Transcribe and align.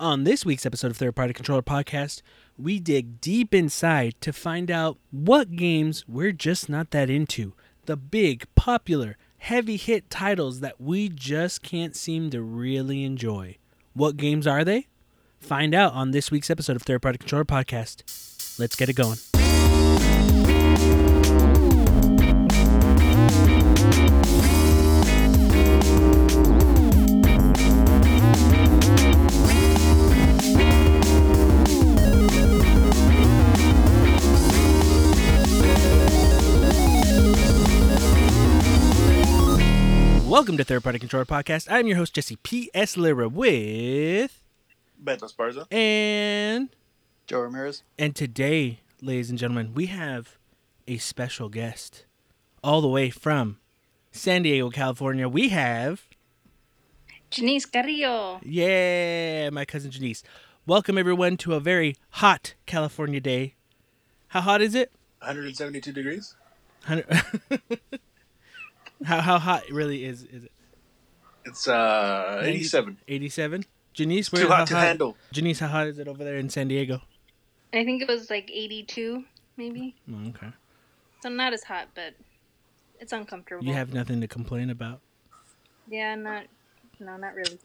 On 0.00 0.22
this 0.22 0.44
week's 0.44 0.64
episode 0.64 0.92
of 0.92 0.96
Third 0.96 1.16
Party 1.16 1.32
Controller 1.32 1.60
Podcast, 1.60 2.22
we 2.56 2.78
dig 2.78 3.20
deep 3.20 3.52
inside 3.52 4.14
to 4.20 4.32
find 4.32 4.70
out 4.70 4.96
what 5.10 5.56
games 5.56 6.06
we're 6.06 6.30
just 6.30 6.68
not 6.68 6.92
that 6.92 7.10
into. 7.10 7.52
The 7.86 7.96
big, 7.96 8.46
popular, 8.54 9.16
heavy 9.38 9.76
hit 9.76 10.08
titles 10.08 10.60
that 10.60 10.80
we 10.80 11.08
just 11.08 11.64
can't 11.64 11.96
seem 11.96 12.30
to 12.30 12.40
really 12.40 13.02
enjoy. 13.02 13.56
What 13.92 14.16
games 14.16 14.46
are 14.46 14.64
they? 14.64 14.86
Find 15.40 15.74
out 15.74 15.94
on 15.94 16.12
this 16.12 16.30
week's 16.30 16.48
episode 16.48 16.76
of 16.76 16.82
Third 16.82 17.02
Party 17.02 17.18
Controller 17.18 17.44
Podcast. 17.44 18.56
Let's 18.56 18.76
get 18.76 18.88
it 18.88 18.94
going. 18.94 19.18
Welcome 40.38 40.56
to 40.58 40.62
Third 40.62 40.84
Party 40.84 41.00
Controller 41.00 41.24
Podcast. 41.24 41.66
I'm 41.68 41.88
your 41.88 41.96
host, 41.96 42.14
Jesse 42.14 42.36
P.S. 42.36 42.96
Lira 42.96 43.28
with. 43.28 44.40
Beto 45.02 45.28
Sparza. 45.28 45.66
And. 45.72 46.68
Joe 47.26 47.40
Ramirez. 47.40 47.82
And 47.98 48.14
today, 48.14 48.78
ladies 49.02 49.30
and 49.30 49.38
gentlemen, 49.40 49.74
we 49.74 49.86
have 49.86 50.38
a 50.86 50.98
special 50.98 51.48
guest. 51.48 52.04
All 52.62 52.80
the 52.80 52.86
way 52.86 53.10
from 53.10 53.58
San 54.12 54.42
Diego, 54.42 54.70
California, 54.70 55.28
we 55.28 55.48
have. 55.48 56.06
Janice 57.30 57.66
Carrillo. 57.66 58.38
Yeah, 58.44 59.50
my 59.50 59.64
cousin 59.64 59.90
Janice. 59.90 60.22
Welcome, 60.66 60.98
everyone, 60.98 61.36
to 61.38 61.54
a 61.54 61.60
very 61.60 61.96
hot 62.10 62.54
California 62.64 63.18
day. 63.18 63.56
How 64.28 64.42
hot 64.42 64.62
is 64.62 64.76
it? 64.76 64.92
172 65.18 65.90
degrees. 65.90 66.36
100... 66.86 67.80
how, 69.04 69.20
how 69.20 69.38
hot 69.38 69.70
really 69.70 70.04
is, 70.04 70.22
is 70.24 70.44
it? 70.44 70.52
It's 71.44 71.66
uh 71.66 72.42
87. 72.44 72.98
87? 73.08 73.64
Janice, 73.94 74.30
Too 74.30 74.46
hot 74.46 74.68
to 74.68 74.76
handle. 74.76 75.16
Janice, 75.32 75.58
how 75.58 75.68
hot 75.68 75.86
is 75.86 75.98
it 75.98 76.06
over 76.06 76.22
there 76.22 76.36
in 76.36 76.50
San 76.50 76.68
Diego? 76.68 77.00
I 77.72 77.84
think 77.84 78.02
it 78.02 78.08
was 78.08 78.30
like 78.30 78.50
82, 78.52 79.24
maybe. 79.56 79.96
Oh, 80.10 80.28
okay. 80.28 80.52
So 81.22 81.28
not 81.28 81.52
as 81.52 81.64
hot, 81.64 81.88
but 81.94 82.14
it's 83.00 83.12
uncomfortable. 83.12 83.64
You 83.64 83.74
have 83.74 83.92
nothing 83.92 84.20
to 84.20 84.28
complain 84.28 84.70
about. 84.70 85.00
Yeah, 85.88 86.14
not. 86.14 86.44
No, 87.00 87.16
not 87.16 87.34
really. 87.34 87.58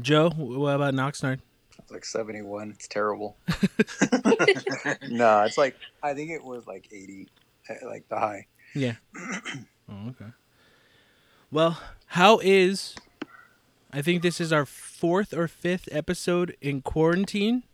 Joe, 0.00 0.30
what 0.30 0.74
about 0.74 0.94
Oxnard? 0.94 1.40
It's 1.78 1.90
like 1.90 2.04
71. 2.04 2.70
It's 2.70 2.88
terrible. 2.88 3.36
no, 5.08 5.42
it's 5.42 5.58
like, 5.58 5.76
I 6.02 6.14
think 6.14 6.30
it 6.30 6.44
was 6.44 6.66
like 6.66 6.88
80, 6.92 7.28
uh, 7.68 7.74
like 7.86 8.08
the 8.08 8.18
high. 8.18 8.46
Yeah. 8.74 8.94
oh, 9.18 10.08
okay. 10.10 10.30
Well, 11.52 11.78
how 12.06 12.38
is. 12.42 12.94
I 13.92 14.00
think 14.00 14.22
this 14.22 14.40
is 14.40 14.54
our 14.54 14.64
fourth 14.64 15.34
or 15.34 15.46
fifth 15.46 15.86
episode 15.92 16.56
in 16.62 16.80
quarantine. 16.80 17.64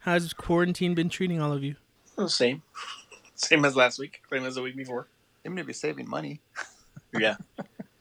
How's 0.00 0.34
quarantine 0.34 0.94
been 0.94 1.08
treating 1.08 1.40
all 1.40 1.50
of 1.50 1.64
you? 1.64 1.76
Oh, 2.18 2.26
same. 2.26 2.62
Same 3.34 3.64
as 3.64 3.74
last 3.74 3.98
week. 3.98 4.20
Same 4.30 4.44
as 4.44 4.54
the 4.56 4.62
week 4.62 4.76
before. 4.76 5.08
Seem 5.42 5.56
to 5.56 5.64
be 5.64 5.72
saving 5.72 6.08
money. 6.08 6.40
Yeah. 7.16 7.36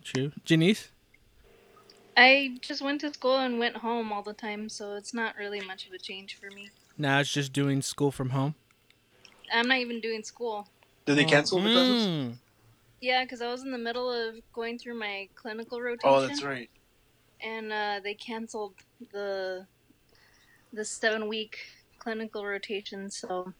True. 0.03 0.31
Janice? 0.43 0.89
I 2.17 2.57
just 2.61 2.81
went 2.81 2.99
to 3.01 3.13
school 3.13 3.37
and 3.37 3.59
went 3.59 3.77
home 3.77 4.11
all 4.11 4.23
the 4.23 4.33
time, 4.33 4.69
so 4.69 4.95
it's 4.95 5.13
not 5.13 5.35
really 5.37 5.61
much 5.61 5.85
of 5.85 5.93
a 5.93 5.99
change 5.99 6.35
for 6.35 6.49
me. 6.49 6.71
Now 6.97 7.19
it's 7.19 7.31
just 7.31 7.53
doing 7.53 7.83
school 7.83 8.09
from 8.09 8.31
home? 8.31 8.55
I'm 9.53 9.67
not 9.67 9.77
even 9.77 9.99
doing 9.99 10.23
school. 10.23 10.67
Did 11.05 11.17
they 11.17 11.25
cancel 11.25 11.59
the 11.59 11.71
classes? 11.71 12.07
Mm. 12.07 12.33
Yeah, 13.03 13.25
because 13.25 13.41
I 13.41 13.51
was 13.51 13.63
in 13.63 13.71
the 13.71 13.77
middle 13.77 14.09
of 14.09 14.35
going 14.53 14.79
through 14.79 14.97
my 14.97 15.27
clinical 15.35 15.81
rotation. 15.81 16.09
Oh, 16.09 16.25
that's 16.25 16.41
right. 16.41 16.69
And 17.41 17.69
uh, 17.69 17.99
they 18.01 18.13
canceled 18.13 18.75
the 19.11 19.67
the 20.71 20.85
seven 20.85 21.27
week 21.27 21.57
clinical 21.99 22.45
rotation, 22.45 23.09
so 23.09 23.51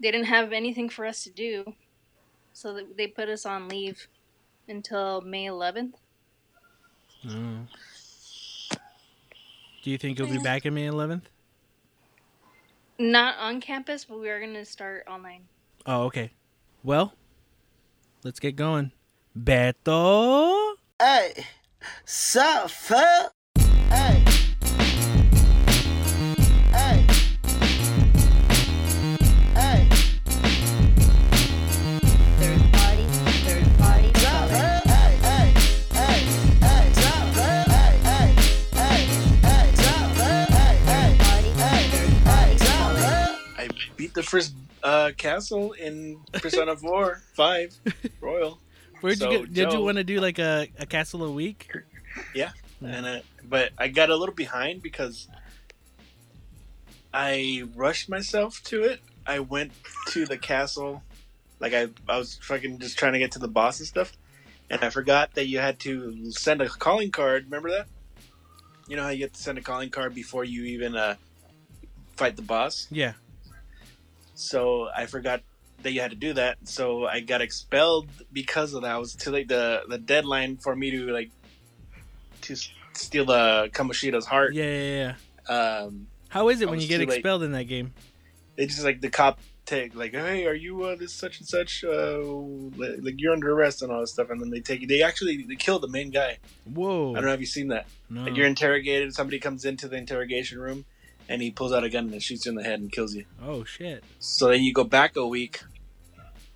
they 0.00 0.10
didn't 0.10 0.26
have 0.26 0.52
anything 0.52 0.88
for 0.88 1.06
us 1.06 1.22
to 1.22 1.30
do. 1.30 1.74
So 2.52 2.80
they 2.96 3.06
put 3.06 3.28
us 3.28 3.46
on 3.46 3.68
leave 3.68 4.08
until 4.66 5.20
May 5.20 5.46
11th. 5.46 5.92
Oh. 7.24 7.66
Do 9.84 9.90
you 9.92 9.98
think 9.98 10.18
you'll 10.18 10.28
be 10.28 10.38
back 10.38 10.66
in 10.66 10.74
May 10.74 10.88
11th? 10.88 11.26
Not 12.98 13.38
on 13.38 13.60
campus, 13.60 14.04
but 14.04 14.18
we 14.18 14.30
are 14.30 14.40
going 14.40 14.54
to 14.54 14.64
start 14.64 15.04
online. 15.08 15.44
Oh, 15.86 16.02
okay. 16.06 16.32
Well, 16.82 17.14
let's 18.24 18.40
get 18.40 18.56
going. 18.56 18.92
Beto? 19.38 20.74
Hey, 21.00 21.44
sup, 22.04 22.70
fuck? 22.70 23.32
Hey. 23.88 24.24
Hey. 26.70 27.06
Hey. 29.54 29.88
Third 32.38 32.62
party, 32.72 33.04
third 33.44 33.78
party, 33.78 34.10
Sup, 34.14 34.48
controller. 34.48 34.48
fuck? 34.48 34.84
Hey, 34.84 35.16
hey, 35.22 35.54
hey, 35.92 36.18
hey. 36.60 36.92
Sup, 36.92 37.26
fuck? 37.34 37.66
Hey, 37.68 37.98
hey, 38.04 38.34
hey, 38.72 39.00
hey. 39.42 39.74
Sup, 39.74 40.06
fuck? 40.16 40.48
Hey, 40.48 40.76
hey, 40.84 41.16
Third 41.16 41.18
party, 41.20 41.50
hey, 41.50 41.84
third 41.90 42.24
party, 42.24 42.52
hey. 42.52 42.58
Sup, 42.58 42.92
controller. 42.92 43.00
fuck? 43.00 43.40
I 43.58 43.68
beat 43.96 44.14
the 44.14 44.22
first 44.22 44.54
uh, 44.82 45.12
castle 45.16 45.72
in 45.72 46.20
Persona 46.32 46.76
4 46.76 47.22
5 47.34 47.78
Royal. 48.20 48.58
Where'd 49.00 49.18
So, 49.18 49.30
you 49.30 49.38
get, 49.38 49.52
did 49.54 49.72
you 49.72 49.80
want 49.80 49.98
to 49.98 50.04
do 50.04 50.20
like 50.20 50.38
a, 50.38 50.68
a 50.78 50.86
castle 50.86 51.24
a 51.24 51.30
week? 51.30 51.72
Yeah, 52.34 52.50
and 52.80 53.06
uh, 53.06 53.20
but 53.42 53.70
I 53.78 53.88
got 53.88 54.10
a 54.10 54.16
little 54.16 54.34
behind 54.34 54.82
because 54.82 55.28
I 57.12 57.64
rushed 57.74 58.08
myself 58.08 58.62
to 58.64 58.84
it. 58.84 59.00
I 59.26 59.40
went 59.40 59.72
to 60.08 60.26
the 60.26 60.38
castle, 60.38 61.02
like 61.60 61.74
I 61.74 61.88
I 62.08 62.18
was 62.18 62.38
fucking 62.42 62.78
just 62.78 62.98
trying 62.98 63.12
to 63.14 63.18
get 63.18 63.32
to 63.32 63.38
the 63.38 63.48
boss 63.48 63.78
and 63.80 63.88
stuff, 63.88 64.12
and 64.70 64.82
I 64.84 64.90
forgot 64.90 65.34
that 65.34 65.46
you 65.46 65.58
had 65.58 65.78
to 65.80 66.30
send 66.32 66.60
a 66.60 66.68
calling 66.68 67.10
card. 67.10 67.44
Remember 67.44 67.70
that? 67.70 67.86
You 68.88 68.96
know 68.96 69.04
how 69.04 69.10
you 69.10 69.22
have 69.22 69.32
to 69.32 69.40
send 69.42 69.58
a 69.58 69.62
calling 69.62 69.90
card 69.90 70.14
before 70.14 70.44
you 70.44 70.64
even 70.64 70.96
uh, 70.96 71.14
fight 72.16 72.36
the 72.36 72.42
boss. 72.42 72.88
Yeah. 72.90 73.12
So 74.34 74.88
I 74.94 75.06
forgot 75.06 75.42
that 75.82 75.92
you 75.92 76.00
had 76.00 76.10
to 76.10 76.16
do 76.16 76.32
that. 76.34 76.58
So 76.64 77.06
I 77.06 77.20
got 77.20 77.40
expelled 77.40 78.08
because 78.32 78.74
of 78.74 78.82
that. 78.82 78.96
It 78.96 78.98
was 78.98 79.14
too 79.14 79.30
late. 79.30 79.48
The 79.48 79.82
the 79.88 79.98
deadline 79.98 80.56
for 80.56 80.74
me 80.74 80.90
to 80.92 81.12
like 81.12 81.30
to 82.42 82.56
steal 82.94 83.24
the 83.24 83.70
Kamoshida's 83.72 84.26
heart. 84.26 84.54
Yeah, 84.54 84.64
yeah, 84.64 85.14
yeah. 85.48 85.54
Um, 85.54 86.06
How 86.28 86.48
is 86.48 86.60
it 86.60 86.68
I 86.68 86.70
when 86.70 86.80
you 86.80 86.88
get 86.88 86.98
too 86.98 87.06
late. 87.06 87.18
expelled 87.18 87.42
in 87.42 87.52
that 87.52 87.64
game? 87.64 87.92
It's 88.56 88.74
just 88.74 88.84
like 88.84 89.00
the 89.00 89.10
cop 89.10 89.40
take 89.64 89.94
like, 89.94 90.12
hey, 90.12 90.46
are 90.46 90.54
you 90.54 90.82
uh, 90.84 90.96
this 90.96 91.12
such 91.14 91.38
and 91.38 91.48
such? 91.48 91.84
Uh, 91.84 92.20
like 92.76 93.14
you're 93.18 93.32
under 93.32 93.52
arrest 93.52 93.82
and 93.82 93.90
all 93.92 94.00
this 94.00 94.12
stuff. 94.12 94.30
And 94.30 94.40
then 94.40 94.50
they 94.50 94.60
take 94.60 94.80
you. 94.80 94.86
They 94.86 95.02
actually 95.02 95.42
they 95.42 95.56
kill 95.56 95.78
the 95.78 95.88
main 95.88 96.10
guy. 96.10 96.38
Whoa. 96.64 97.12
I 97.12 97.14
don't 97.16 97.26
know 97.26 97.34
if 97.34 97.40
you've 97.40 97.48
seen 97.48 97.68
that. 97.68 97.86
No. 98.10 98.24
Like 98.24 98.36
you're 98.36 98.46
interrogated. 98.46 99.14
Somebody 99.14 99.38
comes 99.38 99.64
into 99.64 99.88
the 99.88 99.96
interrogation 99.96 100.58
room. 100.58 100.84
And 101.28 101.40
he 101.40 101.50
pulls 101.50 101.72
out 101.72 101.84
a 101.84 101.88
gun 101.88 102.12
and 102.12 102.22
shoots 102.22 102.44
you 102.46 102.50
in 102.50 102.56
the 102.56 102.64
head 102.64 102.80
and 102.80 102.90
kills 102.92 103.14
you. 103.14 103.24
oh, 103.42 103.64
shit. 103.64 104.04
So 104.18 104.48
then 104.48 104.62
you 104.62 104.72
go 104.72 104.84
back 104.84 105.16
a 105.16 105.26
week, 105.26 105.62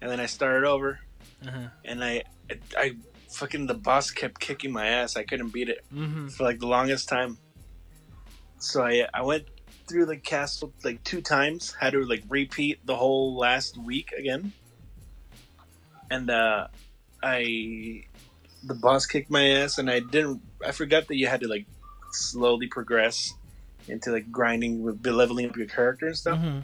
and 0.00 0.10
then 0.10 0.20
I 0.20 0.26
started 0.26 0.66
over. 0.66 1.00
Uh-huh. 1.46 1.68
and 1.84 2.02
I, 2.02 2.24
I, 2.50 2.58
I 2.76 2.96
fucking 3.30 3.66
the 3.66 3.74
boss 3.74 4.10
kept 4.10 4.40
kicking 4.40 4.72
my 4.72 4.86
ass. 4.86 5.16
I 5.16 5.22
couldn't 5.24 5.50
beat 5.52 5.68
it 5.68 5.84
Mm-hmm. 5.94 6.28
for 6.28 6.44
like 6.44 6.58
the 6.58 6.66
longest 6.66 7.08
time. 7.08 7.38
So 8.58 8.82
I, 8.82 9.06
I 9.12 9.22
went 9.22 9.44
through 9.86 10.06
the 10.06 10.16
castle 10.16 10.72
like 10.82 11.04
two 11.04 11.20
times. 11.20 11.74
Had 11.78 11.92
to 11.92 12.02
like 12.04 12.24
repeat 12.28 12.84
the 12.86 12.96
whole 12.96 13.36
last 13.36 13.76
week 13.78 14.12
again. 14.12 14.52
And 16.10 16.30
uh, 16.30 16.68
I, 17.22 18.04
the 18.64 18.74
boss 18.74 19.06
kicked 19.06 19.30
my 19.30 19.46
ass, 19.48 19.78
and 19.78 19.90
I 19.90 20.00
didn't. 20.00 20.40
I 20.66 20.72
forgot 20.72 21.06
that 21.08 21.16
you 21.16 21.26
had 21.28 21.40
to 21.40 21.48
like 21.48 21.66
slowly 22.12 22.66
progress 22.66 23.34
into 23.88 24.10
like 24.10 24.30
grinding 24.30 24.82
with 24.82 25.06
leveling 25.06 25.48
up 25.48 25.56
your 25.56 25.66
character 25.66 26.06
and 26.06 26.16
stuff. 26.16 26.38
Mm-hmm. 26.38 26.60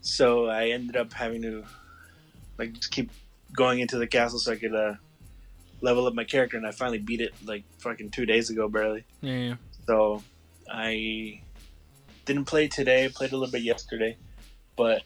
So 0.00 0.46
I 0.46 0.68
ended 0.68 0.96
up 0.96 1.12
having 1.12 1.42
to 1.42 1.64
like 2.58 2.74
just 2.74 2.90
keep 2.90 3.10
going 3.52 3.80
into 3.80 3.98
the 3.98 4.06
castle 4.06 4.38
so 4.38 4.52
I 4.52 4.56
could 4.56 4.74
uh, 4.74 4.94
level 5.80 6.06
up 6.06 6.14
my 6.14 6.24
character, 6.24 6.56
and 6.56 6.66
I 6.66 6.70
finally 6.70 6.98
beat 6.98 7.20
it 7.20 7.34
like 7.44 7.64
fucking 7.78 8.10
two 8.10 8.26
days 8.26 8.50
ago, 8.50 8.68
barely. 8.68 9.04
Yeah, 9.20 9.38
yeah. 9.38 9.54
So 9.86 10.22
I 10.70 11.40
didn't 12.24 12.44
play 12.44 12.68
today. 12.68 13.08
Played 13.08 13.32
a 13.32 13.36
little 13.36 13.52
bit 13.52 13.62
yesterday, 13.62 14.16
but 14.76 15.02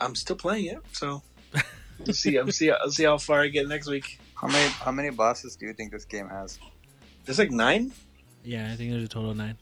I'm 0.00 0.14
still 0.14 0.36
playing 0.36 0.66
it. 0.66 0.78
So 0.92 1.22
we'll 2.04 2.14
see. 2.14 2.38
I'll 2.38 2.50
see. 2.50 2.70
I'll 2.70 2.90
see 2.90 3.04
how 3.04 3.18
far 3.18 3.42
I 3.42 3.48
get 3.48 3.68
next 3.68 3.88
week. 3.88 4.18
How 4.34 4.48
many 4.48 4.68
how 4.70 4.90
many 4.90 5.10
bosses 5.10 5.56
do 5.56 5.66
you 5.66 5.74
think 5.74 5.92
this 5.92 6.04
game 6.04 6.28
has? 6.28 6.58
There's 7.24 7.38
like 7.38 7.50
nine. 7.50 7.92
Yeah, 8.44 8.70
I 8.72 8.76
think 8.76 8.90
there's 8.90 9.04
a 9.04 9.08
total 9.08 9.30
of 9.30 9.36
nine. 9.36 9.56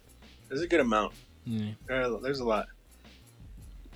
There's 0.49 0.63
a 0.63 0.67
good 0.69 0.81
amount. 0.81 1.13
Yeah. 1.45 1.73
There 1.87 2.03
are- 2.03 2.21
There's 2.21 2.41
a 2.41 2.45
lot. 2.45 2.67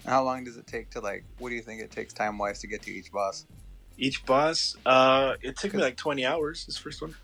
How 0.07 0.25
long 0.25 0.45
does 0.45 0.57
it 0.57 0.67
take 0.67 0.91
to 0.91 1.01
like? 1.01 1.25
What 1.39 1.51
do 1.51 1.55
you 1.55 1.63
think 1.63 1.81
it 1.81 1.91
takes 1.91 2.13
time 2.13 2.37
wise 2.39 2.59
to 2.61 2.67
get 2.67 2.83
to 2.83 2.91
each 2.91 3.13
boss? 3.13 3.47
Each 3.97 4.25
boss, 4.25 4.75
uh, 4.85 5.35
it 5.43 5.57
took 5.57 5.75
me 5.75 5.81
like 5.83 5.97
20 5.97 6.25
hours. 6.27 6.67
This 6.67 6.77
first 6.77 7.01
one. 7.03 7.15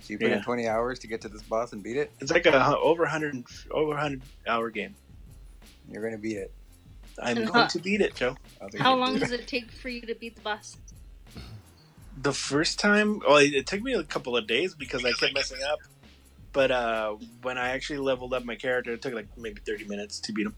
So 0.00 0.12
you 0.14 0.18
put 0.18 0.30
in 0.32 0.42
20 0.42 0.66
hours 0.66 0.98
to 1.00 1.06
get 1.06 1.20
to 1.22 1.28
this 1.28 1.42
boss 1.42 1.72
and 1.72 1.82
beat 1.82 1.96
it. 1.96 2.10
It's 2.20 2.30
like 2.32 2.46
a 2.46 2.76
over 2.78 3.02
100 3.02 3.44
over 3.70 3.88
100 3.90 4.22
hour 4.46 4.70
game. 4.70 4.94
You're 5.90 6.02
gonna 6.02 6.16
beat 6.18 6.38
it. 6.38 6.52
I'm 7.22 7.36
And 7.36 7.46
going 7.52 7.60
how- 7.62 7.66
to 7.68 7.78
beat 7.78 8.00
it, 8.00 8.14
Joe. 8.14 8.36
How 8.78 8.96
long 8.96 9.14
do. 9.14 9.20
does 9.20 9.32
it 9.32 9.46
take 9.46 9.70
for 9.70 9.90
you 9.90 10.00
to 10.02 10.14
beat 10.14 10.36
the 10.36 10.42
boss? 10.42 10.76
The 12.20 12.32
first 12.32 12.78
time, 12.80 13.20
well, 13.26 13.36
it, 13.38 13.52
it 13.54 13.66
took 13.66 13.82
me 13.82 13.92
a 13.94 14.02
couple 14.04 14.36
of 14.36 14.46
days 14.46 14.74
because 14.74 15.04
I 15.04 15.12
kept 15.12 15.34
messing 15.34 15.58
up. 15.70 15.80
But 16.52 16.70
uh, 16.70 17.16
when 17.42 17.58
I 17.58 17.70
actually 17.70 17.98
leveled 17.98 18.34
up 18.34 18.44
my 18.44 18.56
character, 18.56 18.92
it 18.92 19.02
took 19.02 19.14
like 19.14 19.26
maybe 19.36 19.60
30 19.64 19.84
minutes 19.84 20.20
to 20.20 20.32
beat 20.32 20.46
him. 20.46 20.54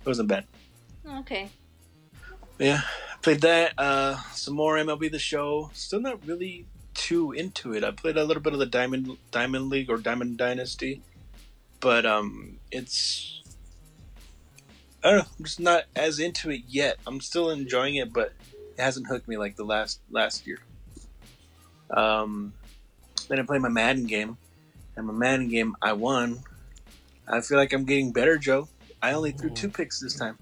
It 0.00 0.06
wasn't 0.06 0.28
bad. 0.28 0.44
Okay. 1.20 1.48
Yeah, 2.58 2.80
played 3.22 3.40
that. 3.42 3.74
Uh, 3.78 4.16
some 4.32 4.54
more 4.54 4.76
MLB 4.76 5.10
The 5.10 5.18
Show. 5.18 5.70
Still 5.74 6.00
not 6.00 6.26
really 6.26 6.66
too 6.94 7.30
into 7.32 7.72
it. 7.72 7.84
I 7.84 7.92
played 7.92 8.16
a 8.16 8.24
little 8.24 8.42
bit 8.42 8.52
of 8.52 8.58
the 8.58 8.66
Diamond 8.66 9.16
Diamond 9.30 9.68
League 9.70 9.88
or 9.88 9.96
Diamond 9.96 10.36
Dynasty, 10.36 11.00
but 11.80 12.04
um, 12.04 12.58
it's 12.72 13.42
I 15.04 15.10
don't 15.10 15.18
know. 15.18 15.24
I'm 15.38 15.44
just 15.44 15.60
not 15.60 15.84
as 15.94 16.18
into 16.18 16.50
it 16.50 16.62
yet. 16.66 16.98
I'm 17.06 17.20
still 17.20 17.50
enjoying 17.50 17.94
it, 17.94 18.12
but 18.12 18.32
it 18.76 18.82
hasn't 18.82 19.06
hooked 19.06 19.28
me 19.28 19.36
like 19.36 19.56
the 19.56 19.64
last 19.64 20.00
last 20.10 20.46
year. 20.46 20.58
Um, 21.90 22.52
then 23.28 23.38
I 23.38 23.42
played 23.42 23.62
my 23.62 23.68
Madden 23.68 24.06
game, 24.06 24.36
and 24.98 25.06
my 25.06 25.12
Madden 25.12 25.48
game 25.48 25.76
I 25.80 25.92
won. 25.92 26.40
I 27.26 27.40
feel 27.40 27.56
like 27.56 27.72
I'm 27.72 27.84
getting 27.84 28.12
better, 28.12 28.36
Joe. 28.36 28.68
I 29.00 29.12
only 29.12 29.30
threw 29.30 29.48
two 29.50 29.68
picks 29.68 30.00
this 30.00 30.16
time. 30.16 30.36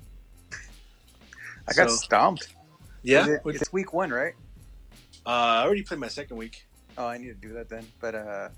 I 1.69 1.73
got 1.75 1.91
So- 1.91 1.97
stomped. 1.97 2.55
Yeah, 3.03 3.27
it- 3.29 3.41
it's 3.45 3.73
week 3.73 3.93
one, 3.93 4.11
right? 4.11 4.35
uh, 5.27 5.29
I 5.29 5.63
already 5.65 5.83
played 5.83 6.01
my 6.01 6.09
second 6.09 6.37
week. 6.37 6.67
Oh, 6.97 7.07
I 7.07 7.19
need 7.19 7.29
to 7.29 7.35
do 7.35 7.53
that 7.55 7.69
then. 7.69 7.87
But 8.01 8.15
uh, 8.15 8.49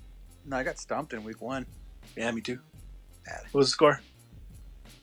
no, 0.45 0.55
I 0.57 0.63
got 0.63 0.77
stomped 0.79 1.13
in 1.13 1.23
week 1.23 1.41
one. 1.41 1.65
Yeah, 2.15 2.31
me 2.31 2.41
too. 2.41 2.59
Bad. 3.25 3.41
What 3.51 3.59
was 3.59 3.67
the 3.67 3.71
score? 3.71 4.01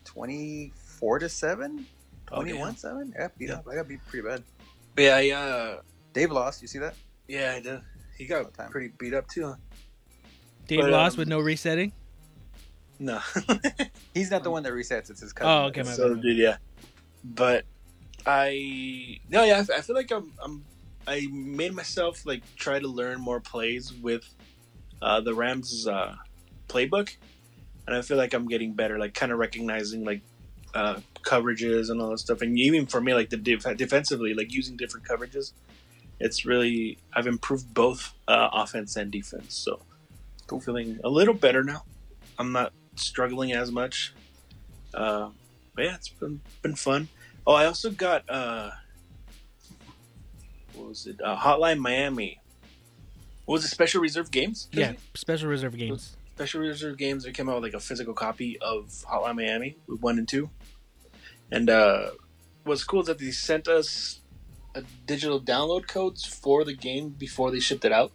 24 0.05 1.19
to 1.19 1.29
seven. 1.29 1.85
Oh, 2.31 2.37
21 2.37 2.75
seven. 2.77 3.13
Yeah, 3.17 3.27
beat 3.37 3.49
Yeah. 3.49 3.55
up. 3.55 3.67
I 3.71 3.75
got 3.75 3.87
beat 3.87 3.99
pretty 4.07 4.27
bad. 4.27 4.43
Yeah, 4.97 5.15
I, 5.17 5.29
uh, 5.29 5.81
Dave 6.13 6.31
lost. 6.31 6.61
You 6.61 6.67
see 6.67 6.79
that? 6.79 6.95
yeah, 7.27 7.53
I 7.55 7.59
did. 7.61 7.81
He 8.17 8.25
got 8.25 8.51
time. 8.55 8.71
pretty 8.71 8.87
beat 8.97 9.13
up 9.13 9.27
too. 9.27 9.45
Huh? 9.47 9.55
Dave 10.67 10.81
But, 10.81 10.91
lost 10.91 11.15
um, 11.15 11.19
with 11.19 11.27
no 11.27 11.39
resetting. 11.39 11.93
No. 12.99 13.19
He's 14.13 14.31
not 14.31 14.43
the 14.43 14.51
one 14.51 14.63
that 14.63 14.73
resets. 14.73 15.09
It's 15.09 15.21
his 15.21 15.33
cousin. 15.33 15.51
Oh, 15.51 15.65
okay, 15.67 15.83
my 15.83 15.91
so 15.91 16.13
bad. 16.13 16.23
did 16.23 16.37
yeah. 16.37 16.57
But 17.23 17.65
I 18.25 19.19
no, 19.29 19.43
yeah, 19.43 19.63
I, 19.69 19.77
I 19.77 19.81
feel 19.81 19.95
like 19.95 20.11
I'm 20.11 20.31
I'm 20.43 20.65
I 21.07 21.27
made 21.31 21.73
myself 21.73 22.25
like 22.25 22.43
try 22.55 22.79
to 22.79 22.87
learn 22.87 23.19
more 23.21 23.39
plays 23.39 23.93
with 23.93 24.27
uh, 25.01 25.21
the 25.21 25.33
Rams' 25.33 25.87
uh, 25.87 26.15
playbook, 26.67 27.15
and 27.85 27.95
I 27.95 28.01
feel 28.01 28.17
like 28.17 28.33
I'm 28.33 28.47
getting 28.47 28.73
better, 28.73 28.97
like 28.97 29.13
kind 29.13 29.31
of 29.31 29.37
recognizing 29.37 30.03
like 30.03 30.21
uh, 30.73 30.99
coverages 31.21 31.89
and 31.89 32.01
all 32.01 32.09
that 32.11 32.19
stuff, 32.19 32.41
and 32.41 32.57
even 32.57 32.87
for 32.87 32.99
me, 32.99 33.13
like 33.13 33.29
the 33.29 33.37
def- 33.37 33.77
defensively, 33.77 34.33
like 34.33 34.51
using 34.51 34.75
different 34.75 35.07
coverages. 35.07 35.53
It's 36.19 36.45
really 36.45 36.97
I've 37.13 37.27
improved 37.27 37.73
both 37.73 38.13
uh, 38.27 38.49
offense 38.51 38.95
and 38.95 39.11
defense, 39.11 39.55
so 39.55 39.79
Cool. 40.47 40.59
feeling 40.61 40.99
a 41.03 41.09
little 41.09 41.33
better 41.33 41.63
now. 41.63 41.83
I'm 42.39 42.51
not 42.51 42.73
struggling 42.95 43.51
as 43.51 43.71
much. 43.71 44.13
Uh, 44.93 45.29
but 45.75 45.85
yeah, 45.85 45.95
it's 45.95 46.09
been 46.09 46.41
been 46.61 46.75
fun. 46.75 47.09
Oh, 47.45 47.53
I 47.53 47.65
also 47.65 47.91
got 47.91 48.23
uh, 48.29 48.71
what 50.73 50.89
was 50.89 51.07
it? 51.07 51.19
Uh, 51.23 51.37
Hotline 51.37 51.79
Miami. 51.79 52.39
What 53.45 53.53
was 53.53 53.65
it? 53.65 53.69
Special 53.69 54.01
Reserve 54.01 54.31
Games? 54.31 54.67
Yeah, 54.71 54.93
special 55.15 55.49
reserve 55.49 55.77
games. 55.77 56.17
Special 56.35 56.61
Reserve 56.61 56.97
Games. 56.97 57.23
They 57.23 57.31
came 57.31 57.49
out 57.49 57.55
with 57.55 57.63
like 57.63 57.73
a 57.73 57.79
physical 57.79 58.13
copy 58.13 58.57
of 58.59 58.85
Hotline 59.09 59.35
Miami 59.35 59.77
with 59.87 60.01
one 60.01 60.17
and 60.17 60.27
two. 60.27 60.49
And 61.51 61.69
uh, 61.69 62.11
what's 62.63 62.83
cool 62.83 63.01
is 63.01 63.07
that 63.07 63.19
they 63.19 63.31
sent 63.31 63.67
us 63.67 64.19
a 64.75 64.83
digital 65.05 65.41
download 65.41 65.87
codes 65.87 66.25
for 66.25 66.63
the 66.63 66.73
game 66.73 67.09
before 67.09 67.51
they 67.51 67.59
shipped 67.59 67.85
it 67.85 67.91
out. 67.91 68.11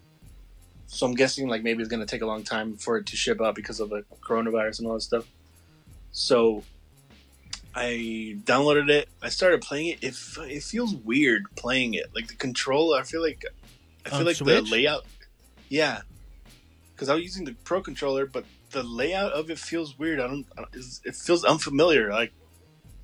So 0.94 1.06
I'm 1.06 1.14
guessing 1.14 1.48
like 1.48 1.62
maybe 1.62 1.80
it's 1.82 1.90
gonna 1.90 2.04
take 2.04 2.20
a 2.20 2.26
long 2.26 2.42
time 2.44 2.76
for 2.76 2.98
it 2.98 3.06
to 3.06 3.16
ship 3.16 3.40
out 3.40 3.54
because 3.54 3.80
of 3.80 3.88
the 3.88 4.04
coronavirus 4.20 4.80
and 4.80 4.88
all 4.88 4.94
that 4.94 5.00
stuff. 5.00 5.26
So 6.12 6.64
I 7.74 8.36
downloaded 8.44 8.90
it. 8.90 9.08
I 9.22 9.30
started 9.30 9.62
playing 9.62 9.88
it. 9.88 9.98
It 10.04 10.14
it 10.42 10.62
feels 10.62 10.94
weird 10.94 11.44
playing 11.56 11.94
it. 11.94 12.06
Like 12.14 12.26
the 12.28 12.34
control, 12.34 12.92
I 12.94 13.02
feel 13.04 13.22
like 13.22 13.44
I 14.04 14.10
feel 14.10 14.18
On 14.18 14.24
like 14.26 14.36
Switch? 14.36 14.64
the 14.64 14.70
layout. 14.70 15.06
Yeah, 15.70 16.02
because 16.94 17.08
I 17.08 17.14
was 17.14 17.22
using 17.24 17.46
the 17.46 17.54
Pro 17.64 17.80
controller, 17.80 18.26
but 18.26 18.44
the 18.72 18.82
layout 18.82 19.32
of 19.32 19.50
it 19.50 19.58
feels 19.58 19.98
weird. 19.98 20.20
I 20.20 20.26
don't. 20.26 20.46
I 20.58 20.62
don't- 20.62 21.00
It 21.04 21.16
feels 21.16 21.42
unfamiliar. 21.44 22.10
Like 22.10 22.32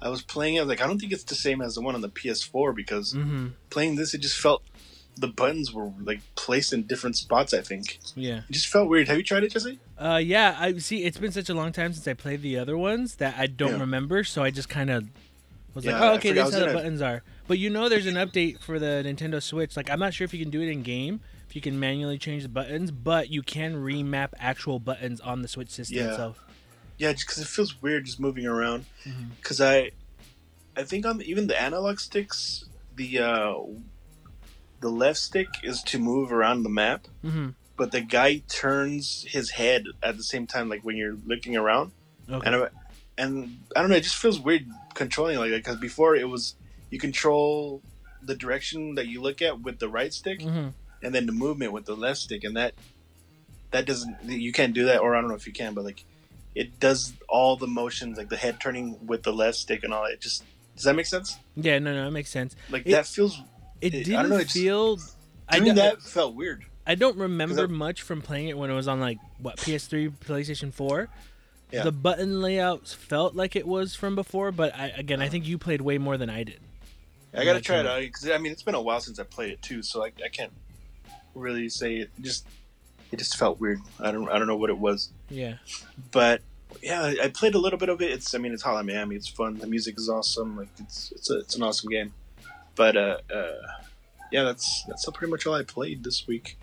I 0.02 0.10
was 0.10 0.20
playing 0.20 0.56
it, 0.56 0.64
like 0.66 0.82
I 0.82 0.86
don't 0.86 0.98
think 0.98 1.12
it's 1.12 1.24
the 1.24 1.34
same 1.34 1.62
as 1.62 1.74
the 1.76 1.80
one 1.80 1.94
on 1.94 2.02
the 2.02 2.10
PS4 2.10 2.74
because 2.76 3.14
Mm-hmm. 3.14 3.46
playing 3.70 3.96
this, 3.96 4.12
it 4.12 4.18
just 4.18 4.36
felt 4.38 4.62
the 5.18 5.28
buttons 5.28 5.72
were 5.72 5.90
like 6.02 6.20
placed 6.36 6.72
in 6.72 6.84
different 6.84 7.16
spots. 7.16 7.52
I 7.52 7.60
think 7.60 7.98
Yeah. 8.14 8.38
it 8.48 8.52
just 8.52 8.68
felt 8.68 8.88
weird. 8.88 9.08
Have 9.08 9.16
you 9.16 9.22
tried 9.24 9.44
it, 9.44 9.52
Jesse? 9.52 9.78
Uh, 9.98 10.20
yeah. 10.22 10.56
I 10.58 10.78
see. 10.78 11.04
It's 11.04 11.18
been 11.18 11.32
such 11.32 11.48
a 11.48 11.54
long 11.54 11.72
time 11.72 11.92
since 11.92 12.06
I 12.06 12.14
played 12.14 12.42
the 12.42 12.58
other 12.58 12.76
ones 12.78 13.16
that 13.16 13.34
I 13.38 13.46
don't 13.46 13.74
Yeah. 13.74 13.80
remember. 13.80 14.24
So 14.24 14.42
I 14.42 14.50
just 14.50 14.68
kind 14.68 14.90
of 14.90 15.08
was 15.74 15.84
Yeah, 15.84 15.92
like, 15.92 16.02
oh, 16.02 16.14
okay, 16.16 16.30
is 16.30 16.38
how 16.38 16.50
the 16.50 16.72
buttons 16.72 17.02
are. 17.02 17.22
But 17.46 17.58
you 17.58 17.70
know, 17.70 17.88
there's 17.88 18.06
an 18.06 18.14
update 18.14 18.60
for 18.60 18.78
the 18.78 19.02
Nintendo 19.04 19.42
Switch. 19.42 19.76
Like, 19.76 19.90
I'm 19.90 19.98
not 20.00 20.14
sure 20.14 20.24
if 20.24 20.32
you 20.32 20.40
can 20.40 20.50
do 20.50 20.60
it 20.60 20.68
in 20.68 20.82
game, 20.82 21.20
if 21.48 21.54
you 21.56 21.62
can 21.62 21.78
manually 21.80 22.18
change 22.18 22.42
the 22.42 22.48
buttons, 22.48 22.90
but 22.90 23.30
you 23.30 23.42
can 23.42 23.74
remap 23.76 24.30
actual 24.38 24.78
buttons 24.78 25.20
on 25.20 25.42
the 25.42 25.48
Switch 25.48 25.70
system 25.70 25.98
Yeah. 25.98 26.10
itself. 26.10 26.44
Yeah, 26.98 27.12
just 27.12 27.26
because 27.26 27.42
it 27.42 27.46
feels 27.48 27.80
weird 27.80 28.06
just 28.06 28.18
moving 28.20 28.44
around. 28.46 28.86
Because 29.40 29.60
I, 29.60 29.92
I 30.76 30.82
think 30.84 31.06
on 31.06 31.22
even 31.22 31.46
the 31.46 31.60
analog 31.60 32.00
sticks, 32.00 32.64
the 32.96 33.18
uh, 33.20 33.54
the 34.80 34.88
left 34.90 35.18
stick 35.18 35.48
is 35.62 35.82
to 35.84 35.98
move 35.98 36.32
around 36.32 36.62
the 36.62 36.68
map, 36.68 37.06
Mm-hmm. 37.24 37.48
but 37.76 37.90
the 37.92 38.00
guy 38.00 38.42
turns 38.48 39.24
his 39.28 39.50
head 39.50 39.84
at 40.02 40.16
the 40.16 40.22
same 40.22 40.46
time, 40.46 40.68
like 40.68 40.82
when 40.82 40.96
you're 40.96 41.16
looking 41.26 41.56
around. 41.56 41.92
Okay. 42.30 42.46
And 42.46 42.56
I, 42.56 42.68
and 43.16 43.58
I 43.74 43.80
don't 43.80 43.90
know, 43.90 43.96
it 43.96 44.02
just 44.04 44.16
feels 44.16 44.38
weird 44.38 44.66
controlling 44.94 45.38
like 45.38 45.50
that 45.50 45.58
because 45.64 45.76
before 45.78 46.14
it 46.16 46.28
was 46.28 46.54
you 46.90 46.98
control 46.98 47.82
the 48.22 48.34
direction 48.34 48.94
that 48.96 49.06
you 49.06 49.20
look 49.20 49.40
at 49.42 49.60
with 49.60 49.78
the 49.78 49.88
right 49.88 50.12
stick, 50.12 50.42
hmm 50.42 50.68
and 51.00 51.14
then 51.14 51.26
the 51.26 51.32
movement 51.32 51.72
with 51.72 51.84
the 51.86 51.94
left 51.94 52.18
stick, 52.18 52.42
and 52.42 52.56
that 52.56 52.74
that 53.70 53.86
doesn't 53.86 54.16
you 54.24 54.52
can't 54.52 54.74
do 54.74 54.86
that, 54.86 55.00
or 55.00 55.14
I 55.14 55.20
don't 55.20 55.28
know 55.30 55.36
if 55.36 55.46
you 55.46 55.52
can, 55.52 55.74
but 55.74 55.84
like 55.84 56.04
it 56.54 56.80
does 56.80 57.12
all 57.28 57.56
the 57.56 57.66
motions, 57.68 58.18
like 58.18 58.28
the 58.28 58.36
head 58.36 58.58
turning 58.60 59.06
with 59.06 59.22
the 59.22 59.32
left 59.32 59.56
stick 59.58 59.84
and 59.84 59.92
all. 59.94 60.06
It 60.06 60.20
just 60.20 60.42
does 60.74 60.84
that 60.84 60.94
make 60.96 61.06
sense? 61.06 61.36
Yeah. 61.56 61.78
No, 61.78 61.92
no, 61.94 62.08
it 62.08 62.10
makes 62.10 62.30
sense. 62.30 62.56
Like 62.70 62.82
It- 62.86 62.92
that 62.92 63.06
feels 63.06 63.40
It 63.80 63.94
It- 63.94 64.04
didn't 64.04 64.28
know, 64.28 64.38
feel. 64.44 64.98
I 65.48 65.58
doing 65.58 65.74
don't, 65.74 65.76
that 65.76 66.02
felt 66.02 66.34
weird. 66.34 66.64
I 66.86 66.94
don't 66.94 67.16
remember 67.16 67.64
I- 67.64 67.66
much 67.66 68.02
from 68.02 68.22
playing 68.22 68.48
it 68.48 68.58
when 68.58 68.70
it 68.70 68.74
was 68.74 68.88
on 68.88 69.00
like 69.00 69.18
what 69.38 69.56
PS3, 69.58 70.08
PlayStation 70.08 70.72
4. 70.72 71.08
Yeah. 71.70 71.82
The 71.82 71.92
button 71.92 72.40
layouts 72.40 72.94
felt 72.94 73.34
like 73.34 73.54
it 73.54 73.66
was 73.66 73.94
from 73.94 74.14
before, 74.14 74.52
but 74.52 74.74
I, 74.74 74.86
again, 74.88 75.20
I 75.20 75.24
uh-huh. 75.24 75.32
think 75.32 75.46
you 75.46 75.58
played 75.58 75.82
way 75.82 75.98
more 75.98 76.16
than 76.16 76.30
I 76.30 76.44
did. 76.44 76.60
I 77.34 77.44
gotta 77.44 77.60
try 77.60 77.80
it 77.80 77.86
out 77.86 78.00
because 78.00 78.28
I 78.30 78.38
mean 78.38 78.52
it's 78.52 78.62
been 78.62 78.74
a 78.74 78.80
while 78.80 79.00
since 79.00 79.18
I 79.18 79.22
played 79.24 79.52
it 79.52 79.60
too, 79.60 79.82
so 79.82 80.02
I, 80.02 80.06
I 80.24 80.28
can't 80.32 80.52
really 81.34 81.68
say 81.68 81.96
it. 81.96 82.10
it. 82.18 82.22
Just 82.22 82.46
it 83.12 83.18
just 83.18 83.36
felt 83.36 83.60
weird. 83.60 83.80
I 84.00 84.10
don't 84.10 84.28
I 84.30 84.38
don't 84.38 84.48
know 84.48 84.56
what 84.56 84.70
it 84.70 84.78
was, 84.78 85.10
Yeah. 85.28 85.56
but 86.10 86.40
yeah, 86.82 87.02
I, 87.02 87.16
I 87.24 87.28
played 87.28 87.54
a 87.54 87.58
little 87.58 87.78
bit 87.78 87.90
of 87.90 88.00
it. 88.00 88.10
It's 88.12 88.34
I 88.34 88.38
mean 88.38 88.52
it's 88.54 88.62
Hotline 88.62 88.86
Miami. 88.86 89.16
It's 89.16 89.28
fun. 89.28 89.58
The 89.58 89.66
music 89.66 89.98
is 89.98 90.08
awesome. 90.08 90.56
Like 90.56 90.68
it's 90.78 91.12
it's 91.12 91.30
a, 91.30 91.38
it's 91.40 91.54
an 91.54 91.62
awesome 91.62 91.90
game. 91.90 92.14
But 92.78 92.96
uh, 92.96 93.18
uh, 93.34 93.52
yeah, 94.32 94.44
that's 94.44 94.84
that's 94.88 95.04
pretty 95.10 95.30
much 95.30 95.46
all 95.46 95.54
I 95.54 95.64
played 95.64 96.02
this 96.04 96.26
week. 96.26 96.56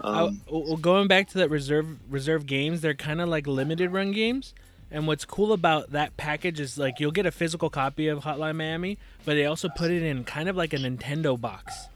I- 0.00 0.22
Um, 0.26 0.42
well, 0.48 0.76
going 0.76 1.08
back 1.08 1.28
to 1.30 1.38
that 1.38 1.50
reserve 1.50 1.86
reserve 2.08 2.46
games, 2.46 2.80
they're 2.82 2.94
kind 2.94 3.20
of 3.20 3.28
like 3.28 3.46
limited 3.48 3.90
run 3.90 4.12
games. 4.12 4.54
And 4.90 5.06
what's 5.06 5.24
cool 5.26 5.52
about 5.52 5.90
that 5.92 6.16
package 6.16 6.60
is 6.60 6.78
like 6.78 7.00
you'll 7.00 7.10
get 7.10 7.26
a 7.26 7.30
physical 7.32 7.68
copy 7.68 8.08
of 8.08 8.20
Hotline 8.24 8.56
Miami, 8.56 8.96
but 9.26 9.34
they 9.34 9.44
also 9.44 9.68
put 9.68 9.90
it 9.90 10.02
in 10.02 10.24
kind 10.24 10.48
of 10.48 10.56
like 10.56 10.72
a 10.72 10.76
Nintendo 10.78 11.38
box 11.38 11.88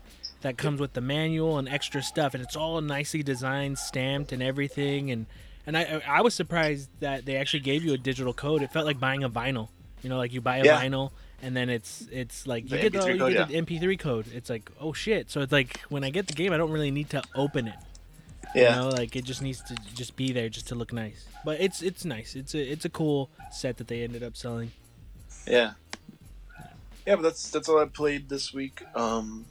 that 0.43 0.59
comes 0.59 0.79
with 0.81 0.93
the 0.95 1.01
manual 1.01 1.57
and 1.59 1.69
extra 1.69 2.03
stuff, 2.03 2.35
and 2.35 2.43
it's 2.43 2.57
all 2.57 2.81
nicely 2.81 3.23
designed, 3.23 3.79
stamped, 3.79 4.33
and 4.33 4.43
everything. 4.43 5.11
And 5.11 5.27
and 5.67 5.77
I 5.79 6.03
I 6.07 6.21
was 6.23 6.35
surprised 6.35 6.91
that 7.01 7.25
they 7.25 7.37
actually 7.37 7.61
gave 7.61 7.85
you 7.85 7.93
a 7.95 7.99
digital 7.99 8.33
code. 8.35 8.63
It 8.63 8.73
felt 8.73 8.85
like 8.87 8.99
buying 8.99 9.23
a 9.25 9.31
vinyl. 9.31 9.69
You 10.03 10.09
know, 10.11 10.17
like 10.19 10.33
you 10.33 10.41
buy 10.41 10.57
a 10.59 10.65
Yeah. 10.65 10.83
vinyl 10.83 11.13
and 11.43 11.57
then 11.57 11.69
it's 11.69 12.07
it's 12.11 12.47
like 12.47 12.65
you 12.65 12.71
The 12.71 12.91
get 12.91 12.93
the 12.93 12.99
MP3 13.01 13.13
you 13.13 13.19
code, 13.19 13.33
get 13.33 13.49
the 13.49 13.79
MP3 13.79 13.99
code. 13.99 14.27
It's 14.33 14.49
like 14.49 14.71
oh 14.81 14.93
shit. 14.93 15.31
So 15.31 15.41
it's 15.41 15.53
like 15.53 15.81
when 15.89 16.05
I 16.05 16.11
get 16.11 16.29
the 16.29 16.35
game, 16.35 16.53
I 16.53 16.57
don't 16.57 16.71
really 16.71 16.91
need 16.91 17.11
to 17.11 17.23
open 17.35 17.69
it. 17.69 17.77
Yeah. 18.55 18.77
You 18.77 18.83
know, 18.83 18.89
like 18.91 19.17
it 19.17 19.25
just 19.25 19.43
needs 19.43 19.61
to 19.63 19.77
just 19.95 20.17
be 20.17 20.33
there 20.33 20.49
just 20.49 20.69
to 20.69 20.75
look 20.75 20.93
nice. 20.93 21.27
But 21.45 21.61
it's 21.61 21.83
it's 21.83 22.05
nice. 22.05 22.37
It's 22.37 22.55
a 22.55 22.61
it's 22.61 22.85
a 22.85 22.91
cool 22.91 23.31
set 23.51 23.77
that 23.79 23.89
they 23.89 24.03
ended 24.03 24.23
up 24.23 24.37
selling. 24.37 24.71
Yeah. 25.47 25.73
Yeah, 27.07 27.17
but 27.17 27.23
that's 27.23 27.51
that's 27.51 27.69
all 27.69 27.81
I 27.81 27.87
played 27.87 28.29
this 28.29 28.55
week. 28.55 28.83
Um, 28.95 29.45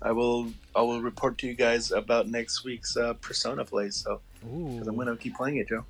I 0.00 0.12
will 0.12 0.52
I 0.76 0.82
will 0.82 1.02
report 1.02 1.38
to 1.38 1.46
you 1.48 1.54
guys 1.54 1.90
about 1.90 2.28
next 2.28 2.64
week's 2.64 2.96
uh, 2.96 3.14
Persona 3.14 3.64
play. 3.64 3.90
So 3.90 4.20
because 4.40 4.86
I'm 4.86 4.96
gonna 4.96 5.16
keep 5.16 5.36
playing 5.36 5.56
it, 5.56 5.68
Joe. 5.68 5.84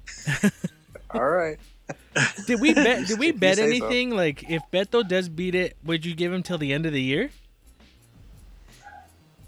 All 1.11 1.29
right. 1.29 1.59
Did 2.47 2.61
we 2.61 2.75
bet? 2.75 3.07
Did 3.07 3.19
we 3.19 3.33
bet 3.33 3.57
say 3.57 3.79
so. 3.79 3.87
anything? 3.87 4.11
Like, 4.11 4.49
if 4.51 4.63
Beto 4.73 5.07
does 5.07 5.29
beat 5.29 5.55
it, 5.55 5.77
would 5.85 6.05
you 6.07 6.15
give 6.15 6.33
him 6.33 6.43
till 6.43 6.59
the 6.59 6.73
end 6.73 6.87
of 6.87 6.93
the 6.93 7.03
year? 7.03 7.31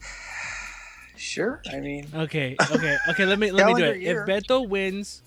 Sure. 1.16 1.62
I 1.72 1.78
mean, 1.80 2.08
Okay, 2.14 2.56
okay, 2.70 2.96
okay. 3.10 3.24
Let 3.24 3.38
me 3.38 3.50
let 3.52 3.66
me 3.68 3.74
do 3.74 3.84
it. 3.84 4.00
year. 4.00 4.22
If 4.22 4.28
Beto 4.28 4.68
wins, 4.68 5.22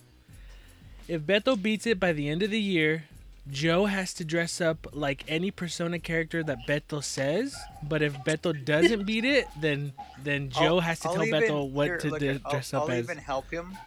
if 1.07 1.21
Beto 1.21 1.59
beats 1.61 1.87
it 1.87 1.99
by 1.99 2.11
the 2.13 2.29
end 2.29 2.43
of 2.43 2.51
the 2.51 2.59
year, 2.59 3.05
Joe 3.49 3.85
has 3.85 4.13
to 4.15 4.25
dress 4.25 4.59
up 4.59 4.87
like 4.93 5.23
any 5.27 5.51
Persona 5.51 5.97
character 5.99 6.43
that 6.43 6.57
Beto 6.67 7.03
says. 7.03 7.55
But 7.81 8.01
if 8.01 8.13
Beto 8.25 8.53
doesn't 8.65 9.05
beat 9.05 9.25
it, 9.25 9.47
then 9.59 9.93
then 10.23 10.49
Joe 10.51 10.75
I'll- 10.75 10.79
has 10.81 10.99
to 11.01 11.09
I'll 11.09 11.15
tell 11.15 11.25
Beto 11.25 11.69
what 11.71 11.85
here, 11.87 11.97
to 11.99 12.09
look 12.09 12.19
do, 12.19 12.29
at- 12.29 12.41
I'll- 12.45 12.51
dress 12.51 12.73
I'll, 12.73 12.83
up 12.83 12.89
as. 12.89 13.03
even 13.05 13.17
help 13.17 13.49
him 13.49 13.77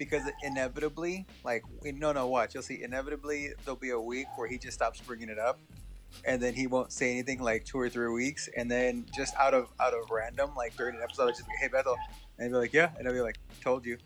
because 0.00 0.22
inevitably, 0.42 1.26
like, 1.44 1.62
no, 1.84 2.10
no, 2.10 2.26
watch. 2.26 2.54
You'll 2.54 2.64
see. 2.64 2.82
Inevitably, 2.82 3.50
there'll 3.64 3.78
be 3.78 3.90
a 3.90 4.00
week 4.00 4.26
where 4.36 4.48
he 4.48 4.58
just 4.58 4.74
stops 4.74 4.98
bringing 5.00 5.28
it 5.28 5.38
up, 5.38 5.60
and 6.24 6.42
then 6.42 6.54
he 6.54 6.66
won't 6.66 6.90
say 6.92 7.12
anything 7.12 7.40
like 7.40 7.64
two 7.64 7.78
or 7.78 7.88
three 7.88 8.08
weeks, 8.12 8.48
and 8.56 8.68
then 8.70 9.04
just 9.14 9.34
out 9.36 9.54
of 9.54 9.68
out 9.78 9.94
of 9.94 10.10
random, 10.10 10.50
like 10.56 10.76
during 10.76 10.96
an 10.96 11.02
episode, 11.02 11.22
I'll 11.24 11.28
just 11.28 11.46
be, 11.46 11.52
like, 11.52 11.58
hey 11.60 11.68
Bethel, 11.68 11.96
and 12.38 12.48
he'll 12.48 12.56
be 12.58 12.60
like, 12.62 12.72
yeah, 12.72 12.90
and 12.98 13.06
I'll 13.06 13.14
be 13.14 13.20
like, 13.20 13.38
told 13.62 13.84
you, 13.86 13.98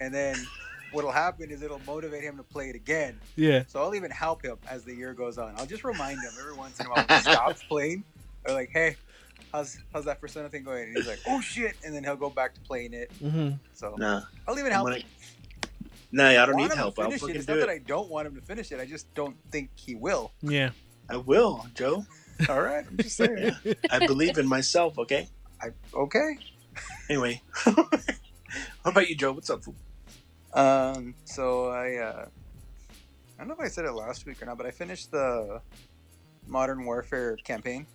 and 0.00 0.14
then 0.14 0.36
what'll 0.92 1.10
happen 1.12 1.50
is 1.50 1.62
it'll 1.62 1.80
motivate 1.86 2.22
him 2.22 2.36
to 2.36 2.42
play 2.42 2.68
it 2.70 2.76
again. 2.76 3.18
Yeah. 3.36 3.64
So 3.68 3.82
I'll 3.82 3.94
even 3.94 4.10
help 4.10 4.42
him 4.44 4.56
as 4.68 4.84
the 4.84 4.94
year 4.94 5.12
goes 5.14 5.36
on. 5.38 5.54
I'll 5.58 5.66
just 5.66 5.84
remind 5.84 6.18
him 6.22 6.30
every 6.40 6.54
once 6.54 6.78
in 6.80 6.86
a 6.86 6.88
while 6.90 7.04
when 7.08 7.18
he 7.18 7.22
stops 7.30 7.62
playing. 7.68 8.04
Or 8.46 8.54
like, 8.54 8.70
hey, 8.72 8.96
how's 9.52 9.76
how's 9.92 10.04
that 10.06 10.18
Persona 10.20 10.48
thing 10.48 10.62
going? 10.62 10.84
And 10.84 10.96
he's 10.96 11.06
like, 11.08 11.18
oh 11.26 11.40
shit, 11.42 11.74
and 11.84 11.94
then 11.94 12.04
he'll 12.04 12.16
go 12.16 12.30
back 12.30 12.54
to 12.54 12.60
playing 12.62 12.94
it. 12.94 13.10
Mm-hmm. 13.22 13.56
So 13.74 13.96
Nah, 13.98 14.22
I'll 14.46 14.54
even 14.58 14.66
I'm 14.66 14.76
help. 14.76 14.86
gonna- 14.88 15.02
him. 16.12 16.16
nah, 16.16 16.28
I 16.28 16.34
don't 16.46 16.56
want 16.56 16.70
need 16.70 16.76
help. 16.76 16.98
I'll 16.98 17.06
finish 17.06 17.16
it. 17.16 17.20
fucking 17.20 17.36
It's 17.36 17.46
do 17.46 17.54
not 17.54 17.60
that. 17.60 17.70
I 17.70 17.78
don't 17.78 18.10
want 18.10 18.26
him 18.26 18.34
to 18.34 18.40
finish 18.40 18.72
it. 18.72 18.80
I 18.80 18.86
just 18.86 19.12
don't 19.14 19.36
think 19.50 19.70
he 19.74 19.94
will. 19.94 20.32
Yeah. 20.42 20.70
I 21.10 21.16
will, 21.16 21.66
Joe. 21.74 22.04
All 22.48 22.60
right, 22.60 22.84
I'm 22.88 22.96
just 22.98 23.16
saying. 23.16 23.52
I 23.90 24.06
believe 24.06 24.38
in 24.38 24.46
myself. 24.46 24.98
Okay. 24.98 25.28
I, 25.60 25.68
okay. 25.92 26.38
Anyway, 27.08 27.42
what 27.64 28.06
about 28.84 29.08
you, 29.08 29.16
Joe? 29.16 29.32
What's 29.32 29.50
up? 29.50 29.64
fool? 29.64 29.74
Um. 30.54 31.14
So 31.24 31.70
I. 31.70 31.96
uh 31.96 32.26
I 33.38 33.42
don't 33.42 33.48
know 33.48 33.54
if 33.54 33.60
I 33.60 33.68
said 33.68 33.84
it 33.84 33.92
last 33.92 34.26
week 34.26 34.42
or 34.42 34.46
not, 34.46 34.56
but 34.56 34.66
I 34.66 34.72
finished 34.72 35.12
the 35.12 35.60
Modern 36.48 36.84
Warfare 36.84 37.36
campaign. 37.36 37.86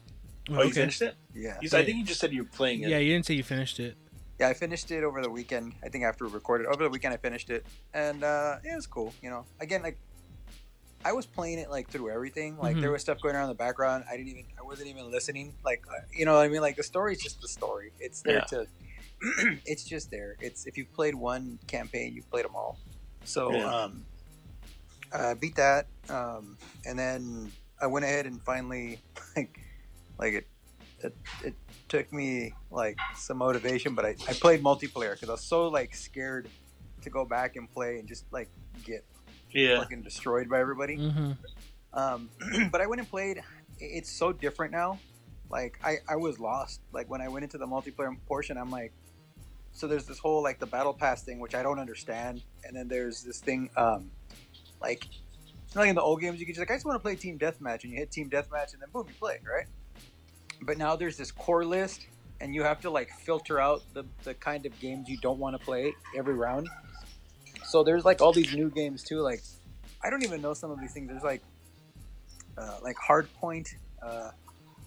Oh, 0.50 0.64
you 0.64 0.72
finished 0.72 1.02
it? 1.02 1.16
Yeah. 1.36 1.58
You, 1.62 1.70
I 1.74 1.84
think 1.84 1.98
you 1.98 2.06
just 2.06 2.22
said 2.22 2.32
you 2.32 2.44
were 2.44 2.50
playing 2.50 2.84
it. 2.84 2.90
Yeah, 2.90 3.00
you 3.00 3.12
didn't 3.12 3.26
say 3.26 3.34
you 3.34 3.44
finished 3.44 3.78
it. 3.80 3.98
Yeah, 4.44 4.50
I 4.50 4.54
finished 4.54 4.92
it 4.92 5.06
over 5.06 5.22
the 5.22 5.30
weekend. 5.30 5.74
I 5.86 5.88
think 5.88 6.04
after 6.04 6.26
we 6.28 6.32
recorded 6.34 6.68
over 6.68 6.84
the 6.84 6.90
weekend, 6.90 7.14
I 7.14 7.18
finished 7.18 7.50
it, 7.50 7.66
and 7.94 8.26
uh, 8.26 8.58
it 8.62 8.76
was 8.76 8.86
cool. 8.86 9.14
You 9.22 9.30
know, 9.30 9.46
again, 9.62 9.82
like 9.82 9.98
I 11.06 11.14
was 11.14 11.26
playing 11.26 11.60
it 11.60 11.70
like 11.70 11.88
through 11.88 12.10
everything. 12.10 12.58
Like 12.58 12.76
Mhm. 12.76 12.82
there 12.82 12.92
was 12.92 13.02
stuff 13.02 13.22
going 13.22 13.38
on 13.38 13.44
in 13.44 13.48
the 13.48 13.56
background. 13.56 14.04
I 14.12 14.18
didn't 14.18 14.28
even, 14.28 14.44
I 14.60 14.64
wasn't 14.64 14.90
even 14.90 15.10
listening. 15.10 15.54
Like 15.64 15.86
uh, 15.90 16.02
you 16.12 16.26
know, 16.26 16.36
what 16.36 16.42
I 16.44 16.50
mean, 16.50 16.60
like 16.60 16.76
the 16.76 16.84
story's 16.84 17.24
just 17.24 17.40
the 17.40 17.48
story. 17.48 17.94
It's 18.02 18.22
there 18.22 18.42
Yeah. 18.42 18.46
to, 18.50 18.68
it's 19.66 19.86
just 19.86 20.12
there. 20.12 20.36
It's 20.42 20.66
if 20.66 20.78
you've 20.78 20.92
played 20.94 21.16
one 21.16 21.58
campaign, 21.68 22.12
you've 22.14 22.30
played 22.30 22.44
them 22.44 22.54
all. 22.58 22.78
So 23.24 23.50
Yeah. 23.54 23.84
um, 23.84 24.06
I 25.14 25.36
beat 25.36 25.56
that, 25.56 25.88
um, 26.10 26.58
and 26.86 27.00
then 27.00 27.54
I 27.82 27.88
went 27.88 28.04
ahead 28.04 28.26
and 28.26 28.44
finally 28.44 29.00
like, 29.38 29.58
like 30.20 30.34
it, 30.34 30.48
it, 31.04 31.16
it 31.44 31.54
took 31.88 32.12
me 32.12 32.54
like 32.72 32.98
some 33.16 33.38
motivation, 33.38 33.96
but 33.96 34.06
I, 34.06 34.16
I 34.28 34.34
played 34.34 34.62
multiplayer 34.64 35.14
because 35.14 35.30
I 35.30 35.34
was 35.34 35.44
so 35.44 35.68
like 35.68 35.96
scared 35.96 36.50
to 37.02 37.10
go 37.10 37.26
back 37.26 37.56
and 37.56 37.72
play 37.72 38.00
and 38.00 38.08
just 38.08 38.26
like 38.32 38.50
get 38.84 39.04
Yeah. 39.52 39.78
fucking 39.78 40.02
destroyed 40.02 40.50
by 40.50 40.60
everybody. 40.60 40.96
hmm 40.96 41.32
Um, 41.94 42.30
but 42.72 42.82
I 42.82 42.88
went 42.88 43.00
and 43.02 43.10
played. 43.10 43.42
It's 43.80 44.12
so 44.12 44.32
different 44.34 44.72
now. 44.72 45.00
Like 45.50 45.78
I, 45.84 45.98
I 46.10 46.16
was 46.16 46.40
lost. 46.40 46.82
Like 46.92 47.10
when 47.10 47.22
I 47.22 47.28
went 47.28 47.44
into 47.44 47.58
the 47.58 47.68
multiplayer 47.68 48.16
portion, 48.28 48.58
I'm 48.58 48.72
like, 48.72 48.94
so 49.72 49.88
there's 49.88 50.06
this 50.06 50.20
whole 50.20 50.42
like 50.42 50.60
the 50.60 50.66
battle 50.68 50.94
pass 50.94 51.24
thing, 51.24 51.40
which 51.40 51.54
I 51.56 51.64
don't 51.64 51.80
understand, 51.80 52.42
and 52.64 52.76
then 52.76 52.88
there's 52.88 53.24
this 53.24 53.40
thing, 53.40 53.70
um, 53.76 54.12
like, 54.82 55.08
like 55.76 55.90
in 55.90 55.96
the 55.96 56.02
old 56.02 56.22
games, 56.22 56.40
you 56.40 56.46
could 56.46 56.54
just 56.56 56.60
like, 56.60 56.70
I 56.72 56.76
just 56.76 56.86
want 56.86 56.96
to 56.96 57.00
play 57.00 57.16
team 57.16 57.40
deathmatch, 57.40 57.84
and 57.84 57.92
you 57.92 57.98
hit 57.98 58.12
team 58.12 58.30
deathmatch, 58.30 58.74
and 58.74 58.82
then 58.82 58.90
boom, 58.94 59.06
you 59.08 59.16
play, 59.20 59.40
right? 59.52 59.66
But 60.64 60.78
now 60.78 60.96
there's 60.96 61.18
this 61.18 61.32
core 61.32 61.66
list, 61.66 62.08
and 62.42 62.54
you 62.54 62.64
have 62.64 62.82
to 62.82 62.90
like 62.90 63.10
filter 63.10 63.60
out 63.60 63.82
the 63.94 64.06
the 64.24 64.34
kind 64.34 64.66
of 64.66 64.78
games 64.80 65.10
you 65.10 65.18
don't 65.22 65.40
want 65.40 65.58
to 65.58 65.64
play 65.64 65.94
every 66.16 66.36
round. 66.36 66.68
So 67.66 67.84
there's 67.84 68.06
like 68.06 68.22
all 68.22 68.34
these 68.34 68.54
new 68.54 68.70
games 68.70 69.04
too, 69.04 69.22
like 69.22 69.42
I 70.04 70.10
don't 70.10 70.24
even 70.24 70.42
know 70.42 70.54
some 70.54 70.72
of 70.72 70.80
these 70.80 70.94
things. 70.94 71.10
There's 71.10 71.24
like 71.24 71.42
uh, 72.58 72.80
like 72.82 72.96
Hardpoint. 72.98 73.70
Uh, 74.02 74.30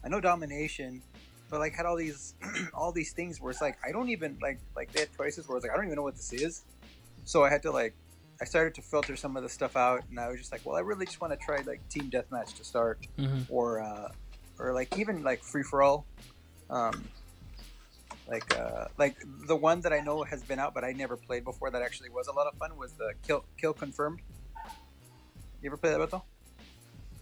I 0.04 0.08
know 0.08 0.20
Domination, 0.20 1.02
but 1.50 1.60
like 1.60 1.74
had 1.74 1.86
all 1.86 1.96
these 1.96 2.34
all 2.74 2.92
these 2.92 3.12
things 3.12 3.40
where 3.40 3.50
it's 3.50 3.60
like 3.60 3.78
I 3.86 3.92
don't 3.92 4.10
even 4.10 4.38
like 4.42 4.60
like 4.74 4.92
they 4.92 5.00
had 5.00 5.08
choices 5.16 5.48
where 5.48 5.56
it's 5.56 5.64
like 5.64 5.72
I 5.72 5.76
don't 5.76 5.86
even 5.86 5.96
know 5.96 6.02
what 6.02 6.16
this 6.16 6.32
is. 6.32 6.62
So 7.24 7.44
I 7.44 7.50
had 7.50 7.62
to 7.62 7.70
like 7.70 7.94
I 8.40 8.44
started 8.44 8.74
to 8.74 8.82
filter 8.82 9.16
some 9.16 9.36
of 9.36 9.42
the 9.42 9.48
stuff 9.48 9.76
out, 9.76 10.02
and 10.10 10.20
I 10.20 10.28
was 10.28 10.38
just 10.38 10.52
like, 10.52 10.60
well, 10.66 10.76
I 10.76 10.80
really 10.80 11.06
just 11.06 11.20
want 11.20 11.32
to 11.32 11.38
try 11.38 11.62
like 11.66 11.88
team 11.88 12.10
deathmatch 12.10 12.54
to 12.56 12.64
start, 12.64 13.06
hmm 13.16 13.42
or 13.48 13.80
uh, 13.80 14.08
or 14.58 14.72
like 14.72 14.98
even 14.98 15.22
like 15.22 15.42
free 15.42 15.62
for 15.62 15.82
all. 15.82 16.06
Um, 16.70 17.04
like 18.28 18.58
uh, 18.58 18.86
like 18.98 19.16
the 19.46 19.56
one 19.56 19.80
that 19.82 19.92
I 19.92 20.00
know 20.00 20.24
has 20.24 20.42
been 20.42 20.58
out, 20.58 20.74
but 20.74 20.84
I 20.84 20.92
never 20.92 21.16
played 21.16 21.44
before. 21.44 21.70
That 21.70 21.82
actually 21.82 22.10
was 22.10 22.26
a 22.26 22.32
lot 22.32 22.46
of 22.46 22.54
fun. 22.58 22.76
Was 22.76 22.92
the 22.92 23.12
kill 23.26 23.44
kill 23.56 23.72
confirmed? 23.72 24.20
You 25.62 25.70
ever 25.70 25.76
play 25.76 25.90
that, 25.90 26.00
Beto? 26.00 26.22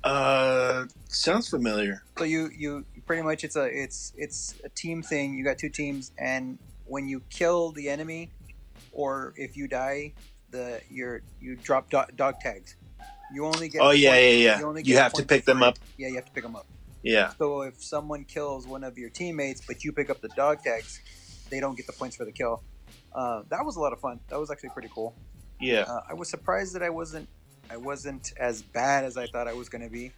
Uh, 0.02 0.84
sounds 1.08 1.48
familiar. 1.48 2.02
So 2.18 2.24
you 2.24 2.50
you 2.56 2.84
pretty 3.06 3.22
much 3.22 3.44
it's 3.44 3.56
a 3.56 3.64
it's 3.64 4.12
it's 4.16 4.54
a 4.64 4.68
team 4.70 5.02
thing. 5.02 5.34
You 5.34 5.44
got 5.44 5.58
two 5.58 5.68
teams, 5.68 6.12
and 6.18 6.58
when 6.86 7.08
you 7.08 7.20
kill 7.30 7.72
the 7.72 7.88
enemy, 7.88 8.30
or 8.92 9.34
if 9.36 9.56
you 9.56 9.68
die, 9.68 10.12
the 10.50 10.80
you're 10.90 11.22
you 11.40 11.56
drop 11.56 11.90
dog, 11.90 12.16
dog 12.16 12.40
tags. 12.40 12.76
You 13.32 13.46
only 13.46 13.68
get. 13.68 13.80
Oh 13.82 13.90
yeah, 13.90 14.16
yeah, 14.16 14.56
yeah. 14.58 14.62
only 14.62 14.82
You 14.82 14.96
have 14.96 15.12
to 15.14 15.24
pick 15.24 15.44
them 15.44 15.58
free. 15.58 15.66
up. 15.66 15.78
Yeah, 15.96 16.08
you 16.08 16.16
have 16.16 16.26
to 16.26 16.32
pick 16.32 16.44
them 16.44 16.56
up. 16.56 16.66
Yeah. 17.04 17.32
So 17.38 17.62
if 17.62 17.82
someone 17.82 18.24
kills 18.24 18.66
one 18.66 18.82
of 18.82 18.96
your 18.98 19.10
teammates, 19.10 19.60
but 19.66 19.84
you 19.84 19.92
pick 19.92 20.10
up 20.10 20.20
the 20.20 20.28
dog 20.30 20.62
tags, 20.64 21.00
they 21.50 21.60
don't 21.60 21.76
get 21.76 21.86
the 21.86 21.92
points 21.92 22.16
for 22.16 22.24
the 22.24 22.32
kill. 22.32 22.62
Uh, 23.14 23.42
that 23.50 23.64
was 23.64 23.76
a 23.76 23.80
lot 23.80 23.92
of 23.92 24.00
fun. 24.00 24.18
That 24.28 24.40
was 24.40 24.50
actually 24.50 24.70
pretty 24.70 24.88
cool. 24.92 25.14
Yeah. 25.60 25.82
Uh, 25.82 26.00
I 26.10 26.14
was 26.14 26.28
surprised 26.30 26.74
that 26.74 26.82
I 26.82 26.90
wasn't 26.90 27.28
I 27.70 27.76
wasn't 27.78 28.32
as 28.38 28.62
bad 28.62 29.04
as 29.04 29.16
I 29.16 29.26
thought 29.26 29.48
I 29.48 29.52
was 29.54 29.68
going 29.68 29.82
to 29.84 29.88
be. 29.90 30.12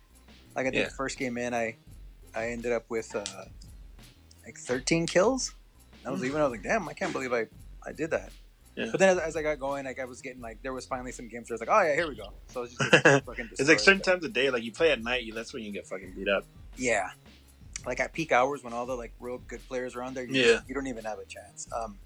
Like 0.54 0.66
I 0.66 0.70
think 0.70 0.74
Yeah. 0.76 0.84
the 0.84 0.94
first 0.94 1.18
game 1.18 1.36
in, 1.38 1.52
I 1.54 1.76
I 2.34 2.48
ended 2.50 2.72
up 2.72 2.84
with 2.88 3.14
uh, 3.14 3.24
like 4.44 4.56
13 4.58 5.06
kills. 5.06 5.54
I 6.04 6.10
was 6.10 6.20
Hmm. 6.20 6.26
even 6.26 6.40
I 6.40 6.44
was 6.44 6.52
like, 6.52 6.62
damn, 6.62 6.88
I 6.88 6.92
can't 6.94 7.12
believe 7.12 7.32
I 7.32 7.46
I 7.84 7.92
did 7.92 8.10
that. 8.12 8.30
Yeah. 8.76 8.88
But 8.90 9.00
then 9.00 9.08
as, 9.16 9.18
as 9.18 9.36
I 9.36 9.42
got 9.42 9.58
going, 9.58 9.86
like 9.86 9.98
I 9.98 10.04
was 10.04 10.20
getting 10.20 10.42
like 10.42 10.62
there 10.62 10.72
was 10.72 10.84
finally 10.86 11.10
some 11.12 11.28
games 11.28 11.48
where 11.48 11.54
I 11.54 11.56
was 11.56 11.60
like, 11.60 11.70
oh 11.70 11.82
yeah, 11.88 11.94
here 11.94 12.08
we 12.08 12.14
go. 12.14 12.32
So 12.48 12.60
I 12.60 12.62
was 12.62 12.74
just 12.74 12.90
getting 12.90 13.20
fucking 13.26 13.48
It's 13.52 13.68
like 13.68 13.78
certain 13.80 14.02
times 14.02 14.24
of 14.24 14.32
day, 14.32 14.50
like 14.50 14.62
you 14.62 14.72
play 14.72 14.90
at 14.92 15.02
night, 15.02 15.22
you 15.24 15.32
that's 15.32 15.52
when 15.54 15.62
you 15.62 15.72
get 15.72 15.86
fucking 15.86 16.12
beat 16.14 16.28
up. 16.28 16.44
Yeah. 16.76 17.08
Like 17.86 18.00
at 18.00 18.12
peak 18.12 18.32
hours 18.32 18.62
when 18.62 18.72
all 18.72 18.84
the 18.84 18.94
like 18.94 19.12
real 19.20 19.38
good 19.38 19.66
players 19.68 19.96
are 19.96 20.02
on 20.02 20.12
there, 20.14 20.24
you, 20.24 20.42
Yeah. 20.42 20.60
you 20.68 20.74
don't 20.74 20.86
even 20.88 21.04
have 21.04 21.18
a 21.18 21.24
chance. 21.24 21.66
Um, 21.74 21.98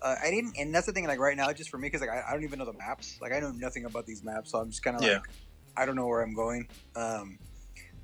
uh, 0.00 0.16
I 0.20 0.30
didn't, 0.30 0.56
and 0.58 0.74
that's 0.74 0.86
the 0.86 0.92
thing. 0.92 1.06
Like 1.06 1.20
right 1.20 1.36
now, 1.36 1.52
just 1.52 1.70
for 1.70 1.78
me, 1.78 1.86
because 1.86 2.00
like 2.00 2.10
I, 2.10 2.24
I 2.28 2.32
don't 2.32 2.42
even 2.42 2.58
know 2.58 2.64
the 2.64 2.72
maps. 2.72 3.18
Like 3.20 3.32
I 3.32 3.38
know 3.38 3.52
nothing 3.52 3.84
about 3.84 4.04
these 4.04 4.24
maps, 4.24 4.50
so 4.50 4.58
I'm 4.58 4.68
just 4.70 4.82
kind 4.82 4.96
of 4.96 5.02
Yeah. 5.04 5.12
like, 5.18 5.28
I 5.76 5.86
don't 5.86 5.94
know 5.94 6.08
where 6.08 6.22
I'm 6.22 6.34
going. 6.34 6.66
Um, 6.96 7.38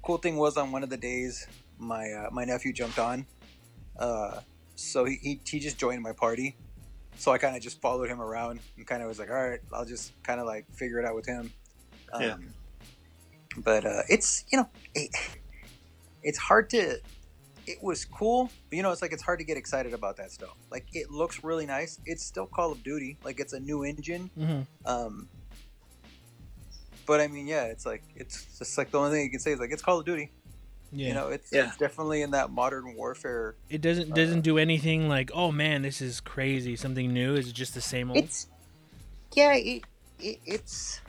cool 0.02 0.18
thing 0.18 0.36
was 0.36 0.56
on 0.56 0.70
one 0.70 0.84
of 0.84 0.90
the 0.90 0.96
days, 0.96 1.48
my 1.78 2.08
uh, 2.12 2.28
my 2.30 2.44
nephew 2.44 2.72
jumped 2.72 3.00
on, 3.00 3.26
uh, 3.98 4.40
so 4.76 5.04
he, 5.06 5.16
he 5.16 5.40
he 5.44 5.58
just 5.58 5.76
joined 5.76 6.02
my 6.02 6.12
party. 6.12 6.56
So 7.18 7.32
I 7.32 7.38
kind 7.38 7.56
of 7.56 7.62
just 7.62 7.80
followed 7.80 8.08
him 8.08 8.20
around 8.22 8.60
and 8.76 8.86
kind 8.86 9.02
of 9.02 9.08
was 9.08 9.18
like, 9.18 9.28
all 9.28 9.36
right, 9.50 9.60
I'll 9.72 9.84
just 9.84 10.12
kind 10.22 10.40
of 10.40 10.46
like 10.46 10.66
figure 10.72 10.98
it 11.00 11.04
out 11.04 11.14
with 11.14 11.26
him. 11.26 11.52
Um, 12.12 12.22
Yeah. 12.22 12.36
But 13.58 13.84
uh, 13.84 14.02
it's 14.08 14.44
you 14.52 14.58
know, 14.58 14.68
it, 14.94 15.10
it's 16.22 16.38
hard 16.38 16.70
to. 16.70 17.00
It 17.66 17.82
was 17.82 18.04
cool, 18.06 18.50
but 18.70 18.76
you 18.76 18.82
know, 18.82 18.92
it's 18.92 19.02
like 19.02 19.12
it's 19.12 19.22
hard 19.22 19.40
to 19.40 19.44
get 19.44 19.58
excited 19.58 19.92
about 19.92 20.16
that 20.16 20.30
stuff. 20.30 20.54
Like 20.70 20.86
it 20.94 21.10
looks 21.10 21.44
really 21.44 21.66
nice. 21.66 21.98
It's 22.06 22.24
still 22.24 22.46
Call 22.46 22.72
of 22.72 22.82
Duty. 22.82 23.18
Like 23.24 23.40
it's 23.40 23.52
a 23.52 23.60
new 23.60 23.84
engine. 23.84 24.30
hmm 24.34 24.60
Um, 24.86 25.28
but 27.04 27.20
I 27.20 27.26
mean, 27.26 27.46
yeah, 27.46 27.64
it's 27.64 27.84
like 27.84 28.02
it's 28.14 28.58
just 28.58 28.78
like 28.78 28.90
the 28.90 28.98
only 28.98 29.10
thing 29.10 29.24
you 29.24 29.30
can 29.30 29.40
say 29.40 29.52
is 29.52 29.58
like 29.58 29.70
it's 29.72 29.82
Call 29.82 29.98
of 29.98 30.06
Duty. 30.06 30.30
Yeah. 30.92 31.08
You 31.08 31.14
know, 31.14 31.28
it's, 31.28 31.52
Yeah. 31.52 31.68
it's 31.68 31.76
definitely 31.76 32.22
in 32.22 32.30
that 32.30 32.50
modern 32.50 32.94
warfare. 32.94 33.56
it 33.68 33.80
doesn't 33.80 34.14
doesn't 34.14 34.38
uh, 34.38 34.42
do 34.42 34.58
anything 34.58 35.08
like, 35.08 35.30
oh 35.34 35.52
man, 35.52 35.82
this 35.82 36.00
is 36.00 36.20
crazy, 36.20 36.76
something 36.76 37.12
new. 37.12 37.34
Is 37.34 37.48
it 37.48 37.54
just 37.54 37.74
the 37.74 37.80
same 37.80 38.10
old? 38.10 38.18
It's 38.18 38.46
yeah, 39.32 39.54
it, 39.54 39.84
it, 40.18 40.40
it's 40.46 41.00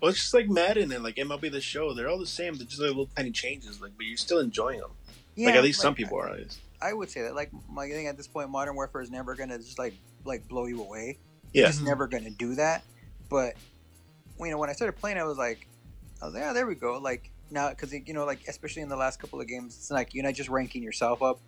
Well, 0.00 0.10
it's 0.10 0.20
just 0.20 0.34
like 0.34 0.48
Madden 0.48 0.92
and 0.92 1.02
like 1.02 1.16
MLB 1.16 1.50
the 1.50 1.60
Show. 1.60 1.94
They're 1.94 2.08
all 2.08 2.18
the 2.18 2.26
same. 2.26 2.54
They're 2.54 2.66
just 2.66 2.80
like 2.80 2.88
little 2.88 3.08
tiny 3.16 3.30
changes. 3.30 3.80
Like, 3.80 3.92
but 3.96 4.06
you're 4.06 4.16
still 4.16 4.40
enjoying 4.40 4.80
them. 4.80 4.90
yeah. 5.34 5.46
like 5.46 5.56
at 5.56 5.64
least 5.64 5.80
some 5.80 5.94
people 5.94 6.18
are. 6.18 6.28
At 6.28 6.38
least. 6.38 6.60
I 6.82 6.92
would 6.92 7.08
say 7.10 7.22
that 7.22 7.34
like 7.34 7.50
my 7.70 7.88
thing 7.88 8.08
at 8.08 8.16
this 8.16 8.26
point, 8.26 8.50
modern 8.50 8.74
warfare 8.74 9.00
is 9.00 9.10
never 9.10 9.34
gonna 9.34 9.58
just 9.58 9.78
like 9.78 9.94
like 10.24 10.46
blow 10.48 10.66
you 10.66 10.82
away. 10.82 11.18
Yeah. 11.52 11.68
It's 11.68 11.78
mm-hmm. 11.78 11.86
never 11.86 12.06
gonna 12.06 12.30
do 12.30 12.56
that. 12.56 12.84
But 13.30 13.54
you 14.38 14.50
know, 14.50 14.58
when 14.58 14.68
I 14.68 14.74
started 14.74 14.94
playing, 14.94 15.16
I 15.16 15.24
was 15.24 15.38
like, 15.38 15.66
I 16.20 16.26
was 16.26 16.34
like, 16.34 16.42
yeah, 16.42 16.52
there 16.52 16.66
we 16.66 16.74
go. 16.74 16.98
Like 16.98 17.30
now, 17.50 17.70
because 17.70 17.92
you 17.92 18.14
know, 18.14 18.24
like 18.24 18.40
especially 18.48 18.82
in 18.82 18.88
the 18.88 18.96
last 18.96 19.18
couple 19.20 19.40
of 19.40 19.46
games, 19.46 19.76
it's 19.76 19.90
like 19.90 20.14
you're 20.14 20.24
not 20.24 20.34
just 20.34 20.48
ranking 20.48 20.82
yourself 20.82 21.22
up, 21.22 21.38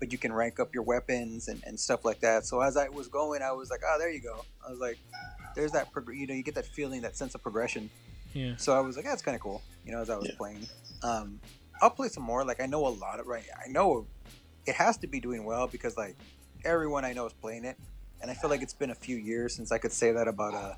but 0.00 0.10
you 0.12 0.18
can 0.18 0.32
rank 0.32 0.58
up 0.60 0.74
your 0.74 0.82
weapons 0.82 1.48
and, 1.48 1.62
and 1.66 1.78
stuff 1.78 2.04
like 2.04 2.20
that. 2.20 2.44
So 2.46 2.60
as 2.60 2.76
I 2.76 2.88
was 2.88 3.08
going, 3.08 3.42
I 3.42 3.52
was 3.52 3.70
like, 3.70 3.80
oh, 3.86 3.96
there 3.98 4.10
you 4.10 4.20
go. 4.20 4.44
I 4.66 4.70
was 4.70 4.80
like, 4.80 4.98
there's 5.54 5.72
that, 5.72 5.92
prog- 5.92 6.14
you 6.14 6.26
know, 6.26 6.34
you 6.34 6.42
get 6.42 6.54
that 6.54 6.66
feeling, 6.66 7.02
that 7.02 7.16
sense 7.16 7.34
of 7.34 7.42
progression. 7.42 7.90
yeah. 8.32 8.56
So 8.56 8.74
I 8.76 8.80
was 8.80 8.96
like, 8.96 9.04
that's 9.04 9.22
kind 9.22 9.34
of 9.34 9.40
cool. 9.40 9.62
You 9.84 9.92
know, 9.92 10.00
as 10.00 10.10
I 10.10 10.16
was 10.16 10.28
Yeah. 10.28 10.34
playing. 10.36 10.66
Um, 11.02 11.40
I'll 11.80 11.90
play 11.90 12.08
some 12.08 12.22
more. 12.22 12.44
Like 12.44 12.60
I 12.60 12.66
know 12.66 12.86
a 12.86 12.88
lot 12.88 13.20
of 13.20 13.26
right. 13.26 13.44
I 13.64 13.68
know 13.68 14.06
it 14.66 14.74
has 14.76 14.96
to 14.98 15.06
be 15.06 15.20
doing 15.20 15.44
well 15.44 15.66
because 15.66 15.96
like 15.96 16.16
everyone 16.64 17.04
I 17.04 17.12
know 17.12 17.26
is 17.26 17.32
playing 17.32 17.64
it, 17.64 17.76
and 18.20 18.30
I 18.30 18.34
feel 18.34 18.48
like 18.50 18.62
it's 18.62 18.72
been 18.74 18.90
a 18.90 18.94
few 18.94 19.16
years 19.16 19.54
since 19.56 19.72
I 19.72 19.78
could 19.78 19.90
say 19.92 20.12
that 20.12 20.28
about 20.28 20.54
a 20.54 20.76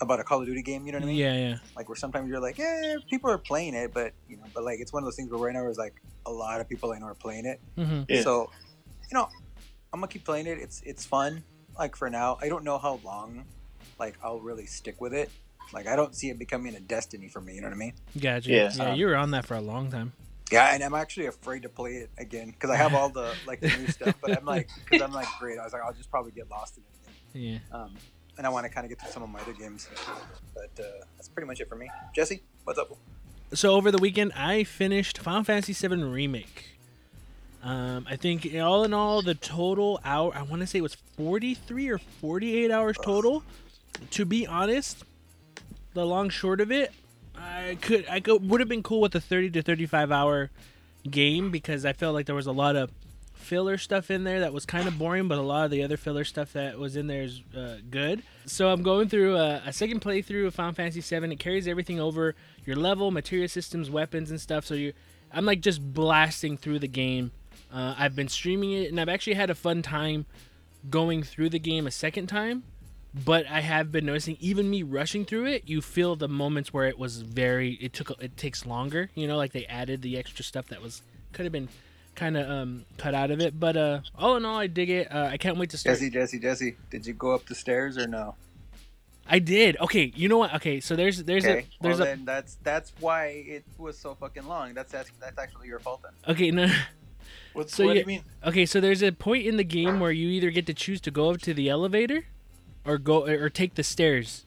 about 0.00 0.20
a 0.20 0.24
Call 0.24 0.40
of 0.40 0.46
Duty 0.46 0.62
game. 0.62 0.86
You 0.86 0.92
know 0.92 0.98
what 0.98 1.04
I 1.04 1.08
mean? 1.08 1.16
Yeah, 1.16 1.34
yeah. 1.34 1.58
Like 1.76 1.88
where 1.88 1.96
sometimes 1.96 2.28
you're 2.28 2.40
like, 2.40 2.58
yeah, 2.58 2.96
people 3.10 3.30
are 3.30 3.38
playing 3.38 3.74
it, 3.74 3.92
but 3.92 4.12
you 4.28 4.36
know, 4.36 4.44
but 4.54 4.64
like 4.64 4.80
it's 4.80 4.92
one 4.92 5.02
of 5.02 5.06
those 5.06 5.16
things 5.16 5.30
where 5.30 5.40
right 5.40 5.54
now 5.54 5.66
is 5.68 5.78
like 5.78 5.94
a 6.26 6.30
lot 6.32 6.60
of 6.60 6.68
people 6.68 6.92
I 6.92 6.98
know 6.98 7.06
are 7.06 7.14
playing 7.14 7.46
it. 7.46 7.60
hmm 7.76 8.02
Yeah. 8.08 8.22
So, 8.22 8.50
you 9.10 9.14
know, 9.14 9.28
I'm 9.92 10.00
gonna 10.00 10.08
keep 10.08 10.24
playing 10.24 10.46
it. 10.46 10.58
It's 10.58 10.82
it's 10.84 11.04
fun. 11.04 11.44
Like 11.78 11.96
for 11.96 12.10
now, 12.10 12.38
I 12.40 12.48
don't 12.48 12.64
know 12.64 12.78
how 12.78 13.00
long, 13.04 13.44
like 13.98 14.18
I'll 14.22 14.40
really 14.40 14.66
stick 14.66 15.00
with 15.00 15.14
it. 15.14 15.30
Like 15.72 15.86
I 15.86 15.96
don't 15.96 16.14
see 16.14 16.30
it 16.30 16.38
becoming 16.38 16.74
a 16.74 16.80
destiny 16.80 17.28
for 17.28 17.40
me. 17.40 17.54
You 17.54 17.60
know 17.62 17.68
what 17.68 17.74
I 17.74 17.78
mean? 17.78 17.94
Gotcha. 18.18 18.50
Yeah. 18.50 18.70
yeah. 18.74 18.94
You 18.94 19.06
were 19.06 19.16
on 19.16 19.30
that 19.32 19.46
for 19.46 19.54
a 19.54 19.60
long 19.60 19.90
time. 19.90 20.12
Yeah, 20.50 20.72
and 20.74 20.82
I'm 20.82 20.94
actually 20.94 21.26
afraid 21.26 21.62
to 21.64 21.68
play 21.68 21.96
it 21.96 22.10
again 22.16 22.50
because 22.50 22.70
I 22.70 22.76
have 22.76 22.94
all 22.94 23.10
the 23.10 23.36
like 23.46 23.60
the 23.60 23.68
new 23.68 23.86
stuff. 23.88 24.16
But 24.22 24.34
I'm 24.34 24.46
like, 24.46 24.68
because 24.84 25.02
I'm 25.02 25.12
like, 25.12 25.28
great. 25.38 25.58
I 25.58 25.64
was 25.64 25.72
like, 25.74 25.82
I'll 25.82 25.92
just 25.92 26.10
probably 26.10 26.32
get 26.32 26.48
lost 26.50 26.78
in 26.78 26.84
it 26.84 26.86
again. 27.02 27.14
Yeah. 27.34 27.58
Um, 27.70 27.94
and 28.38 28.46
I 28.46 28.50
want 28.50 28.64
to 28.64 28.70
kind 28.70 28.84
of 28.84 28.88
get 28.88 29.00
to 29.00 29.12
some 29.12 29.22
of 29.22 29.28
my 29.28 29.40
other 29.40 29.52
games. 29.52 29.88
But 30.54 30.70
uh, 30.78 31.04
that's 31.16 31.28
pretty 31.28 31.46
much 31.46 31.60
it 31.60 31.68
for 31.68 31.76
me. 31.76 31.90
Jesse, 32.14 32.42
what's 32.64 32.78
up? 32.78 32.96
So 33.52 33.74
over 33.74 33.90
the 33.90 33.98
weekend, 33.98 34.32
I 34.34 34.64
finished 34.64 35.18
Final 35.18 35.44
Fantasy 35.44 35.72
VII 35.72 36.02
Remake. 36.04 36.78
Um, 37.62 38.06
I 38.08 38.16
think 38.16 38.48
all 38.54 38.84
in 38.84 38.94
all, 38.94 39.20
the 39.20 39.34
total 39.34 40.00
hour 40.04 40.32
I 40.34 40.42
want 40.42 40.60
to 40.60 40.66
say 40.66 40.78
it 40.78 40.82
was 40.82 40.94
43 40.94 41.88
or 41.88 41.98
48 41.98 42.70
hours 42.70 42.96
total. 43.02 43.42
To 44.12 44.24
be 44.24 44.46
honest, 44.46 45.02
the 45.94 46.06
long 46.06 46.30
short 46.30 46.60
of 46.60 46.70
it, 46.70 46.92
I 47.36 47.76
could 47.80 48.06
I 48.08 48.20
could 48.20 48.48
would 48.48 48.60
have 48.60 48.68
been 48.68 48.84
cool 48.84 49.00
with 49.00 49.14
a 49.16 49.20
30 49.20 49.50
to 49.50 49.62
35 49.62 50.12
hour 50.12 50.50
game 51.10 51.50
because 51.50 51.84
I 51.84 51.92
felt 51.92 52.14
like 52.14 52.26
there 52.26 52.34
was 52.34 52.46
a 52.46 52.52
lot 52.52 52.76
of 52.76 52.92
filler 53.48 53.78
stuff 53.78 54.10
in 54.10 54.24
there 54.24 54.40
that 54.40 54.52
was 54.52 54.66
kind 54.66 54.86
of 54.86 54.98
boring, 54.98 55.26
but 55.26 55.38
a 55.38 55.42
lot 55.42 55.64
of 55.64 55.70
the 55.70 55.82
other 55.82 55.96
filler 55.96 56.22
stuff 56.22 56.52
that 56.52 56.78
was 56.78 56.96
in 56.96 57.06
there 57.06 57.22
is 57.22 57.40
uh, 57.56 57.76
good. 57.88 58.22
So 58.44 58.68
I'm 58.68 58.82
going 58.82 59.08
through 59.08 59.36
a, 59.36 59.62
a 59.64 59.72
second 59.72 60.02
playthrough 60.02 60.46
of 60.46 60.54
Final 60.54 60.74
Fantasy 60.74 61.00
VII. 61.00 61.32
It 61.32 61.38
carries 61.38 61.66
everything 61.66 61.98
over 61.98 62.34
your 62.66 62.76
level, 62.76 63.10
material 63.10 63.48
systems, 63.48 63.88
weapons, 63.88 64.30
and 64.30 64.38
stuff. 64.38 64.66
So 64.66 64.74
you, 64.74 64.92
I'm 65.32 65.46
like 65.46 65.62
just 65.62 65.94
blasting 65.94 66.58
through 66.58 66.80
the 66.80 66.88
game. 66.88 67.32
Uh, 67.72 67.94
I've 67.96 68.14
been 68.14 68.28
streaming 68.28 68.72
it, 68.72 68.90
and 68.90 69.00
I've 69.00 69.08
actually 69.08 69.34
had 69.34 69.48
a 69.48 69.54
fun 69.54 69.80
time 69.80 70.26
going 70.90 71.22
through 71.22 71.48
the 71.48 71.58
game 71.58 71.86
a 71.86 71.90
second 71.90 72.26
time. 72.26 72.64
But 73.24 73.46
I 73.46 73.62
have 73.62 73.90
been 73.90 74.04
noticing, 74.04 74.36
even 74.40 74.68
me 74.68 74.82
rushing 74.82 75.24
through 75.24 75.46
it, 75.46 75.62
you 75.66 75.80
feel 75.80 76.14
the 76.14 76.28
moments 76.28 76.74
where 76.74 76.86
it 76.86 76.98
was 76.98 77.22
very. 77.22 77.72
It 77.80 77.94
took. 77.94 78.10
It 78.22 78.36
takes 78.36 78.66
longer. 78.66 79.08
You 79.14 79.26
know, 79.26 79.38
like 79.38 79.52
they 79.52 79.64
added 79.64 80.02
the 80.02 80.18
extra 80.18 80.44
stuff 80.44 80.66
that 80.68 80.82
was 80.82 81.00
could 81.32 81.46
have 81.46 81.52
been 81.52 81.70
kind 82.18 82.36
of 82.36 82.50
um, 82.50 82.84
cut 82.98 83.14
out 83.14 83.30
of 83.30 83.40
it. 83.40 83.58
But 83.58 83.76
uh, 83.76 84.00
all 84.16 84.36
in 84.36 84.44
all, 84.44 84.58
I 84.58 84.66
dig 84.66 84.90
it. 84.90 85.10
Uh, 85.12 85.28
I 85.30 85.36
can't 85.38 85.56
wait 85.56 85.70
to 85.70 85.78
start. 85.78 85.96
Jesse, 85.96 86.10
Jesse, 86.10 86.38
Jesse, 86.38 86.76
did 86.90 87.06
you 87.06 87.14
go 87.14 87.32
up 87.34 87.46
the 87.46 87.54
stairs 87.54 87.96
or 87.96 88.06
no? 88.06 88.34
I 89.30 89.38
did. 89.38 89.76
Okay, 89.78 90.12
you 90.16 90.28
know 90.28 90.38
what? 90.38 90.54
Okay, 90.54 90.80
so 90.80 90.96
there's 90.96 91.22
there's 91.24 91.44
Okay, 91.44 91.60
a 91.60 91.82
there's 91.82 91.98
well 91.98 92.08
a 92.08 92.10
then 92.10 92.24
that's 92.24 92.56
that's 92.62 92.92
why 92.98 93.26
it 93.46 93.64
was 93.76 93.98
so 93.98 94.14
fucking 94.14 94.46
long. 94.46 94.74
That's 94.74 94.90
that's, 94.90 95.10
that's 95.20 95.38
actually 95.38 95.68
your 95.68 95.78
fault 95.78 96.00
then. 96.02 96.12
okay 96.34 96.50
no. 96.50 96.66
What's 97.52 97.74
So 97.74 97.84
what 97.84 97.96
you- 97.96 98.04
do 98.04 98.10
you 98.10 98.16
mean? 98.18 98.24
Okay, 98.44 98.64
so 98.66 98.80
there's 98.80 99.02
a 99.02 99.12
point 99.12 99.46
in 99.46 99.56
the 99.58 99.64
game 99.64 100.00
where 100.00 100.10
you 100.12 100.28
either 100.28 100.50
get 100.50 100.66
to 100.66 100.74
choose 100.74 101.00
to 101.02 101.10
go 101.10 101.30
up 101.30 101.40
to 101.42 101.52
the 101.52 101.68
elevator 101.68 102.24
or 102.86 102.96
go 102.98 103.26
or 103.26 103.50
take 103.50 103.74
the 103.74 103.82
stairs. 103.82 104.46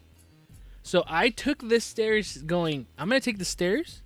So 0.82 1.04
I 1.08 1.30
took 1.30 1.70
the 1.70 1.80
stairs 1.80 2.38
going, 2.40 2.88
I'm 2.98 3.08
going 3.08 3.22
to 3.22 3.24
take 3.26 3.38
the 3.38 3.46
stairs 3.46 4.01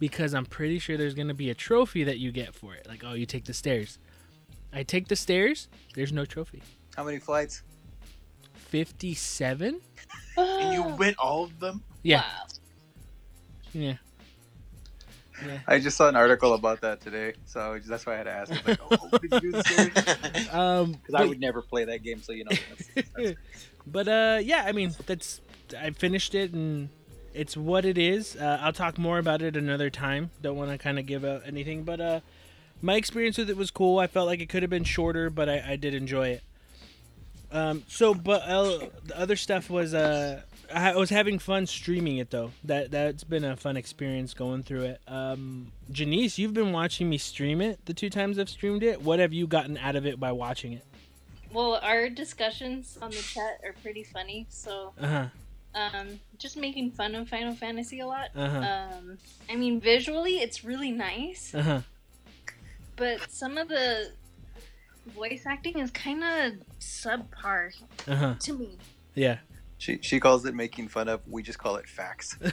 because 0.00 0.34
I'm 0.34 0.46
pretty 0.46 0.80
sure 0.80 0.96
there's 0.96 1.14
going 1.14 1.28
to 1.28 1.34
be 1.34 1.50
a 1.50 1.54
trophy 1.54 2.02
that 2.04 2.18
you 2.18 2.32
get 2.32 2.54
for 2.54 2.74
it. 2.74 2.88
Like, 2.88 3.04
oh, 3.06 3.12
you 3.12 3.26
take 3.26 3.44
the 3.44 3.54
stairs. 3.54 3.98
I 4.72 4.82
take 4.82 5.06
the 5.06 5.16
stairs, 5.16 5.68
there's 5.94 6.12
no 6.12 6.24
trophy. 6.24 6.62
How 6.96 7.04
many 7.04 7.18
flights? 7.18 7.62
57? 8.54 9.80
And 10.36 10.74
you 10.74 10.82
went 10.96 11.16
all 11.18 11.44
of 11.44 11.60
them? 11.60 11.82
Yeah. 12.02 12.22
Wow. 12.22 12.46
Yeah. 13.72 13.94
I 15.66 15.78
just 15.78 15.96
saw 15.96 16.08
an 16.08 16.16
article 16.16 16.54
about 16.54 16.80
that 16.82 17.00
today, 17.00 17.34
so 17.46 17.78
that's 17.86 18.06
why 18.06 18.14
I 18.14 18.16
had 18.16 18.24
to 18.24 18.30
ask. 18.30 18.68
Like, 18.68 18.78
oh, 18.90 19.18
did 19.18 19.32
you 19.32 19.40
do 19.40 19.52
the 19.52 19.62
stairs? 19.62 20.48
Um 20.54 20.92
Because 21.06 21.14
I 21.14 21.24
would 21.24 21.40
never 21.40 21.62
play 21.62 21.84
that 21.84 22.02
game, 22.02 22.22
so 22.22 22.32
you 22.32 22.44
know. 22.44 22.56
That's, 22.94 23.08
that's, 23.16 23.34
but 23.86 24.08
uh 24.08 24.38
yeah 24.42 24.64
i 24.66 24.72
mean 24.72 24.94
that's 25.06 25.40
i 25.78 25.90
finished 25.90 26.34
it 26.34 26.52
and 26.52 26.90
it's 27.34 27.56
what 27.56 27.84
it 27.84 27.98
is 27.98 28.36
uh, 28.36 28.58
i'll 28.62 28.72
talk 28.72 28.98
more 28.98 29.18
about 29.18 29.42
it 29.42 29.56
another 29.56 29.90
time 29.90 30.30
don't 30.42 30.56
want 30.56 30.70
to 30.70 30.78
kind 30.78 30.98
of 30.98 31.06
give 31.06 31.24
out 31.24 31.42
anything 31.46 31.82
but 31.84 32.00
uh 32.00 32.20
my 32.82 32.94
experience 32.94 33.38
with 33.38 33.50
it 33.50 33.56
was 33.56 33.70
cool 33.70 33.98
i 33.98 34.06
felt 34.06 34.26
like 34.26 34.40
it 34.40 34.48
could 34.48 34.62
have 34.62 34.70
been 34.70 34.84
shorter 34.84 35.30
but 35.30 35.48
i, 35.48 35.72
I 35.72 35.76
did 35.76 35.94
enjoy 35.94 36.28
it 36.28 36.42
um 37.52 37.82
so 37.88 38.14
but 38.14 38.42
uh, 38.42 38.86
the 39.04 39.18
other 39.18 39.36
stuff 39.36 39.70
was 39.70 39.94
uh 39.94 40.42
I 40.72 40.94
was 40.96 41.10
having 41.10 41.38
fun 41.38 41.66
streaming 41.66 42.18
it 42.18 42.30
though. 42.30 42.52
That 42.64 42.90
that's 42.90 43.24
been 43.24 43.44
a 43.44 43.56
fun 43.56 43.76
experience 43.76 44.34
going 44.34 44.62
through 44.62 44.82
it. 44.82 45.00
Um, 45.08 45.72
Janice, 45.90 46.38
you've 46.38 46.54
been 46.54 46.72
watching 46.72 47.10
me 47.10 47.18
stream 47.18 47.60
it 47.60 47.84
the 47.86 47.94
two 47.94 48.10
times 48.10 48.38
I've 48.38 48.48
streamed 48.48 48.82
it. 48.82 49.02
What 49.02 49.18
have 49.18 49.32
you 49.32 49.46
gotten 49.46 49.76
out 49.78 49.96
of 49.96 50.06
it 50.06 50.20
by 50.20 50.32
watching 50.32 50.72
it? 50.72 50.84
Well, 51.52 51.80
our 51.82 52.08
discussions 52.08 52.96
on 53.02 53.10
the 53.10 53.16
chat 53.16 53.60
are 53.64 53.74
pretty 53.82 54.04
funny, 54.04 54.46
so 54.48 54.92
Uh 55.00 55.06
huh. 55.06 55.26
Um, 55.74 56.20
just 56.38 56.56
making 56.56 56.92
fun 56.92 57.14
of 57.14 57.28
Final 57.28 57.54
Fantasy 57.54 58.00
a 58.00 58.06
lot. 58.06 58.28
Uh 58.34 58.48
huh. 58.48 58.58
Um, 58.98 59.18
I 59.48 59.56
mean, 59.56 59.80
visually, 59.80 60.38
it's 60.40 60.64
really 60.64 60.90
nice, 60.90 61.54
Uh 61.54 61.62
huh. 61.62 61.80
but 62.96 63.30
some 63.30 63.56
of 63.58 63.68
the 63.68 64.12
voice 65.06 65.44
acting 65.46 65.78
is 65.78 65.90
kind 65.90 66.22
of 66.22 66.52
subpar 66.80 67.70
Uh 68.08 68.14
huh. 68.16 68.34
to 68.40 68.52
me. 68.58 68.78
Yeah. 69.14 69.38
she 69.78 69.98
she 70.02 70.20
calls 70.20 70.44
it 70.44 70.54
making 70.54 70.88
fun 70.88 71.08
of. 71.08 71.20
We 71.26 71.42
just 71.42 71.58
call 71.58 71.76
it 71.76 71.88
facts. 71.88 72.36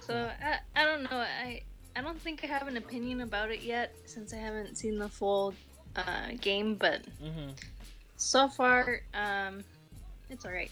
So 0.00 0.30
I, 0.42 0.58
I 0.80 0.84
don't 0.84 1.02
know. 1.02 1.18
I 1.18 1.62
I 1.94 2.00
don't 2.00 2.20
think 2.20 2.42
I 2.44 2.46
have 2.46 2.66
an 2.68 2.76
opinion 2.76 3.20
about 3.20 3.50
it 3.50 3.60
yet 3.60 3.94
since 4.06 4.32
I 4.32 4.36
haven't 4.36 4.76
seen 4.78 4.98
the 4.98 5.08
full 5.08 5.54
uh, 5.96 6.28
game. 6.40 6.76
But 6.76 7.02
Mm-hmm. 7.22 7.50
So 8.18 8.48
far, 8.48 9.00
um, 9.14 9.64
it's 10.28 10.44
all 10.44 10.52
right. 10.52 10.70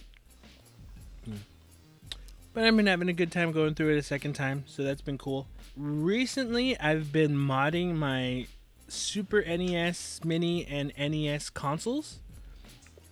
But 2.52 2.64
I've 2.64 2.76
been 2.76 2.86
having 2.86 3.08
a 3.08 3.12
good 3.12 3.32
time 3.32 3.52
going 3.52 3.74
through 3.74 3.94
it 3.94 3.98
a 3.98 4.02
second 4.02 4.34
time, 4.34 4.64
so 4.66 4.82
that's 4.82 5.02
been 5.02 5.18
cool. 5.18 5.46
Recently, 5.76 6.78
I've 6.78 7.12
been 7.12 7.36
modding 7.36 7.94
my 7.94 8.46
Super 8.88 9.42
NES 9.42 10.20
Mini 10.24 10.66
and 10.66 10.92
NES 10.98 11.50
consoles 11.50 12.18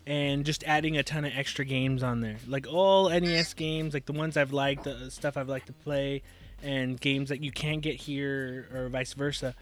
and 0.07 0.45
just 0.45 0.65
adding 0.65 0.97
a 0.97 1.03
ton 1.03 1.25
of 1.25 1.33
extra 1.35 1.65
games 1.65 2.03
on 2.03 2.21
there. 2.21 2.37
Like 2.47 2.67
all 2.67 3.09
NES 3.09 3.55
games, 3.55 3.95
like 3.95 4.07
the 4.07 4.13
ones 4.13 4.37
I've 4.37 4.53
liked, 4.53 4.85
the 4.85 5.11
stuff 5.11 5.37
I've 5.37 5.49
liked 5.49 5.67
to 5.67 5.73
play, 5.73 6.23
and 6.63 7.01
games 7.01 7.29
that 7.29 7.43
you 7.43 7.53
can't 7.53 7.83
get 7.83 7.97
here 7.97 8.69
or 8.75 8.89
vice 8.89 9.13
versa. 9.13 9.55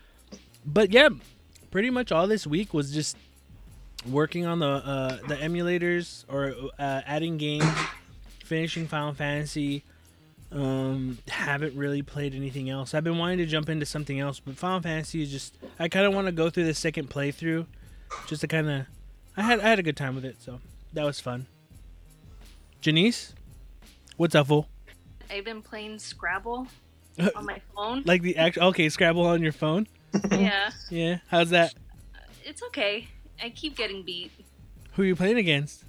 But 0.65 0.93
yeah, 0.93 1.09
pretty 1.71 1.91
much 1.91 2.13
all 2.13 2.27
this 2.27 2.47
week 2.47 2.73
was 2.73 2.93
just 2.93 3.17
working 4.09 4.47
on 4.47 4.59
the 4.59 4.67
uh, 4.67 5.17
the 5.29 5.37
emulators 5.37 6.25
or 6.29 6.55
uh, 6.79 7.01
adding 7.07 7.37
games 7.39 7.65
finishing 8.45 8.87
Final 8.87 9.15
Fantasy. 9.15 9.85
Um, 10.51 11.17
haven't 11.29 11.75
really 11.75 12.03
played 12.03 12.35
anything 12.35 12.69
else. 12.69 12.93
I've 12.93 13.05
been 13.05 13.17
wanting 13.17 13.39
to 13.39 13.47
jump 13.47 13.71
into 13.71 13.87
something 13.87 14.21
else, 14.21 14.39
but 14.39 14.57
Final 14.57 14.81
Fantasy 14.81 15.23
is 15.23 15.31
just. 15.31 15.57
I 15.79 15.89
kind 15.89 16.05
of 16.05 16.13
want 16.15 16.27
to 16.27 16.33
go 16.33 16.51
through 16.51 16.65
the 16.65 16.75
second 16.75 17.09
playthrough, 17.09 17.67
just 18.27 18.43
to 18.43 18.49
kind 18.49 18.69
of. 18.69 18.87
I 19.37 19.43
had 19.43 19.61
I 19.61 19.69
had 19.69 19.79
a 19.79 19.83
good 19.83 19.97
time 19.97 20.15
with 20.15 20.27
it, 20.27 20.43
so 20.43 20.61
that 20.93 21.05
was 21.05 21.21
fun. 21.21 21.47
Janice, 22.83 23.35
what's 24.19 24.35
up, 24.35 24.49
fool? 24.49 24.69
I've 25.31 25.45
been 25.47 25.63
playing 25.63 25.99
Scrabble 25.99 26.67
on 27.35 27.47
my 27.47 27.61
phone. 27.75 28.03
Like 28.05 28.21
the 28.21 28.37
actual 28.37 28.65
okay, 28.65 28.89
Scrabble 28.91 29.25
on 29.25 29.41
your 29.43 29.53
phone. 29.53 29.87
yeah, 30.31 30.71
Yeah, 30.91 31.19
how's 31.29 31.49
that? 31.51 31.75
it's 32.45 32.63
okay. 32.65 33.07
I 33.43 33.51
keep 33.51 33.77
getting 33.77 34.03
beat. 34.03 34.31
Who 34.93 35.03
are 35.03 35.07
you 35.07 35.17
playing 35.17 35.39
against? 35.39 35.85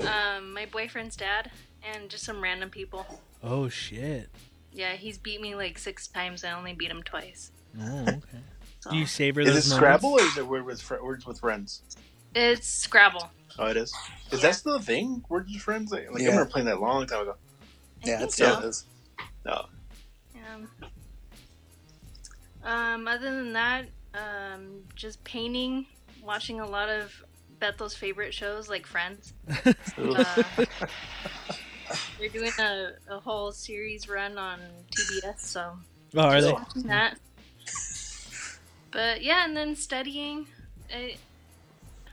Um, 0.00 0.52
my 0.52 0.66
boyfriend's 0.66 1.16
dad 1.16 1.50
and 1.82 2.08
just 2.10 2.24
some 2.24 2.42
random 2.42 2.70
people. 2.70 3.06
Oh 3.42 3.68
shit. 3.68 4.28
Yeah, 4.72 4.92
he's 4.94 5.18
beat 5.18 5.40
me 5.40 5.54
like 5.54 5.78
six 5.78 6.06
times. 6.08 6.44
I 6.44 6.52
only 6.52 6.72
beat 6.74 6.90
him 6.90 7.02
twice. 7.02 7.52
Oh, 7.80 8.02
okay. 8.02 8.38
So. 8.80 8.90
Do 8.90 8.96
you 8.96 9.06
savor 9.06 9.40
Is 9.40 9.48
it 9.48 9.50
moments? 9.50 9.72
Scrabble 9.72 10.10
or 10.10 10.20
is 10.22 10.36
it 10.36 10.46
word 10.46 10.64
with 10.64 10.80
fr- 10.80 11.02
words 11.02 11.26
with 11.26 11.40
friends? 11.40 11.82
It's 12.34 12.66
Scrabble. 12.68 13.30
Oh, 13.58 13.66
it 13.66 13.76
is. 13.76 13.92
Is 14.30 14.40
Yeah. 14.40 14.48
that 14.48 14.54
still 14.54 14.76
a 14.76 14.80
thing? 14.80 15.24
Words 15.28 15.52
with 15.52 15.60
friends? 15.62 15.90
Like, 15.92 16.10
like 16.12 16.22
I 16.22 16.26
remember 16.26 16.46
playing 16.50 16.66
that 16.66 16.76
a 16.76 16.80
long 16.80 17.06
time 17.06 17.22
ago. 17.22 17.34
I 18.04 18.08
Yeah, 18.08 18.18
think 18.18 18.28
it 18.28 18.32
so. 18.32 18.44
still 18.56 18.68
is. 18.68 18.84
No. 19.44 19.66
Um, 20.52 20.68
um, 22.62 23.08
other 23.08 23.34
than 23.36 23.52
that, 23.54 23.86
um, 24.14 24.82
just 24.94 25.22
painting, 25.24 25.86
watching 26.22 26.60
a 26.60 26.66
lot 26.66 26.88
of 26.88 27.12
Bethel's 27.60 27.94
favorite 27.94 28.32
shows 28.34 28.68
like 28.68 28.86
Friends. 28.86 29.32
Uh, 29.98 30.42
they're 32.18 32.28
doing 32.28 32.52
a, 32.60 32.90
a 33.08 33.18
whole 33.18 33.50
series 33.50 34.08
run 34.08 34.38
on 34.38 34.60
TBS, 34.96 35.40
so 35.40 35.72
Oh, 36.14 36.20
are 36.20 36.40
they? 36.40 36.52
watching 36.52 36.82
that. 36.84 37.18
But 38.92 39.22
yeah, 39.22 39.44
and 39.44 39.56
then 39.56 39.74
studying. 39.74 40.46
I, 40.94 41.16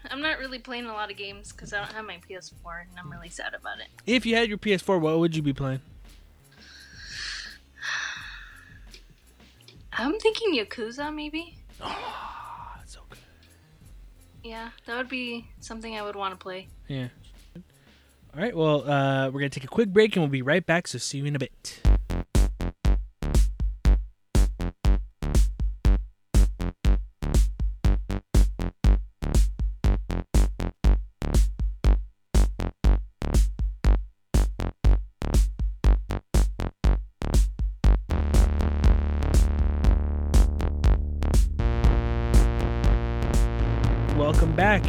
I'm 0.10 0.22
not 0.22 0.40
really 0.40 0.60
playing 0.60 0.86
a 0.86 0.94
lot 0.94 1.12
of 1.12 1.18
games 1.18 1.52
because 1.52 1.74
I 1.74 1.78
don't 1.80 1.94
have 1.94 2.06
my 2.06 2.20
PS4, 2.30 2.82
and 2.90 3.00
I'm 3.00 3.12
really 3.12 3.30
sad 3.30 3.54
about 3.54 3.80
it. 3.80 3.88
If 4.06 4.26
you 4.26 4.36
had 4.36 4.50
your 4.50 4.58
PS4, 4.58 5.00
what 5.00 5.20
would 5.20 5.36
you 5.36 5.42
be 5.44 5.54
playing? 5.54 5.82
I'm 9.94 10.18
thinking 10.20 10.54
Yakuza, 10.56 11.14
maybe. 11.14 11.58
Oh, 11.82 11.86
that's 11.88 11.88
so 11.88 11.96
good. 11.96 12.07
Yeah, 14.44 14.70
that 14.86 14.98
would 14.98 15.10
be 15.10 15.48
something 15.60 15.96
I 15.96 16.02
would 16.02 16.16
want 16.16 16.34
to 16.34 16.38
play. 16.38 16.68
Yeah. 16.88 17.08
All 17.56 18.42
right. 18.42 18.56
Well, 18.56 18.90
uh, 18.90 19.30
we're 19.30 19.40
gonna 19.40 19.50
take 19.50 19.64
a 19.64 19.68
quick 19.68 19.90
break 19.90 20.16
and 20.16 20.24
we'll 20.24 20.30
be 20.30 20.42
right 20.42 20.66
back. 20.66 20.88
So 20.88 20.98
see 20.98 21.18
you 21.18 21.26
in 21.26 21.36
a 21.36 21.40
bit. 21.40 21.82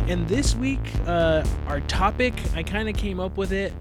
And 0.09 0.27
this 0.27 0.57
week, 0.57 0.81
uh, 1.07 1.45
our 1.67 1.81
topic, 1.83 2.33
I 2.55 2.63
kind 2.63 2.89
of 2.89 2.97
came 2.97 3.21
up 3.21 3.37
with 3.37 3.53
it 3.53 3.75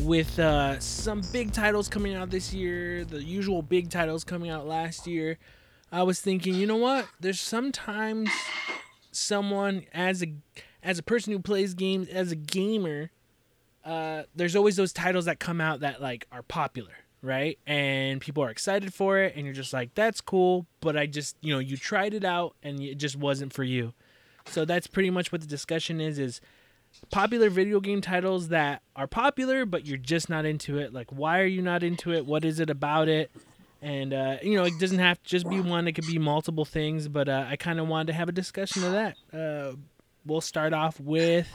with 0.00 0.36
uh, 0.40 0.80
some 0.80 1.22
big 1.32 1.52
titles 1.52 1.88
coming 1.88 2.16
out 2.16 2.30
this 2.30 2.52
year, 2.52 3.04
the 3.04 3.22
usual 3.22 3.62
big 3.62 3.88
titles 3.88 4.24
coming 4.24 4.50
out 4.50 4.66
last 4.66 5.06
year. 5.06 5.38
I 5.92 6.02
was 6.02 6.20
thinking, 6.20 6.56
you 6.56 6.66
know 6.66 6.78
what? 6.78 7.06
There's 7.20 7.40
sometimes 7.40 8.28
someone 9.12 9.86
as 9.94 10.24
a 10.24 10.34
as 10.82 10.98
a 10.98 11.02
person 11.04 11.32
who 11.32 11.38
plays 11.38 11.74
games 11.74 12.08
as 12.08 12.32
a 12.32 12.36
gamer, 12.36 13.12
uh, 13.84 14.24
there's 14.34 14.56
always 14.56 14.74
those 14.74 14.92
titles 14.92 15.26
that 15.26 15.38
come 15.38 15.60
out 15.60 15.78
that 15.78 16.02
like 16.02 16.26
are 16.32 16.42
popular, 16.42 16.94
right? 17.22 17.56
And 17.68 18.20
people 18.20 18.42
are 18.42 18.50
excited 18.50 18.92
for 18.92 19.18
it, 19.18 19.36
and 19.36 19.44
you're 19.44 19.54
just 19.54 19.72
like, 19.72 19.94
that's 19.94 20.20
cool. 20.20 20.66
But 20.80 20.96
I 20.96 21.06
just, 21.06 21.36
you 21.40 21.54
know, 21.54 21.60
you 21.60 21.76
tried 21.76 22.14
it 22.14 22.24
out, 22.24 22.56
and 22.64 22.80
it 22.80 22.96
just 22.96 23.14
wasn't 23.14 23.52
for 23.52 23.62
you. 23.62 23.94
So 24.46 24.64
that's 24.64 24.86
pretty 24.86 25.10
much 25.10 25.32
what 25.32 25.40
the 25.40 25.46
discussion 25.46 26.00
is: 26.00 26.18
is 26.18 26.40
popular 27.10 27.50
video 27.50 27.80
game 27.80 28.00
titles 28.00 28.48
that 28.48 28.82
are 28.96 29.06
popular, 29.06 29.64
but 29.64 29.86
you're 29.86 29.98
just 29.98 30.28
not 30.28 30.44
into 30.44 30.78
it. 30.78 30.92
Like, 30.92 31.10
why 31.10 31.40
are 31.40 31.46
you 31.46 31.62
not 31.62 31.82
into 31.82 32.12
it? 32.12 32.26
What 32.26 32.44
is 32.44 32.60
it 32.60 32.70
about 32.70 33.08
it? 33.08 33.30
And 33.80 34.12
uh, 34.14 34.36
you 34.42 34.56
know, 34.56 34.64
it 34.64 34.78
doesn't 34.78 34.98
have 34.98 35.22
to 35.22 35.28
just 35.28 35.48
be 35.48 35.60
one; 35.60 35.88
it 35.88 35.92
could 35.92 36.06
be 36.06 36.18
multiple 36.18 36.64
things. 36.64 37.08
But 37.08 37.28
uh, 37.28 37.46
I 37.48 37.56
kind 37.56 37.80
of 37.80 37.88
wanted 37.88 38.08
to 38.08 38.12
have 38.12 38.28
a 38.28 38.32
discussion 38.32 38.84
of 38.84 38.92
that. 38.92 39.16
Uh, 39.32 39.76
we'll 40.24 40.40
start 40.40 40.72
off 40.72 41.00
with 41.00 41.48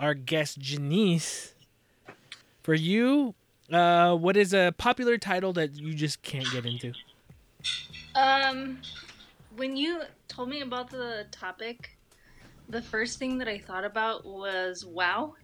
our 0.00 0.14
guest 0.14 0.58
Janice. 0.58 1.54
For 2.62 2.74
you, 2.74 3.34
uh, 3.70 4.16
what 4.16 4.36
is 4.36 4.52
a 4.52 4.74
popular 4.76 5.18
title 5.18 5.52
that 5.52 5.74
you 5.74 5.94
just 5.94 6.22
can't 6.22 6.50
get 6.50 6.66
into? 6.66 6.92
Um, 8.14 8.78
when 9.56 9.76
you 9.76 10.02
told 10.28 10.48
me 10.48 10.62
about 10.62 10.90
the 10.90 11.26
topic, 11.30 11.95
the 12.68 12.82
first 12.82 13.18
thing 13.18 13.38
that 13.38 13.48
I 13.48 13.58
thought 13.58 13.84
about 13.84 14.24
was 14.24 14.84
WoW. 14.84 15.34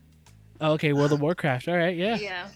Oh, 0.61 0.73
okay, 0.73 0.93
World 0.93 1.13
of 1.13 1.21
Warcraft. 1.21 1.69
All 1.69 1.77
right, 1.77 1.97
yeah. 1.97 2.17
Yeah, 2.17 2.49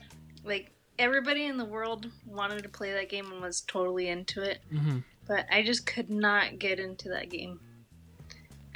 like 0.44 0.72
everybody 0.98 1.46
in 1.46 1.57
the 1.57 1.64
world 1.64 2.11
wanted 2.24 2.62
to 2.62 2.68
play 2.68 2.92
that 2.92 3.09
game 3.09 3.31
and 3.33 3.40
was 3.40 3.62
totally 3.62 4.09
into 4.09 4.42
it, 4.42 4.61
hmm 4.70 4.98
but 5.26 5.44
I 5.50 5.64
just 5.64 5.87
could 5.87 6.09
not 6.09 6.61
get 6.61 6.79
into 6.79 7.09
that 7.09 7.31
game. 7.31 7.59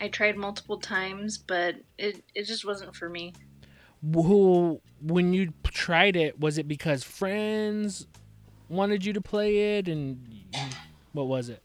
I 0.01 0.09
tried 0.09 0.37
multiple 0.37 0.79
times, 0.79 1.39
but 1.39 1.77
it 1.97 2.25
it 2.35 2.45
just 2.45 2.65
wasn't 2.65 2.97
for 2.97 3.09
me. 3.09 3.35
Who, 4.03 4.81
when 5.03 5.33
you 5.33 5.53
tried 5.63 6.17
it, 6.17 6.41
was 6.41 6.59
it 6.59 6.67
because 6.67 7.05
friends 7.05 8.07
wanted 8.69 9.05
you 9.05 9.13
to 9.13 9.21
play 9.21 9.79
it, 9.79 9.89
and 9.89 10.27
what 11.13 11.29
was 11.29 11.49
it? 11.51 11.63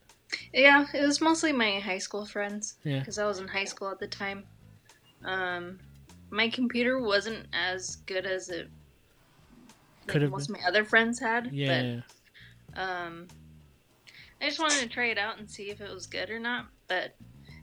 Yeah, 0.53 0.85
it 0.93 1.01
was 1.05 1.21
mostly 1.21 1.51
my 1.51 1.79
high 1.79 1.97
school 1.97 2.25
friends 2.25 2.75
Yeah. 2.83 2.99
because 2.99 3.19
I 3.19 3.25
was 3.25 3.39
in 3.39 3.47
high 3.47 3.65
school 3.65 3.89
at 3.89 3.99
the 3.99 4.07
time. 4.07 4.43
Um, 5.23 5.79
my 6.29 6.49
computer 6.49 6.99
wasn't 6.99 7.47
as 7.53 7.97
good 8.07 8.25
as 8.25 8.49
it 8.49 8.69
like 10.01 10.07
Could've 10.07 10.31
most 10.31 10.49
of 10.49 10.55
my 10.55 10.61
other 10.67 10.85
friends 10.85 11.19
had. 11.19 11.49
Yeah. 11.51 12.01
But 12.73 12.81
um, 12.81 13.27
I 14.41 14.45
just 14.45 14.59
wanted 14.59 14.79
to 14.81 14.87
try 14.87 15.07
it 15.07 15.17
out 15.17 15.39
and 15.39 15.49
see 15.49 15.69
if 15.71 15.81
it 15.81 15.91
was 15.91 16.05
good 16.07 16.29
or 16.29 16.39
not. 16.39 16.67
But 16.87 17.15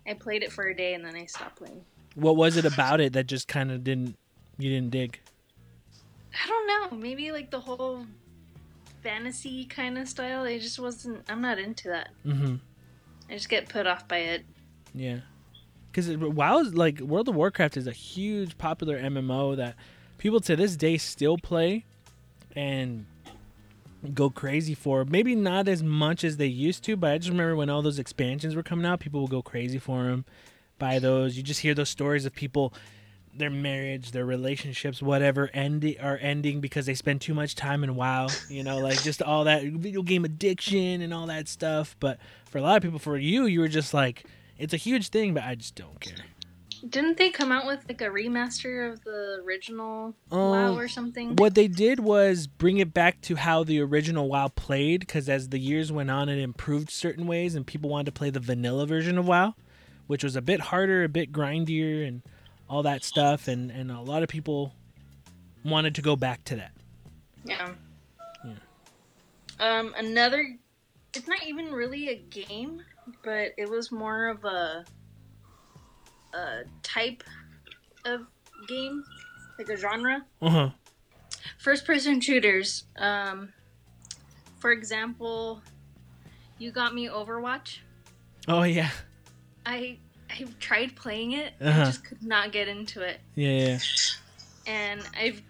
I 0.07 0.15
played 0.15 0.43
it 0.43 0.53
for 0.53 0.65
a 0.65 0.77
day 0.77 0.95
and 0.95 1.05
then 1.05 1.15
I 1.15 1.27
stopped 1.27 1.57
playing. 1.57 1.85
What 2.15 2.37
was 2.37 2.57
it 2.57 2.65
about 2.65 3.01
it 3.01 3.13
that 3.15 3.27
just 3.27 3.49
kind 3.49 3.71
of 3.71 3.85
didn't 3.85 4.17
you 4.59 4.71
didn't 4.71 4.91
dig? 4.91 5.21
I 6.33 6.49
don't 6.49 6.67
know. 6.67 6.99
Maybe 6.99 7.31
like 7.31 7.51
the 7.51 7.61
whole 7.61 8.07
fantasy 9.03 9.65
kind 9.65 9.99
of 9.99 10.09
style. 10.09 10.45
I 10.45 10.59
just 10.59 10.79
wasn't. 10.79 11.25
I'm 11.29 11.41
not 11.41 11.59
into 11.59 11.89
that. 11.89 12.11
Mm-hmm. 12.27 12.57
I 13.29 13.33
just 13.35 13.49
get 13.49 13.69
put 13.69 13.87
off 13.87 14.07
by 14.09 14.19
it. 14.19 14.45
Yeah. 14.95 15.21
Because 15.91 16.17
WoW 16.17 16.59
is 16.61 16.75
like 16.75 17.01
World 17.01 17.29
of 17.29 17.35
Warcraft 17.35 17.77
is 17.77 17.87
a 17.87 17.93
huge 17.93 18.57
popular 18.57 18.99
MMO 18.99 19.57
that 19.57 19.75
people 20.19 20.41
to 20.41 20.57
this 20.57 20.77
day 20.77 20.97
still 20.97 21.37
play 21.37 21.85
and 22.57 23.07
go 24.15 24.31
crazy 24.31 24.75
for. 24.75 25.05
Maybe 25.05 25.35
not 25.35 25.69
as 25.69 25.83
much 25.83 26.25
as 26.25 26.37
they 26.37 26.47
used 26.47 26.83
to, 26.85 26.97
but 26.97 27.13
I 27.13 27.19
just 27.19 27.31
remember 27.31 27.57
when 27.57 27.71
all 27.71 27.83
those 27.83 27.99
expansions 27.99 28.55
were 28.55 28.63
coming 28.63 28.87
out, 28.87 29.01
people 29.01 29.21
would 29.21 29.31
go 29.31 29.43
crazy 29.43 29.79
for 29.79 30.05
them. 30.05 30.25
Buy 30.79 30.99
those. 30.99 31.37
You 31.37 31.43
just 31.43 31.61
hear 31.61 31.75
those 31.75 31.91
stories 31.91 32.25
of 32.25 32.35
people, 32.35 32.73
their 33.35 33.51
marriage, 33.51 34.13
their 34.13 34.25
relationships, 34.25 35.03
whatever, 35.03 35.51
ending 35.55 35.99
are 36.01 36.19
ending 36.21 36.61
because 36.61 36.87
they 36.87 36.95
spend 36.95 37.21
too 37.21 37.35
much 37.35 37.55
time 37.55 37.83
in 37.83 37.95
WoW. 37.95 38.29
You 38.49 38.63
know, 38.63 38.79
like 38.79 39.03
just 39.03 39.23
all 39.23 39.45
that 39.45 39.65
video 39.65 40.03
game 40.03 40.25
addiction 40.25 41.01
and 41.01 41.15
all 41.15 41.27
that 41.27 41.49
stuff. 41.49 41.97
But 41.99 42.19
for 42.45 42.59
a 42.59 42.63
lot 42.63 42.77
of 42.77 42.83
people, 42.83 42.99
for 42.99 43.17
you, 43.17 43.47
you 43.47 43.61
were 43.61 43.69
just 43.69 43.95
like, 43.95 44.25
it's 44.59 44.75
a 44.75 44.79
huge 44.79 45.09
thing, 45.09 45.35
but 45.35 45.45
I 45.45 45.55
just 45.55 45.75
don't 45.75 45.99
care. 46.01 46.25
Didn't 46.89 47.17
they 47.17 47.31
come 47.31 47.53
out 47.53 47.65
with 47.65 47.85
like 47.89 48.01
a 48.01 48.07
remaster 48.07 48.93
of 48.93 49.05
the 49.05 49.41
original 49.47 50.17
Um, 50.33 50.51
WoW 50.51 50.75
or 50.77 50.89
something? 50.89 51.37
What 51.37 51.55
they 51.55 51.69
did 51.69 52.01
was 52.01 52.49
bring 52.49 52.79
it 52.79 52.93
back 52.93 53.21
to 53.23 53.37
how 53.37 53.63
the 53.63 53.81
original 53.81 54.29
WoW 54.29 54.49
played, 54.49 55.01
because 55.01 55.29
as 55.29 55.51
the 55.51 55.61
years 55.61 55.93
went 55.93 56.11
on, 56.11 56.29
it 56.29 56.39
improved 56.39 56.91
certain 56.91 57.29
ways, 57.29 57.55
and 57.55 57.65
people 57.65 57.89
wanted 57.89 58.07
to 58.07 58.13
play 58.13 58.31
the 58.31 58.41
vanilla 58.41 58.85
version 58.85 59.17
of 59.17 59.29
WoW, 59.29 59.55
which 60.09 60.25
was 60.25 60.35
a 60.35 60.43
bit 60.43 60.59
harder, 60.59 61.05
a 61.05 61.09
bit 61.09 61.31
grindier, 61.31 62.07
and 62.07 62.23
all 62.73 62.83
that 62.85 63.05
stuff. 63.05 63.49
And, 63.49 63.71
and 63.71 63.91
a 63.91 64.01
lot 64.01 64.23
of 64.23 64.31
people 64.31 64.73
wanted 65.63 65.95
to 65.97 66.03
go 66.03 66.17
back 66.17 66.43
to 66.45 66.57
that. 66.57 66.73
Yeah. 67.45 67.69
Yeah. 68.45 68.55
Um, 69.61 69.95
another. 69.97 70.57
It's 71.15 71.29
not 71.29 71.47
even 71.47 71.71
really 71.71 72.09
a 72.09 72.17
game, 72.17 72.83
but 73.23 73.53
it 73.59 73.69
was 73.69 73.93
more 73.93 74.29
of 74.29 74.45
a 74.47 74.87
a 76.33 76.63
type 76.83 77.23
of 78.07 78.23
game, 78.67 79.05
like 79.59 79.69
a 79.69 79.77
genre. 79.77 80.25
Uh 80.41 80.49
huh. 80.49 80.71
First 81.59 81.85
person 81.85 82.23
shooters. 82.23 82.85
Um, 82.97 83.53
for 84.59 84.73
example, 84.73 85.61
you 86.59 86.73
got 86.73 86.95
me 86.95 87.09
Overwatch. 87.09 87.81
Oh 88.49 88.63
yeah. 88.63 88.91
I 89.67 89.99
I've 90.39 90.59
tried 90.59 90.97
playing 90.97 91.33
it. 91.33 91.55
Uh-huh. 91.61 91.83
I 91.83 91.85
just 91.85 92.05
could 92.05 92.23
not 92.23 92.53
get 92.53 92.69
into 92.69 93.03
it. 93.03 93.21
Yeah. 93.35 93.51
yeah. 93.51 93.79
and 94.67 95.03
I've 95.17 95.43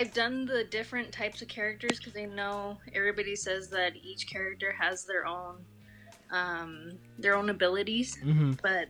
I've 0.00 0.14
done 0.14 0.46
the 0.46 0.64
different 0.64 1.12
types 1.12 1.42
of 1.42 1.48
characters 1.48 1.98
because 1.98 2.16
I 2.16 2.26
know 2.26 2.78
everybody 2.94 3.34
says 3.34 3.68
that 3.70 3.94
each 3.96 4.30
character 4.30 4.72
has 4.72 5.04
their 5.04 5.26
own, 5.26 5.56
um, 6.30 6.92
their 7.18 7.34
own 7.34 7.50
abilities, 7.50 8.16
hmm 8.16 8.52
but 8.62 8.88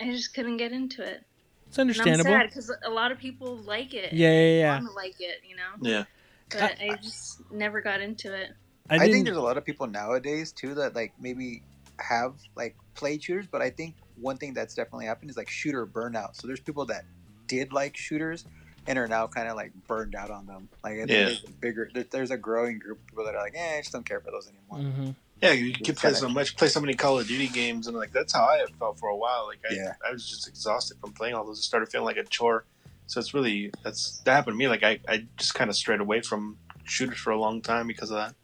I 0.00 0.10
just 0.10 0.34
couldn't 0.34 0.58
get 0.58 0.72
into 0.72 1.02
it. 1.02 1.24
It's 1.68 1.78
And 1.78 1.90
I'm 1.90 1.90
understandable. 1.90 2.30
sad 2.30 2.48
because 2.48 2.70
a 2.84 2.90
lot 2.90 3.12
of 3.12 3.18
people 3.18 3.56
like 3.58 3.94
it. 3.94 4.12
Yeah, 4.12 4.30
yeah, 4.32 4.58
yeah. 4.58 4.74
Want 4.74 4.88
to 4.88 4.92
like 4.92 5.20
it, 5.20 5.40
you 5.48 5.56
know. 5.56 5.62
Yeah. 5.80 6.04
But 6.50 6.76
I, 6.82 6.96
just 6.96 7.50
never 7.50 7.80
got 7.80 8.02
into 8.02 8.34
it. 8.34 8.50
I, 8.90 8.96
I, 8.96 8.98
think 9.10 9.24
there's 9.24 9.38
a 9.38 9.42
lot 9.42 9.56
of 9.56 9.64
people 9.64 9.86
nowadays 9.86 10.52
too 10.52 10.74
that 10.74 10.94
like 10.94 11.14
maybe 11.18 11.62
have 11.98 12.34
like 12.56 12.76
played 12.94 13.22
shooters, 13.22 13.46
but 13.50 13.62
I 13.62 13.70
think 13.70 13.94
one 14.16 14.36
thing 14.36 14.54
that's 14.54 14.74
definitely 14.74 15.06
happened 15.06 15.30
is 15.30 15.36
like 15.36 15.48
shooter 15.48 15.86
burnout. 15.86 16.36
So 16.36 16.46
there's 16.46 16.60
people 16.60 16.84
that 16.86 17.04
did 17.46 17.72
like 17.72 17.96
shooters 17.96 18.44
and 18.86 18.98
are 18.98 19.06
now 19.08 19.26
kind 19.26 19.48
of 19.48 19.56
like 19.56 19.72
burned 19.86 20.14
out 20.14 20.30
on 20.30 20.46
them. 20.46 20.68
Like 20.84 20.96
Yeah. 20.96 21.06
there's 21.06 21.44
a 21.44 21.50
bigger, 21.50 21.90
there's 22.10 22.30
a 22.30 22.36
growing 22.36 22.78
group 22.78 22.98
of 23.00 23.06
people 23.06 23.24
that 23.24 23.34
are 23.34 23.42
like, 23.42 23.54
eh, 23.56 23.76
I 23.78 23.80
just 23.80 23.92
don't 23.92 24.04
care 24.04 24.20
for 24.20 24.30
those 24.30 24.48
anymore. 24.48 24.92
Mhm. 24.92 25.14
Yeah, 25.42 25.52
you 25.52 25.72
can 25.72 25.94
play 25.96 26.12
so 26.14 26.28
much, 26.28 26.56
play 26.56 26.68
so 26.68 26.80
many 26.80 26.94
Call 26.94 27.18
of 27.18 27.26
Duty 27.26 27.48
games, 27.48 27.88
and 27.88 27.96
like 27.96 28.12
that's 28.12 28.32
how 28.32 28.44
I 28.44 28.64
felt 28.78 29.00
for 29.00 29.08
a 29.08 29.16
while. 29.16 29.46
Like 29.46 29.58
I, 29.68 29.74
Yeah. 29.74 29.94
I 30.06 30.12
was 30.12 30.28
just 30.28 30.46
exhausted 30.46 30.98
from 31.00 31.12
playing 31.12 31.34
all 31.34 31.44
those. 31.44 31.58
It 31.58 31.62
started 31.62 31.90
feeling 31.90 32.04
like 32.04 32.16
a 32.16 32.22
chore. 32.24 32.64
So 33.08 33.18
it's 33.18 33.34
really 33.34 33.72
that's 33.82 34.18
that 34.20 34.32
happened 34.34 34.54
to 34.54 34.58
me. 34.58 34.68
Like 34.68 34.84
I, 34.84 35.00
I 35.08 35.26
just 35.36 35.54
kind 35.54 35.68
of 35.68 35.74
strayed 35.76 36.00
away 36.00 36.20
from 36.20 36.58
shooters 36.84 37.18
for 37.18 37.30
a 37.30 37.38
long 37.40 37.60
time 37.60 37.86
because 37.88 38.10
of 38.10 38.16
that. 38.18 38.34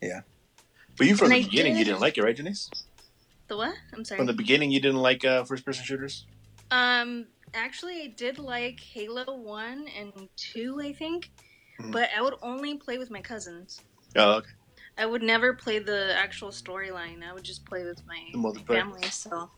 Yeah. 0.00 0.20
But 0.96 1.08
you 1.08 1.16
from 1.16 1.32
And 1.32 1.42
the 1.42 1.46
I 1.46 1.50
beginning, 1.50 1.72
you 1.72 1.84
did- 1.84 1.90
didn't 1.90 2.00
like 2.00 2.16
it, 2.18 2.22
right, 2.22 2.36
Janice? 2.36 2.70
The 3.48 3.56
what? 3.56 3.74
I'm 3.92 4.04
sorry. 4.04 4.18
From 4.18 4.26
the 4.26 4.32
beginning, 4.32 4.70
you 4.70 4.80
didn't 4.80 5.00
like 5.02 5.24
uh, 5.24 5.44
first-person 5.44 5.84
shooters. 5.84 6.26
Um, 6.70 7.26
actually, 7.52 8.02
I 8.02 8.06
did 8.16 8.38
like 8.38 8.80
Halo 8.80 9.36
One 9.36 9.86
and 9.98 10.28
Two, 10.36 10.80
I 10.80 10.92
think, 10.92 11.30
Mhm. 11.80 11.92
but 11.92 12.08
I 12.16 12.22
would 12.22 12.34
only 12.42 12.78
play 12.78 12.98
with 12.98 13.10
my 13.10 13.20
cousins. 13.20 13.80
Oh, 14.16 14.36
okay. 14.36 14.50
I 14.96 15.06
would 15.06 15.22
never 15.22 15.54
play 15.54 15.78
the 15.80 16.14
actual 16.16 16.50
storyline. 16.50 17.22
I 17.22 17.32
would 17.32 17.42
just 17.44 17.66
play 17.66 17.84
with 17.84 18.00
my, 18.06 18.18
The 18.32 18.38
my 18.38 18.50
multiplayer. 18.50 18.66
family. 18.80 19.02
So 19.10 19.50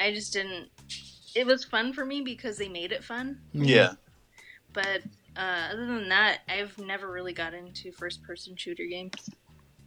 I 0.00 0.12
just 0.12 0.32
didn't. 0.32 0.68
It 1.34 1.46
was 1.46 1.64
fun 1.64 1.92
for 1.92 2.04
me 2.04 2.20
because 2.20 2.58
they 2.58 2.68
made 2.68 2.92
it 2.92 3.02
fun, 3.02 3.40
Yeah. 3.52 3.94
but 4.72 5.02
uh, 5.36 5.68
other 5.72 5.86
than 5.86 6.08
that, 6.10 6.40
I've 6.48 6.76
never 6.78 7.10
really 7.10 7.32
got 7.32 7.54
into 7.54 7.90
first-person 7.92 8.56
shooter 8.56 8.84
games. 8.86 9.30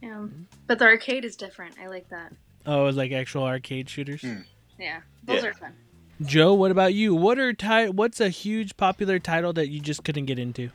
Yeah, 0.02 0.26
but 0.66 0.78
the 0.78 0.84
arcade 0.84 1.24
is 1.24 1.36
different. 1.36 1.78
I 1.78 1.86
like 1.86 2.08
that. 2.10 2.32
Oh, 2.68 2.86
it's 2.86 2.96
like 2.98 3.12
actual 3.12 3.44
arcade 3.44 3.88
shooters. 3.88 4.20
Mm. 4.22 4.44
Yeah, 4.78 5.00
those 5.24 5.42
Yeah. 5.42 5.48
are 5.50 5.54
fun. 5.54 5.72
Joe, 6.20 6.52
what 6.52 6.70
about 6.70 6.92
you? 6.94 7.14
What 7.14 7.38
are 7.38 7.52
ti- 7.52 7.88
What's 7.88 8.20
a 8.20 8.28
huge 8.28 8.76
popular 8.76 9.18
title 9.18 9.52
that 9.54 9.68
you 9.68 9.80
just 9.80 10.04
couldn't 10.04 10.26
get 10.26 10.38
into? 10.38 10.70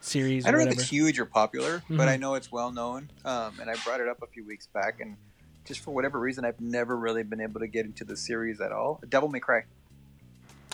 Series 0.00 0.46
I 0.46 0.50
don't 0.50 0.60
know 0.60 0.66
if 0.66 0.72
it's 0.74 0.88
huge 0.88 1.18
or 1.18 1.26
popular, 1.26 1.82
Mhm. 1.88 1.96
but 1.96 2.08
I 2.08 2.16
know 2.16 2.34
it's 2.34 2.50
well 2.50 2.72
known. 2.72 3.10
Um, 3.24 3.58
and 3.60 3.70
I 3.70 3.74
brought 3.84 4.00
it 4.00 4.08
up 4.08 4.20
a 4.22 4.26
few 4.26 4.44
weeks 4.44 4.66
back, 4.66 5.00
and 5.00 5.16
just 5.64 5.80
for 5.80 5.92
whatever 5.94 6.18
reason, 6.18 6.44
I've 6.44 6.60
never 6.60 6.96
really 6.96 7.22
been 7.22 7.40
able 7.40 7.60
to 7.60 7.66
get 7.68 7.84
into 7.86 8.04
the 8.04 8.16
series 8.16 8.60
at 8.60 8.72
all. 8.72 9.00
Devil 9.08 9.28
May 9.28 9.40
Cry. 9.40 9.64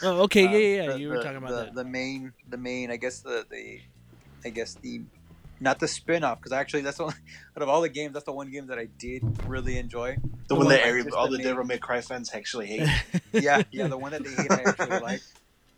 Oh, 0.02 0.22
okay, 0.22 0.46
Um, 0.46 0.52
yeah, 0.52 0.58
yeah, 0.58 0.82
yeah. 0.84 0.92
the- 0.92 1.00
you 1.00 1.08
were 1.08 1.16
the- 1.18 1.22
talking 1.22 1.38
about 1.38 1.50
the, 1.50 1.56
that. 1.56 1.74
The 1.74 1.84
main, 1.84 2.32
the 2.48 2.56
main, 2.56 2.90
I 2.90 2.96
guess 2.96 3.20
the 3.20 3.46
the, 3.50 3.80
I 4.44 4.50
guess 4.50 4.74
the, 4.74 5.02
not 5.60 5.78
the 5.80 5.88
spin-off 5.88 6.38
because 6.40 6.52
actually 6.52 6.82
that's 6.82 6.98
the 6.98 7.04
one, 7.04 7.14
out 7.56 7.62
of 7.62 7.68
all 7.68 7.80
the 7.80 7.88
games 7.88 8.12
that's 8.12 8.24
the 8.24 8.32
one 8.32 8.50
game 8.50 8.66
that 8.68 8.78
I 8.78 8.86
did 8.98 9.22
really 9.46 9.78
enjoy. 9.78 10.16
The 10.48 10.54
one 10.54 10.66
one 10.66 10.74
that 10.74 10.84
I 10.84 10.88
every, 10.88 11.10
all 11.10 11.28
the 11.30 11.38
made- 11.38 11.44
Devil 11.44 11.64
May 11.64 11.78
Cry 11.78 12.00
fans 12.00 12.30
actually 12.34 12.66
hate. 12.66 12.88
Yeah, 13.32 13.62
yeah, 13.70 13.86
the 13.88 13.96
one 13.98 14.12
that 14.12 14.22
they 14.24 14.30
hate 14.30 14.50
I 14.50 14.62
actually 14.66 15.00
like. 15.00 15.20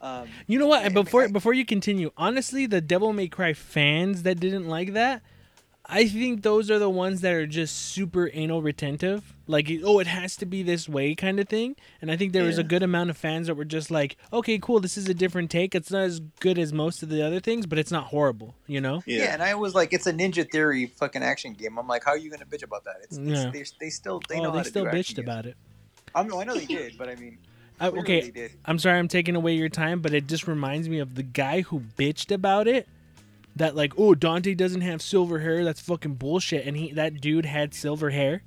Um, 0.00 0.28
You 0.46 0.58
know 0.58 0.66
what? 0.66 0.92
Before 0.92 1.28
before 1.28 1.54
you 1.54 1.64
continue, 1.64 2.10
honestly, 2.16 2.66
the 2.66 2.80
Devil 2.80 3.12
May 3.12 3.28
Cry 3.28 3.52
fans 3.54 4.24
that 4.24 4.38
didn't 4.40 4.68
like 4.68 4.92
that, 4.92 5.22
I 5.88 6.08
think 6.08 6.42
those 6.42 6.70
are 6.70 6.80
the 6.80 6.90
ones 6.90 7.20
that 7.20 7.32
are 7.32 7.46
just 7.46 7.76
super 7.76 8.28
anal 8.32 8.60
retentive. 8.60 9.34
Like, 9.46 9.70
oh, 9.84 10.00
it 10.00 10.08
has 10.08 10.34
to 10.36 10.46
be 10.46 10.64
this 10.64 10.88
way 10.88 11.14
kind 11.14 11.38
of 11.38 11.48
thing. 11.48 11.76
And 12.02 12.10
I 12.10 12.16
think 12.16 12.32
there 12.32 12.42
was 12.42 12.58
a 12.58 12.64
good 12.64 12.82
amount 12.82 13.10
of 13.10 13.16
fans 13.16 13.46
that 13.46 13.54
were 13.54 13.64
just 13.64 13.88
like, 13.88 14.16
okay, 14.32 14.58
cool, 14.58 14.80
this 14.80 14.98
is 14.98 15.08
a 15.08 15.14
different 15.14 15.48
take. 15.48 15.76
It's 15.76 15.92
not 15.92 16.02
as 16.02 16.18
good 16.40 16.58
as 16.58 16.72
most 16.72 17.04
of 17.04 17.08
the 17.08 17.24
other 17.24 17.38
things, 17.38 17.66
but 17.66 17.78
it's 17.78 17.92
not 17.92 18.06
horrible, 18.06 18.56
you 18.66 18.80
know? 18.80 19.02
yeah. 19.06 19.18
Yeah. 19.18 19.34
and 19.34 19.42
I 19.42 19.54
was 19.54 19.76
like, 19.76 19.92
it's 19.92 20.08
a 20.08 20.12
Ninja 20.12 20.50
Theory 20.50 20.86
fucking 20.86 21.22
action 21.22 21.52
game. 21.52 21.78
I'm 21.78 21.86
like, 21.86 22.04
how 22.04 22.10
are 22.12 22.18
you 22.18 22.30
gonna 22.30 22.46
bitch 22.46 22.64
about 22.64 22.84
that? 22.84 22.96
It's, 23.04 23.16
it's 23.16 23.28
Yeah. 23.28 23.50
they, 23.50 23.64
they 23.78 23.90
still 23.90 24.20
they 24.28 24.40
oh, 24.40 24.42
know 24.42 24.48
oh, 24.48 24.52
how 24.52 24.56
they 24.58 24.62
to 24.64 24.68
still 24.70 24.84
do 24.84 24.90
bitched 24.90 24.98
action 24.98 25.16
games. 25.16 25.28
about 25.28 25.46
it. 25.46 25.56
Um, 26.16 26.26
I 26.26 26.28
know, 26.28 26.40
I 26.40 26.44
know 26.44 26.54
they 26.54 26.66
did, 26.66 26.98
but 26.98 27.08
I 27.08 27.14
mean, 27.14 27.38
I, 27.80 27.88
okay, 27.88 28.30
did. 28.30 28.52
I'm 28.64 28.78
sorry 28.78 28.98
I'm 28.98 29.08
taking 29.08 29.36
away 29.36 29.54
your 29.54 29.68
time, 29.68 30.00
but 30.00 30.14
it 30.14 30.26
just 30.26 30.48
reminds 30.48 30.88
me 30.88 30.98
of 30.98 31.14
the 31.14 31.22
guy 31.22 31.60
who 31.60 31.80
bitched 31.96 32.32
about 32.32 32.66
it. 32.66 32.88
That 33.56 33.74
like, 33.74 33.94
oh, 33.98 34.14
Dante 34.14 34.54
doesn't 34.54 34.82
have 34.82 35.02
silver 35.02 35.40
hair. 35.40 35.64
That's 35.64 35.80
fucking 35.80 36.14
bullshit. 36.14 36.66
And 36.66 36.76
he, 36.76 36.92
that 36.92 37.20
dude 37.20 37.46
had 37.46 37.74
silver 37.74 38.10
hair. 38.10 38.42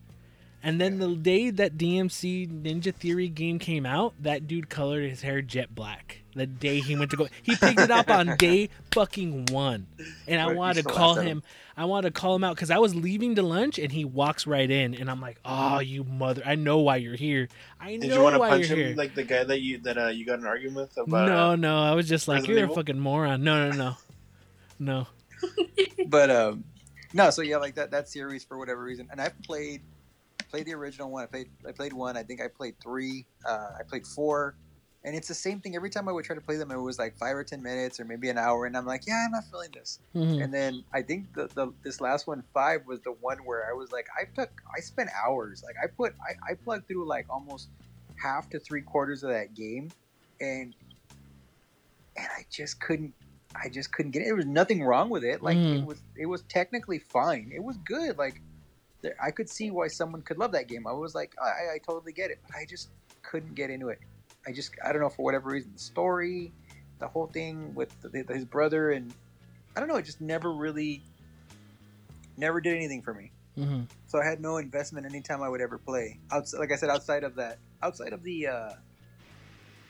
And 0.61 0.79
then 0.79 0.99
the 0.99 1.15
day 1.15 1.51
that 1.51 1.77
DMC 1.77 2.63
Ninja 2.63 2.93
Theory 2.93 3.29
game 3.29 3.59
came 3.59 3.85
out, 3.85 4.13
that 4.21 4.45
dude 4.45 4.69
colored 4.69 5.09
his 5.09 5.21
hair 5.21 5.41
jet 5.41 5.73
black. 5.73 6.21
The 6.35 6.45
day 6.45 6.79
he 6.79 6.95
went 6.97 7.11
to 7.11 7.17
go, 7.17 7.27
he 7.43 7.55
picked 7.55 7.79
it 7.79 7.91
up 7.91 8.09
on 8.09 8.35
day 8.37 8.69
fucking 8.91 9.47
one. 9.47 9.87
And 10.27 10.41
I 10.41 10.53
wanted 10.53 10.83
to 10.83 10.89
call 10.89 11.15
him. 11.15 11.43
I 11.77 11.85
wanted 11.85 12.13
to 12.13 12.19
call 12.19 12.35
him 12.35 12.43
out 12.43 12.55
because 12.55 12.71
I 12.71 12.77
was 12.77 12.93
leaving 12.93 13.35
to 13.35 13.41
lunch, 13.41 13.79
and 13.79 13.89
he 13.89 14.03
walks 14.03 14.45
right 14.45 14.69
in, 14.69 14.93
and 14.95 15.09
I'm 15.09 15.21
like, 15.21 15.39
oh, 15.45 15.79
you 15.79 16.03
mother! 16.03 16.41
I 16.45 16.55
know 16.55 16.79
why 16.79 16.97
you're 16.97 17.15
here. 17.15 17.47
I 17.79 17.91
Did 17.91 18.09
know 18.09 18.15
you 18.15 18.21
want 18.21 18.35
to 18.35 18.39
punch 18.39 18.65
him 18.65 18.77
here. 18.77 18.95
like 18.95 19.15
the 19.15 19.23
guy 19.23 19.45
that 19.45 19.61
you 19.61 19.77
that 19.79 19.97
uh, 19.97 20.07
you 20.07 20.25
got 20.25 20.39
an 20.39 20.45
argument 20.45 20.89
with 20.89 21.07
about? 21.07 21.27
no, 21.29 21.49
uh, 21.51 21.55
no, 21.55 21.81
I 21.81 21.93
was 21.93 22.07
just 22.09 22.27
like, 22.27 22.47
you're 22.47 22.65
a 22.65 22.67
fucking 22.69 22.99
moron. 22.99 23.43
No, 23.45 23.69
no, 23.69 23.77
no, 23.77 23.97
no. 24.79 25.05
but 26.07 26.29
um 26.29 26.63
no 27.13 27.29
so 27.29 27.41
yeah 27.41 27.57
like 27.57 27.75
that 27.75 27.91
that 27.91 28.09
series 28.09 28.43
for 28.43 28.57
whatever 28.57 28.83
reason 28.83 29.07
and 29.11 29.21
i've 29.21 29.39
played 29.43 29.81
played 30.49 30.65
the 30.65 30.73
original 30.73 31.09
one 31.09 31.23
i 31.23 31.27
played 31.27 31.49
i 31.67 31.71
played 31.71 31.93
one 31.93 32.17
i 32.17 32.23
think 32.23 32.41
i 32.41 32.47
played 32.47 32.75
three 32.81 33.25
uh 33.47 33.69
i 33.79 33.83
played 33.87 34.05
four 34.05 34.55
and 35.05 35.15
it's 35.15 35.29
the 35.29 35.33
same 35.33 35.61
thing 35.61 35.75
every 35.77 35.89
time 35.89 36.09
i 36.09 36.11
would 36.11 36.25
try 36.25 36.35
to 36.35 36.41
play 36.41 36.57
them 36.57 36.71
it 36.71 36.77
was 36.77 36.99
like 36.99 37.17
five 37.17 37.35
or 37.35 37.43
ten 37.43 37.61
minutes 37.63 37.99
or 38.01 38.05
maybe 38.05 38.27
an 38.29 38.37
hour 38.37 38.65
and 38.65 38.75
i'm 38.75 38.85
like 38.85 39.07
yeah 39.07 39.23
i'm 39.25 39.31
not 39.31 39.43
feeling 39.49 39.69
this 39.73 39.99
Mhm. 40.13 40.43
and 40.43 40.53
then 40.53 40.83
i 40.91 41.01
think 41.01 41.33
the, 41.33 41.47
the 41.55 41.71
this 41.83 42.01
last 42.01 42.27
one 42.27 42.43
five 42.53 42.81
was 42.85 42.99
the 43.01 43.11
one 43.13 43.37
where 43.45 43.69
i 43.69 43.73
was 43.73 43.91
like 43.93 44.07
i 44.19 44.25
took 44.25 44.51
i 44.75 44.81
spent 44.81 45.09
hours 45.25 45.63
like 45.63 45.75
i 45.81 45.87
put 45.87 46.13
i, 46.27 46.51
I 46.51 46.55
plugged 46.55 46.87
through 46.87 47.07
like 47.07 47.27
almost 47.29 47.69
half 48.21 48.49
to 48.49 48.59
three 48.59 48.81
quarters 48.81 49.23
of 49.23 49.29
that 49.29 49.53
game 49.53 49.89
and 50.41 50.75
and 52.17 52.27
i 52.37 52.45
just 52.51 52.81
couldn't 52.81 53.13
I 53.55 53.69
just 53.69 53.91
couldn't 53.91 54.11
get 54.11 54.21
it. 54.21 54.25
There 54.25 54.35
was 54.35 54.45
nothing 54.45 54.83
wrong 54.83 55.09
with 55.09 55.23
it. 55.23 55.41
Like 55.41 55.57
Mhm. 55.57 55.79
it 55.81 55.85
was, 55.85 56.01
it 56.15 56.25
was 56.27 56.43
technically 56.43 56.99
fine. 56.99 57.51
It 57.53 57.63
was 57.63 57.77
good. 57.77 58.17
Like 58.17 58.41
there, 59.01 59.15
I 59.21 59.31
could 59.31 59.49
see 59.49 59.71
why 59.71 59.87
someone 59.87 60.21
could 60.21 60.37
love 60.37 60.51
that 60.51 60.67
game. 60.67 60.85
I 60.85 60.91
was 60.91 61.15
like, 61.15 61.35
I, 61.41 61.75
I 61.75 61.77
totally 61.85 62.13
get 62.13 62.31
it, 62.31 62.39
but 62.45 62.55
I 62.55 62.65
just 62.65 62.89
couldn't 63.23 63.55
get 63.55 63.69
into 63.69 63.89
it. 63.89 63.99
I 64.47 64.51
just, 64.51 64.71
I 64.83 64.91
don't 64.91 65.01
know 65.01 65.09
for 65.09 65.23
whatever 65.23 65.49
reason, 65.49 65.71
the 65.73 65.79
story, 65.79 66.51
the 66.99 67.07
whole 67.07 67.27
thing 67.27 67.73
with 67.75 67.89
the, 68.01 68.25
his 68.33 68.45
brother, 68.45 68.91
and 68.91 69.13
I 69.75 69.79
don't 69.79 69.89
know. 69.89 69.95
It 69.97 70.05
just 70.05 70.21
never 70.21 70.53
really, 70.53 71.01
never 72.37 72.61
did 72.61 72.75
anything 72.75 73.01
for 73.01 73.13
me. 73.13 73.31
Mhm. 73.57 73.87
So 74.07 74.19
I 74.19 74.25
had 74.25 74.41
no 74.41 74.57
investment 74.57 75.05
anytime 75.05 75.41
I 75.41 75.49
would 75.49 75.61
ever 75.61 75.77
play. 75.77 76.19
Outside, 76.31 76.59
like 76.59 76.71
I 76.71 76.75
said, 76.75 76.89
outside 76.89 77.23
of 77.23 77.35
that, 77.35 77.59
outside 77.83 78.13
of 78.13 78.23
the 78.23 78.47
uh, 78.47 78.69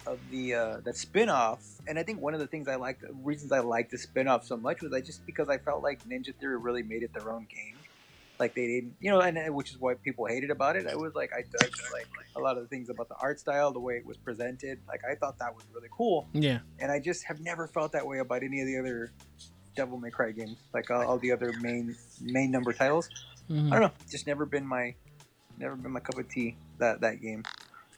of 0.10 0.20
the 0.32 0.54
uh, 0.56 0.78
that 0.84 0.96
spin-off, 0.98 1.62
and 1.88 2.00
I 2.00 2.04
think 2.04 2.20
one 2.22 2.34
of 2.34 2.40
the 2.40 2.48
things 2.48 2.68
I 2.68 2.76
liked, 2.76 3.04
reasons 3.24 3.52
I 3.52 3.60
liked 3.60 3.92
the 3.92 3.98
spin-off 3.98 4.44
so 4.46 4.58
much 4.58 4.82
was 4.82 4.92
I 4.94 5.02
just 5.02 5.26
because 5.26 5.50
I 5.50 5.58
felt 5.58 5.84
like 5.84 6.04
Ninja 6.08 6.34
Theory 6.36 6.58
really 6.58 6.84
made 6.84 7.04
it 7.04 7.14
their 7.14 7.32
own 7.32 7.46
game. 7.50 7.76
Like 8.40 8.56
they 8.56 8.68
didn't, 8.68 8.96
you 9.02 9.12
know, 9.12 9.20
and 9.20 9.38
and 9.38 9.54
which 9.54 9.70
is 9.72 9.78
why 9.80 9.94
people 9.96 10.26
hated 10.26 10.50
about 10.50 10.76
it. 10.78 10.88
I 10.88 10.96
was 10.96 11.14
like, 11.14 11.32
I 11.34 11.42
dug 11.42 11.72
like 11.94 12.08
a 12.36 12.40
lot 12.40 12.56
of 12.58 12.64
the 12.64 12.70
things 12.70 12.90
about 12.90 13.10
the 13.10 13.16
art 13.16 13.40
style, 13.40 13.72
the 13.72 13.80
way 13.82 13.98
it 13.98 14.06
was 14.06 14.18
presented. 14.18 14.80
Like 14.88 15.02
I 15.10 15.16
thought 15.16 15.38
that 15.40 15.54
was 15.54 15.66
really 15.74 15.90
cool, 15.92 16.28
Yeah. 16.34 16.60
and 16.80 16.92
I 16.92 17.00
just 17.00 17.26
have 17.26 17.42
never 17.42 17.68
felt 17.68 17.92
that 17.92 18.06
way 18.08 18.20
about 18.20 18.42
any 18.44 18.62
of 18.62 18.68
the 18.68 18.78
other 18.80 19.12
Devil 19.76 20.00
May 20.00 20.10
Cry 20.10 20.32
games, 20.32 20.56
like 20.74 20.90
all, 20.90 21.06
all 21.06 21.18
the 21.20 21.32
other 21.34 21.54
main 21.62 21.96
main 22.22 22.50
number 22.50 22.74
titles. 22.74 23.10
Mhm. 23.50 23.68
I 23.68 23.80
don't 23.80 23.82
know. 23.82 23.92
Just 24.10 24.26
never 24.26 24.46
been 24.46 24.66
my, 24.66 24.96
never 25.58 25.76
been 25.76 25.92
my 25.92 26.00
cup 26.00 26.18
of 26.18 26.30
tea. 26.30 26.56
That 26.80 27.02
that 27.02 27.22
game. 27.22 27.44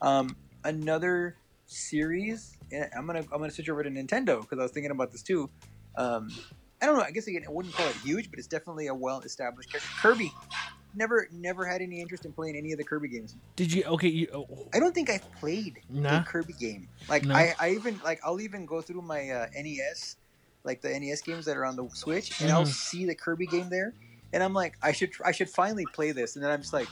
Um, 0.02 0.36
another 0.63 1.36
series. 1.71 2.57
I'm 2.97 3.05
gonna 3.07 3.19
I'm 3.19 3.39
gonna 3.39 3.51
switch 3.51 3.69
over 3.69 3.84
to 3.84 3.89
Nintendo 3.89 4.41
because 4.41 4.60
I 4.60 4.63
was 4.63 4.71
thinking 4.71 4.91
about 4.91 5.12
this 5.12 5.21
too. 5.23 5.49
Um, 5.97 6.29
I 6.81 6.86
don't 6.86 6.97
know. 6.97 7.03
I 7.03 7.12
guess 7.12 7.27
again, 7.27 7.43
I 7.47 7.51
wouldn't 7.51 7.73
call 7.75 7.88
it 7.88 7.95
huge, 8.03 8.29
but 8.29 8.39
it's 8.39 8.47
definitely 8.47 8.88
a 8.88 8.93
well 8.95 9.19
established 9.21 9.71
character. 9.71 9.89
Kirby. 9.99 10.31
Never 10.93 11.27
never 11.31 11.65
had 11.65 11.81
any 11.81 12.01
interest 12.01 12.25
in 12.25 12.34
playing 12.34 12.57
any 12.57 12.73
of 12.73 12.77
the 12.77 12.84
Kirby 12.84 13.07
games. 13.07 13.36
Did 13.55 13.71
you? 13.73 13.84
Okay. 13.86 14.10
You. 14.10 14.27
Oh, 14.34 14.67
I 14.73 14.79
don't 14.79 14.93
think 14.93 15.10
I've 15.10 15.29
played 15.39 15.79
Nah. 15.89 16.19
a 16.19 16.23
Kirby 16.23 16.53
game. 16.60 16.89
Like 17.07 17.23
No. 17.25 17.34
I, 17.36 17.55
I 17.60 17.69
even 17.71 17.99
like 18.03 18.19
I'll 18.25 18.41
even 18.41 18.65
go 18.65 18.81
through 18.81 19.01
my 19.01 19.29
uh, 19.29 19.45
NES, 19.55 20.17
like 20.65 20.81
the 20.81 20.89
NES 20.89 21.21
games 21.21 21.45
that 21.45 21.55
are 21.55 21.65
on 21.65 21.77
the 21.77 21.88
Switch, 21.93 22.41
and 22.41 22.51
I'll 22.51 22.63
Mhm. 22.63 22.67
see 22.67 23.05
the 23.05 23.15
Kirby 23.15 23.47
game 23.47 23.69
there, 23.69 23.93
and 24.34 24.43
I'm 24.43 24.53
like, 24.53 24.75
I 24.81 24.91
should 24.91 25.12
I 25.23 25.31
should 25.31 25.49
finally 25.49 25.86
play 25.93 26.12
this, 26.12 26.36
and 26.36 26.43
then 26.43 26.51
I'm 26.51 26.60
just 26.62 26.73
like, 26.73 26.89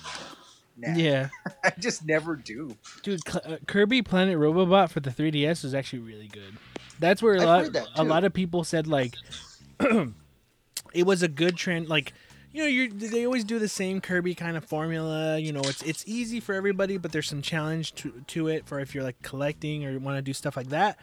nah, 0.79 0.95
yeah, 0.95 1.29
I 1.63 1.71
just 1.79 2.05
never 2.05 2.35
do. 2.35 2.75
dude. 3.03 3.21
Cl- 3.27 3.43
uh, 3.45 3.57
Kirby 3.67 4.01
Planet 4.01 4.37
Robobot 4.37 4.89
for 4.89 4.99
the 4.99 5.09
3DS 5.09 5.63
was 5.63 5.73
actually 5.73 5.99
really 5.99 6.27
good. 6.27 6.57
That's 6.99 7.21
where 7.21 7.35
a 7.35 7.45
I've 7.45 7.73
lot 7.73 7.87
a 7.95 8.03
lot 8.03 8.23
of 8.23 8.33
people 8.33 8.63
said 8.63 8.87
like 8.87 9.15
it 10.93 11.05
was 11.05 11.23
a 11.23 11.27
good 11.27 11.55
trend. 11.55 11.87
Like, 11.87 12.13
you 12.51 12.61
know, 12.61 12.67
you 12.67 12.89
they 12.89 13.25
always 13.25 13.43
do 13.43 13.59
the 13.59 13.67
same 13.67 14.01
Kirby 14.01 14.35
kind 14.35 14.57
of 14.57 14.65
formula. 14.65 15.37
You 15.37 15.53
know, 15.53 15.61
it's 15.61 15.81
it's 15.83 16.03
easy 16.07 16.39
for 16.39 16.53
everybody, 16.53 16.97
but 16.97 17.11
there's 17.11 17.27
some 17.27 17.41
challenge 17.41 17.93
to 17.95 18.23
to 18.27 18.47
it 18.47 18.65
for 18.65 18.79
if 18.79 18.93
you're 18.93 19.03
like 19.03 19.21
collecting 19.21 19.85
or 19.85 19.97
want 19.99 20.17
to 20.17 20.21
do 20.21 20.33
stuff 20.33 20.57
like 20.57 20.69
that. 20.69 20.97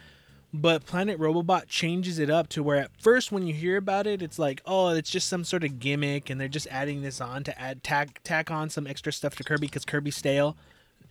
But 0.53 0.85
Planet 0.85 1.19
Robobot 1.19 1.67
changes 1.67 2.19
it 2.19 2.29
up 2.29 2.47
to 2.49 2.63
where 2.63 2.77
at 2.77 2.91
first 2.99 3.31
when 3.31 3.45
you 3.45 3.53
hear 3.53 3.77
about 3.77 4.07
it, 4.07 4.21
it's 4.21 4.39
like, 4.39 4.61
oh, 4.65 4.89
it's 4.89 5.09
just 5.09 5.27
some 5.27 5.43
sort 5.43 5.63
of 5.63 5.79
gimmick, 5.79 6.29
and 6.29 6.39
they're 6.39 6.47
just 6.47 6.67
adding 6.71 7.01
this 7.01 7.19
on 7.19 7.43
to 7.43 7.61
add 7.61 7.83
tack 7.83 8.21
tack 8.23 8.49
on 8.49 8.69
some 8.69 8.87
extra 8.87 9.11
stuff 9.11 9.35
to 9.35 9.43
Kirby 9.43 9.67
because 9.67 9.85
Kirby's 9.85 10.15
stale. 10.15 10.55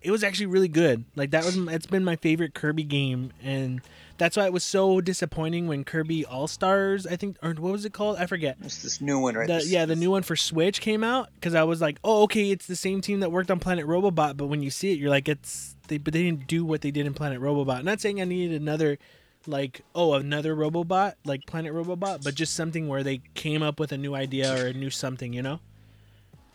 It 0.03 0.11
was 0.11 0.22
actually 0.25 0.46
really 0.46 0.68
good. 0.68 1.05
Like 1.16 1.31
that 1.33 1.44
was 1.44 1.57
it's 1.57 1.87
been 1.87 2.05
my 2.05 2.16
favorite 2.16 2.55
Kirby 2.55 2.85
game, 2.85 3.33
and 3.42 3.83
that's 4.18 4.37
why 4.37 4.46
it 4.46 4.53
was 4.53 4.64
so 4.64 5.01
disappointing 5.03 5.66
when 5.68 5.85
Kirby 5.85 6.25
All 6.25 6.46
Stars, 6.49 7.07
I 7.07 7.16
think, 7.16 7.37
or 7.42 7.51
what 7.51 7.72
was 7.72 7.85
it 7.85 7.92
called? 7.92 8.16
I 8.18 8.27
forget. 8.27 8.57
It's 8.62 8.83
this 8.83 9.01
new 9.03 9.18
one, 9.18 9.35
right? 9.35 9.46
The, 9.46 9.55
This- 9.55 9.70
yeah, 9.70 9.85
the 9.85 9.96
new 9.96 10.11
one 10.11 10.22
for 10.22 10.37
Switch 10.37 10.81
came 10.81 11.05
out 11.05 11.29
because 11.35 11.55
I 11.55 11.64
was 11.64 11.81
like, 11.83 11.99
oh, 12.05 12.22
okay, 12.22 12.51
it's 12.51 12.66
the 12.66 12.77
same 12.77 13.01
team 13.03 13.20
that 13.20 13.31
worked 13.31 13.51
on 13.51 13.59
Planet 13.59 13.87
Robobot, 13.87 14.37
but 14.38 14.46
when 14.46 14.62
you 14.62 14.70
see 14.70 14.92
it, 14.92 14.99
you're 14.99 15.11
like, 15.11 15.29
it's 15.29 15.77
they, 15.88 15.99
but 15.99 16.12
they 16.14 16.22
didn't 16.22 16.46
do 16.46 16.64
what 16.64 16.81
they 16.81 16.90
did 16.90 17.05
in 17.07 17.12
Planet 17.14 17.40
Robobot. 17.40 17.85
not 17.85 18.01
saying 18.01 18.20
I 18.20 18.25
needed 18.25 18.61
another, 18.61 18.99
like, 19.48 19.82
oh, 19.94 20.14
another 20.14 20.54
Robobot 20.54 21.14
like 21.24 21.46
Planet 21.46 21.72
Robobot, 21.72 22.22
but 22.24 22.35
just 22.35 22.54
something 22.54 22.88
where 22.88 23.02
they 23.02 23.20
came 23.35 23.62
up 23.62 23.78
with 23.80 23.92
a 23.92 23.98
new 23.98 24.14
idea 24.14 24.52
or 24.54 24.66
a 24.68 24.72
new 24.72 24.90
something, 24.90 25.32
you 25.32 25.42
know. 25.42 25.61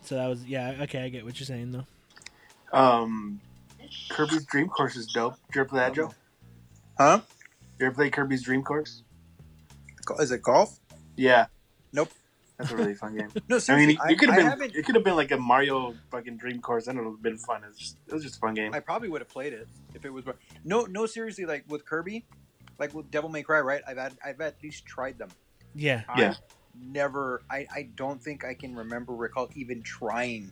So 0.02 0.16
that 0.16 0.26
was 0.28 0.44
yeah, 0.44 0.76
okay, 0.82 1.02
I 1.04 1.08
get 1.08 1.24
what 1.24 1.38
you're 1.38 1.46
saying 1.46 1.72
though. 1.72 1.86
Um, 2.76 3.40
Kirby's 4.10 4.44
Dream 4.46 4.68
Course 4.68 4.96
is 4.96 5.06
dope. 5.06 5.34
Did 5.48 5.54
you 5.54 5.60
ever 5.62 5.68
play 5.68 5.78
that, 5.80 5.94
Joe? 5.94 6.12
Huh? 6.98 7.20
You 7.78 7.86
ever 7.86 7.94
play 7.94 8.10
Kirby's 8.10 8.42
Dream 8.42 8.62
Course? 8.62 9.02
Is 10.18 10.30
it 10.32 10.42
golf? 10.42 10.78
Yeah. 11.16 11.46
Nope. 11.92 12.10
That's 12.58 12.70
a 12.72 12.76
really 12.76 12.94
fun 12.94 13.16
game. 13.18 13.28
No, 13.48 13.58
I 13.68 13.76
mean, 13.76 13.90
it 14.08 14.18
could 14.18 14.28
have 14.28 14.36
been 14.38 14.46
haven't- 14.46 14.74
it 14.76 14.84
could 14.86 14.94
have 14.94 15.04
been 15.04 15.16
like 15.16 15.30
a 15.30 15.36
Mario 15.36 15.94
fucking 16.10 16.36
Dream 16.36 16.60
Course, 16.60 16.86
and 16.86 16.98
it 16.98 17.02
would 17.02 17.12
have 17.12 17.22
been 17.22 17.38
fun. 17.38 17.62
It's 17.68 17.78
just 17.78 17.96
it 18.06 18.12
was 18.14 18.22
just 18.22 18.36
a 18.36 18.40
fun 18.40 18.54
game. 18.54 18.72
I 18.74 18.80
probably 18.80 19.08
would 19.08 19.20
have 19.20 19.28
played 19.28 19.52
it 19.52 19.68
if 19.94 20.04
it 20.04 20.10
was. 20.12 20.24
No, 20.64 20.84
no, 20.84 21.06
seriously. 21.06 21.44
Like 21.44 21.64
with 21.68 21.84
Kirby, 21.84 22.24
like 22.78 22.94
with 22.94 23.10
Devil 23.10 23.30
May 23.30 23.42
Cry, 23.42 23.60
right? 23.60 23.82
I've 23.86 23.96
had, 23.98 24.12
I've 24.24 24.40
at 24.40 24.56
least 24.62 24.84
tried 24.86 25.18
them. 25.18 25.30
Yeah, 25.74 26.02
Yeah. 26.16 26.34
Never. 26.82 27.42
I, 27.50 27.66
I 27.74 27.88
don't 27.96 28.22
think 28.22 28.44
I 28.44 28.54
can 28.54 28.74
remember 28.74 29.12
recall 29.14 29.48
even 29.54 29.82
trying 29.82 30.50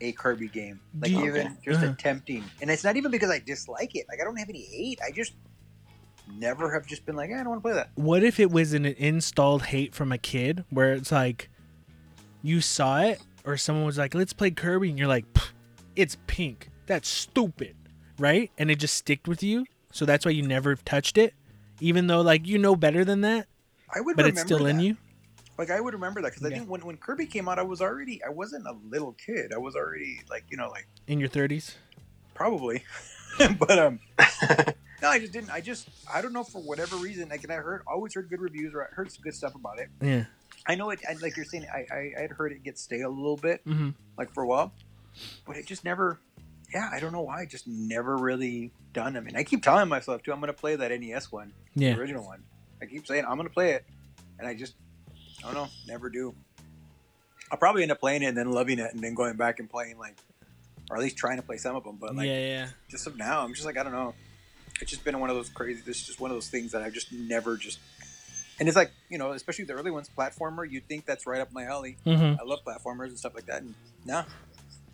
a 0.00 0.12
Kirby 0.12 0.48
game, 0.48 0.80
like 1.00 1.10
you- 1.10 1.26
even 1.26 1.58
just 1.62 1.82
Uh-huh. 1.82 1.92
attempting. 1.92 2.44
And 2.62 2.70
it's 2.70 2.82
not 2.84 2.96
even 2.96 3.10
because 3.10 3.30
I 3.30 3.38
dislike 3.40 3.94
it. 3.94 4.06
Like 4.08 4.20
I 4.20 4.24
don't 4.24 4.36
have 4.36 4.48
any 4.48 4.62
hate. 4.62 4.98
I 5.06 5.10
just 5.10 5.34
never 6.38 6.72
have 6.72 6.86
just 6.86 7.04
been 7.04 7.16
like, 7.16 7.30
eh, 7.30 7.34
I 7.34 7.38
don't 7.38 7.48
want 7.50 7.58
to 7.58 7.62
play 7.62 7.72
that. 7.74 7.90
what 7.96 8.22
if 8.22 8.38
it 8.40 8.50
was 8.50 8.72
an 8.72 8.86
installed 8.86 9.64
hate 9.64 9.94
from 9.94 10.12
a 10.12 10.18
kid 10.18 10.64
where 10.70 10.92
it's 10.92 11.12
like 11.12 11.50
you 12.42 12.60
saw 12.60 13.00
it 13.00 13.20
or 13.44 13.56
someone 13.56 13.84
was 13.84 13.98
like 13.98 14.14
let's 14.14 14.32
play 14.32 14.50
kirby 14.50 14.88
and 14.90 14.98
you're 14.98 15.08
like 15.08 15.24
it's 15.96 16.16
pink 16.26 16.70
that's 16.86 17.08
stupid 17.08 17.74
right 18.18 18.50
and 18.58 18.70
it 18.70 18.76
just 18.78 18.94
sticked 18.94 19.26
with 19.28 19.42
you 19.42 19.66
so 19.92 20.04
that's 20.06 20.24
why 20.24 20.30
you 20.30 20.42
never 20.42 20.76
touched 20.76 21.18
it 21.18 21.34
even 21.80 22.06
though 22.06 22.20
like 22.20 22.46
you 22.46 22.58
know 22.58 22.76
better 22.76 23.04
than 23.04 23.22
that 23.22 23.46
I 23.94 24.00
would, 24.00 24.16
but 24.16 24.26
it's 24.26 24.40
still 24.40 24.66
in 24.66 24.78
you 24.80 24.96
Like 25.58 25.70
I 25.70 25.80
would 25.80 25.94
remember 25.94 26.22
that 26.22 26.32
because 26.32 26.46
I 26.46 26.50
think 26.50 26.70
when 26.70 26.84
when 26.86 26.96
Kirby 26.96 27.26
came 27.26 27.48
out, 27.48 27.58
I 27.58 27.62
was 27.62 27.80
already. 27.80 28.22
I 28.24 28.30
wasn't 28.30 28.66
a 28.66 28.72
little 28.88 29.12
kid. 29.12 29.52
I 29.54 29.58
was 29.58 29.74
already 29.74 30.20
like 30.30 30.44
you 30.50 30.56
know 30.56 30.68
like 30.70 30.86
in 31.06 31.18
your 31.20 31.28
30s 31.28 31.74
probably, 32.34 32.84
but 33.58 33.78
um. 33.78 34.00
No, 35.02 35.08
I 35.08 35.18
just 35.18 35.32
didn't. 35.32 35.50
I 35.50 35.60
just 35.62 35.88
I 36.12 36.20
don't 36.20 36.32
know 36.34 36.44
for 36.44 36.60
whatever 36.60 36.96
reason. 36.96 37.30
Like, 37.30 37.42
and 37.42 37.52
I 37.52 37.56
heard 37.56 37.82
always 37.86 38.14
heard 38.14 38.28
good 38.28 38.40
reviews 38.40 38.74
or 38.74 38.82
I 38.82 38.94
heard 38.94 39.10
some 39.10 39.22
good 39.22 39.34
stuff 39.34 39.54
about 39.54 39.78
it. 39.78 39.88
yeah 40.02 40.24
I 40.66 40.74
know 40.74 40.90
it. 40.90 41.00
I, 41.08 41.14
like 41.14 41.36
you're 41.36 41.46
saying, 41.46 41.66
I, 41.72 41.86
I 41.90 42.12
I 42.18 42.20
had 42.20 42.30
heard 42.32 42.52
it 42.52 42.62
get 42.62 42.78
stale 42.78 43.08
a 43.08 43.10
little 43.10 43.38
bit, 43.38 43.62
hmm 43.64 43.90
like 44.18 44.32
for 44.34 44.42
a 44.42 44.46
while, 44.46 44.72
but 45.46 45.56
it 45.56 45.66
just 45.66 45.84
never. 45.84 46.18
Yeah, 46.74 46.88
I 46.92 47.00
don't 47.00 47.12
know 47.12 47.22
why. 47.22 47.42
It 47.42 47.48
just 47.50 47.66
never 47.66 48.16
really 48.16 48.72
done. 48.92 49.16
I 49.16 49.20
mean, 49.20 49.36
I 49.36 49.42
keep 49.42 49.62
telling 49.62 49.88
myself 49.88 50.22
too. 50.22 50.32
I'm 50.32 50.40
gonna 50.40 50.52
play 50.52 50.76
that 50.76 50.90
NES 50.90 51.32
one, 51.32 51.52
yeah 51.74 51.94
the 51.94 52.00
original 52.00 52.24
one. 52.24 52.42
I 52.82 52.86
keep 52.86 53.06
saying 53.06 53.24
I'm 53.28 53.36
gonna 53.36 53.50
play 53.50 53.72
it, 53.72 53.84
and 54.38 54.46
I 54.48 54.54
just 54.54 54.74
I 55.42 55.46
don't 55.46 55.54
know, 55.54 55.68
never 55.86 56.08
do. 56.10 56.34
I'll 57.50 57.58
probably 57.58 57.82
end 57.82 57.90
up 57.92 58.00
playing 58.00 58.22
it 58.22 58.26
and 58.26 58.36
then 58.36 58.50
loving 58.50 58.78
it, 58.78 58.92
and 58.92 59.02
then 59.02 59.14
going 59.14 59.36
back 59.36 59.58
and 59.58 59.68
playing 59.68 59.98
like, 59.98 60.16
or 60.90 60.96
at 60.96 61.02
least 61.02 61.16
trying 61.16 61.36
to 61.36 61.42
play 61.42 61.56
some 61.56 61.74
of 61.76 61.84
them. 61.84 61.96
But 62.00 62.14
like, 62.14 62.26
yeah 62.26 62.38
yeah 62.38 62.68
just 62.88 63.06
of 63.06 63.16
now, 63.16 63.42
I'm 63.42 63.54
just 63.54 63.66
like 63.66 63.76
I 63.76 63.82
don't 63.82 63.92
know. 63.92 64.14
It's 64.80 64.90
just 64.90 65.04
been 65.04 65.18
one 65.20 65.28
of 65.30 65.36
those 65.36 65.48
crazy. 65.50 65.82
This 65.84 66.00
is 66.00 66.06
just 66.06 66.20
one 66.20 66.30
of 66.30 66.36
those 66.36 66.48
things 66.48 66.72
that 66.72 66.82
I've 66.82 66.92
just 66.94 67.12
never 67.12 67.56
just. 67.56 67.78
And 68.58 68.68
it's 68.68 68.76
like 68.76 68.90
you 69.08 69.18
know, 69.18 69.32
especially 69.32 69.64
the 69.64 69.72
early 69.74 69.90
ones, 69.90 70.08
platformer. 70.16 70.70
You'd 70.70 70.86
think 70.88 71.06
that's 71.06 71.26
right 71.26 71.40
up 71.40 71.52
my 71.52 71.64
alley. 71.64 71.96
hmm 72.04 72.12
I 72.40 72.44
love 72.44 72.60
platformers 72.66 73.08
and 73.08 73.18
stuff 73.18 73.34
like 73.34 73.46
that. 73.46 73.62
And 73.62 73.74
no, 74.04 74.24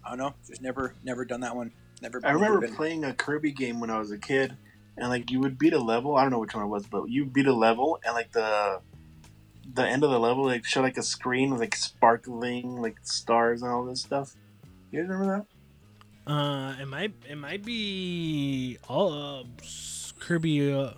I 0.05 0.09
don't 0.09 0.19
know. 0.19 0.35
Just 0.49 0.63
never, 0.63 0.95
never 1.05 1.25
done 1.25 1.41
that 1.41 1.55
one. 1.55 1.73
Never. 2.01 2.21
I 2.25 2.31
remember 2.31 2.61
been- 2.61 2.75
playing 2.75 3.05
a 3.05 3.13
Kirby 3.13 3.53
game 3.53 3.81
when 3.81 3.91
I 3.91 3.99
was 3.99 4.11
a 4.13 4.19
kid, 4.19 4.57
and 4.97 5.09
like 5.09 5.31
you 5.31 5.41
would 5.41 5.59
beat 5.59 5.73
a 5.73 5.79
level. 5.81 6.17
I 6.17 6.23
don't 6.23 6.31
know 6.31 6.39
which 6.39 6.55
one 6.55 6.65
it 6.65 6.69
was, 6.69 6.87
but 6.87 7.09
you 7.11 7.25
beat 7.27 7.47
a 7.47 7.53
level, 7.55 7.99
and 8.05 8.15
like 8.15 8.33
the 8.33 8.81
the 9.75 9.87
end 9.87 10.05
of 10.05 10.11
the 10.11 10.19
level, 10.21 10.45
like 10.45 10.65
showed 10.65 10.83
like 10.83 10.97
a 10.97 11.03
screen 11.03 11.51
with 11.51 11.61
like 11.61 11.75
sparkling 11.77 12.81
like 12.81 12.97
stars 13.03 13.63
and 13.63 13.71
all 13.71 13.85
this 13.85 14.03
stuff. 14.03 14.35
You 14.91 15.01
guys 15.03 15.09
remember 15.09 15.37
that? 15.39 15.47
uh 16.33 16.75
it 16.83 16.87
might 16.89 17.13
it 17.31 17.37
might 17.37 17.65
be 17.65 18.79
all 18.89 19.13
uh, 19.13 19.45
kirby 20.19 20.73
uh, 20.73 20.91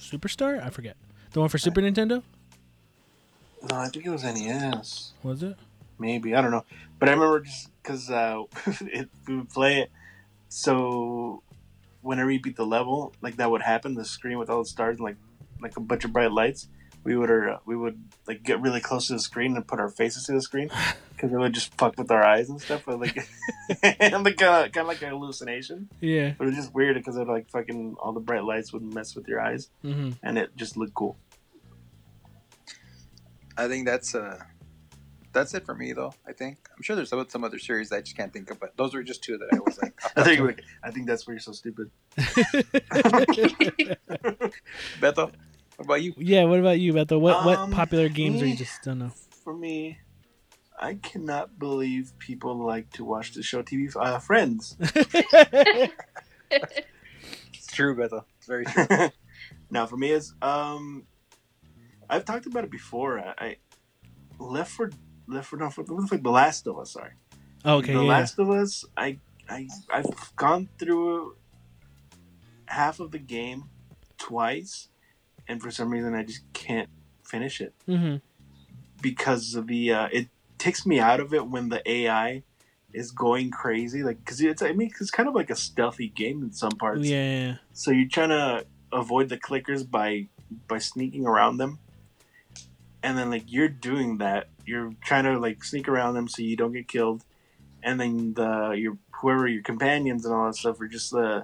superstar 0.00 0.60
i 0.60 0.68
forget 0.68 0.96
the 1.32 1.38
one 1.38 1.48
for 1.48 1.58
super 1.58 1.80
nintendo 1.80 2.20
No, 3.70 3.76
I 3.76 3.88
think 3.88 4.04
it 4.06 4.10
was 4.10 4.24
NES. 4.24 5.12
was 5.22 5.42
it 5.42 5.56
Maybe 5.98 6.34
I 6.34 6.40
don't 6.42 6.50
know, 6.50 6.64
but 6.98 7.08
I 7.08 7.12
remember 7.12 7.40
just 7.40 7.70
because 7.82 8.10
uh, 8.10 8.42
it, 8.80 9.08
we 9.28 9.36
would 9.36 9.48
play 9.50 9.82
it. 9.82 9.90
So 10.48 11.42
whenever 12.04 12.30
you 12.30 12.40
beat 12.40 12.56
the 12.56 12.66
level, 12.66 13.12
like 13.20 13.36
that 13.38 13.50
would 13.50 13.62
happen. 13.62 13.94
The 13.94 14.04
screen 14.04 14.38
with 14.38 14.48
all 14.50 14.62
the 14.62 14.68
stars 14.68 14.96
and 14.98 15.04
like 15.04 15.16
like 15.60 15.76
a 15.76 15.80
bunch 15.80 16.04
of 16.04 16.12
bright 16.12 16.30
lights. 16.32 16.68
We 17.02 17.16
would 17.16 17.30
uh, 17.30 17.58
we 17.66 17.76
would 17.76 18.00
like 18.26 18.42
get 18.42 18.60
really 18.62 18.80
close 18.80 19.08
to 19.08 19.14
the 19.14 19.18
screen 19.18 19.56
and 19.56 19.66
put 19.66 19.78
our 19.78 19.90
faces 19.90 20.24
to 20.24 20.32
the 20.32 20.40
screen 20.40 20.70
because 21.14 21.32
it 21.32 21.36
would 21.36 21.52
just 21.52 21.74
fuck 21.74 21.98
with 21.98 22.10
our 22.10 22.24
eyes 22.24 22.48
and 22.48 22.58
stuff. 22.60 22.84
But 22.86 22.98
like, 23.00 23.28
and 23.82 24.24
like 24.24 24.36
kind 24.38 24.66
of 24.66 24.72
kind 24.72 24.78
of 24.78 24.86
like 24.86 25.02
a 25.02 25.08
hallucination. 25.10 25.88
yeah 26.00 26.32
But 26.38 26.44
it 26.44 26.46
was 26.48 26.56
just 26.56 26.74
weird 26.74 26.96
because 26.96 27.16
it 27.16 27.28
like 27.28 27.50
fucking 27.50 27.96
all 28.00 28.12
the 28.12 28.20
bright 28.20 28.44
lights 28.44 28.72
would 28.72 28.82
mess 28.82 29.14
with 29.14 29.28
your 29.28 29.40
eyes, 29.40 29.68
hmm 29.82 30.12
and 30.22 30.38
it 30.38 30.56
just 30.56 30.76
looked 30.78 30.94
cool. 30.94 31.16
I 33.56 33.68
think 33.68 33.86
that's 33.86 34.14
uh, 34.14 34.38
that's 35.34 35.52
it 35.54 35.66
for 35.66 35.74
me 35.74 35.92
though. 35.92 36.14
I 36.26 36.32
think 36.32 36.58
I'm 36.74 36.82
sure 36.82 36.96
there's 36.96 37.10
some, 37.10 37.28
some 37.28 37.44
other 37.44 37.58
series 37.58 37.90
that 37.90 37.96
I 37.96 38.00
just 38.00 38.16
can't 38.16 38.32
think 38.32 38.50
of, 38.50 38.58
but 38.58 38.76
those 38.76 38.94
were 38.94 39.02
just 39.02 39.22
two 39.22 39.36
that 39.36 39.48
I 39.52 39.58
was 39.58 39.78
like. 39.82 39.92
I 40.16 40.22
think 40.22 40.40
like, 40.40 40.62
I 40.82 40.90
think 40.90 41.06
that's 41.06 41.26
why 41.26 41.32
you're 41.34 41.40
so 41.40 41.52
stupid. 41.52 41.90
Beto, 45.00 45.30
what 45.76 45.84
about 45.84 46.02
you? 46.02 46.14
Yeah, 46.16 46.44
what 46.44 46.60
about 46.60 46.80
you, 46.80 46.92
Beto? 46.94 47.20
What 47.20 47.44
what 47.44 47.58
Um, 47.58 47.70
popular 47.70 48.08
games 48.08 48.40
are 48.40 48.46
you 48.46 48.56
just 48.56 48.82
don't 48.82 49.00
know? 49.00 49.10
for 49.44 49.52
me, 49.54 49.98
I 50.78 50.94
cannot 50.94 51.58
believe 51.58 52.12
people 52.18 52.56
like 52.64 52.90
to 52.92 53.04
watch 53.04 53.32
the 53.34 53.42
show 53.42 53.62
TV. 53.62 53.94
Uh, 53.96 54.18
Friends. 54.18 54.76
It's 57.52 57.66
true, 57.72 57.96
Beto. 57.96 58.24
It's 58.38 58.46
very 58.46 58.64
true. 58.64 58.86
now, 59.70 59.86
for 59.86 59.96
me, 59.96 60.10
is 60.10 60.34
um, 60.40 61.06
I've 62.08 62.24
talked 62.24 62.46
about 62.46 62.62
it 62.64 62.70
before. 62.70 63.18
I, 63.18 63.34
I 63.38 63.56
Left 64.38 64.70
for 64.70 64.90
Left 65.26 65.46
for 65.48 65.56
not 65.56 65.72
for 65.74 65.82
The 65.84 66.30
Last 66.30 66.66
of 66.66 66.78
Us. 66.78 66.92
Sorry, 66.92 67.12
okay, 67.64 67.92
The 67.92 68.02
yeah. 68.02 68.08
Last 68.08 68.38
of 68.38 68.50
Us. 68.50 68.84
I 68.96 69.18
I 69.48 69.68
I've 69.92 70.36
gone 70.36 70.68
through 70.78 71.36
half 72.66 73.00
of 73.00 73.10
the 73.10 73.18
game 73.18 73.64
twice, 74.18 74.88
and 75.48 75.62
for 75.62 75.70
some 75.70 75.90
reason, 75.90 76.14
I 76.14 76.22
just 76.24 76.42
can't 76.52 76.88
finish 77.24 77.60
it. 77.60 77.74
hmm 77.86 78.16
because 79.02 79.54
of 79.54 79.66
the 79.66 79.92
uh, 79.92 80.08
it 80.12 80.28
takes 80.56 80.86
me 80.86 80.98
out 80.98 81.20
of 81.20 81.34
it 81.34 81.46
when 81.46 81.68
the 81.68 81.82
AI 81.90 82.42
is 82.92 83.10
going 83.10 83.50
crazy. 83.50 84.02
Like 84.02 84.18
because 84.24 84.40
it's 84.40 84.62
I 84.62 84.72
mean 84.72 84.90
it's 84.98 85.10
kind 85.10 85.28
of 85.28 85.34
like 85.34 85.50
a 85.50 85.56
stealthy 85.56 86.08
game 86.08 86.42
in 86.42 86.52
some 86.52 86.72
parts. 86.72 87.06
Yeah, 87.06 87.56
So 87.72 87.90
you're 87.90 88.08
trying 88.08 88.30
to 88.30 88.64
avoid 88.92 89.28
the 89.28 89.36
clickers 89.36 89.88
by 89.88 90.28
by 90.68 90.78
sneaking 90.78 91.26
around 91.26 91.58
them, 91.58 91.80
and 93.04 93.16
then 93.16 93.30
like 93.30 93.44
you're 93.46 93.68
doing 93.68 94.18
that. 94.18 94.48
You're 94.66 94.92
trying 95.04 95.24
to 95.24 95.38
like 95.38 95.62
sneak 95.62 95.86
around 95.88 96.14
them 96.14 96.26
so 96.26 96.42
you 96.42 96.56
don't 96.56 96.72
get 96.72 96.88
killed, 96.88 97.22
and 97.82 98.00
then 98.00 98.34
the 98.34 98.70
your 98.70 98.96
whoever 99.20 99.46
your 99.46 99.62
companions 99.62 100.24
and 100.24 100.34
all 100.34 100.46
that 100.46 100.56
stuff 100.56 100.80
are 100.80 100.88
just 100.88 101.14
uh 101.14 101.42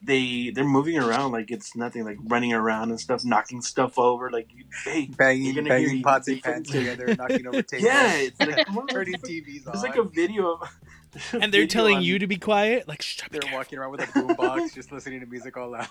they 0.00 0.50
they're 0.54 0.64
moving 0.64 0.96
around 0.96 1.32
like 1.32 1.50
it's 1.50 1.74
nothing, 1.74 2.04
like 2.04 2.18
running 2.26 2.52
around 2.52 2.90
and 2.90 3.00
stuff, 3.00 3.24
knocking 3.24 3.60
stuff 3.60 3.98
over. 3.98 4.30
Like, 4.30 4.48
you, 4.54 4.64
hey, 4.84 5.00
You're 5.00 5.16
banging, 5.16 5.54
gonna 5.56 5.68
hear 5.68 5.78
banging 5.80 5.96
you- 5.98 6.04
pots 6.04 6.28
and 6.28 6.40
pans 6.42 6.70
together, 6.70 7.16
knocking 7.16 7.46
over 7.48 7.62
tables. 7.70 7.84
yeah, 7.84 8.14
it's 8.14 8.38
like 8.40 8.64
come 8.66 8.78
on, 8.78 8.86
turning 8.86 9.14
TVs 9.14 9.66
on. 9.66 9.72
There's 9.72 9.82
like 9.82 9.96
a 9.96 10.04
video 10.04 10.52
of, 10.52 10.70
and 11.42 11.52
they're 11.52 11.66
telling 11.66 12.00
you 12.00 12.20
to 12.20 12.28
be 12.28 12.36
quiet. 12.36 12.86
Like, 12.86 13.02
shh, 13.02 13.22
They're 13.30 13.40
careful. 13.40 13.58
walking 13.58 13.78
around 13.80 13.90
with 13.90 14.02
a 14.02 14.06
boombox, 14.06 14.72
just 14.72 14.92
listening 14.92 15.18
to 15.20 15.26
music 15.26 15.56
all 15.56 15.70
loud. 15.72 15.88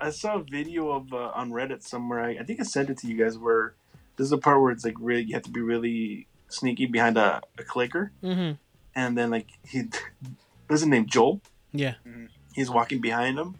I 0.00 0.10
saw 0.10 0.36
a 0.36 0.42
video 0.42 0.90
of 0.90 1.12
uh, 1.12 1.30
on 1.34 1.50
Reddit 1.50 1.82
somewhere. 1.82 2.20
I, 2.20 2.30
I 2.40 2.42
think 2.44 2.60
I 2.60 2.64
sent 2.64 2.90
it 2.90 2.98
to 2.98 3.06
you 3.06 3.16
guys. 3.16 3.36
Where 3.38 3.74
this 4.16 4.26
is 4.26 4.32
a 4.32 4.38
part 4.38 4.60
where 4.60 4.70
it's 4.72 4.84
like 4.84 4.96
really 5.00 5.22
you 5.22 5.34
have 5.34 5.42
to 5.44 5.50
be 5.50 5.60
really 5.60 6.26
sneaky 6.48 6.86
behind 6.86 7.16
a, 7.18 7.40
a 7.58 7.62
clicker, 7.64 8.12
Mm-hmm. 8.22 8.52
and 8.94 9.18
then 9.18 9.30
like 9.30 9.46
he, 9.66 9.82
what's 10.66 10.82
his 10.82 10.86
name? 10.88 11.06
Joel. 11.06 11.40
Yeah. 11.72 11.94
He's 12.54 12.70
walking 12.70 13.00
behind 13.00 13.38
him, 13.38 13.54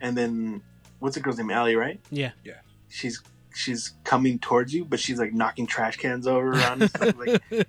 and 0.00 0.16
then 0.16 0.62
what's 1.00 1.16
the 1.16 1.20
girl's 1.20 1.38
name? 1.38 1.50
Allie, 1.50 1.74
right? 1.76 2.00
Yeah. 2.10 2.30
Yeah. 2.44 2.60
She's 2.88 3.22
she's 3.54 3.94
coming 4.04 4.38
towards 4.38 4.72
you, 4.72 4.84
but 4.84 5.00
she's 5.00 5.18
like 5.18 5.32
knocking 5.32 5.66
trash 5.66 5.96
cans 5.96 6.26
over 6.26 6.50
around. 6.52 6.82
and 6.82 6.90
stuff. 6.90 7.16
Like 7.18 7.42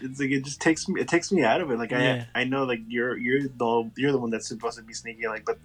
it's 0.00 0.20
like 0.20 0.30
it 0.30 0.44
just 0.44 0.60
takes 0.60 0.88
me 0.88 1.00
it 1.00 1.08
takes 1.08 1.32
me 1.32 1.42
out 1.42 1.60
of 1.60 1.70
it. 1.70 1.78
Like 1.78 1.90
Yeah. 1.90 2.26
I 2.34 2.42
I 2.42 2.44
know 2.44 2.64
like 2.64 2.80
you're 2.86 3.16
you're 3.18 3.42
the 3.48 3.90
you're 3.96 4.12
the 4.12 4.18
one 4.18 4.30
that's 4.30 4.46
supposed 4.48 4.78
to 4.78 4.84
be 4.84 4.92
sneaky. 4.94 5.26
Like 5.26 5.44
but 5.44 5.58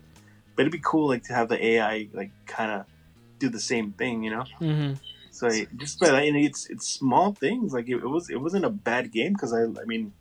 but 0.62 0.68
it'd 0.68 0.72
be 0.72 0.82
cool 0.84 1.08
like 1.08 1.24
to 1.24 1.34
have 1.34 1.50
the 1.50 1.66
AI 1.66 2.08
like 2.14 2.30
kind 2.46 2.72
of 2.72 2.86
do 3.40 3.50
the 3.50 3.60
same 3.60 3.94
thing. 3.94 4.24
You 4.24 4.30
know. 4.30 4.44
Mm-hmm. 4.60 4.94
So 5.32 5.48
I, 5.48 5.66
just 5.76 6.00
by 6.00 6.10
that, 6.10 6.24
and 6.24 6.38
it's 6.38 6.70
it's 6.70 6.88
small 6.88 7.34
things. 7.34 7.74
Like 7.74 7.90
it, 7.90 7.96
it 7.96 8.08
was 8.08 8.30
it 8.30 8.40
wasn't 8.40 8.66
a 8.66 8.70
bad 8.70 9.12
game 9.12 9.34
because 9.34 9.54
I 9.54 9.64
I 9.64 9.86
mean. 9.86 10.14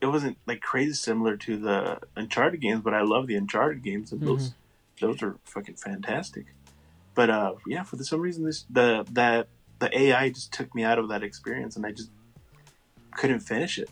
It 0.00 0.06
wasn't 0.06 0.36
like 0.46 0.60
crazy 0.60 0.94
similar 0.94 1.36
to 1.36 1.56
the 1.56 2.00
Uncharted 2.16 2.60
games, 2.60 2.80
but 2.82 2.92
I 2.92 3.02
love 3.02 3.28
the 3.28 3.36
Uncharted 3.36 3.84
games, 3.84 4.10
and 4.10 4.20
those 4.20 4.52
those 5.00 5.22
are 5.22 5.36
fucking 5.44 5.76
fantastic. 5.76 6.46
But 7.14 7.30
uh, 7.30 7.54
yeah, 7.66 7.82
for 7.82 7.96
some 8.02 8.20
reason, 8.20 8.44
this 8.44 8.64
the 8.70 9.04
that 9.12 9.48
the 9.78 9.96
AI 9.96 10.30
just 10.30 10.52
took 10.52 10.74
me 10.74 10.84
out 10.84 10.98
of 10.98 11.10
that 11.10 11.22
experience, 11.22 11.76
and 11.76 11.84
I 11.84 11.92
just 11.92 12.10
couldn't 13.16 13.40
finish 13.40 13.78
it. 13.78 13.90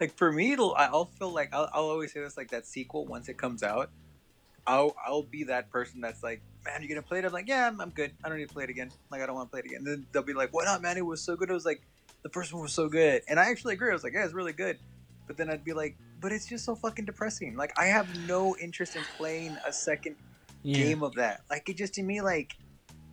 like 0.00 0.14
for 0.14 0.32
me, 0.32 0.52
it'll 0.52 0.74
I'll 0.74 1.06
feel 1.06 1.30
like 1.30 1.52
I'll, 1.52 1.68
I'll 1.72 1.90
always 1.90 2.12
say 2.12 2.20
this 2.20 2.36
like 2.36 2.50
that 2.52 2.66
sequel 2.66 3.04
once 3.06 3.28
it 3.28 3.36
comes 3.36 3.62
out. 3.62 3.90
I'll 4.66 4.94
I'll 5.06 5.22
be 5.22 5.44
that 5.44 5.70
person 5.70 6.00
that's 6.00 6.22
like, 6.22 6.40
man, 6.64 6.80
you're 6.82 6.88
gonna 6.88 7.02
play 7.06 7.18
it? 7.18 7.24
I'm 7.24 7.32
like, 7.32 7.48
yeah, 7.48 7.66
I'm, 7.68 7.80
I'm 7.80 7.90
good. 7.90 8.12
I 8.24 8.28
don't 8.28 8.38
need 8.38 8.48
to 8.48 8.54
play 8.54 8.64
it 8.64 8.70
again. 8.70 8.90
Like 9.10 9.20
I 9.20 9.26
don't 9.26 9.34
want 9.34 9.48
to 9.48 9.50
play 9.50 9.60
it 9.60 9.66
again. 9.66 9.84
then 9.84 10.06
they'll 10.12 10.22
be 10.22 10.32
like, 10.32 10.52
why 10.52 10.64
not, 10.64 10.80
man? 10.82 10.96
It 10.96 11.04
was 11.04 11.20
so 11.22 11.36
good. 11.36 11.50
It 11.50 11.52
was 11.54 11.66
like 11.66 11.82
the 12.22 12.30
first 12.30 12.52
one 12.52 12.62
was 12.62 12.72
so 12.72 12.88
good, 12.88 13.22
and 13.28 13.38
I 13.38 13.50
actually 13.50 13.74
agree. 13.74 13.90
I 13.90 13.92
was 13.92 14.02
like, 14.04 14.14
yeah, 14.14 14.24
it's 14.24 14.32
really 14.34 14.52
good. 14.54 14.78
But 15.26 15.36
then 15.36 15.48
I'd 15.50 15.64
be 15.64 15.72
like, 15.72 15.96
but 16.20 16.32
it's 16.32 16.46
just 16.46 16.64
so 16.64 16.74
fucking 16.74 17.04
depressing. 17.06 17.56
Like 17.56 17.72
I 17.78 17.86
have 17.86 18.14
no 18.16 18.56
interest 18.60 18.96
in 18.96 19.04
playing 19.16 19.56
a 19.66 19.72
second 19.72 20.16
Yeah. 20.62 20.78
game 20.84 21.02
of 21.02 21.14
that. 21.14 21.40
Like 21.50 21.68
it 21.68 21.76
just 21.76 21.94
to 21.94 22.02
me 22.02 22.20
like, 22.20 22.54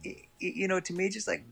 it, 0.03 0.17
it- 0.39 0.55
you 0.55 0.67
know, 0.67 0.79
to 0.79 0.93
me 0.93 1.09
just 1.09 1.27
like, 1.27 1.43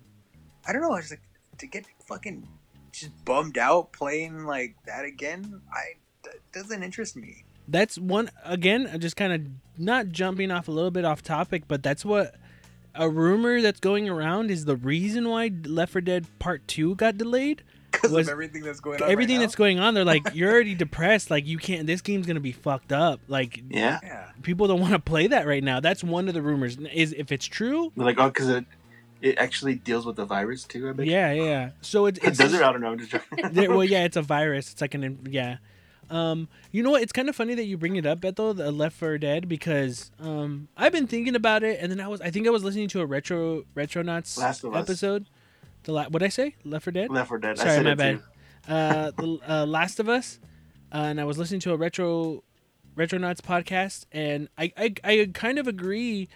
I 0.67 0.73
don't 0.73 0.81
know. 0.81 0.91
I 0.93 0.99
just 0.99 1.11
like 1.11 1.21
to 1.59 1.67
get 1.67 1.85
fucking 2.07 2.47
just 2.91 3.11
bummed 3.25 3.57
out 3.57 3.91
playing 3.93 4.45
like 4.45 4.75
that 4.85 5.05
again. 5.05 5.61
I 5.73 6.29
doesn't 6.53 6.83
interest 6.83 7.15
me. 7.15 7.45
That's 7.71 7.97
one 7.97 8.29
again 8.45 8.89
just 8.99 9.15
kind 9.15 9.33
of 9.33 9.41
not 9.77 10.09
jumping 10.09 10.51
off 10.51 10.67
a 10.67 10.71
little 10.71 10.91
bit 10.91 11.05
off 11.05 11.21
topic 11.21 11.63
but 11.67 11.81
that's 11.83 12.03
what 12.03 12.35
a 12.95 13.09
rumor 13.09 13.61
that's 13.61 13.79
going 13.79 14.09
around 14.09 14.49
is 14.51 14.65
the 14.65 14.75
reason 14.75 15.29
why 15.29 15.51
left 15.65 15.91
4 15.93 16.01
dead 16.01 16.25
part 16.39 16.67
2 16.67 16.95
got 16.95 17.17
delayed 17.17 17.61
Because 17.91 18.11
Was- 18.11 18.27
of 18.27 18.31
everything 18.31 18.63
that's 18.63 18.79
going 18.79 19.01
on. 19.01 19.09
everything 19.09 19.37
right 19.37 19.41
that's 19.43 19.55
going 19.55 19.79
on 19.79 19.93
they're 19.93 20.03
like 20.03 20.23
you're 20.33 20.51
already 20.51 20.75
depressed 20.75 21.29
like 21.31 21.45
you 21.47 21.57
can't 21.57 21.85
this 21.87 22.01
game's 22.01 22.25
gonna 22.27 22.39
be 22.39 22.51
fucked 22.51 22.91
up 22.91 23.21
like 23.27 23.61
Yeah. 23.69 23.99
Yeah. 24.03 24.31
people 24.41 24.67
don't 24.67 24.81
want 24.81 24.93
to 24.93 24.99
play 24.99 25.27
that 25.27 25.45
right 25.47 25.63
now 25.63 25.79
that's 25.79 26.03
one 26.03 26.27
of 26.27 26.33
the 26.33 26.41
rumors 26.41 26.77
is 26.93 27.13
if 27.17 27.31
it's 27.31 27.45
true 27.45 27.91
like 27.95 28.19
oh, 28.19 28.27
because 28.27 28.49
it 28.49 28.65
it 29.21 29.37
actually 29.37 29.75
deals 29.75 30.05
with 30.05 30.15
the 30.15 30.23
virus 30.25 30.63
too. 30.63 30.87
I 30.89 30.93
bet. 30.93 31.05
yeah 31.05 31.31
yeah 31.33 31.69
so 31.81 32.05
it's, 32.05 32.19
it 32.23 32.27
it's 32.29 32.37
does 32.37 32.53
it. 32.53 32.61
I 32.61 32.71
don't 32.71 32.79
know. 32.81 32.91
I'm 32.91 32.97
just 32.99 33.11
joking. 33.11 33.49
there, 33.51 33.69
well, 33.69 33.83
yeah, 33.95 34.05
it's 34.05 34.15
a 34.15 34.21
virus. 34.21 34.71
It's 34.71 34.79
like 34.79 34.93
an 34.93 35.27
yeah. 35.29 35.57
Um, 36.09 36.47
you 36.71 36.81
know 36.83 36.91
what? 36.91 37.01
It's 37.03 37.11
kind 37.11 37.29
of 37.29 37.35
funny 37.35 37.53
that 37.55 37.65
you 37.65 37.77
bring 37.77 37.95
it 37.95 38.05
up, 38.05 38.19
Beto, 38.21 38.55
the 38.55 38.71
Left 38.71 38.95
4 38.95 39.17
Dead, 39.19 39.47
because 39.47 40.11
um, 40.19 40.67
I've 40.75 40.91
been 40.91 41.07
thinking 41.07 41.35
about 41.35 41.63
it, 41.63 41.79
and 41.81 41.91
then 41.91 41.99
I 41.99 42.07
was, 42.07 42.19
I 42.21 42.31
think 42.31 42.47
I 42.47 42.49
was 42.49 42.63
listening 42.63 42.87
to 42.89 43.01
a 43.01 43.05
retro 43.05 43.63
Retronauts 43.75 44.37
Last 44.37 44.63
of 44.63 44.73
Us. 44.75 44.83
episode. 44.89 45.25
The 45.83 45.91
la- 45.93 46.09
what 46.09 46.23
I 46.23 46.29
say? 46.29 46.55
Left 46.65 46.83
4 46.85 46.91
Dead. 46.91 47.09
Left 47.11 47.27
4 47.29 47.37
Dead. 47.37 47.59
I 47.59 47.63
Sorry, 47.63 47.69
said 47.75 47.83
my 47.85 47.91
it 47.91 47.97
bad. 47.97 48.21
Uh, 48.67 49.11
the 49.11 49.39
uh, 49.47 49.65
Last 49.65 49.99
of 49.99 50.09
Us, 50.09 50.39
uh, 50.93 50.97
and 50.97 51.21
I 51.21 51.23
was 51.25 51.37
listening 51.37 51.59
to 51.61 51.73
a 51.73 51.77
retro 51.77 52.43
Retronauts 52.97 53.39
podcast, 53.39 54.05
and 54.11 54.49
I, 54.57 54.73
I 54.77 54.93
I 55.03 55.29
kind 55.33 55.57
of 55.57 55.67
agree 55.67 56.27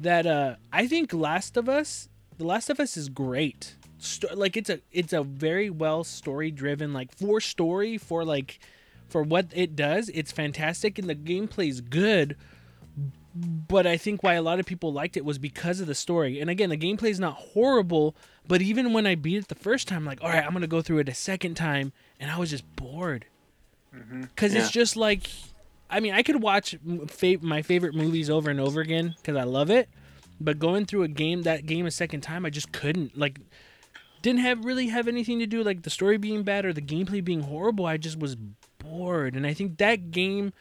that 0.00 0.26
uh, 0.26 0.56
I 0.72 0.86
think 0.88 1.12
Last 1.12 1.56
of 1.56 1.68
Us, 1.68 2.08
The 2.38 2.44
Last 2.44 2.70
of 2.70 2.80
Us 2.80 2.96
is 2.96 3.08
great. 3.08 3.76
Sto- 3.98 4.34
like 4.34 4.56
it's 4.56 4.68
a 4.70 4.80
it's 4.90 5.12
a 5.12 5.22
very 5.22 5.70
well 5.70 6.02
story 6.04 6.50
driven 6.50 6.92
like 6.92 7.12
for 7.14 7.40
story 7.40 7.98
for 7.98 8.24
like 8.24 8.58
for 9.08 9.22
what 9.22 9.46
it 9.54 9.74
does 9.74 10.08
it's 10.10 10.32
fantastic 10.32 10.98
and 10.98 11.08
the 11.08 11.14
gameplay 11.14 11.68
is 11.68 11.80
good 11.80 12.36
but 13.34 13.86
I 13.86 13.96
think 13.96 14.22
why 14.22 14.34
a 14.34 14.42
lot 14.42 14.58
of 14.58 14.66
people 14.66 14.92
liked 14.92 15.16
it 15.16 15.24
was 15.24 15.38
because 15.38 15.80
of 15.80 15.86
the 15.86 15.94
story. 15.94 16.40
And 16.40 16.50
again, 16.50 16.70
the 16.70 16.76
gameplay 16.76 17.10
is 17.10 17.20
not 17.20 17.34
horrible, 17.34 18.16
but 18.46 18.62
even 18.62 18.92
when 18.92 19.06
I 19.06 19.14
beat 19.14 19.36
it 19.36 19.48
the 19.48 19.54
first 19.54 19.86
time, 19.86 20.04
like, 20.04 20.22
all 20.22 20.28
right, 20.28 20.44
I'm 20.44 20.52
gonna 20.52 20.66
go 20.66 20.82
through 20.82 20.98
it 20.98 21.08
a 21.08 21.14
second 21.14 21.54
time, 21.54 21.92
and 22.18 22.30
I 22.30 22.38
was 22.38 22.50
just 22.50 22.64
bored 22.74 23.26
mm-hmm. 23.94 24.22
because 24.22 24.54
it's 24.54 24.74
Yeah. 24.74 24.80
just 24.80 24.96
like, 24.96 25.30
I 25.88 26.00
mean, 26.00 26.14
I 26.14 26.22
could 26.22 26.42
watch 26.42 26.74
m- 26.86 27.06
fa- 27.06 27.38
my 27.40 27.62
favorite 27.62 27.94
movies 27.94 28.28
over 28.28 28.50
and 28.50 28.58
over 28.58 28.80
again 28.80 29.14
because 29.18 29.36
I 29.36 29.44
love 29.44 29.70
it, 29.70 29.88
but 30.40 30.58
going 30.58 30.86
through 30.86 31.04
a 31.04 31.08
game 31.08 31.42
that 31.42 31.66
game 31.66 31.86
a 31.86 31.90
second 31.90 32.22
time, 32.22 32.44
I 32.44 32.50
just 32.50 32.72
couldn't 32.72 33.16
like. 33.16 33.40
Didn't 34.20 34.40
have 34.40 34.64
really 34.64 34.88
have 34.88 35.06
anything 35.06 35.38
to 35.38 35.46
do 35.46 35.62
like 35.62 35.82
the 35.82 35.90
story 35.90 36.18
being 36.18 36.42
bad 36.42 36.64
or 36.66 36.72
the 36.72 36.82
gameplay 36.82 37.22
being 37.22 37.42
horrible. 37.42 37.86
I 37.86 37.98
just 37.98 38.18
was 38.18 38.36
bored, 38.88 39.34
and 39.34 39.46
I 39.46 39.54
think 39.54 39.78
that 39.78 40.10
game 40.10 40.52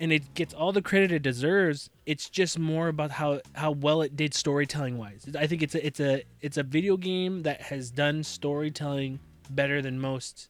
and 0.00 0.12
it 0.12 0.32
gets 0.34 0.54
all 0.54 0.72
the 0.72 0.80
credit 0.80 1.12
it 1.12 1.22
deserves. 1.22 1.90
It's 2.06 2.30
just 2.30 2.58
more 2.58 2.88
about 2.88 3.10
how 3.10 3.40
how 3.54 3.72
well 3.72 4.00
it 4.02 4.16
did 4.16 4.32
storytelling 4.34 4.96
wise. 4.96 5.26
I 5.38 5.46
think 5.46 5.62
it's 5.62 5.74
a 5.74 5.86
it's 5.86 6.00
a 6.00 6.22
it's 6.40 6.56
a 6.56 6.62
video 6.62 6.96
game 6.96 7.42
that 7.42 7.60
has 7.62 7.90
done 7.90 8.24
storytelling 8.24 9.20
better 9.50 9.82
than 9.82 10.00
most 10.00 10.48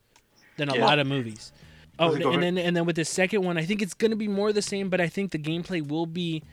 than 0.57 0.69
a 0.69 0.75
Yeah. 0.75 0.85
lot 0.85 0.99
of 0.99 1.07
movies. 1.07 1.51
Oh, 1.99 2.15
it 2.15 2.23
and 2.25 2.41
then 2.41 2.57
and 2.57 2.75
then 2.75 2.85
with 2.85 2.95
the 2.95 3.05
second 3.05 3.43
one, 3.43 3.57
I 3.57 3.65
think 3.65 3.81
it's 3.81 3.93
going 3.93 4.11
to 4.11 4.17
be 4.17 4.29
more 4.29 4.53
the 4.53 4.61
same, 4.61 4.89
but 4.89 5.01
I 5.01 5.07
think 5.07 5.31
the 5.31 5.37
gameplay 5.37 5.85
will 5.85 6.05
be 6.05 6.43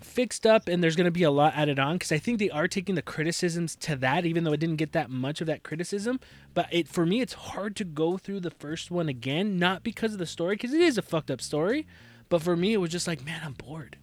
fixed 0.00 0.46
up 0.46 0.68
and 0.68 0.82
there's 0.82 0.96
going 0.96 1.04
to 1.06 1.10
be 1.10 1.22
a 1.22 1.30
lot 1.30 1.54
added 1.56 1.78
on 1.78 1.96
because 1.96 2.12
I 2.12 2.18
think 2.18 2.38
they 2.38 2.50
are 2.50 2.68
taking 2.68 2.94
the 2.94 3.02
criticisms 3.02 3.76
to 3.76 3.96
that, 3.96 4.24
even 4.26 4.44
though 4.44 4.52
it 4.52 4.60
didn't 4.60 4.76
get 4.76 4.92
that 4.92 5.10
much 5.10 5.40
of 5.40 5.46
that 5.46 5.62
criticism. 5.62 6.20
But 6.54 6.66
it 6.70 6.88
for 6.88 7.04
me, 7.06 7.20
it's 7.20 7.32
hard 7.34 7.76
to 7.76 7.84
go 7.84 8.16
through 8.18 8.40
the 8.40 8.50
first 8.50 8.90
one 8.90 9.08
again, 9.08 9.58
not 9.58 9.82
because 9.82 10.12
of 10.12 10.18
the 10.18 10.26
story, 10.26 10.54
because 10.56 10.72
it 10.72 10.80
is 10.80 10.98
a 10.98 11.02
fucked 11.02 11.30
up 11.30 11.40
story, 11.40 11.86
but 12.28 12.42
for 12.42 12.56
me, 12.56 12.72
it 12.72 12.78
was 12.78 12.90
just 12.90 13.06
like, 13.06 13.24
man, 13.24 13.40
I'm 13.44 13.52
bored. 13.54 13.96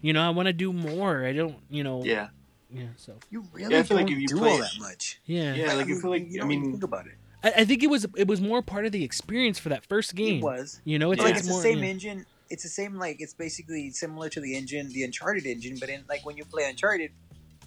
You 0.00 0.12
know, 0.12 0.22
I 0.22 0.30
want 0.30 0.46
to 0.46 0.52
do 0.52 0.72
more. 0.72 1.24
I 1.26 1.32
don't, 1.32 1.56
you 1.68 1.84
know, 1.84 2.02
yeah. 2.04 2.28
Yeah. 2.72 2.84
so 2.96 3.14
You 3.30 3.44
really 3.52 3.74
Yeah, 3.74 3.80
I 3.80 3.82
feel 3.82 3.96
like 3.96 4.06
don't 4.06 4.14
if 4.16 4.20
you 4.22 4.28
do 4.28 4.36
play 4.38 4.50
all 4.50 4.56
it- 4.56 4.60
that 4.60 4.78
much. 4.80 5.20
yeah, 5.26 5.54
Yeah, 5.54 5.72
like 5.74 5.86
I 5.88 5.94
feel 6.00 6.10
like 6.10 6.30
you 6.30 6.38
I 6.38 6.42
don't 6.42 6.52
even 6.52 6.62
mean, 6.62 6.70
think 6.72 6.84
about 6.84 7.06
it. 7.06 7.14
I, 7.42 7.52
I 7.62 7.64
think 7.64 7.82
it 7.82 7.88
was 7.90 8.06
it 8.16 8.28
was 8.28 8.40
more 8.40 8.62
part 8.62 8.86
of 8.86 8.92
the 8.92 9.02
experience 9.02 9.58
for 9.58 9.70
that 9.70 9.84
first 9.86 10.14
game. 10.14 10.38
It 10.38 10.42
was. 10.44 10.80
You 10.84 10.98
know, 10.98 11.10
it's 11.10 11.18
Yeah. 11.20 11.24
like 11.24 11.34
like 11.34 11.40
it's 11.40 11.48
more, 11.48 11.58
the 11.58 11.62
same 11.62 11.78
yeah. 11.80 11.84
engine. 11.90 12.26
It's 12.50 12.64
the 12.64 12.68
same 12.68 12.96
like 12.96 13.16
it's 13.20 13.34
basically 13.34 13.90
similar 13.90 14.28
to 14.28 14.40
the 14.40 14.56
engine, 14.56 14.88
the 14.88 15.04
Uncharted 15.04 15.46
engine, 15.46 15.76
but 15.78 15.88
in 15.88 16.04
like 16.08 16.26
when 16.26 16.36
you 16.36 16.44
play 16.44 16.68
Uncharted, 16.68 17.12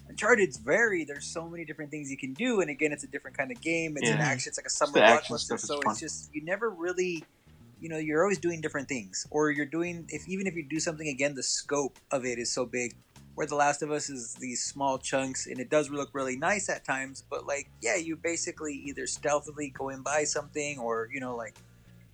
Uncharted's 0.08 0.58
very 0.58 1.04
there's 1.04 1.26
so 1.26 1.48
many 1.48 1.64
different 1.64 1.90
things 1.90 2.10
you 2.10 2.16
can 2.16 2.34
do, 2.34 2.60
and 2.60 2.70
again, 2.70 2.92
it's 2.92 3.04
a 3.04 3.06
different 3.06 3.36
kind 3.36 3.50
of 3.50 3.60
game. 3.60 3.96
It's 3.96 4.10
an 4.10 4.18
action. 4.18 4.50
It's 4.50 4.58
like 4.58 4.66
a 4.66 4.70
summer 4.70 4.98
blockbuster, 4.98 5.58
so 5.58 5.80
fun. 5.80 5.92
it's 5.92 6.00
just 6.00 6.34
you 6.34 6.44
never 6.44 6.70
really, 6.70 7.24
you 7.80 7.88
know, 7.88 7.96
you're 7.96 8.22
always 8.22 8.38
doing 8.38 8.60
different 8.60 8.88
things, 8.88 9.26
or 9.30 9.50
you're 9.50 9.66
doing 9.66 10.04
if 10.10 10.28
even 10.28 10.46
if 10.46 10.54
you 10.54 10.62
do 10.62 10.78
something 10.78 11.08
again, 11.08 11.34
the 11.34 11.42
scope 11.42 11.98
of 12.10 12.24
it 12.24 12.38
is 12.38 12.52
so 12.52 12.66
big. 12.66 12.94
Where 13.34 13.48
The 13.48 13.56
Last 13.56 13.82
of 13.82 13.90
Us 13.90 14.10
is 14.10 14.34
these 14.34 14.62
small 14.62 14.96
chunks, 14.96 15.48
and 15.48 15.58
it 15.58 15.68
does 15.68 15.90
look 15.90 16.10
really 16.12 16.36
nice 16.36 16.68
at 16.68 16.84
times, 16.84 17.24
but 17.28 17.46
like 17.46 17.68
yeah, 17.82 17.96
you 17.96 18.16
basically 18.16 18.74
either 18.74 19.06
stealthily 19.06 19.70
going 19.70 20.02
by 20.02 20.24
something, 20.24 20.78
or 20.78 21.08
you 21.12 21.18
know 21.18 21.34
like 21.34 21.56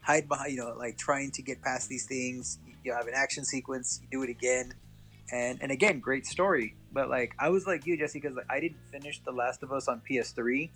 hide 0.02 0.28
behind, 0.28 0.52
you 0.52 0.58
know, 0.58 0.74
like 0.76 0.96
trying 0.96 1.30
to 1.32 1.42
get 1.42 1.62
past 1.62 1.88
these 1.88 2.06
things. 2.06 2.58
You 2.84 2.92
have 2.92 3.06
an 3.06 3.14
action 3.14 3.44
sequence, 3.44 4.00
you 4.02 4.08
do 4.10 4.22
it 4.22 4.30
again, 4.30 4.74
and 5.32 5.58
and 5.62 5.70
again, 5.70 6.00
great 6.00 6.26
story. 6.26 6.74
But 6.92 7.08
like 7.10 7.34
I 7.38 7.50
was 7.50 7.66
like 7.66 7.86
you, 7.86 7.96
Jesse, 7.96 8.20
because 8.20 8.36
like, 8.36 8.46
I 8.50 8.60
didn't 8.60 8.80
finish 8.90 9.20
The 9.24 9.32
Last 9.32 9.62
of 9.62 9.72
Us 9.72 9.88
on 9.88 10.00
PS3, 10.08 10.70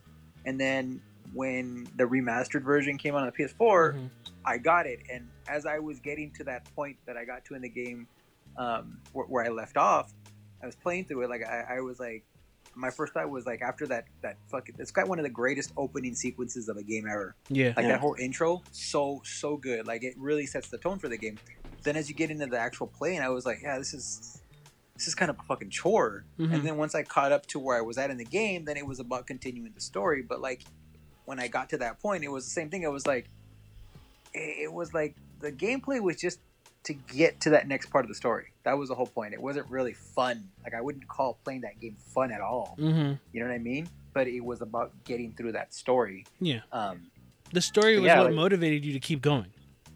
and 0.44 0.60
then 0.60 1.00
when 1.32 1.88
the 1.96 2.04
remastered 2.04 2.62
version 2.62 2.98
came 2.98 3.14
out 3.14 3.22
on 3.22 3.26
the 3.26 3.32
PS4, 3.32 3.94
Mhm. 3.94 4.10
I 4.44 4.58
got 4.58 4.86
it, 4.86 5.00
and 5.10 5.26
as 5.48 5.64
I 5.66 5.78
was 5.78 5.98
getting 6.00 6.30
to 6.32 6.44
that 6.44 6.64
point 6.76 6.98
that 7.06 7.16
I 7.16 7.24
got 7.24 7.44
to 7.46 7.54
in 7.54 7.62
the 7.62 7.68
game, 7.68 8.06
um, 8.56 8.98
where, 9.12 9.26
where 9.26 9.44
I 9.44 9.48
left 9.48 9.76
off, 9.76 10.12
I 10.62 10.66
was 10.66 10.76
playing 10.76 11.06
through 11.06 11.22
it. 11.22 11.30
Like 11.30 11.42
I, 11.42 11.76
I 11.76 11.80
was 11.80 11.98
like, 11.98 12.24
my 12.76 12.90
first 12.90 13.12
thought 13.14 13.28
was 13.30 13.46
like 13.46 13.62
after 13.62 13.86
that 13.86 14.04
that 14.22 14.36
fucking 14.50 14.74
it's 14.78 14.90
got 14.90 15.08
one 15.08 15.18
of 15.18 15.22
the 15.24 15.30
greatest 15.30 15.72
opening 15.76 16.14
sequences 16.14 16.68
of 16.68 16.76
a 16.76 16.82
game 16.82 17.06
ever. 17.10 17.34
Yeah, 17.48 17.68
Like 17.76 17.84
Yeah. 17.84 17.88
that 17.92 18.00
whole 18.00 18.16
intro, 18.18 18.62
so 18.72 19.20
so 19.24 19.56
good. 19.56 19.86
Like 19.86 20.02
it 20.04 20.14
really 20.18 20.46
sets 20.46 20.68
the 20.68 20.78
tone 20.78 20.98
for 20.98 21.08
the 21.08 21.16
game. 21.16 21.38
Then 21.82 21.96
as 21.96 22.08
you 22.08 22.14
get 22.14 22.30
into 22.30 22.46
the 22.46 22.58
actual 22.58 22.86
play, 22.86 23.14
and 23.16 23.24
I 23.24 23.28
was 23.28 23.44
like, 23.46 23.60
yeah, 23.62 23.78
this 23.78 23.92
is 23.94 24.40
this 24.96 25.08
is 25.08 25.14
kind 25.14 25.30
of 25.30 25.38
a 25.38 25.42
fucking 25.42 25.70
chore. 25.70 26.24
Mhm. 26.38 26.54
And 26.54 26.64
then 26.66 26.76
once 26.76 26.94
I 26.94 27.02
caught 27.02 27.32
up 27.32 27.46
to 27.46 27.58
where 27.58 27.76
I 27.76 27.80
was 27.80 27.98
at 27.98 28.10
in 28.10 28.16
the 28.16 28.24
game, 28.24 28.64
then 28.64 28.76
it 28.76 28.86
was 28.86 29.00
about 29.00 29.26
continuing 29.26 29.72
the 29.74 29.80
story. 29.80 30.22
But 30.22 30.40
like 30.40 30.62
when 31.24 31.40
I 31.40 31.48
got 31.48 31.68
to 31.70 31.78
that 31.78 32.00
point, 32.00 32.22
it 32.24 32.28
was 32.28 32.44
the 32.44 32.50
same 32.50 32.70
thing. 32.70 32.82
It 32.82 32.92
was 32.92 33.06
like 33.06 33.28
it, 34.32 34.64
it 34.64 34.72
was 34.72 34.94
like 34.94 35.14
the 35.40 35.52
gameplay 35.52 36.00
was 36.00 36.16
just 36.16 36.38
to 36.84 36.92
get 36.94 37.40
to 37.40 37.50
that 37.50 37.66
next 37.66 37.86
part 37.90 38.04
of 38.04 38.08
the 38.08 38.14
story. 38.14 38.46
That 38.64 38.78
was 38.78 38.88
the 38.88 38.94
whole 38.94 39.06
point. 39.06 39.34
It 39.34 39.40
wasn't 39.40 39.68
really 39.70 39.92
fun. 39.92 40.48
Like 40.62 40.74
I 40.74 40.80
wouldn't 40.80 41.06
call 41.06 41.38
playing 41.44 41.60
that 41.62 41.80
game 41.80 41.96
fun 41.98 42.32
at 42.32 42.40
all. 42.40 42.76
Mm-hmm. 42.78 43.12
You 43.32 43.40
know 43.40 43.46
what 43.46 43.54
I 43.54 43.58
mean? 43.58 43.88
But 44.12 44.26
it 44.26 44.40
was 44.40 44.60
about 44.62 44.92
getting 45.04 45.32
through 45.32 45.52
that 45.52 45.74
story. 45.74 46.24
Yeah. 46.40 46.60
Um, 46.72 47.02
The 47.52 47.60
story 47.60 47.96
was 47.98 48.06
yeah, 48.06 48.18
what 48.18 48.26
like- 48.28 48.34
motivated 48.34 48.84
you 48.84 48.92
to 48.94 49.00
keep 49.00 49.20
going. 49.20 49.46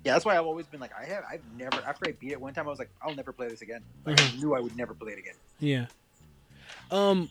yeah, 0.04 0.12
that's 0.12 0.24
why 0.24 0.36
I've 0.36 0.44
always 0.46 0.66
been 0.66 0.80
like, 0.80 0.92
I 0.98 1.04
have, 1.06 1.24
I've 1.30 1.42
never. 1.56 1.76
After 1.86 2.08
I 2.08 2.12
beat 2.12 2.32
it 2.32 2.40
one 2.40 2.52
time, 2.54 2.66
I 2.66 2.70
was 2.70 2.78
like, 2.78 2.90
I'll 3.02 3.14
never 3.14 3.32
play 3.32 3.48
this 3.48 3.62
again. 3.62 3.82
Like 4.04 4.20
I 4.20 4.36
knew 4.36 4.54
I 4.54 4.60
would 4.60 4.76
never 4.76 4.92
play 4.94 5.12
it 5.12 5.18
again. 5.18 5.34
Yeah. 5.60 5.86
Um, 6.90 7.28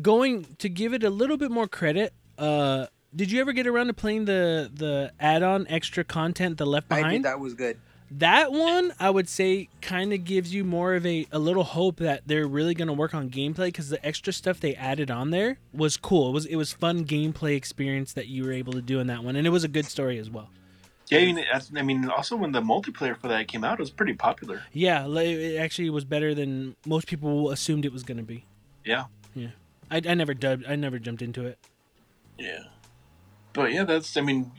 going 0.00 0.44
to 0.58 0.68
give 0.68 0.92
it 0.94 1.04
a 1.04 1.10
little 1.10 1.36
bit 1.36 1.50
more 1.50 1.66
credit. 1.68 2.12
Uh, 2.38 2.86
did 3.14 3.30
you 3.30 3.40
ever 3.40 3.52
get 3.52 3.66
around 3.66 3.88
to 3.88 3.92
playing 3.94 4.24
the 4.24 4.70
the 4.74 5.12
add-on 5.20 5.66
extra 5.68 6.02
content, 6.02 6.56
the 6.58 6.66
Left 6.66 6.88
Behind? 6.88 7.06
I 7.06 7.12
did 7.12 7.22
that 7.24 7.40
was 7.40 7.54
good. 7.54 7.78
That 8.18 8.52
one, 8.52 8.92
I 9.00 9.08
would 9.08 9.28
say, 9.28 9.68
kind 9.80 10.12
of 10.12 10.24
gives 10.24 10.52
you 10.52 10.64
more 10.64 10.94
of 10.94 11.06
a, 11.06 11.26
a 11.32 11.38
little 11.38 11.64
hope 11.64 11.96
that 11.96 12.22
they're 12.26 12.46
really 12.46 12.74
going 12.74 12.88
to 12.88 12.92
work 12.94 13.14
on 13.14 13.30
gameplay 13.30 13.66
because 13.66 13.88
the 13.88 14.04
extra 14.04 14.32
stuff 14.34 14.60
they 14.60 14.74
added 14.74 15.10
on 15.10 15.30
there 15.30 15.58
was 15.72 15.96
cool. 15.96 16.28
It 16.28 16.32
was 16.32 16.46
it 16.46 16.56
was 16.56 16.72
fun 16.72 17.04
gameplay 17.06 17.56
experience 17.56 18.12
that 18.12 18.26
you 18.28 18.44
were 18.44 18.52
able 18.52 18.74
to 18.74 18.82
do 18.82 19.00
in 19.00 19.06
that 19.06 19.24
one, 19.24 19.36
and 19.36 19.46
it 19.46 19.50
was 19.50 19.64
a 19.64 19.68
good 19.68 19.86
story 19.86 20.18
as 20.18 20.28
well. 20.28 20.50
Yeah, 21.08 21.18
I 21.20 21.24
mean, 21.24 21.38
I- 21.38 21.78
I 21.78 21.82
mean, 21.82 22.08
also 22.10 22.36
when 22.36 22.52
the 22.52 22.60
multiplayer 22.60 23.16
for 23.16 23.28
that 23.28 23.48
came 23.48 23.64
out, 23.64 23.74
it 23.74 23.80
was 23.82 23.90
pretty 23.90 24.14
popular. 24.14 24.62
Yeah, 24.72 25.06
it 25.08 25.56
actually 25.58 25.90
was 25.90 26.04
better 26.04 26.34
than 26.34 26.76
most 26.86 27.06
people 27.06 27.50
assumed 27.50 27.84
it 27.84 27.92
was 27.92 28.02
going 28.02 28.16
to 28.18 28.22
be. 28.22 28.44
Yeah, 28.84 29.04
yeah, 29.34 29.48
I, 29.90 30.02
I 30.06 30.14
never 30.14 30.34
dubbed, 30.34 30.64
I 30.66 30.76
never 30.76 30.98
jumped 30.98 31.22
into 31.22 31.46
it. 31.46 31.58
yeah. 32.38 32.64
But 33.54 33.72
yeah, 33.72 33.84
that's. 33.84 34.16
I 34.16 34.22
mean, 34.22 34.50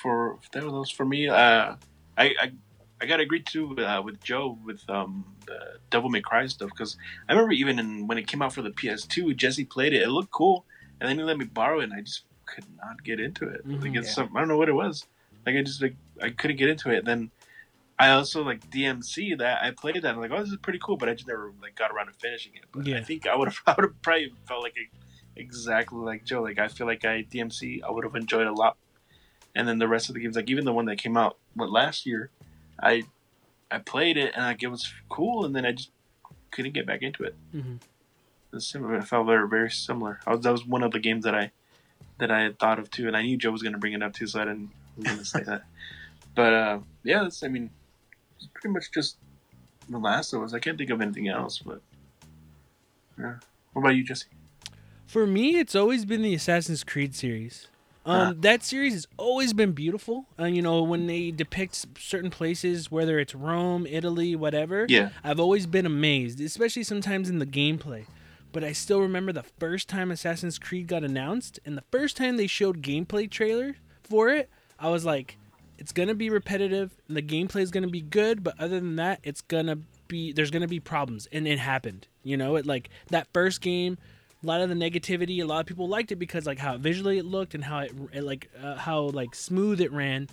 for 0.00 0.38
that 0.52 0.64
was 0.64 0.90
for 0.90 1.04
me. 1.04 1.28
Uh, 1.28 1.74
I 2.20 2.34
I, 2.40 2.52
I 3.00 3.06
got 3.06 3.20
agreed 3.20 3.46
to 3.46 3.64
agree 3.64 3.76
too 3.76 3.84
uh, 3.86 4.02
with 4.02 4.22
Joe 4.22 4.58
with 4.64 4.82
um 4.88 5.24
the 5.46 5.58
Devil 5.90 6.10
May 6.10 6.20
Cry 6.20 6.46
stuff 6.46 6.70
because 6.70 6.96
I 7.28 7.32
remember 7.32 7.52
even 7.52 7.78
in, 7.78 8.06
when 8.06 8.18
it 8.18 8.26
came 8.26 8.42
out 8.42 8.52
for 8.52 8.62
the 8.62 8.70
PS2, 8.70 9.36
Jesse 9.36 9.64
played 9.64 9.92
it. 9.94 10.02
It 10.02 10.10
looked 10.10 10.30
cool, 10.30 10.64
and 11.00 11.08
then 11.08 11.18
he 11.18 11.24
let 11.24 11.38
me 11.38 11.46
borrow 11.46 11.80
it, 11.80 11.84
and 11.84 11.94
I 11.94 12.02
just 12.02 12.24
could 12.46 12.64
not 12.76 13.02
get 13.04 13.20
into 13.20 13.48
it. 13.48 13.64
Like 13.64 13.92
Mhm. 13.92 13.98
it's 13.98 14.08
Yeah. 14.08 14.14
some 14.14 14.36
I 14.36 14.40
don't 14.40 14.48
know 14.48 14.58
what 14.58 14.68
it 14.68 14.74
was. 14.74 15.06
Like 15.46 15.56
I 15.56 15.62
just 15.62 15.80
like 15.82 15.96
I 16.22 16.30
couldn't 16.30 16.58
get 16.58 16.68
into 16.68 16.90
it. 16.90 17.04
Then 17.04 17.30
I 17.98 18.10
also 18.10 18.42
like 18.42 18.68
DMC 18.70 19.38
that 19.38 19.62
I 19.62 19.70
played 19.72 19.96
that. 20.02 20.14
I'm 20.14 20.20
like, 20.20 20.30
oh, 20.30 20.40
this 20.40 20.50
is 20.50 20.56
pretty 20.56 20.80
cool, 20.84 20.96
but 20.96 21.08
I 21.08 21.14
just 21.14 21.28
never 21.28 21.52
like 21.62 21.74
got 21.76 21.90
around 21.90 22.06
to 22.06 22.12
finishing 22.12 22.52
it. 22.54 22.64
But 22.72 22.86
Yeah. 22.86 22.98
I 22.98 23.02
think 23.02 23.26
I 23.26 23.36
would 23.36 23.48
have 23.48 23.58
I 23.66 23.74
would 23.76 23.84
have 23.84 24.02
probably 24.02 24.32
felt 24.46 24.62
like 24.62 24.76
exactly 25.36 25.98
like 25.98 26.24
Joe. 26.24 26.42
Like 26.42 26.58
I 26.58 26.68
feel 26.68 26.86
like 26.86 27.04
I 27.04 27.22
DMC 27.22 27.82
I 27.86 27.90
would 27.90 28.04
have 28.04 28.14
enjoyed 28.16 28.46
a 28.46 28.52
lot. 28.52 28.76
And 29.54 29.66
then 29.66 29.78
the 29.78 29.88
rest 29.88 30.08
of 30.08 30.14
the 30.14 30.20
games, 30.20 30.36
like 30.36 30.48
even 30.48 30.64
the 30.64 30.72
one 30.72 30.84
that 30.86 30.96
came 30.96 31.16
out 31.16 31.36
what 31.54 31.70
last 31.70 32.06
year, 32.06 32.30
I 32.80 33.04
I 33.70 33.78
played 33.78 34.16
it 34.16 34.32
and 34.34 34.44
like 34.44 34.62
it 34.62 34.68
was 34.68 34.92
cool, 35.08 35.44
and 35.44 35.54
then 35.54 35.66
I 35.66 35.72
just 35.72 35.90
couldn't 36.50 36.72
get 36.72 36.86
back 36.86 37.02
into 37.02 37.24
it. 37.24 37.34
hmm 37.52 37.74
It 38.52 38.54
was 38.56 38.66
similar. 38.66 38.96
I 38.96 39.00
felt 39.00 39.26
very 39.26 39.48
very 39.48 39.70
similar. 39.70 40.20
I 40.26 40.30
was, 40.32 40.40
that 40.42 40.52
was 40.52 40.64
one 40.64 40.82
of 40.82 40.92
the 40.92 41.00
games 41.00 41.24
that 41.24 41.34
I 41.34 41.50
that 42.18 42.30
I 42.30 42.40
had 42.42 42.58
thought 42.58 42.78
of 42.78 42.90
too, 42.90 43.06
and 43.08 43.16
I 43.16 43.22
knew 43.22 43.36
Joe 43.36 43.50
was 43.50 43.62
going 43.62 43.72
to 43.72 43.78
bring 43.78 43.92
it 43.92 44.02
up 44.02 44.12
too, 44.12 44.26
so 44.26 44.40
I 44.40 44.44
didn't 44.44 44.70
was 44.96 45.06
going 45.06 45.18
to 45.18 45.24
say 45.24 45.42
that. 45.42 45.64
But 46.32 46.52
uh, 46.54 46.78
yeah, 47.02 47.24
that's 47.24 47.42
I 47.42 47.48
mean, 47.48 47.70
it's 48.36 48.46
pretty 48.54 48.72
much 48.72 48.92
just 48.92 49.16
the 49.88 49.98
last 49.98 50.32
of 50.32 50.42
us. 50.44 50.54
I 50.54 50.60
can't 50.60 50.78
think 50.78 50.90
of 50.90 51.00
anything 51.00 51.26
else, 51.28 51.58
but 51.58 51.80
yeah. 53.18 53.34
What 53.72 53.82
about 53.82 53.96
you, 53.96 54.04
Jesse? 54.04 54.26
For 55.06 55.26
me, 55.26 55.56
it's 55.58 55.74
always 55.74 56.04
been 56.04 56.22
the 56.22 56.34
Assassin's 56.34 56.84
Creed 56.84 57.16
series. 57.16 57.66
Um, 58.10 58.26
Huh. 58.26 58.34
That 58.40 58.62
series 58.62 58.92
has 58.94 59.06
always 59.16 59.52
been 59.52 59.72
beautiful. 59.72 60.26
Uh, 60.38 60.44
you 60.46 60.62
know, 60.62 60.82
when 60.82 61.06
they 61.06 61.30
depict 61.30 61.86
certain 61.98 62.30
places, 62.30 62.90
whether 62.90 63.18
it's 63.18 63.34
Rome, 63.34 63.86
Italy, 63.86 64.34
whatever, 64.36 64.86
Yeah, 64.88 65.10
I've 65.22 65.40
always 65.40 65.66
been 65.66 65.86
amazed, 65.86 66.40
especially 66.40 66.82
sometimes 66.82 67.28
in 67.28 67.38
the 67.38 67.46
gameplay. 67.46 68.06
But 68.52 68.64
I 68.64 68.72
still 68.72 69.00
remember 69.00 69.32
the 69.32 69.44
first 69.44 69.88
time 69.88 70.10
Assassin's 70.10 70.58
Creed 70.58 70.88
got 70.88 71.04
announced, 71.04 71.60
and 71.64 71.78
the 71.78 71.84
first 71.92 72.16
time 72.16 72.36
they 72.36 72.48
showed 72.48 72.82
gameplay 72.82 73.30
trailer 73.30 73.76
for 74.02 74.28
it, 74.28 74.50
I 74.78 74.88
was 74.90 75.04
like, 75.04 75.36
it's 75.78 75.92
gonna 75.92 76.14
be 76.14 76.28
repetitive, 76.30 76.96
and 77.06 77.16
the 77.16 77.22
gameplay 77.22 77.62
is 77.62 77.70
gonna 77.70 77.88
be 77.88 78.00
good, 78.02 78.42
but 78.42 78.58
other 78.58 78.80
than 78.80 78.96
that, 78.96 79.20
it's 79.22 79.40
gonna 79.40 79.78
be 80.08 80.32
there's 80.32 80.50
gonna 80.50 80.66
be 80.66 80.80
problems, 80.80 81.28
and 81.30 81.46
it 81.46 81.58
happened. 81.60 82.08
You 82.24 82.36
know, 82.36 82.56
it 82.56 82.66
like 82.66 82.90
that 83.10 83.28
first 83.32 83.60
game, 83.60 83.96
a 84.42 84.46
lot 84.46 84.60
of 84.60 84.68
the 84.68 84.74
negativity, 84.74 85.42
a 85.42 85.44
lot 85.44 85.60
of 85.60 85.66
people 85.66 85.88
liked 85.88 86.12
it 86.12 86.16
because 86.16 86.46
like 86.46 86.58
how 86.58 86.76
visually 86.78 87.18
it 87.18 87.24
looked 87.24 87.54
and 87.54 87.64
how 87.64 87.80
it, 87.80 87.92
it 88.12 88.22
like 88.22 88.50
uh, 88.62 88.76
how 88.76 89.02
like 89.02 89.34
smooth 89.34 89.80
it 89.80 89.92
ran. 89.92 90.28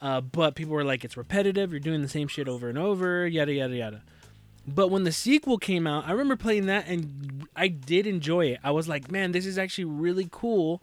Uh, 0.00 0.20
but 0.20 0.54
people 0.54 0.74
were 0.74 0.84
like, 0.84 1.04
it's 1.04 1.16
repetitive. 1.16 1.70
You're 1.70 1.80
doing 1.80 2.02
the 2.02 2.08
same 2.08 2.28
shit 2.28 2.48
over 2.48 2.68
and 2.68 2.76
over. 2.76 3.26
Yada 3.26 3.52
yada 3.52 3.76
yada. 3.76 4.02
But 4.66 4.88
when 4.88 5.04
the 5.04 5.12
sequel 5.12 5.58
came 5.58 5.86
out, 5.86 6.06
I 6.06 6.12
remember 6.12 6.36
playing 6.36 6.66
that 6.66 6.86
and 6.88 7.46
I 7.54 7.68
did 7.68 8.06
enjoy 8.06 8.46
it. 8.46 8.60
I 8.64 8.70
was 8.70 8.88
like, 8.88 9.10
man, 9.10 9.32
this 9.32 9.46
is 9.46 9.58
actually 9.58 9.84
really 9.84 10.28
cool. 10.30 10.82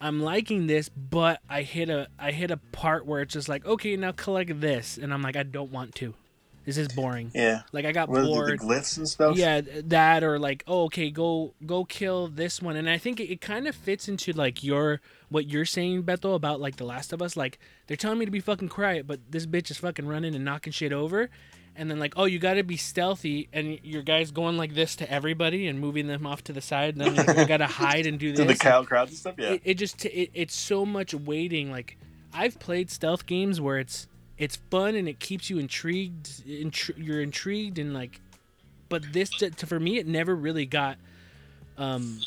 I'm 0.00 0.20
liking 0.20 0.66
this, 0.66 0.88
but 0.88 1.40
I 1.48 1.62
hit 1.62 1.88
a 1.88 2.08
I 2.18 2.32
hit 2.32 2.50
a 2.50 2.58
part 2.58 3.06
where 3.06 3.22
it's 3.22 3.32
just 3.32 3.48
like, 3.48 3.64
okay, 3.64 3.96
now 3.96 4.12
collect 4.12 4.60
this, 4.60 4.98
and 4.98 5.14
I'm 5.14 5.22
like, 5.22 5.36
I 5.36 5.44
don't 5.44 5.70
want 5.70 5.94
to. 5.96 6.14
This 6.64 6.78
is 6.78 6.88
boring. 6.88 7.30
yeah. 7.34 7.62
Like 7.72 7.84
I 7.84 7.92
got 7.92 8.08
What, 8.08 8.24
bored. 8.24 8.58
the 8.58 8.64
glyphs 8.64 8.96
and 8.96 9.08
stuff. 9.08 9.36
Yeah, 9.36 9.60
that 9.84 10.24
or 10.24 10.38
like, 10.38 10.64
oh, 10.66 10.84
okay, 10.84 11.10
go 11.10 11.52
go 11.66 11.84
kill 11.84 12.28
this 12.28 12.62
one, 12.62 12.76
and 12.76 12.88
I 12.88 12.98
think 12.98 13.20
it, 13.20 13.30
it 13.30 13.40
kind 13.40 13.66
of 13.68 13.74
fits 13.74 14.08
into 14.08 14.32
like 14.32 14.64
your 14.64 15.00
what 15.28 15.46
you're 15.48 15.64
saying, 15.66 16.04
Beto, 16.04 16.34
about 16.34 16.60
like 16.60 16.76
The 16.76 16.84
Last 16.84 17.12
of 17.12 17.20
Us. 17.20 17.36
Like 17.36 17.58
they're 17.86 17.96
telling 17.96 18.18
me 18.18 18.24
to 18.24 18.30
be 18.30 18.40
fucking 18.40 18.68
quiet, 18.70 19.06
but 19.06 19.20
this 19.30 19.46
bitch 19.46 19.70
is 19.70 19.76
fucking 19.78 20.06
running 20.06 20.34
and 20.34 20.44
knocking 20.44 20.72
shit 20.72 20.92
over, 20.92 21.28
and 21.76 21.90
then 21.90 21.98
like, 21.98 22.14
oh, 22.16 22.24
you 22.24 22.38
got 22.38 22.54
to 22.54 22.62
be 22.62 22.76
stealthy, 22.78 23.48
and 23.52 23.78
your 23.82 24.02
guy's 24.02 24.30
going 24.30 24.56
like 24.56 24.74
this 24.74 24.96
to 24.96 25.10
everybody 25.10 25.66
and 25.66 25.78
moving 25.80 26.06
them 26.06 26.26
off 26.26 26.42
to 26.44 26.52
the 26.54 26.60
side, 26.62 26.96
and 26.96 27.16
then 27.16 27.38
you 27.38 27.46
got 27.46 27.58
to 27.58 27.66
hide 27.84 28.06
and 28.06 28.18
do 28.18 28.30
this. 28.30 28.38
To 28.40 28.44
the 28.46 28.54
cow 28.54 28.84
crowds 28.84 29.10
and 29.10 29.18
stuff. 29.18 29.34
Yeah. 29.36 29.50
it, 29.50 29.62
it 29.64 29.74
just 29.74 30.02
it, 30.06 30.30
it's 30.32 30.54
so 30.54 30.86
much 30.86 31.12
waiting 31.14 31.70
like 31.70 31.98
i've 32.32 32.58
played 32.58 32.90
stealth 32.90 33.26
games 33.26 33.60
where 33.60 33.78
it's 33.78 34.08
it's 34.38 34.56
fun 34.56 34.94
and 34.96 35.08
it 35.08 35.18
keeps 35.20 35.48
you 35.50 35.58
intrigued 35.58 36.26
intri- 36.46 36.94
you're 36.96 37.20
intrigued 37.22 37.78
and 37.78 37.94
like 37.94 38.20
but 38.88 39.02
this 39.12 39.30
to, 39.30 39.50
to- 39.50 39.66
for 39.66 39.78
me 39.80 39.98
it 39.98 40.06
never 40.06 40.34
really 40.34 40.66
got 40.66 40.96
um 41.78 42.18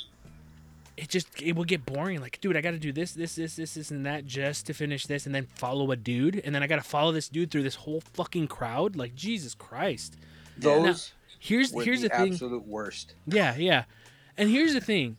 it 0.96 1.10
just 1.10 1.28
it 1.42 1.56
will 1.56 1.64
get 1.66 1.86
boring 1.86 2.20
like 2.22 2.40
dude 2.42 2.58
i 2.58 2.62
gotta 2.62 2.80
do 2.80 2.92
this 2.92 3.12
this 3.14 3.36
this 3.36 3.56
this 3.56 3.74
this 3.76 3.92
and 3.92 4.06
that 4.06 4.26
just 4.26 4.66
to 4.66 4.74
finish 4.74 5.06
this 5.06 5.26
and 5.26 5.36
then 5.36 5.46
follow 5.56 5.92
a 5.92 5.96
dude 5.96 6.42
and 6.44 6.56
then 6.56 6.64
i 6.64 6.68
gotta 6.68 6.82
follow 6.82 7.12
this 7.12 7.30
dude 7.30 7.52
through 7.52 7.64
this 7.64 7.76
whole 7.76 8.02
fucking 8.14 8.48
crowd 8.48 8.96
like 8.96 9.14
jesus 9.16 9.54
christ 9.54 10.16
Those 10.58 11.12
here's 11.40 11.72
here's 11.84 12.02
the, 12.02 12.10
the 12.10 12.16
thing 12.16 12.32
absolute 12.34 12.66
worst. 12.66 13.14
yeah, 13.28 13.56
yeah. 13.58 13.84
And 14.40 14.50
here's 14.50 14.74
the 14.74 14.82
thing. 14.82 15.18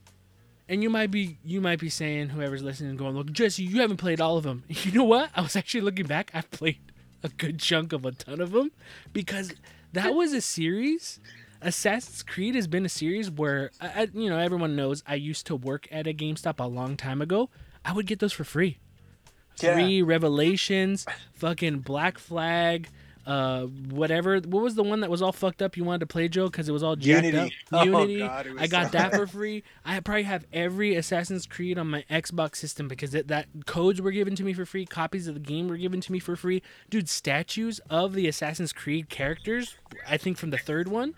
And 0.68 0.82
you 0.82 0.90
might 0.90 1.10
be 1.10 1.38
you 1.44 1.60
might 1.60 1.78
be 1.80 1.88
saying 1.88 2.28
whoever's 2.30 2.62
listening 2.62 2.96
going, 2.96 3.14
"Look, 3.16 3.32
Jesse, 3.32 3.62
you 3.62 3.80
haven't 3.80 3.96
played 3.96 4.20
all 4.20 4.36
of 4.36 4.44
them." 4.44 4.64
You 4.68 4.92
know 4.92 5.04
what? 5.04 5.30
I 5.34 5.40
was 5.40 5.56
actually 5.56 5.80
looking 5.80 6.06
back. 6.06 6.30
I've 6.34 6.50
played 6.50 6.78
a 7.22 7.28
good 7.28 7.58
chunk 7.58 7.92
of 7.92 8.04
a 8.04 8.12
ton 8.12 8.40
of 8.40 8.52
them 8.52 8.70
because 9.12 9.54
that 9.92 10.14
was 10.14 10.32
a 10.32 10.40
series. 10.40 11.20
Assassin's 11.60 12.22
Creed 12.22 12.54
has 12.54 12.68
been 12.68 12.84
a 12.84 12.88
series 12.88 13.30
where 13.30 13.70
I, 13.80 13.86
I, 14.02 14.08
you 14.12 14.28
know 14.30 14.38
everyone 14.38 14.76
knows 14.76 15.02
I 15.06 15.14
used 15.16 15.46
to 15.46 15.56
work 15.56 15.88
at 15.90 16.06
a 16.06 16.12
GameStop 16.12 16.60
a 16.60 16.68
long 16.68 16.96
time 16.96 17.20
ago. 17.20 17.50
I 17.84 17.92
would 17.92 18.06
get 18.06 18.18
those 18.18 18.32
for 18.32 18.44
free. 18.44 18.78
Yeah. 19.60 19.74
Free 19.74 20.02
Revelations, 20.02 21.04
fucking 21.32 21.80
Black 21.80 22.18
Flag, 22.18 22.88
uh, 23.28 23.66
whatever. 23.66 24.38
What 24.40 24.62
was 24.64 24.74
the 24.74 24.82
one 24.82 25.00
that 25.00 25.10
was 25.10 25.20
all 25.20 25.32
fucked 25.32 25.60
up? 25.62 25.76
You 25.76 25.84
wanted 25.84 26.00
to 26.00 26.06
play 26.06 26.28
Joe 26.28 26.46
because 26.46 26.68
it 26.68 26.72
was 26.72 26.82
all 26.82 26.96
jacked 26.96 27.26
Unity. 27.26 27.38
up. 27.38 27.50
Oh, 27.72 27.84
Unity. 27.84 28.18
God, 28.20 28.48
I 28.58 28.66
got 28.66 28.86
so- 28.90 28.98
that 28.98 29.14
for 29.14 29.26
free. 29.38 29.62
I 29.84 30.00
probably 30.00 30.22
have 30.24 30.46
every 30.52 30.94
Assassin's 30.96 31.46
Creed 31.46 31.78
on 31.78 31.88
my 31.90 32.04
Xbox 32.10 32.56
system 32.56 32.88
because 32.88 33.14
it, 33.14 33.28
that 33.28 33.46
codes 33.66 34.00
were 34.00 34.10
given 34.12 34.34
to 34.36 34.42
me 34.44 34.54
for 34.54 34.64
free. 34.64 34.86
Copies 34.86 35.28
of 35.28 35.34
the 35.34 35.40
game 35.40 35.68
were 35.68 35.76
given 35.76 36.00
to 36.00 36.10
me 36.10 36.18
for 36.18 36.34
free. 36.36 36.62
Dude, 36.88 37.08
statues 37.08 37.80
of 37.90 38.14
the 38.14 38.26
Assassin's 38.26 38.72
Creed 38.72 39.10
characters. 39.10 39.76
I 40.08 40.16
think 40.16 40.38
from 40.38 40.48
the 40.50 40.58
third 40.58 40.88
one, 40.88 41.14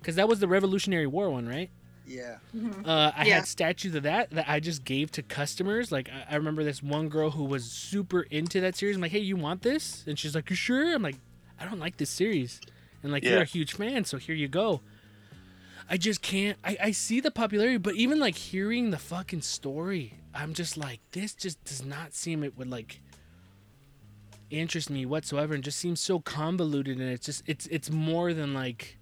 because 0.00 0.16
that 0.16 0.28
was 0.28 0.40
the 0.40 0.48
Revolutionary 0.48 1.06
War 1.06 1.30
one, 1.30 1.48
right? 1.48 1.70
Yeah. 2.06 2.36
Uh, 2.84 3.12
I 3.16 3.24
Yeah. 3.24 3.36
had 3.36 3.46
statues 3.46 3.94
of 3.94 4.02
that 4.02 4.28
that 4.32 4.46
I 4.46 4.60
just 4.60 4.84
gave 4.84 5.10
to 5.12 5.22
customers. 5.22 5.90
Like 5.90 6.10
I, 6.10 6.32
I 6.34 6.36
remember 6.36 6.62
this 6.64 6.82
one 6.82 7.08
girl 7.08 7.30
who 7.30 7.44
was 7.44 7.64
super 7.64 8.22
into 8.22 8.60
that 8.60 8.76
series. 8.76 8.96
I'm 8.96 9.00
like, 9.02 9.12
hey, 9.12 9.20
you 9.20 9.36
want 9.36 9.62
this? 9.62 10.04
And 10.06 10.18
she's 10.18 10.34
like, 10.34 10.50
you 10.50 10.56
sure? 10.56 10.94
I'm 10.94 11.00
like, 11.02 11.16
I 11.58 11.64
don't 11.64 11.78
like 11.78 11.96
this 11.96 12.10
series. 12.10 12.60
And 13.02 13.12
like, 13.12 13.22
you're 13.24 13.42
a 13.42 13.44
huge 13.44 13.74
fan, 13.74 14.04
so 14.04 14.16
here 14.16 14.34
you 14.34 14.48
go. 14.48 14.80
I 15.88 15.98
just 15.98 16.22
can't. 16.22 16.56
I, 16.64 16.76
I 16.84 16.90
see 16.92 17.20
the 17.20 17.30
popularity, 17.30 17.76
but 17.76 17.94
even 17.94 18.18
like 18.18 18.36
hearing 18.36 18.90
the 18.90 18.98
fucking 18.98 19.42
story, 19.42 20.14
I'm 20.34 20.54
just 20.54 20.76
like, 20.78 21.00
this 21.12 21.34
just 21.34 21.62
does 21.64 21.84
not 21.84 22.14
seem 22.14 22.42
it 22.42 22.56
would 22.56 22.70
like 22.70 23.00
interest 24.50 24.88
me 24.88 25.04
whatsoever, 25.04 25.54
and 25.54 25.62
just 25.62 25.78
seems 25.78 26.00
so 26.00 26.20
convoluted. 26.20 26.98
And 26.98 27.10
it's 27.10 27.26
just 27.26 27.42
it's 27.46 27.66
it's 27.66 27.90
more 27.90 28.32
than 28.32 28.54
like 28.54 28.96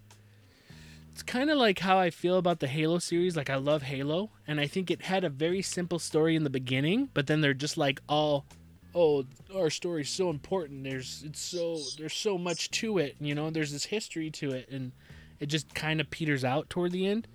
it's 1.12 1.22
kind 1.22 1.50
of 1.50 1.59
like 1.59 1.78
how 1.78 1.98
I 1.98 2.11
feel 2.11 2.38
about 2.38 2.59
the 2.59 2.66
Halo 2.66 2.98
series. 2.98 3.36
Like 3.36 3.50
I 3.50 3.57
love 3.57 3.82
Halo, 3.82 4.30
and 4.48 4.59
I 4.59 4.66
think 4.66 4.90
it 4.90 5.03
had 5.03 5.22
a 5.22 5.28
very 5.28 5.62
simple 5.62 6.00
story 6.00 6.34
in 6.34 6.42
the 6.42 6.50
beginning, 6.50 7.11
but 7.14 7.28
then 7.28 7.42
they're 7.42 7.55
just 7.55 7.76
like 7.76 8.00
all 8.09 8.46
oh, 8.95 9.24
our 9.55 9.70
story's 9.70 10.11
so 10.11 10.30
important. 10.30 10.84
There's 10.84 11.22
it's 11.26 11.40
so 11.40 11.78
there's 11.99 12.14
so 12.14 12.38
much 12.38 12.70
to 12.72 12.99
it. 12.99 13.16
You 13.20 13.34
know, 13.34 13.51
there's 13.51 13.72
this 13.72 13.86
history 13.86 14.30
to 14.32 14.53
it, 14.53 14.68
and 14.70 14.93
it 15.40 15.47
just 15.47 15.74
kind 15.74 16.01
of 16.01 16.11
peters 16.11 16.45
out 16.45 16.70
toward 16.70 16.93
the 16.93 17.07
end. 17.07 17.28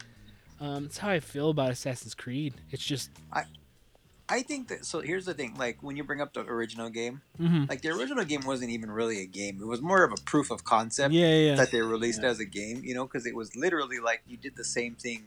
Um, 0.60 0.84
that's 0.84 0.98
how 0.98 1.10
I 1.10 1.20
feel 1.20 1.50
about 1.50 1.72
Assassin's 1.72 2.16
Creed. 2.16 2.56
It's 2.72 2.84
just, 2.84 3.12
I 3.32 3.44
i 4.30 4.42
think 4.42 4.70
that. 4.70 4.86
So 4.86 5.02
here's 5.02 5.26
the 5.26 5.34
thing: 5.34 5.56
like 5.58 5.78
when 5.82 5.96
you 5.98 6.04
bring 6.04 6.22
up 6.22 6.34
the 6.34 6.42
original 6.42 6.90
game, 6.90 7.22
mhm. 7.40 7.70
like 7.70 7.82
the 7.82 7.90
original 7.90 8.26
game 8.26 8.42
wasn't 8.46 8.72
even 8.72 8.90
really 8.90 9.22
a 9.22 9.26
game. 9.26 9.60
It 9.62 9.68
was 9.68 9.82
more 9.82 10.04
of 10.04 10.12
a 10.12 10.22
proof 10.26 10.52
of 10.52 10.64
concept 10.64 11.14
yeah, 11.14 11.28
yeah, 11.28 11.50
yeah. 11.52 11.56
that 11.56 11.72
they 11.72 11.82
released 11.82 12.22
Yeah. 12.24 12.30
as 12.30 12.40
a 12.40 12.46
game. 12.46 12.82
You 12.84 12.96
know, 12.96 13.06
because 13.06 13.26
it 13.26 13.36
was 13.36 13.56
literally 13.56 14.00
like 14.00 14.24
you 14.28 14.38
did 14.38 14.56
the 14.56 14.66
same 14.66 14.96
thing 14.96 15.26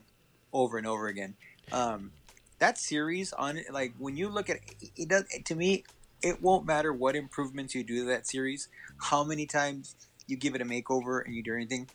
over 0.53 0.79
and 0.79 0.87
over 0.87 1.07
again. 1.07 1.35
Um, 1.73 2.13
that 2.59 2.77
series 2.79 3.33
on 3.33 3.57
it, 3.59 3.73
like 3.73 3.95
when 3.99 4.17
you 4.17 4.29
look 4.29 4.51
at 4.51 4.57
it, 4.81 4.91
it 4.97 5.09
does 5.09 5.25
to 5.45 5.55
me. 5.55 5.85
It 6.23 6.43
won't 6.43 6.67
matter 6.67 6.93
what 6.93 7.17
improvements 7.17 7.75
you 7.75 7.83
do 7.83 8.01
to 8.01 8.05
that 8.07 8.27
series, 8.27 8.69
how 8.99 9.25
many 9.25 9.47
times 9.47 9.97
you 10.27 10.37
give 10.37 10.55
it 10.55 10.61
a 10.61 10.65
makeover 10.65 11.25
and 11.25 11.35
you 11.35 11.43
do 11.43 11.55
anything. 11.55 11.89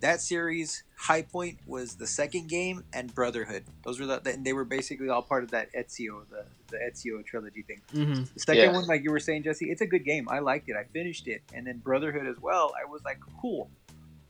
That 0.00 0.20
series 0.22 0.82
high 0.96 1.22
point 1.22 1.58
was 1.66 1.96
the 1.96 2.06
second 2.06 2.48
game 2.48 2.84
and 2.92 3.14
Brotherhood. 3.14 3.64
Those 3.84 4.00
were 4.00 4.06
the, 4.06 4.38
they 4.42 4.54
were 4.54 4.64
basically 4.64 5.10
all 5.10 5.20
part 5.22 5.44
of 5.44 5.50
that 5.50 5.68
Ezio, 5.74 6.22
the 6.30 6.44
the 6.70 6.78
Ezio 6.78 7.24
trilogy 7.24 7.62
thing. 7.62 7.80
Mm-hmm. 7.92 8.22
The 8.32 8.40
second 8.40 8.64
Yeah. 8.64 8.72
one, 8.72 8.86
like 8.86 9.02
you 9.02 9.10
were 9.10 9.20
saying, 9.20 9.42
Jesse, 9.42 9.70
it's 9.70 9.82
a 9.82 9.86
good 9.86 10.04
game. 10.04 10.28
I 10.30 10.38
liked 10.38 10.68
it. 10.70 10.76
I 10.76 10.84
finished 10.84 11.26
it, 11.26 11.42
and 11.52 11.66
then 11.66 11.78
Brotherhood 11.78 12.26
as 12.26 12.40
well. 12.40 12.72
I 12.80 12.88
was 12.88 13.02
like, 13.04 13.18
cool, 13.40 13.68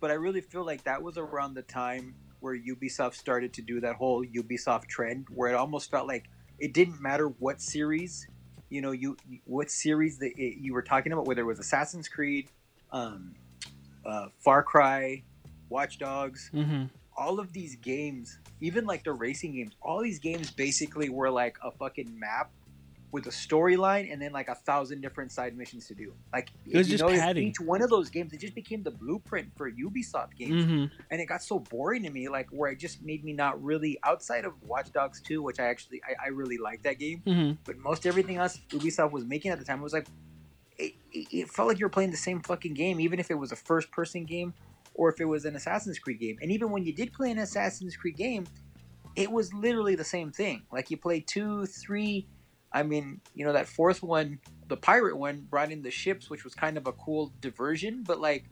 but 0.01 0.11
I 0.11 0.15
really 0.15 0.41
feel 0.41 0.65
like 0.65 0.83
that 0.85 1.03
was 1.03 1.19
around 1.19 1.55
the 1.55 1.63
time 1.63 2.15
where 2.41 2.57
Ubisoft 2.59 3.15
started 3.15 3.53
to 3.53 3.63
do 3.63 3.81
that 3.81 3.95
whole 3.97 4.25
Ubisoft 4.25 4.87
trend, 4.87 5.27
where 5.33 5.51
it 5.51 5.55
almost 5.55 5.91
felt 5.91 6.09
like 6.09 6.31
it 6.59 6.73
didn't 6.73 7.01
matter 7.01 7.29
what 7.29 7.61
series, 7.61 8.27
you 8.71 8.81
know, 8.81 8.93
you 8.93 9.17
what 9.45 9.71
series 9.71 10.19
that 10.19 10.33
it, 10.39 10.59
you 10.59 10.73
were 10.73 10.83
talking 10.83 11.13
about, 11.13 11.27
whether 11.27 11.43
it 11.43 11.47
was 11.47 11.59
Assassin's 11.59 12.09
Creed, 12.09 12.49
um, 12.93 13.35
uh, 14.07 14.27
Far 14.39 14.63
Cry, 14.63 15.23
Watch 15.69 15.99
Dogs, 15.99 16.49
hmm 16.53 16.85
all 17.21 17.39
of 17.39 17.53
these 17.53 17.77
games, 17.77 18.39
even 18.63 18.87
like 18.87 19.05
the 19.05 19.13
racing 19.13 19.55
games, 19.55 19.75
all 19.83 20.01
these 20.01 20.19
games 20.19 20.51
basically 20.51 21.11
were 21.11 21.31
like 21.31 21.59
a 21.63 21.71
fucking 21.71 22.19
map 22.19 22.51
with 23.13 23.27
a 23.27 23.31
storyline 23.31 24.13
and 24.13 24.23
then 24.23 24.33
like 24.33 24.49
a 24.49 24.55
thousand 24.55 25.01
different 25.01 25.33
side 25.33 25.57
missions 25.57 25.87
to 25.89 25.95
do. 25.95 26.13
Like 26.33 26.53
It 26.67 26.77
was 26.79 26.89
you 26.89 26.99
just 26.99 27.05
notice, 27.05 27.21
padding. 27.21 27.49
each 27.49 27.61
one 27.61 27.83
of 27.83 27.91
those 27.91 28.09
games, 28.11 28.33
it 28.33 28.41
just 28.41 28.55
became 28.55 28.83
the 28.83 28.91
blueprint 28.91 29.51
for 29.57 29.71
Ubisoft 29.71 30.37
games, 30.39 30.65
hmm 30.65 30.85
and 31.11 31.21
it 31.21 31.27
got 31.27 31.43
so 31.43 31.59
boring 31.59 32.05
to 32.05 32.11
me, 32.11 32.29
like 32.29 32.49
where 32.51 32.71
it 32.71 32.79
just 32.79 33.03
made 33.03 33.25
me 33.25 33.33
not 33.33 33.61
really 33.63 33.99
outside 34.05 34.45
of 34.45 34.53
Watch 34.63 34.93
Dogs 34.93 35.21
2, 35.23 35.43
which 35.43 35.59
I 35.59 35.65
actually 35.65 36.01
I, 36.09 36.27
I 36.27 36.29
really 36.29 36.59
like 36.59 36.83
that 36.85 36.99
game, 36.99 37.23
hmm 37.25 37.53
but 37.65 37.77
most 37.79 38.07
everything 38.07 38.37
else 38.37 38.59
Ubisoft 38.71 39.11
was 39.13 39.25
making 39.25 39.51
at 39.51 39.59
the 39.59 39.65
time 39.65 39.81
was 39.81 39.93
like 39.93 40.07
it, 40.79 40.95
it, 41.13 41.27
it 41.33 41.51
felt 41.51 41.69
like 41.69 41.79
you 41.79 41.87
were 41.87 41.91
playing 41.91 42.11
the 42.11 42.17
same 42.17 42.41
fucking 42.41 42.75
game, 42.75 43.01
even 43.01 43.19
if 43.19 43.31
it 43.31 43.35
was 43.35 43.53
a 43.53 43.57
first 43.57 43.91
person 43.91 44.25
game 44.25 44.55
or 44.95 45.11
if 45.13 45.21
it 45.21 45.25
was 45.27 45.45
an 45.45 45.57
Assassin's 45.57 45.99
Creed 45.99 46.19
game. 46.21 46.39
And 46.41 46.51
even 46.51 46.71
when 46.71 46.85
you 46.85 46.93
did 46.93 47.13
play 47.13 47.31
an 47.31 47.39
Assassin's 47.39 47.97
Creed 47.97 48.17
game, 48.17 48.47
it 49.17 49.31
was 49.31 49.53
literally 49.53 49.95
the 49.95 50.05
same 50.05 50.31
thing. 50.33 50.63
Like 50.73 50.91
you 50.91 50.97
played 50.97 51.27
two, 51.27 51.67
three. 51.67 52.27
I 52.73 52.83
mean, 52.83 53.21
you 53.35 53.45
know, 53.45 53.53
that 53.53 53.69
fourth 53.69 54.03
one, 54.03 54.39
the 54.69 54.77
pirate 54.77 55.17
one, 55.17 55.47
brought 55.51 55.73
in 55.73 55.83
the 55.83 55.91
ships, 55.91 56.31
which 56.31 56.45
was 56.45 56.55
kind 56.55 56.77
of 56.77 56.87
a 56.87 56.93
cool 56.93 57.33
diversion. 57.41 58.05
But 58.07 58.21
like, 58.21 58.45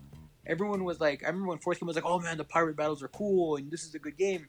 everyone 0.47 0.85
was 0.85 1.01
like, 1.01 1.23
I 1.23 1.29
remember 1.29 1.49
when 1.51 1.59
fourth 1.59 1.79
game 1.81 1.87
was 1.87 1.97
like, 1.97 2.05
oh 2.05 2.19
man, 2.19 2.37
the 2.37 2.45
pirate 2.45 2.77
battles 2.77 3.03
are 3.03 3.09
cool 3.09 3.57
and 3.57 3.71
this 3.71 3.85
is 3.85 3.95
a 3.95 3.99
good 3.99 4.17
game. 4.17 4.49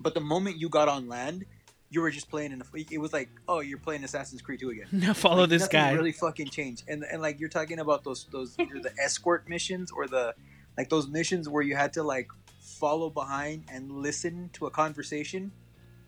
But 0.00 0.14
the 0.14 0.20
moment 0.20 0.58
you 0.58 0.68
got 0.68 0.88
on 0.88 1.08
land, 1.08 1.44
you 1.90 2.00
were 2.00 2.10
just 2.10 2.30
playing 2.30 2.52
in 2.52 2.62
a. 2.62 2.64
It 2.90 2.98
was 2.98 3.12
like, 3.12 3.28
oh, 3.46 3.60
you're 3.60 3.78
playing 3.78 4.02
Assassin's 4.02 4.40
Creed 4.40 4.60
2 4.60 4.70
again. 4.70 4.86
Now 4.92 5.12
follow 5.12 5.42
Like, 5.42 5.50
this 5.50 5.68
guy. 5.68 5.92
Really 5.92 6.12
fucking 6.12 6.48
changed, 6.48 6.84
and 6.88 7.04
and 7.04 7.20
like 7.20 7.38
you're 7.38 7.50
talking 7.50 7.78
about 7.80 8.02
those 8.02 8.26
those 8.32 8.56
either 8.58 8.80
the 8.80 8.92
escort 8.98 9.46
missions 9.46 9.90
or 9.92 10.06
the 10.06 10.34
like 10.78 10.88
those 10.88 11.06
missions 11.06 11.50
where 11.50 11.62
you 11.62 11.76
had 11.76 11.92
to 11.92 12.02
like 12.02 12.30
follow 12.60 13.10
behind 13.10 13.64
and 13.70 13.92
listen 13.92 14.48
to 14.54 14.64
a 14.66 14.70
conversation. 14.70 15.52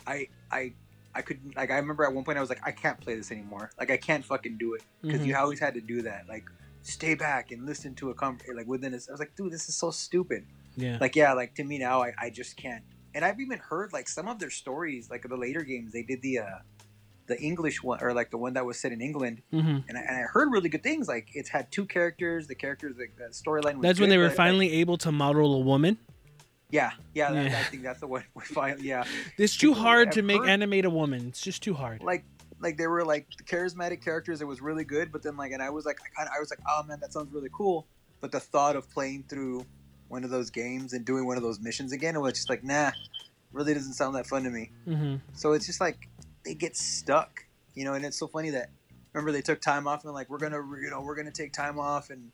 I 0.06 0.28
I 0.50 0.72
I 1.14 1.22
couldn't 1.22 1.56
like 1.56 1.70
I 1.70 1.76
remember 1.76 2.04
at 2.04 2.12
one 2.12 2.24
point 2.24 2.38
I 2.38 2.40
was 2.40 2.50
like 2.50 2.60
I 2.64 2.72
can't 2.72 3.00
play 3.00 3.14
this 3.14 3.30
anymore. 3.30 3.70
Like 3.78 3.90
I 3.90 3.96
can't 3.96 4.24
fucking 4.24 4.56
do 4.58 4.74
it 4.74 4.82
because 5.02 5.20
Mhm. 5.20 5.26
you 5.26 5.36
always 5.36 5.60
had 5.60 5.74
to 5.74 5.80
do 5.80 6.02
that. 6.02 6.26
Like 6.28 6.44
stay 6.82 7.14
back 7.14 7.50
and 7.52 7.64
listen 7.64 7.94
to 7.96 8.10
a 8.10 8.14
conversation 8.14 8.56
like 8.56 8.66
within 8.66 8.92
this. 8.92 9.08
I 9.08 9.12
was 9.12 9.20
like, 9.20 9.34
dude, 9.36 9.52
this 9.52 9.68
is 9.68 9.76
so 9.76 9.90
stupid. 9.90 10.44
Yeah. 10.76 10.98
Like 11.00 11.14
yeah, 11.16 11.32
like 11.32 11.54
to 11.54 11.64
me 11.64 11.78
now 11.78 12.02
I, 12.02 12.12
I 12.18 12.30
just 12.30 12.56
can't. 12.56 12.82
And 13.14 13.24
I've 13.24 13.38
even 13.40 13.58
heard 13.58 13.92
like 13.92 14.08
some 14.08 14.26
of 14.28 14.38
their 14.40 14.50
stories, 14.50 15.08
like 15.08 15.22
the 15.28 15.36
later 15.36 15.62
games. 15.62 15.92
They 15.92 16.02
did 16.02 16.20
the 16.22 16.40
uh 16.40 16.58
the 17.26 17.40
English 17.40 17.82
one 17.82 18.00
or 18.02 18.12
like 18.12 18.30
the 18.30 18.36
one 18.36 18.52
that 18.52 18.66
was 18.66 18.78
set 18.78 18.92
in 18.92 19.00
England 19.00 19.40
hmm 19.50 19.78
and 19.88 19.96
I, 19.96 20.00
and 20.02 20.16
I 20.16 20.22
heard 20.22 20.50
really 20.52 20.68
good 20.68 20.82
things. 20.82 21.08
Like 21.08 21.28
it's 21.32 21.48
had 21.50 21.70
two 21.72 21.86
characters. 21.86 22.48
The 22.48 22.54
characters, 22.54 22.96
the, 22.96 23.06
the 23.16 23.30
storyline. 23.32 23.76
was 23.76 23.82
That's 23.82 24.00
when 24.00 24.08
they 24.10 24.18
were 24.18 24.24
but, 24.24 24.30
like, 24.30 24.36
finally 24.36 24.72
able 24.72 24.98
to 24.98 25.12
model 25.12 25.54
a 25.54 25.60
woman. 25.60 25.96
Yeah, 26.74 26.90
yeah, 27.14 27.30
that, 27.30 27.50
Yeah. 27.50 27.58
I 27.60 27.62
think 27.62 27.84
that's 27.84 28.00
the 28.00 28.08
one. 28.08 28.24
We 28.34 28.42
finally, 28.42 28.88
yeah, 28.88 29.04
It's 29.38 29.56
too 29.56 29.74
hard 29.74 30.10
to 30.12 30.22
make 30.22 30.42
animate 30.42 30.84
a 30.84 30.90
woman. 30.90 31.28
It's 31.28 31.40
just 31.40 31.62
too 31.62 31.72
hard. 31.72 32.02
like 32.02 32.24
like 32.60 32.76
they 32.76 32.88
were 32.88 33.04
like 33.04 33.28
charismatic 33.44 34.02
characters. 34.02 34.40
It 34.40 34.46
was 34.46 34.60
really 34.60 34.84
good. 34.84 35.12
But 35.12 35.22
then 35.22 35.36
like, 35.36 35.52
and 35.52 35.62
I 35.62 35.70
was 35.70 35.84
like, 35.86 35.98
I 36.00 36.08
kind 36.16 36.28
of, 36.28 36.34
I 36.36 36.40
was 36.40 36.50
like, 36.50 36.58
oh 36.68 36.82
man, 36.82 36.98
that 37.00 37.12
sounds 37.12 37.32
really 37.32 37.50
cool. 37.52 37.86
But 38.20 38.32
the 38.32 38.40
thought 38.40 38.74
of 38.74 38.90
playing 38.90 39.24
through 39.28 39.64
one 40.08 40.24
of 40.24 40.30
those 40.30 40.50
games 40.50 40.94
and 40.94 41.04
doing 41.04 41.26
one 41.26 41.36
of 41.36 41.42
those 41.44 41.60
missions 41.60 41.92
again, 41.92 42.16
it 42.16 42.20
was 42.20 42.32
just 42.32 42.50
like, 42.50 42.64
nah, 42.64 42.90
really 43.52 43.72
doesn't 43.74 43.92
sound 43.94 44.16
that 44.16 44.26
fun 44.26 44.42
to 44.42 44.50
me. 44.50 44.70
hmm 44.84 45.16
So 45.34 45.52
it's 45.52 45.66
just 45.66 45.80
like 45.80 46.08
they 46.44 46.54
get 46.54 46.76
stuck, 46.76 47.44
you 47.74 47.84
know. 47.84 47.94
And 47.94 48.04
it's 48.04 48.18
so 48.18 48.26
funny 48.26 48.50
that 48.50 48.70
remember 49.12 49.30
they 49.30 49.42
took 49.42 49.60
time 49.60 49.86
off 49.86 50.02
and 50.02 50.08
they're 50.08 50.14
like, 50.14 50.28
we're 50.28 50.38
gonna, 50.38 50.62
you 50.82 50.90
know, 50.90 51.02
we're 51.02 51.14
gonna 51.16 51.30
take 51.30 51.52
time 51.52 51.78
off 51.78 52.10
and 52.10 52.32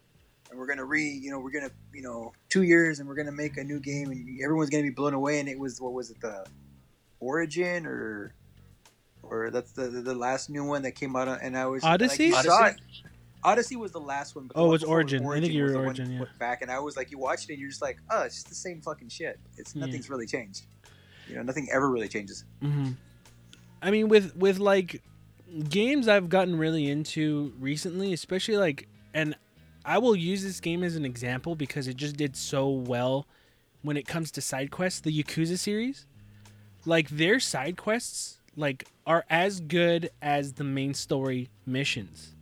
and 0.51 0.59
we're 0.59 0.66
gonna 0.66 0.84
re, 0.84 1.03
you 1.05 1.30
know, 1.30 1.38
we're 1.38 1.51
gonna, 1.53 1.70
you 1.94 2.03
know, 2.03 2.32
two 2.48 2.62
years 2.62 2.98
and 2.98 3.09
we're 3.09 3.14
gonna 3.14 3.32
make 3.32 3.57
a 3.57 3.64
new 3.64 3.80
game 3.80 4.11
and 4.11 4.40
everyone's 4.42 4.70
gonna 4.70 4.82
be 4.82 4.90
blown 4.90 5.14
away. 5.14 5.40
And 5.40 5.48
it 5.48 5.59
was 5.59 5.80
what 5.80 5.92
was 5.92 6.11
it 6.11 6.20
the 6.20 6.44
Origin 7.20 7.86
or 7.86 8.34
or 9.22 9.51
that's 9.51 9.72
the 9.72 9.88
the, 9.88 10.01
the 10.01 10.14
last 10.14 10.51
new 10.51 10.64
one 10.64 10.82
that 10.82 10.92
came 10.92 11.14
out 11.16 11.28
and 11.42 11.57
I 11.57 11.66
was 11.66 11.84
Odyssey? 11.84 12.32
Like, 12.32 12.46
Odyssey? 12.46 12.80
it. 13.05 13.11
Odyssey 13.42 13.76
was 13.76 13.92
the 13.92 14.01
last 14.01 14.34
one. 14.36 14.46
But 14.46 14.55
the 14.57 14.61
Oh, 14.61 14.66
it 14.66 14.70
was 14.70 14.80
before 14.82 14.94
Origin. 14.96 15.26
I 15.26 15.40
think 15.40 15.53
you 15.53 15.62
was 15.64 15.72
were 15.74 15.84
Origin, 15.84 16.11
yeah. 16.12 16.24
Back 16.38 16.62
and 16.62 16.70
I 16.70 16.78
was 16.78 16.96
like, 16.96 17.11
you 17.11 17.18
watched 17.18 17.48
it, 17.48 17.55
and 17.55 17.61
you're 17.61 17.70
just 17.70 17.80
like, 17.80 17.98
oh, 18.11 18.22
it's 18.22 18.34
just 18.34 18.48
the 18.48 18.55
same 18.55 18.82
fucking 18.82 19.09
shit. 19.09 19.38
It's 19.57 19.74
Yeah. 19.74 19.86
nothing's 19.86 20.11
really 20.11 20.26
changed. 20.26 20.66
You 21.26 21.36
know, 21.36 21.42
nothing 21.42 21.68
ever 21.72 21.88
really 21.90 22.09
changes. 22.09 22.44
hmm 22.61 22.90
I 23.82 23.90
mean, 23.90 24.09
with 24.09 24.36
with 24.36 24.59
like 24.59 25.03
games 25.68 26.07
I've 26.07 26.28
gotten 26.28 26.59
really 26.59 26.90
into 26.90 27.53
recently, 27.59 28.12
especially 28.12 28.59
like, 28.59 28.88
and 29.14 29.34
I 29.91 29.99
will 29.99 30.14
use 30.14 30.45
this 30.45 30.61
game 30.61 30.84
as 30.84 30.95
an 30.95 31.05
example 31.05 31.57
because 31.57 31.88
it 31.88 31.97
just 31.97 32.16
did 32.16 32.36
so 32.36 32.68
well 32.68 33.26
when 33.82 33.97
it 33.97 34.07
comes 34.07 34.30
to 34.30 34.41
side 34.41 34.70
quests. 34.70 35.01
The 35.01 35.11
Yakuza 35.11 35.59
series, 35.59 36.07
like 36.86 37.09
their 37.09 37.41
side 37.41 37.76
quests, 37.76 38.38
like 38.55 38.86
are 39.05 39.24
as 39.28 39.59
good 39.59 40.11
as 40.22 40.53
the 40.53 40.62
main 40.62 40.95
story 40.95 41.51
missions. 41.66 42.36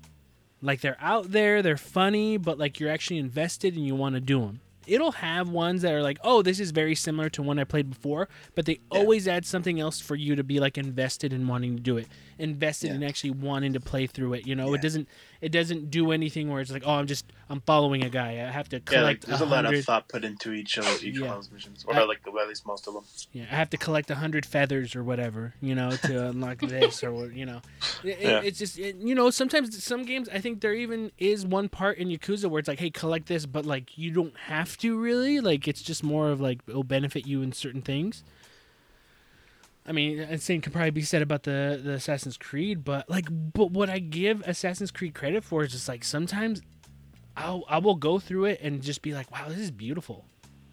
Like 0.61 0.83
they're 0.83 0.99
out 1.01 1.33
there, 1.33 1.63
they're 1.63 1.79
funny, 1.79 2.37
but 2.37 2.59
like 2.59 2.79
you're 2.81 2.91
actually 2.91 3.17
invested 3.17 3.75
and 3.77 3.87
you 3.87 3.95
want 3.95 4.15
to 4.17 4.21
do 4.21 4.41
them. 4.41 4.61
It'll 4.87 5.13
have 5.13 5.49
ones 5.49 5.81
that 5.83 5.95
are 5.95 6.03
like, 6.03 6.19
oh, 6.23 6.43
this 6.43 6.61
is 6.61 6.71
very 6.71 6.95
similar 6.95 7.31
to 7.31 7.43
one 7.43 7.59
I 7.59 7.65
played 7.65 7.89
before, 7.89 8.29
but 8.57 8.67
they 8.67 8.73
Yeah. 8.93 8.99
always 8.99 9.27
add 9.27 9.47
something 9.47 9.81
else 9.81 10.01
for 10.03 10.17
you 10.17 10.37
to 10.37 10.45
be 10.45 10.61
like 10.61 10.77
invested 10.77 11.33
in 11.33 11.49
wanting 11.49 11.77
to 11.77 11.83
do 11.83 11.97
it, 11.97 12.09
invested 12.39 12.89
Yeah. 12.89 12.95
in 12.95 13.03
actually 13.03 13.31
wanting 13.31 13.73
to 13.75 13.81
play 13.81 14.07
through 14.07 14.35
it. 14.35 14.47
You 14.47 14.55
know, 14.55 14.69
Yeah. 14.69 14.75
it 14.77 14.83
doesn't 14.83 15.09
it 15.41 15.53
doesn't 15.53 15.89
do 15.91 16.11
anything 16.11 16.49
where 16.51 16.61
it's 16.61 16.73
like, 16.73 16.83
oh, 16.85 16.95
I'm 16.95 17.07
just 17.07 17.25
I'm 17.49 17.61
following 17.61 18.03
a 18.05 18.09
guy. 18.11 18.31
I 18.33 18.51
have 18.51 18.69
to 18.71 18.81
collect. 18.81 18.93
Yeah, 18.93 19.03
like 19.03 19.21
there's 19.23 19.41
a 19.41 19.45
lot 19.47 19.61
of 19.65 19.71
100 19.71 19.85
thought 19.85 20.09
put 20.09 20.25
into 20.25 20.53
each 20.53 20.79
of 20.79 20.87
each 21.05 21.17
Yeah. 21.17 21.29
one 21.29 21.31
of 21.31 21.37
those 21.37 21.51
missions, 21.53 21.85
or 21.87 21.95
I- 21.95 22.05
like 22.05 22.23
the, 22.25 22.31
well, 22.31 22.43
at 22.43 22.49
least 22.49 22.67
most 22.67 22.87
of 22.89 22.95
them. 22.95 23.05
Yeah, 23.33 23.45
I 23.51 23.55
have 23.55 23.71
to 23.71 23.77
collect 23.77 24.11
a 24.11 24.17
hundred 24.17 24.45
feathers 24.45 24.97
or 24.97 25.05
whatever, 25.05 25.55
you 25.61 25.75
know, 25.75 25.91
to 25.93 26.27
unlock 26.31 26.59
this 26.61 27.03
or 27.05 27.31
you 27.31 27.47
know, 27.47 27.61
it- 28.03 28.19
Yeah. 28.21 28.41
it's 28.43 28.59
just 28.59 28.79
it, 28.79 28.97
you 28.97 29.15
know 29.15 29.31
sometimes 29.31 29.83
some 29.83 30.05
games 30.05 30.29
I 30.29 30.41
think 30.41 30.61
there 30.61 30.75
even 30.75 31.13
is 31.19 31.47
one 31.47 31.69
part 31.69 31.99
in 31.99 32.09
Yakuza 32.09 32.51
where 32.51 32.59
it's 32.59 32.69
like, 32.69 32.81
hey, 32.81 32.91
collect 32.91 33.27
this, 33.27 33.47
but 33.47 33.65
like 33.65 33.97
you 33.97 34.11
don't 34.11 34.37
have 34.47 34.77
to 34.79 34.99
really, 34.99 35.41
like 35.41 35.67
it's 35.69 35.83
just 35.83 36.03
more 36.03 36.31
of 36.31 36.41
like 36.41 36.61
it'll 36.69 36.83
benefit 36.85 37.27
you 37.27 37.43
in 37.43 37.53
certain 37.53 37.83
things. 37.83 38.23
I 39.89 39.93
mean, 39.93 40.29
the 40.29 40.39
same 40.39 40.61
can 40.61 40.73
probably 40.73 40.91
be 40.91 41.03
said 41.03 41.23
about 41.23 41.45
the 41.45 41.81
the 41.83 41.93
Assassin's 41.95 42.37
Creed, 42.37 42.85
but 42.85 43.09
like, 43.09 43.27
but 43.31 43.71
what 43.71 43.89
I 43.89 43.99
give 43.99 44.43
Assassin's 44.47 44.91
Creed 44.91 45.15
credit 45.15 45.43
for 45.45 45.63
is 45.65 45.73
just 45.73 45.89
like 45.89 46.05
sometimes 46.05 46.61
I'll 47.37 47.65
I 47.69 47.79
will 47.79 47.95
go 47.95 48.19
through 48.19 48.47
it 48.47 48.61
and 48.63 48.83
just 48.83 49.01
be 49.03 49.15
like, 49.15 49.31
wow, 49.33 49.49
this 49.49 49.59
is 49.59 49.71
beautiful. 49.71 50.27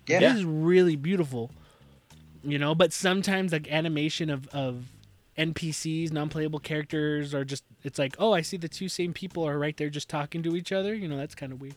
Yeah. 0.08 0.20
This 0.20 0.36
is 0.36 0.46
really 0.46 0.96
beautiful. 0.96 1.52
You 2.44 2.60
know, 2.60 2.76
but 2.76 2.92
sometimes 2.94 3.52
like 3.54 3.72
animation 3.72 4.30
of 4.30 4.48
of 4.50 4.86
NPCs, 5.38 6.12
non-playable 6.12 6.60
characters 6.60 7.34
are 7.34 7.44
just 7.46 7.64
it's 7.84 8.00
like, 8.00 8.16
"Oh, 8.20 8.34
I 8.34 8.42
see 8.42 8.58
the 8.58 8.70
two 8.70 8.88
same 8.88 9.14
people 9.14 9.44
are 9.48 9.58
right 9.60 9.76
there 9.76 9.90
just 9.90 10.10
talking 10.10 10.44
to 10.44 10.56
each 10.56 10.72
other." 10.72 10.94
You 10.94 11.08
know, 11.08 11.18
that's 11.18 11.36
kind 11.36 11.52
of 11.52 11.60
weird. 11.62 11.76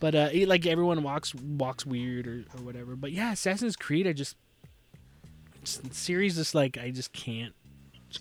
But 0.00 0.14
uh 0.14 0.28
it- 0.32 0.48
like 0.48 0.66
everyone 0.66 1.02
walks 1.02 1.34
walks 1.34 1.86
weird 1.86 2.26
or, 2.26 2.44
or 2.56 2.62
whatever. 2.62 2.96
But 2.96 3.12
yeah, 3.12 3.32
Assassin's 3.32 3.76
Creed 3.76 4.06
I 4.06 4.12
just 4.12 4.36
series 5.64 6.36
just 6.36 6.54
like 6.54 6.78
I 6.78 6.90
just 6.90 7.12
can't 7.12 7.54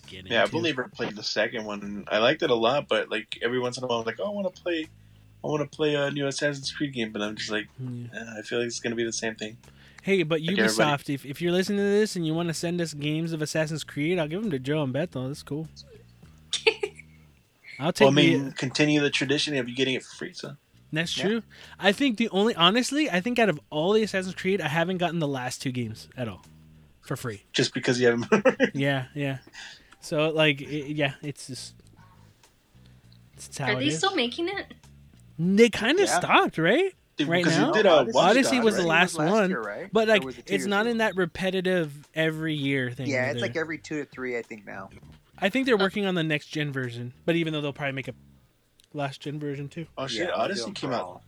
get 0.08 0.26
Yeah, 0.28 0.40
I 0.40 0.44
into. 0.44 0.52
believe 0.52 0.80
I 0.80 0.84
played 0.94 1.16
the 1.16 1.24
second 1.24 1.66
one. 1.66 1.82
and 1.82 2.08
I 2.12 2.20
liked 2.20 2.44
it 2.44 2.50
a 2.50 2.56
lot, 2.56 2.88
but 2.88 3.10
like 3.10 3.38
every 3.42 3.60
once 3.60 3.78
in 3.78 3.84
a 3.84 3.88
while, 3.88 4.00
I'm 4.00 4.06
like, 4.06 4.20
oh, 4.20 4.26
I 4.26 4.30
want 4.30 4.54
to 4.54 4.62
play, 4.62 4.88
I 5.44 5.48
want 5.48 5.70
to 5.70 5.76
play 5.76 5.96
a 5.96 6.12
new 6.12 6.28
Assassin's 6.28 6.72
Creed 6.72 6.94
game, 6.94 7.12
but 7.12 7.22
I'm 7.22 7.36
just 7.36 7.52
like, 7.52 7.68
Yeah. 7.80 8.08
eh, 8.16 8.40
I 8.40 8.42
feel 8.44 8.60
like 8.60 8.68
it's 8.68 8.80
gonna 8.80 8.96
be 8.96 9.04
the 9.04 9.12
same 9.14 9.36
thing. 9.36 9.58
Hey, 10.04 10.24
but 10.24 10.42
Like 10.42 10.58
everybody. 10.58 10.90
Ubisoft, 10.92 11.14
if, 11.14 11.26
if 11.26 11.42
you're 11.42 11.52
listening 11.52 11.78
to 11.80 11.84
this 11.84 12.16
and 12.16 12.26
you 12.26 12.34
want 12.34 12.48
to 12.50 12.54
send 12.54 12.82
us 12.82 12.94
games 12.94 13.34
of 13.34 13.42
Assassin's 13.42 13.84
Creed, 13.84 14.18
I'll 14.18 14.28
give 14.28 14.42
them 14.42 14.50
to 14.52 14.58
Joe 14.60 14.82
and 14.84 14.92
Beth. 14.92 15.12
Bethel. 15.12 15.28
That's 15.28 15.44
cool. 15.44 15.68
I'll 17.80 17.92
take 17.94 18.06
Well, 18.06 18.10
I 18.10 18.16
mean, 18.16 18.46
the. 18.50 18.54
continue 18.56 19.00
the 19.02 19.10
tradition 19.10 19.56
of 19.58 19.68
you 19.70 19.76
getting 19.76 19.96
it 19.96 20.04
for 20.04 20.16
free. 20.16 20.34
So 20.34 20.56
That's 20.92 21.16
Yeah. 21.16 21.24
true. 21.24 21.44
I 21.80 21.92
think 21.92 22.18
the 22.18 22.30
only, 22.30 22.56
honestly, 22.56 23.10
I 23.10 23.22
think 23.22 23.38
out 23.40 23.50
of 23.50 23.60
all 23.70 23.94
the 23.94 24.04
Assassin's 24.04 24.36
Creed, 24.36 24.60
I 24.62 24.68
haven't 24.68 24.98
gotten 24.98 25.20
the 25.20 25.28
last 25.28 25.62
two 25.62 25.72
games 25.72 26.08
at 26.18 26.28
all 26.28 26.44
for 27.16 27.22
free. 27.22 27.44
just 27.54 27.74
because 27.74 28.00
you 28.00 28.08
haven't, 28.08 28.46
Yeah, 28.74 29.06
yeah. 29.14 29.40
So 30.02 30.30
like, 30.30 30.62
it, 30.62 30.96
yeah, 30.96 31.14
it's 31.22 31.48
just. 31.48 31.76
It's 33.34 33.58
how 33.58 33.66
Are 33.68 33.72
it 33.74 33.80
they 33.80 33.88
is. 33.88 33.98
still 33.98 34.16
making 34.16 34.50
it? 34.50 34.74
They 35.38 35.70
kind 35.70 36.00
of 36.00 36.08
Yeah. 36.08 36.20
stopped, 36.20 36.58
right? 36.58 36.94
Right 37.20 37.44
because 37.44 37.58
now? 37.58 37.68
you 37.68 37.74
did 37.74 37.86
a 37.86 37.92
Odyssey- 37.92 38.16
Watch 38.16 38.30
Odyssey 38.32 38.56
Dogs, 38.56 38.66
was 38.66 38.76
the 38.78 38.82
right? 38.82 38.88
last 38.90 39.18
one, 39.18 39.50
year, 39.50 39.62
right? 39.62 39.90
But 39.92 40.08
like, 40.08 40.24
it 40.24 40.44
it's 40.48 40.66
not 40.66 40.82
ago? 40.82 40.92
in 40.92 40.98
that 41.00 41.16
repetitive 41.16 41.92
every 42.16 42.56
year 42.56 42.90
thing. 42.92 43.08
Yeah, 43.08 43.24
where 43.24 43.32
it's 43.32 43.42
like 43.42 43.56
every 43.56 43.78
two 43.78 44.00
to 44.00 44.06
three, 44.06 44.38
I 44.38 44.42
think 44.42 44.66
now. 44.66 44.90
I 45.38 45.50
think 45.50 45.66
they're 45.66 45.76
oh. 45.76 45.84
working 45.84 46.06
on 46.06 46.16
the 46.16 46.24
next 46.24 46.48
gen 46.48 46.72
version, 46.72 47.14
but 47.26 47.36
even 47.36 47.54
though 47.54 47.62
they'll 47.62 47.74
probably 47.74 47.94
make 47.94 48.08
a 48.08 48.14
last 48.94 49.22
gen 49.22 49.40
version 49.40 49.68
too. 49.70 49.86
Oh 49.98 50.08
shit! 50.08 50.30
Yeah, 50.30 50.36
Odyssey 50.36 50.72
came 50.72 50.94
out. 50.94 51.22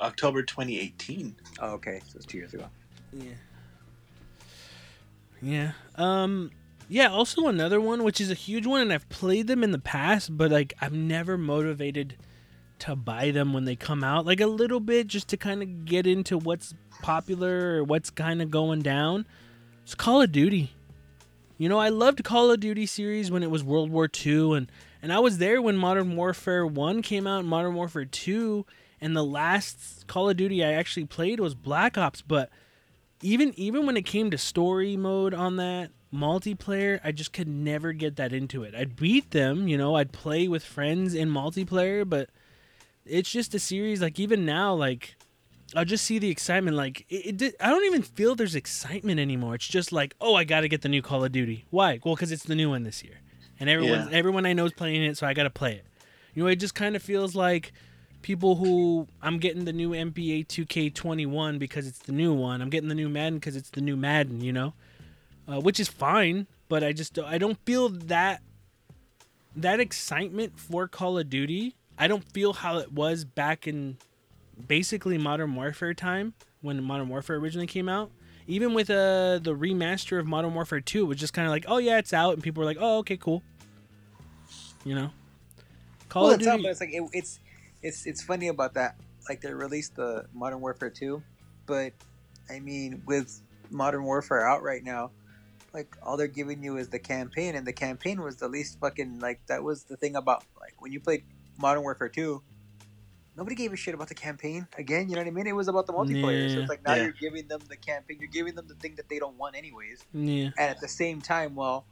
October 0.00 0.42
2018. 0.42 1.34
Oh, 1.60 1.70
okay, 1.70 2.00
so 2.06 2.16
it's 2.16 2.26
two 2.26 2.38
years 2.38 2.52
ago. 2.54 2.66
Yeah. 3.12 3.30
Yeah. 5.40 5.72
Um 5.96 6.50
yeah, 6.90 7.08
also 7.08 7.48
another 7.48 7.80
one 7.80 8.02
which 8.02 8.20
is 8.20 8.30
a 8.30 8.34
huge 8.34 8.66
one 8.66 8.80
and 8.80 8.92
I've 8.92 9.08
played 9.08 9.46
them 9.46 9.62
in 9.62 9.72
the 9.72 9.78
past, 9.78 10.36
but 10.36 10.50
like 10.50 10.74
I'm 10.80 11.06
never 11.06 11.36
motivated 11.36 12.16
to 12.80 12.96
buy 12.96 13.30
them 13.30 13.52
when 13.52 13.64
they 13.64 13.76
come 13.76 14.04
out. 14.04 14.26
Like 14.26 14.40
a 14.40 14.46
little 14.46 14.80
bit 14.80 15.06
just 15.06 15.28
to 15.28 15.36
kind 15.36 15.62
of 15.62 15.84
get 15.84 16.06
into 16.06 16.38
what's 16.38 16.74
popular 17.02 17.76
or 17.76 17.84
what's 17.84 18.10
kind 18.10 18.40
of 18.40 18.50
going 18.50 18.82
down. 18.82 19.26
It's 19.82 19.94
Call 19.94 20.22
of 20.22 20.32
Duty. 20.32 20.72
You 21.56 21.68
know, 21.68 21.78
I 21.78 21.88
loved 21.88 22.22
Call 22.22 22.50
of 22.50 22.60
Duty 22.60 22.86
series 22.86 23.30
when 23.30 23.42
it 23.42 23.50
was 23.50 23.64
World 23.64 23.90
War 23.90 24.08
II 24.24 24.56
and 24.56 24.72
and 25.00 25.12
I 25.12 25.20
was 25.20 25.38
there 25.38 25.62
when 25.62 25.76
Modern 25.76 26.16
Warfare 26.16 26.66
1 26.66 27.02
came 27.02 27.26
out 27.26 27.40
and 27.40 27.48
Modern 27.48 27.74
Warfare 27.74 28.04
2 28.04 28.66
and 29.00 29.16
the 29.16 29.24
last 29.24 30.06
Call 30.08 30.28
of 30.28 30.36
Duty 30.36 30.64
I 30.64 30.72
actually 30.72 31.06
played 31.06 31.38
was 31.38 31.54
Black 31.54 31.96
Ops, 31.96 32.20
but 32.20 32.50
even 33.22 33.52
even 33.56 33.86
when 33.86 33.96
it 33.96 34.06
came 34.06 34.30
to 34.30 34.38
story 34.38 34.96
mode 34.96 35.34
on 35.34 35.56
that 35.56 35.90
multiplayer, 36.12 37.00
I 37.04 37.12
just 37.12 37.32
could 37.32 37.48
never 37.48 37.92
get 37.92 38.16
that 38.16 38.32
into 38.32 38.62
it. 38.62 38.74
I'd 38.74 38.96
beat 38.96 39.30
them, 39.30 39.68
you 39.68 39.76
know, 39.76 39.96
I'd 39.96 40.12
play 40.12 40.48
with 40.48 40.64
friends 40.64 41.14
in 41.14 41.28
multiplayer, 41.28 42.08
but 42.08 42.30
it's 43.04 43.30
just 43.30 43.54
a 43.54 43.58
series 43.58 44.00
like 44.00 44.18
even 44.20 44.44
now 44.44 44.74
like 44.74 45.16
I'll 45.74 45.84
just 45.84 46.04
see 46.04 46.18
the 46.18 46.30
excitement 46.30 46.76
like 46.76 47.04
it, 47.10 47.26
it 47.26 47.36
did, 47.36 47.56
I 47.60 47.68
don't 47.68 47.84
even 47.84 48.02
feel 48.02 48.34
there's 48.34 48.54
excitement 48.54 49.20
anymore. 49.20 49.56
It's 49.56 49.68
just 49.68 49.92
like, 49.92 50.14
"Oh, 50.20 50.34
I 50.34 50.44
got 50.44 50.60
to 50.62 50.68
get 50.68 50.80
the 50.80 50.88
new 50.88 51.02
Call 51.02 51.24
of 51.24 51.32
Duty." 51.32 51.66
Why? 51.70 52.00
Well, 52.04 52.16
cuz 52.16 52.32
it's 52.32 52.44
the 52.44 52.54
new 52.54 52.70
one 52.70 52.84
this 52.84 53.02
year. 53.02 53.20
And 53.60 53.68
everyone 53.68 54.08
Yeah. 54.10 54.16
everyone 54.16 54.46
I 54.46 54.52
know 54.54 54.64
is 54.64 54.72
playing 54.72 55.02
it, 55.02 55.18
so 55.18 55.26
I 55.26 55.34
got 55.34 55.42
to 55.42 55.50
play 55.50 55.74
it. 55.74 55.86
You 56.34 56.44
know, 56.44 56.48
it 56.48 56.56
just 56.56 56.74
kind 56.74 56.96
of 56.96 57.02
feels 57.02 57.34
like 57.34 57.72
people 58.22 58.56
who 58.56 59.06
I'm 59.22 59.38
getting 59.38 59.64
the 59.64 59.72
new 59.72 59.90
NBA 59.90 60.46
2K21 60.46 61.58
because 61.58 61.86
it's 61.86 61.98
the 61.98 62.12
new 62.12 62.32
one. 62.32 62.60
I'm 62.60 62.70
getting 62.70 62.88
the 62.88 62.94
new 62.94 63.08
Madden 63.08 63.38
because 63.38 63.56
it's 63.56 63.70
the 63.70 63.80
new 63.80 63.96
Madden. 63.96 64.40
You 64.40 64.52
know, 64.52 64.74
uh, 65.48 65.60
which 65.60 65.80
is 65.80 65.88
fine, 65.88 66.46
but 66.68 66.82
I 66.84 66.92
just 66.92 67.18
I 67.18 67.38
don't 67.38 67.58
feel 67.64 67.88
that 67.88 68.42
that 69.56 69.80
excitement 69.80 70.58
for 70.58 70.88
Call 70.88 71.18
of 71.18 71.30
Duty. 71.30 71.74
I 71.98 72.06
don't 72.06 72.24
feel 72.32 72.52
how 72.52 72.78
it 72.78 72.92
was 72.92 73.24
back 73.24 73.66
in 73.66 73.96
basically 74.66 75.18
Modern 75.18 75.54
Warfare 75.54 75.94
time 75.94 76.34
when 76.60 76.82
Modern 76.82 77.08
Warfare 77.08 77.36
originally 77.36 77.66
came 77.66 77.88
out. 77.88 78.10
Even 78.46 78.72
with 78.72 78.88
uh, 78.88 79.38
the 79.42 79.54
remaster 79.54 80.18
of 80.18 80.26
Modern 80.26 80.54
Warfare 80.54 80.80
2, 80.80 81.02
it 81.02 81.04
was 81.04 81.18
just 81.18 81.34
kind 81.34 81.46
of 81.46 81.52
like, 81.52 81.66
oh 81.68 81.76
yeah, 81.76 81.98
it's 81.98 82.14
out, 82.14 82.32
and 82.34 82.42
people 82.42 82.60
were 82.62 82.64
like, 82.64 82.78
oh 82.80 82.98
okay, 82.98 83.16
cool. 83.16 83.42
You 84.84 84.94
know, 84.94 85.10
Call 86.08 86.24
well, 86.24 86.32
of 86.32 86.40
it's 86.40 86.48
out, 86.48 86.52
Duty. 86.52 86.62
but 86.62 86.70
it's 86.70 86.80
like 86.80 86.92
it, 86.92 87.02
it's 87.12 87.40
it's 87.82 88.06
it's 88.06 88.22
funny 88.22 88.48
about 88.48 88.74
that. 88.74 88.96
Like 89.28 89.40
they 89.40 89.52
released 89.52 89.96
the 89.96 90.26
Modern 90.32 90.60
Warfare 90.60 90.90
two, 90.90 91.22
but 91.66 91.92
I 92.50 92.60
mean 92.60 93.02
with 93.06 93.40
Modern 93.70 94.04
Warfare 94.04 94.46
out 94.48 94.62
right 94.62 94.82
now, 94.82 95.10
like 95.74 95.96
all 96.02 96.16
they're 96.16 96.26
giving 96.26 96.62
you 96.62 96.76
is 96.78 96.88
the 96.88 96.98
campaign, 96.98 97.54
and 97.54 97.66
the 97.66 97.72
campaign 97.72 98.20
was 98.22 98.36
the 98.36 98.48
least 98.48 98.78
fucking 98.80 99.20
like 99.20 99.40
that 99.46 99.62
was 99.62 99.84
the 99.84 99.96
thing 99.96 100.16
about 100.16 100.44
like 100.60 100.80
when 100.80 100.92
you 100.92 101.00
played 101.00 101.24
Modern 101.58 101.82
Warfare 101.82 102.08
two. 102.08 102.42
Nobody 103.36 103.54
gave 103.54 103.72
a 103.72 103.76
shit 103.76 103.94
about 103.94 104.08
the 104.08 104.16
campaign. 104.16 104.66
Again, 104.76 105.08
you 105.08 105.14
know 105.14 105.20
what 105.20 105.28
I 105.28 105.30
mean? 105.30 105.46
It 105.46 105.54
was 105.54 105.68
about 105.68 105.86
the 105.86 105.92
multiplayer. 105.92 106.52
So 106.52 106.58
it's 106.58 106.68
like 106.68 106.84
now 106.84 106.96
Yeah. 106.96 107.04
you're 107.04 107.12
giving 107.12 107.46
them 107.46 107.60
the 107.68 107.76
campaign. 107.76 108.16
You're 108.18 108.30
giving 108.32 108.56
them 108.56 108.66
the 108.66 108.74
thing 108.74 108.96
that 108.96 109.08
they 109.08 109.20
don't 109.20 109.36
want 109.38 109.54
anyways. 109.54 110.04
yeah. 110.12 110.46
And 110.58 110.70
at 110.70 110.80
the 110.80 110.88
same 110.88 111.20
time, 111.20 111.54
well, 111.54 111.84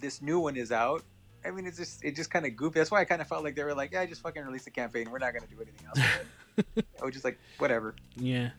this 0.00 0.20
new 0.20 0.38
one 0.38 0.54
is 0.54 0.70
out. 0.72 1.02
I 1.46 1.50
mean, 1.50 1.66
it's 1.66 1.76
just 1.78 2.04
it 2.04 2.16
just 2.16 2.30
kind 2.30 2.44
of 2.46 2.56
goofy. 2.56 2.80
That's 2.80 2.90
why 2.90 3.00
I 3.00 3.04
kind 3.04 3.20
of 3.22 3.28
felt 3.28 3.44
like 3.44 3.54
they 3.54 3.64
were 3.64 3.74
like, 3.74 3.92
yeah, 3.92 4.04
just 4.06 4.22
fucking 4.22 4.42
release 4.44 4.64
the 4.64 4.70
campaign. 4.70 5.10
We're 5.10 5.18
not 5.18 5.32
gonna 5.32 5.46
do 5.46 5.56
anything 5.62 5.86
else. 5.86 6.00
with. 6.56 6.84
I 7.00 7.04
was 7.04 7.12
just 7.14 7.24
like, 7.24 7.38
whatever. 7.58 7.94
Yeah. 8.16 8.50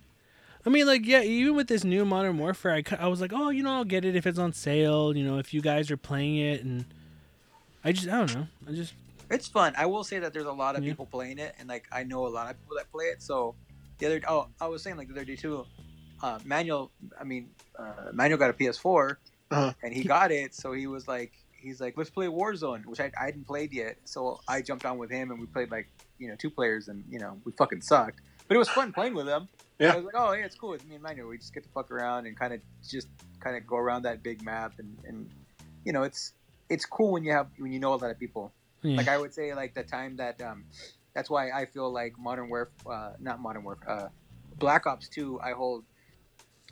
I 0.65 0.69
mean, 0.69 0.85
like, 0.85 1.05
yeah, 1.05 1.21
even 1.21 1.55
with 1.55 1.67
this 1.67 1.83
new 1.83 2.03
Modern 2.03 2.38
Warfare, 2.38 2.73
I, 2.73 2.83
I 2.99 3.07
was 3.07 3.21
like, 3.21 3.31
oh, 3.33 3.49
you 3.51 3.63
know, 3.63 3.73
I'll 3.73 3.85
get 3.85 4.03
it 4.03 4.15
if 4.17 4.27
it's 4.27 4.38
on 4.39 4.51
sale, 4.53 5.15
you 5.15 5.23
know, 5.23 5.38
if 5.38 5.53
you 5.53 5.61
guys 5.61 5.89
are 5.91 5.97
playing 5.97 6.38
it. 6.38 6.61
And 6.63 6.83
I 7.85 7.91
just, 7.93 8.07
I 8.09 8.17
don't 8.17 8.35
know. 8.35 8.47
I 8.67 8.71
just, 8.73 8.93
It's 9.31 9.47
fun. 9.47 9.73
I 9.77 9.85
will 9.85 10.03
say 10.03 10.19
that 10.19 10.33
there's 10.33 10.45
a 10.45 10.51
lot 10.51 10.75
of 10.75 10.83
Yeah. 10.83 10.91
people 10.91 11.05
playing 11.05 11.38
it, 11.39 11.55
and 11.59 11.69
like 11.69 11.85
I 11.91 12.03
know 12.03 12.27
a 12.27 12.29
lot 12.29 12.49
of 12.51 12.59
people 12.61 12.75
that 12.77 12.91
play 12.91 13.05
it. 13.05 13.21
So 13.21 13.55
the 13.99 14.07
other, 14.07 14.21
oh, 14.27 14.47
I 14.59 14.67
was 14.67 14.83
saying 14.83 14.97
like 14.97 15.07
the 15.07 15.13
other 15.13 15.25
day 15.25 15.35
too. 15.38 15.65
Uh, 16.21 16.39
Manuel, 16.43 16.91
I 17.19 17.23
mean, 17.23 17.49
uh, 17.77 18.09
Manuel 18.11 18.38
got 18.39 18.49
a 18.49 18.53
PS4, 18.53 19.17
Uh-huh. 19.51 19.73
and 19.83 19.93
he 19.93 20.03
got 20.03 20.31
it. 20.31 20.53
So 20.53 20.73
he 20.73 20.88
was 20.88 21.07
like, 21.07 21.31
he's 21.68 21.82
like, 21.82 21.95
let's 21.97 22.09
play 22.09 22.28
Warzone, 22.28 22.86
which 22.86 22.99
I, 22.99 23.11
I 23.20 23.26
hadn't 23.26 23.45
played 23.45 23.74
yet. 23.74 23.97
So 24.05 24.39
I 24.47 24.61
jumped 24.61 24.86
on 24.86 24.97
with 24.97 25.11
him, 25.11 25.32
and 25.32 25.39
we 25.39 25.45
played 25.45 25.72
like 25.72 25.88
you 26.18 26.28
know 26.28 26.36
two 26.36 26.49
players, 26.49 26.88
and 26.88 27.03
you 27.09 27.20
know 27.20 27.38
we 27.45 27.51
fucking 27.53 27.82
sucked, 27.82 28.22
but 28.47 28.55
it 28.55 28.57
was 28.57 28.70
fun 28.70 28.93
playing 28.93 29.13
with 29.13 29.28
him. 29.28 29.47
Yeah. 29.80 29.93
I 29.93 29.95
was 29.97 30.05
like, 30.05 30.15
oh 30.18 30.32
yeah, 30.34 30.45
it's 30.45 30.55
cool. 30.55 30.74
It's 30.74 30.86
me 30.86 30.95
and 30.95 31.03
Manuel. 31.03 31.28
We 31.28 31.38
just 31.38 31.53
get 31.53 31.63
to 31.63 31.70
fuck 31.70 31.91
around 31.91 32.26
and 32.26 32.38
kind 32.38 32.53
of 32.53 32.61
just 32.88 33.07
kind 33.39 33.55
of 33.55 33.68
go 33.68 33.78
around 33.78 34.03
that 34.03 34.24
big 34.24 34.43
map, 34.43 34.74
and 34.80 34.97
and 35.05 35.30
you 35.86 35.93
know 35.93 36.03
it's 36.03 36.34
it's 36.70 36.86
cool 36.86 37.11
when 37.11 37.24
you 37.24 37.32
have 37.32 37.47
when 37.57 37.72
you 37.72 37.80
know 37.80 37.93
a 37.93 37.95
lot 37.95 38.09
of 38.09 38.20
people. 38.20 38.51
yeah. 38.82 38.97
Like 38.97 39.07
I 39.07 39.18
would 39.18 39.34
say, 39.34 39.53
like 39.53 39.74
the 39.76 39.84
time 39.84 40.18
that 40.18 40.41
um, 40.41 40.65
that's 41.13 41.30
why 41.30 41.51
I 41.51 41.65
feel 41.65 41.91
like 41.91 42.18
Modern 42.18 42.49
Warfare, 42.49 42.72
uh, 42.91 43.11
not 43.20 43.39
Modern 43.39 43.63
Warfare, 43.63 43.89
uh, 43.89 44.09
Black 44.57 44.88
Ops 44.88 45.07
Two, 45.09 45.39
I 45.41 45.51
hold 45.51 45.84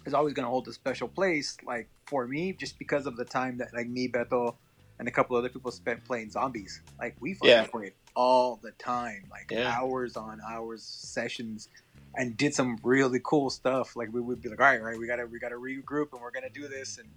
is 0.06 0.14
always 0.14 0.34
going 0.34 0.46
to 0.46 0.50
hold 0.50 0.68
a 0.68 0.74
special 0.74 1.08
place, 1.08 1.58
like 1.66 1.90
for 2.06 2.28
me, 2.28 2.54
just 2.54 2.78
because 2.78 3.06
of 3.06 3.18
the 3.18 3.26
time 3.26 3.58
that 3.58 3.74
like 3.74 3.88
me, 3.88 4.08
Bethel, 4.08 4.58
and 5.00 5.08
a 5.08 5.12
couple 5.12 5.36
other 5.36 5.50
people 5.50 5.72
spent 5.72 6.04
playing 6.06 6.32
zombies. 6.32 6.82
Like 7.00 7.16
we 7.20 7.34
fucking 7.34 7.50
Yeah. 7.50 7.66
played 7.66 7.94
all 8.16 8.60
the 8.62 8.72
time, 8.72 9.26
like 9.30 9.52
Yeah. 9.52 9.74
hours 9.78 10.16
on 10.18 10.40
hours 10.48 10.84
sessions, 10.84 11.70
and 12.16 12.38
did 12.38 12.54
some 12.54 12.80
really 12.84 13.20
cool 13.24 13.50
stuff. 13.50 13.96
Like 13.96 14.14
we 14.14 14.22
would 14.22 14.42
be 14.42 14.50
like, 14.50 14.60
all 14.60 14.66
right, 14.66 14.80
all 14.80 14.86
right, 14.86 14.98
we 14.98 15.08
gotta 15.08 15.26
we 15.26 15.40
gotta 15.40 15.56
regroup 15.56 16.14
and 16.14 16.22
we're 16.22 16.32
gonna 16.32 16.50
do 16.54 16.68
this, 16.68 16.98
and 16.98 17.10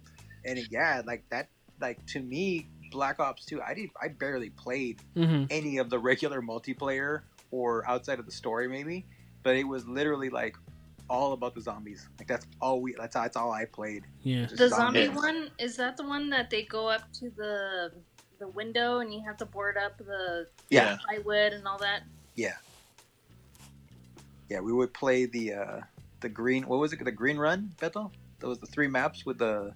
and 0.45 0.59
yeah, 0.71 1.01
like 1.05 1.23
that, 1.29 1.49
like 1.79 2.05
to 2.07 2.19
me, 2.19 2.67
Black 2.91 3.19
Ops 3.19 3.45
Two, 3.45 3.61
I 3.61 3.73
did 3.73 3.89
I 4.01 4.09
barely 4.09 4.49
played 4.49 4.99
hmm 5.15 5.43
any 5.49 5.77
of 5.77 5.89
the 5.89 5.97
regular 5.99 6.41
multiplayer 6.41 7.21
or 7.51 7.87
outside 7.89 8.19
of 8.19 8.25
the 8.27 8.31
story 8.31 8.67
maybe 8.67 9.03
but 9.41 9.55
it 9.55 9.63
was 9.63 9.87
literally 9.87 10.29
like 10.29 10.55
all 11.09 11.33
about 11.33 11.55
the 11.55 11.61
zombies 11.61 12.07
like 12.19 12.27
that's 12.27 12.45
all 12.61 12.81
we 12.81 12.93
that's, 12.97 13.13
that's 13.15 13.35
all 13.35 13.51
i 13.51 13.65
played 13.65 14.03
yeah. 14.23 14.45
The 14.45 14.69
zombie 14.69 15.05
zombies. 15.05 15.09
one 15.23 15.51
is 15.57 15.75
that 15.77 15.97
the 15.97 16.05
one 16.05 16.29
that 16.29 16.49
they 16.49 16.63
go 16.63 16.87
up 16.87 17.11
to 17.13 17.31
the 17.35 17.91
the 18.39 18.47
window 18.49 18.99
and 18.99 19.13
you 19.13 19.21
have 19.25 19.37
to 19.37 19.45
board 19.45 19.75
up 19.77 19.97
the 19.97 20.47
yeah 20.69 20.97
plywood 21.05 21.53
and 21.53 21.67
all 21.67 21.77
that. 21.79 22.03
yeah 22.35 22.53
Yeah, 24.49 24.61
we 24.61 24.73
would 24.73 24.93
play 24.93 25.25
the 25.25 25.53
uh 25.53 25.79
the 26.21 26.29
green 26.29 26.67
what 26.67 26.79
was 26.79 26.93
it 26.93 27.03
the 27.03 27.11
green 27.11 27.37
run 27.37 27.71
bethel 27.79 28.11
that 28.39 28.47
was 28.47 28.59
the 28.59 28.65
three 28.67 28.87
maps 28.87 29.25
with 29.25 29.37
the 29.39 29.73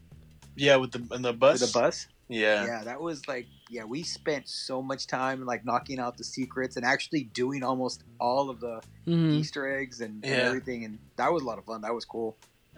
Yeah, 0.55 0.75
with 0.77 0.91
the 0.91 1.01
and 1.15 1.23
the 1.25 1.33
bus. 1.33 1.61
with 1.61 1.73
the 1.73 1.79
bus 1.79 2.07
Yeah. 2.33 2.65
yeah 2.65 2.83
that 2.83 2.99
was 2.99 3.27
like 3.27 3.47
yeah 3.69 3.83
we 3.83 4.03
spent 4.03 4.47
so 4.49 4.81
much 4.81 5.07
time 5.07 5.45
like 5.45 5.63
knocking 5.65 5.99
out 5.99 6.17
the 6.17 6.23
secrets 6.23 6.75
and 6.77 6.85
actually 6.85 7.23
doing 7.25 7.63
almost 7.63 8.03
all 8.19 8.49
of 8.49 8.59
the 8.59 8.81
hmm 9.05 9.37
easter 9.37 9.77
eggs 9.79 10.01
and, 10.01 10.23
and 10.25 10.33
everything 10.47 10.85
and 10.85 10.99
that 11.17 11.31
was 11.31 11.43
a 11.43 11.45
lot 11.45 11.57
of 11.57 11.65
fun 11.65 11.81
that 11.81 11.93
was 11.93 12.05
cool 12.05 12.35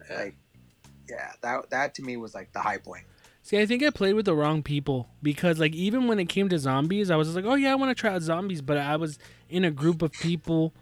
Yeah. 0.10 0.18
like 0.18 0.36
yeah 1.10 1.32
that 1.42 1.70
that 1.70 1.96
to 1.96 2.02
me 2.04 2.18
was 2.18 2.34
like 2.36 2.52
the 2.54 2.60
high 2.60 2.78
point 2.78 3.06
See, 3.48 3.60
I 3.60 3.68
think 3.68 3.84
I 3.84 3.92
played 3.92 4.16
with 4.16 4.26
the 4.26 4.34
wrong 4.34 4.64
people 4.64 5.08
because, 5.22 5.60
like, 5.60 5.76
even 5.76 6.08
when 6.08 6.18
it 6.18 6.26
came 6.30 6.50
to 6.50 6.58
zombies, 6.58 7.12
I 7.12 7.16
was 7.16 7.28
just 7.28 7.36
like, 7.36 7.46
oh, 7.46 7.54
yeah, 7.54 7.74
I 7.74 7.76
want 7.76 7.96
to 7.96 8.02
try 8.02 8.12
out 8.12 8.24
zombies. 8.24 8.60
But 8.60 8.80
I 8.80 8.96
was 8.96 9.20
in 9.50 9.64
a 9.64 9.70
group 9.70 10.02
of 10.02 10.12
people 10.14 10.74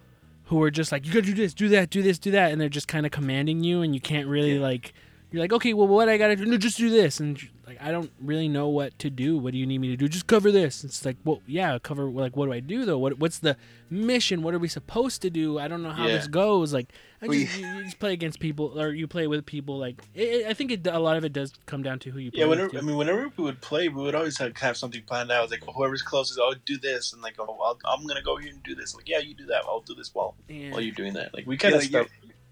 who 0.46 0.56
were 0.56 0.72
just 0.72 0.90
like, 0.90 1.06
you 1.06 1.12
gotta 1.12 1.26
do 1.26 1.34
this, 1.34 1.54
do 1.54 1.68
that, 1.68 1.90
do 1.90 2.02
this, 2.02 2.18
do 2.18 2.32
that. 2.32 2.54
And 2.54 2.62
they're 2.62 2.70
just 2.70 2.88
kind 2.88 3.06
of 3.06 3.12
commanding 3.12 3.66
you, 3.66 3.82
and 3.82 3.94
you 3.94 4.00
can't 4.00 4.30
really, 4.30 4.54
Yeah. 4.54 4.62
like, 4.62 4.94
you're 5.30 5.42
like, 5.42 5.52
okay, 5.52 5.74
well, 5.74 5.88
what 5.90 6.08
I 6.08 6.16
gotta 6.16 6.38
do? 6.38 6.46
No, 6.46 6.56
just 6.56 6.78
do 6.78 6.90
this. 6.90 7.20
And 7.20 7.38
like, 7.74 7.88
I 7.88 7.92
don't 7.92 8.12
really 8.22 8.48
know 8.48 8.68
what 8.70 8.98
to 9.00 9.10
do. 9.10 9.38
What 9.38 9.52
do 9.54 9.58
you 9.58 9.66
need 9.66 9.80
me 9.80 9.90
to 9.90 9.98
do? 9.98 10.08
Just 10.08 10.28
cover 10.28 10.52
this. 10.52 10.84
It's 10.84 11.06
like, 11.06 11.18
well, 11.24 11.42
yeah, 11.48 11.78
cover. 11.80 12.06
Like, 12.06 12.36
what 12.36 12.46
do 12.46 12.54
I 12.54 12.60
do 12.60 12.86
though? 12.86 12.98
What 12.98 13.20
what's 13.20 13.40
the 13.40 13.58
mission? 13.90 14.42
What 14.42 14.54
are 14.54 14.60
we 14.60 14.68
supposed 14.68 15.22
to 15.24 15.30
do? 15.30 15.60
I 15.60 15.68
don't 15.68 15.84
know 15.84 15.92
how 15.92 16.08
Yeah. 16.08 16.14
this 16.18 16.28
goes. 16.28 16.74
Like, 16.74 16.92
I 17.22 17.28
just, 17.28 17.58
you, 17.58 17.66
you 17.68 17.84
just 17.84 18.00
play 18.00 18.14
against 18.14 18.40
people 18.40 18.80
or 18.80 18.90
you 18.94 19.08
play 19.08 19.28
with 19.28 19.46
people. 19.46 19.78
Like, 19.78 20.02
it, 20.14 20.46
I 20.48 20.54
think 20.54 20.72
it, 20.72 20.88
a 20.88 21.00
lot 21.00 21.16
of 21.18 21.24
it 21.24 21.34
does 21.34 21.54
come 21.66 21.84
down 21.84 22.00
to 22.00 22.12
who 22.12 22.20
you 22.20 22.32
play 22.32 22.42
Yeah, 22.42 22.48
whenever 22.48 22.78
I 22.78 22.82
mean, 22.82 22.98
whenever 22.98 23.32
we 23.38 23.44
would 23.44 23.62
play, 23.62 23.88
we 23.90 24.02
would 24.02 24.16
always 24.16 24.38
have, 24.40 24.58
have 24.58 24.78
something 24.78 25.04
planned 25.04 25.32
out. 25.32 25.50
Like 25.52 25.64
whoever's 25.64 26.02
closest, 26.02 26.40
I'll 26.40 26.56
do 26.66 26.78
this, 26.78 27.14
and 27.14 27.22
like, 27.22 27.36
oh, 27.40 27.58
I'll, 27.64 27.78
I'm 27.88 28.06
gonna 28.06 28.22
go 28.22 28.38
here 28.38 28.52
and 28.52 28.62
do 28.64 28.76
this. 28.76 28.96
Like, 28.96 29.08
yeah, 29.08 29.20
you 29.20 29.34
do 29.36 29.46
that. 29.48 29.64
I'll 29.68 29.82
do 29.82 29.96
this 29.96 30.12
while 30.14 30.36
Yeah. 30.48 30.72
while 30.72 30.82
you're 30.82 30.96
doing 30.96 31.14
that. 31.14 31.34
Like, 31.34 31.46
we 31.46 31.56
Yeah, 31.56 31.60
kind 31.60 31.76
of 31.76 31.82
like, 31.82 31.90
stuff. 31.90 32.08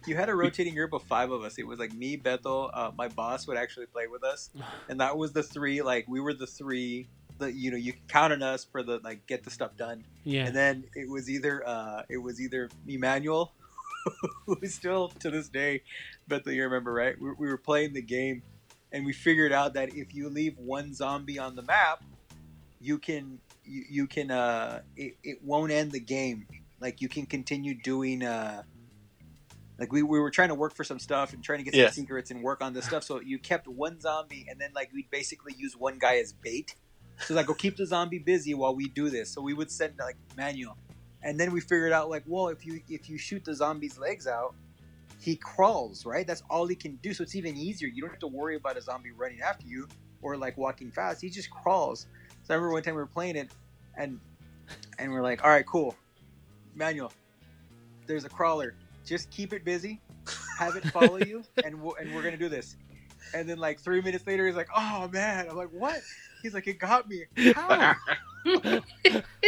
You, 0.06 0.16
had 0.16 0.30
a 0.30 0.36
rotating 0.36 0.76
group 0.76 0.94
of 0.94 1.04
five 1.04 1.32
of 1.32 1.44
us. 1.44 1.58
It 1.58 1.68
was 1.68 1.80
like 1.80 1.94
me, 1.94 2.16
Bethel, 2.16 2.72
uh, 2.74 2.92
my 2.98 3.08
boss 3.08 3.48
would 3.48 3.58
actually 3.58 3.86
play 3.88 4.08
with 4.08 4.24
us, 4.24 4.50
and 4.90 5.00
that 5.00 5.18
was 5.18 5.34
the 5.34 5.44
three. 5.44 5.82
Like 5.82 6.08
we 6.08 6.20
were 6.20 6.34
the 6.34 6.48
three. 6.48 7.08
that 7.40 7.54
you 7.56 7.72
know 7.72 7.78
you 7.78 7.94
count 8.08 8.34
on 8.34 8.44
us 8.44 8.64
for 8.66 8.84
the 8.84 9.00
like 9.04 9.26
get 9.28 9.44
the 9.44 9.50
stuff 9.50 9.76
done. 9.78 10.04
yeah. 10.24 10.46
And 10.46 10.56
then 10.56 10.84
it 10.96 11.10
was 11.10 11.30
either 11.30 11.68
uh, 11.68 12.04
it 12.10 12.18
was 12.18 12.40
either 12.40 12.70
Emmanuel, 12.88 13.54
who 14.46 14.58
is 14.62 14.74
still 14.76 15.10
to 15.20 15.30
this 15.30 15.50
day, 15.50 15.82
Bethel, 16.28 16.54
you 16.54 16.64
remember 16.64 16.94
right? 16.94 17.20
We, 17.20 17.32
we 17.38 17.48
were 17.48 17.58
playing 17.58 17.94
the 17.94 18.02
game, 18.02 18.44
and 18.92 19.06
we 19.06 19.14
figured 19.14 19.52
out 19.52 19.74
that 19.74 19.96
if 19.96 20.14
you 20.14 20.30
leave 20.30 20.58
one 20.58 20.94
zombie 20.94 21.40
on 21.40 21.56
the 21.56 21.64
map, 21.64 22.04
you 22.80 22.98
can 22.98 23.40
you, 23.66 23.84
you 23.90 24.08
can 24.08 24.32
uh 24.32 24.82
it, 24.96 25.16
it 25.24 25.44
won't 25.44 25.72
end 25.72 25.92
the 25.92 26.00
game. 26.00 26.48
Like 26.80 27.02
you 27.02 27.10
can 27.10 27.26
continue 27.26 27.76
doing 27.76 28.24
uh 28.24 28.64
like 29.82 29.92
we, 29.92 30.04
we 30.04 30.20
were 30.20 30.30
trying 30.32 30.50
to 30.50 30.56
work 30.56 30.76
for 30.76 30.84
some 30.86 31.00
stuff 31.00 31.34
and 31.34 31.44
trying 31.44 31.58
to 31.60 31.66
get 31.66 31.74
some 31.74 31.82
Yeah. 31.82 31.90
secrets 31.90 32.30
and 32.32 32.42
work 32.44 32.62
on 32.62 32.72
this 32.74 32.86
stuff. 32.86 33.04
So 33.04 33.20
you 33.20 33.40
kept 33.40 33.68
one 33.68 34.00
zombie 34.00 34.46
and 34.50 34.62
then 34.62 34.70
like 34.74 34.92
we'd 34.94 35.10
basically 35.10 35.56
use 35.58 35.76
one 35.76 35.98
guy 36.00 36.18
as 36.18 36.32
bait. 36.32 36.76
So 37.26 37.34
like 37.34 37.48
go 37.48 37.54
keep 37.56 37.76
the 37.78 37.86
zombie 37.88 38.20
busy 38.20 38.54
while 38.54 38.76
we 38.76 38.88
do 38.88 39.10
this. 39.10 39.30
So 39.34 39.42
we 39.42 39.54
would 39.54 39.72
send 39.72 39.96
like 40.00 40.16
Manuel. 40.38 40.78
And 41.24 41.40
then 41.40 41.52
we 41.52 41.60
figured 41.62 41.92
out 41.92 42.10
like, 42.10 42.24
well, 42.28 42.48
if 42.50 42.66
you 42.66 42.82
if 42.90 43.10
you 43.10 43.18
shoot 43.18 43.44
the 43.44 43.54
zombie's 43.56 43.98
legs 43.98 44.28
out, 44.28 44.54
he 45.20 45.36
crawls, 45.36 46.06
right? 46.06 46.26
That's 46.26 46.44
all 46.50 46.68
he 46.68 46.76
can 46.76 46.96
do. 46.98 47.14
So 47.14 47.24
it's 47.24 47.36
even 47.36 47.58
easier. 47.58 47.88
You 47.90 48.02
don't 48.02 48.12
have 48.12 48.20
to 48.20 48.28
worry 48.28 48.56
about 48.56 48.78
a 48.78 48.82
zombie 48.82 49.12
running 49.12 49.42
after 49.42 49.66
you 49.68 49.88
or 50.22 50.38
like 50.38 50.58
walking 50.58 50.92
fast. 50.92 51.22
He 51.22 51.30
just 51.30 51.50
crawls. 51.50 52.06
So 52.44 52.54
I 52.54 52.56
remember 52.56 52.74
one 52.74 52.84
time 52.84 52.96
we 52.96 53.02
were 53.02 53.08
playing 53.08 53.36
it 53.36 53.50
and 53.98 54.20
and 55.00 55.12
we're 55.12 55.22
like, 55.24 55.44
all 55.44 55.50
right, 55.50 55.66
cool. 55.66 55.96
Manuel. 56.76 57.12
There's 58.08 58.26
a 58.26 58.30
crawler. 58.30 58.76
Just 59.06 59.30
keep 59.32 59.54
it 59.54 59.64
busy. 59.64 60.02
Have 60.58 60.76
it 60.76 60.86
follow 60.86 61.18
you, 61.18 61.44
and 61.66 61.82
we'll, 61.82 61.96
and 61.96 62.14
we're 62.14 62.24
gonna 62.24 62.38
do 62.38 62.50
this. 62.50 62.76
And 63.34 63.48
then 63.48 63.58
like 63.58 63.80
three 63.80 64.02
minutes 64.02 64.26
later, 64.28 64.46
he's 64.46 64.56
like, 64.56 64.70
"Oh 64.76 65.10
man!" 65.12 65.48
I'm 65.50 65.56
like, 65.56 65.72
"What?" 65.72 66.02
He's 66.42 66.54
like, 66.54 66.68
"It 66.68 66.80
got 66.80 67.08
me. 67.08 67.26
How? 67.56 67.96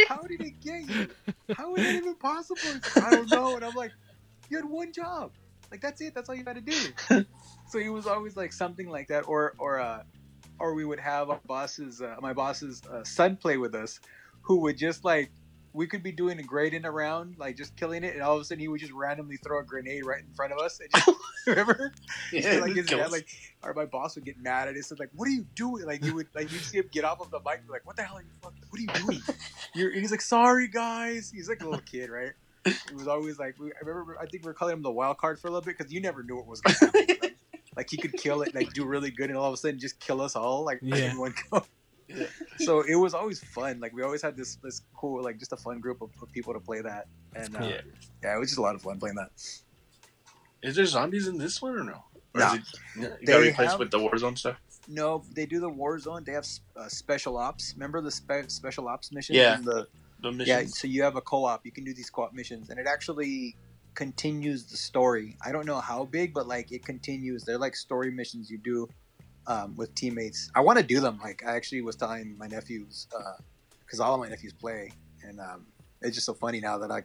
How 0.08 0.22
did 0.22 0.40
it 0.40 0.60
get 0.60 0.88
you? 0.88 1.08
How 1.54 1.74
is 1.74 1.84
that 1.84 1.94
even 1.94 2.16
possible?" 2.16 2.60
Like, 2.72 3.04
I 3.04 3.10
don't 3.10 3.30
know. 3.30 3.56
And 3.56 3.64
I'm 3.64 3.74
like, 3.74 3.92
"You 4.48 4.56
had 4.56 4.66
one 4.66 4.92
job. 4.92 5.32
Like 5.70 5.80
that's 5.80 6.00
it. 6.00 6.14
That's 6.14 6.28
all 6.28 6.34
you 6.34 6.44
got 6.44 6.56
to 6.56 6.60
do." 6.60 7.24
so 7.68 7.78
he 7.78 7.88
was 7.88 8.06
always 8.06 8.36
like 8.36 8.52
something 8.52 8.88
like 8.88 9.08
that, 9.08 9.22
or 9.28 9.54
or 9.58 9.80
uh, 9.80 10.02
or 10.58 10.74
we 10.74 10.84
would 10.84 11.00
have 11.00 11.30
our 11.30 11.40
boss's 11.46 12.00
uh, 12.00 12.16
my 12.20 12.32
boss's 12.32 12.82
uh, 12.90 13.04
son 13.04 13.36
play 13.36 13.56
with 13.56 13.74
us, 13.74 14.00
who 14.42 14.60
would 14.60 14.76
just 14.78 15.04
like 15.04 15.30
we 15.74 15.86
could 15.88 16.02
be 16.04 16.12
doing 16.12 16.38
a 16.38 16.42
great 16.42 16.72
in 16.72 16.84
a 16.84 16.90
round, 16.90 17.36
like 17.36 17.56
just 17.56 17.76
killing 17.76 18.04
it, 18.04 18.14
and 18.14 18.22
all 18.22 18.36
of 18.36 18.40
a 18.40 18.44
sudden 18.44 18.60
he 18.60 18.68
would 18.68 18.80
just 18.80 18.92
randomly 18.92 19.36
throw 19.36 19.58
a 19.58 19.64
grenade 19.64 20.06
right 20.06 20.20
in 20.20 20.32
front 20.34 20.52
of 20.52 20.58
us. 20.60 20.80
And 20.80 20.88
just, 20.94 21.10
remember? 21.46 21.92
Yeah, 22.32 22.60
like 22.60 22.74
his 22.74 22.86
dad, 22.86 23.10
like, 23.10 23.26
or 23.62 23.74
my 23.74 23.84
boss 23.84 24.14
would 24.14 24.24
get 24.24 24.38
mad 24.40 24.68
at 24.68 24.76
us 24.76 24.90
and 24.90 25.00
like, 25.00 25.10
"What 25.14 25.26
are 25.28 25.32
you 25.32 25.44
doing?" 25.54 25.84
Like 25.84 26.04
you 26.04 26.14
would 26.14 26.28
like 26.34 26.50
you 26.52 26.58
see 26.58 26.78
him 26.78 26.88
get 26.92 27.04
off 27.04 27.20
of 27.20 27.30
the 27.30 27.40
mic, 27.40 27.62
like, 27.68 27.84
"What 27.84 27.96
the 27.96 28.02
hell 28.04 28.16
are 28.16 28.22
you 28.22 28.28
fucking? 28.40 28.62
What 28.70 28.78
are 28.78 28.82
you 28.82 29.04
doing?" 29.06 29.22
You're, 29.74 29.90
and 29.90 30.00
he's 30.00 30.12
like, 30.12 30.20
"Sorry, 30.22 30.68
guys." 30.68 31.30
He's 31.34 31.48
like 31.48 31.60
a 31.60 31.64
little 31.64 31.80
kid, 31.80 32.08
right? 32.08 32.32
It 32.66 32.94
was 32.94 33.08
always 33.08 33.38
like, 33.38 33.58
we, 33.60 33.66
I 33.72 33.84
remember, 33.84 34.16
I 34.18 34.24
think 34.24 34.42
we 34.42 34.46
were 34.48 34.54
calling 34.54 34.72
him 34.74 34.82
the 34.82 34.90
wild 34.90 35.18
card 35.18 35.38
for 35.38 35.48
a 35.48 35.50
little 35.50 35.66
bit 35.66 35.76
because 35.76 35.92
you 35.92 36.00
never 36.00 36.22
knew 36.22 36.36
what 36.36 36.46
was 36.46 36.62
going 36.62 36.74
to 36.76 36.84
happen. 36.86 37.16
Like, 37.20 37.36
like 37.76 37.90
he 37.90 37.98
could 37.98 38.14
kill 38.14 38.40
it, 38.40 38.54
like 38.54 38.72
do 38.72 38.86
really 38.86 39.10
good, 39.10 39.28
and 39.28 39.38
all 39.38 39.48
of 39.48 39.52
a 39.52 39.56
sudden 39.58 39.78
just 39.78 40.00
kill 40.00 40.22
us 40.22 40.34
all, 40.34 40.64
like 40.64 40.78
Yeah. 40.80 41.10
in 41.10 41.18
one 41.18 41.34
go. 41.50 41.62
Yeah. 42.08 42.26
So 42.58 42.82
it 42.82 42.94
was 42.94 43.14
always 43.14 43.42
fun. 43.42 43.80
Like 43.80 43.92
we 43.94 44.02
always 44.02 44.22
had 44.22 44.36
this 44.36 44.56
this 44.62 44.82
cool, 44.96 45.22
like 45.22 45.38
just 45.38 45.52
a 45.52 45.56
fun 45.56 45.80
group 45.80 46.00
of, 46.02 46.10
of 46.22 46.30
people 46.32 46.52
to 46.54 46.60
play 46.60 46.80
that, 46.82 47.06
and 47.34 47.54
uh, 47.56 47.60
Yeah. 47.64 47.80
yeah. 48.22 48.36
it 48.36 48.38
was 48.38 48.48
just 48.50 48.58
a 48.58 48.62
lot 48.62 48.74
of 48.74 48.82
fun 48.82 48.98
playing 48.98 49.16
that. 49.16 49.30
Is 50.62 50.76
there 50.76 50.86
zombies 50.86 51.26
in 51.28 51.36
this 51.38 51.60
one 51.60 51.76
or 51.76 51.84
no? 51.84 52.04
Or 52.34 52.40
No. 52.40 52.46
is 52.46 52.54
it, 52.54 52.64
you 52.96 53.12
They 53.26 53.32
got 53.32 53.38
replaced 53.40 53.70
have- 53.72 53.78
with 53.78 53.90
the 53.90 53.98
Warzone 53.98 54.38
stuff. 54.38 54.56
No, 54.86 55.24
they 55.32 55.46
do 55.46 55.60
the 55.60 55.70
Warzone. 55.70 56.24
They 56.26 56.32
have 56.32 56.46
uh, 56.76 56.88
special 56.88 57.38
ops. 57.38 57.72
Remember 57.74 58.00
the 58.02 58.10
spe- 58.10 58.48
special 58.50 58.86
ops 58.86 59.10
missions? 59.12 59.36
Yeah. 59.38 59.56
The, 59.62 59.88
The 60.20 60.44
yeah. 60.44 60.64
So 60.66 60.86
you 60.86 61.02
have 61.02 61.16
a 61.16 61.22
co-op. 61.22 61.64
You 61.64 61.72
can 61.72 61.84
do 61.84 61.94
these 61.94 62.10
co-op 62.10 62.32
missions, 62.34 62.68
and 62.70 62.78
it 62.78 62.86
actually 62.86 63.56
continues 63.94 64.64
the 64.66 64.76
story. 64.76 65.36
I 65.44 65.52
don't 65.52 65.64
know 65.66 65.80
how 65.80 66.04
big, 66.04 66.34
but 66.34 66.46
like 66.46 66.70
it 66.70 66.84
continues. 66.84 67.44
They're 67.44 67.58
like 67.58 67.76
story 67.76 68.10
missions 68.10 68.50
you 68.50 68.58
do 68.58 68.88
um, 69.46 69.74
with 69.76 69.94
teammates. 69.94 70.50
I 70.54 70.60
want 70.60 70.78
to 70.78 70.84
do 70.84 71.00
them. 71.00 71.18
Like 71.22 71.42
I 71.46 71.54
actually 71.54 71.82
was 71.82 71.96
telling 71.96 72.36
my 72.38 72.46
nephews 72.46 73.06
because 73.84 74.00
all 74.00 74.14
of 74.14 74.20
my 74.20 74.28
nephews 74.28 74.52
play, 74.52 74.92
and 75.22 75.40
um, 75.40 75.66
it's 76.02 76.14
just 76.14 76.26
so 76.26 76.34
funny 76.34 76.60
now 76.60 76.78
that 76.78 76.90
I 76.90 77.02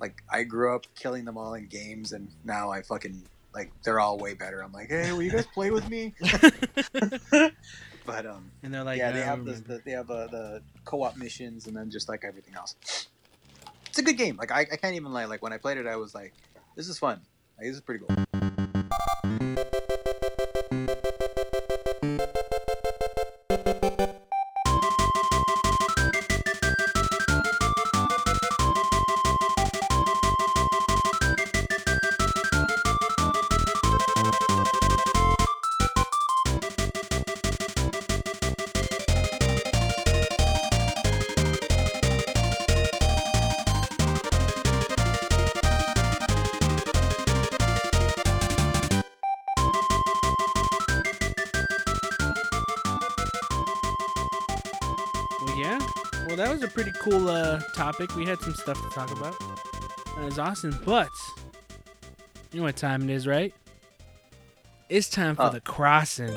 like 0.00 0.22
I 0.30 0.42
grew 0.42 0.74
up 0.74 0.86
killing 0.94 1.24
them 1.24 1.36
all 1.36 1.54
in 1.54 1.66
games, 1.66 2.12
and 2.12 2.28
now 2.44 2.70
I 2.70 2.82
fucking 2.82 3.22
like 3.54 3.72
they're 3.82 4.00
all 4.00 4.18
way 4.18 4.34
better. 4.34 4.62
I'm 4.62 4.72
like, 4.72 4.88
hey, 4.88 5.12
will 5.12 5.22
you 5.22 5.30
guys 5.30 5.46
play 5.54 5.70
with 5.70 5.88
me? 5.88 6.14
But 8.08 8.24
um, 8.24 8.50
and 8.62 8.72
they're 8.72 8.84
like, 8.84 8.96
yeah, 8.96 9.12
they 9.12 9.20
have 9.20 9.44
the, 9.44 9.52
the 9.52 9.82
they 9.84 9.90
have 9.90 10.10
uh, 10.10 10.28
the 10.28 10.62
co-op 10.86 11.18
missions, 11.18 11.66
and 11.66 11.76
then 11.76 11.90
just 11.90 12.08
like 12.08 12.24
everything 12.24 12.54
else. 12.54 12.74
It's 13.86 13.98
a 13.98 14.02
good 14.02 14.16
game. 14.16 14.38
Like 14.38 14.50
I, 14.50 14.60
I 14.60 14.76
can't 14.76 14.96
even 14.96 15.12
lie. 15.12 15.26
Like 15.26 15.42
when 15.42 15.52
I 15.52 15.58
played 15.58 15.76
it, 15.76 15.86
I 15.86 15.96
was 15.96 16.14
like, 16.14 16.32
this 16.74 16.88
is 16.88 16.98
fun. 16.98 17.20
Like, 17.58 17.66
this 17.66 17.74
is 17.74 17.82
pretty 17.82 18.02
cool. 18.02 18.27
Topic. 57.98 58.16
We 58.16 58.24
had 58.26 58.40
some 58.40 58.54
stuff 58.54 58.80
to 58.82 58.90
talk 58.94 59.10
about. 59.12 59.38
That 60.16 60.24
was 60.24 60.38
awesome. 60.38 60.78
But 60.84 61.08
you 62.52 62.60
know 62.60 62.64
what 62.64 62.76
time 62.76 63.08
it 63.08 63.10
is, 63.12 63.26
right? 63.26 63.52
It's 64.88 65.08
time 65.08 65.36
for 65.36 65.42
Oh. 65.44 65.50
the 65.50 65.60
crossing. 65.60 66.36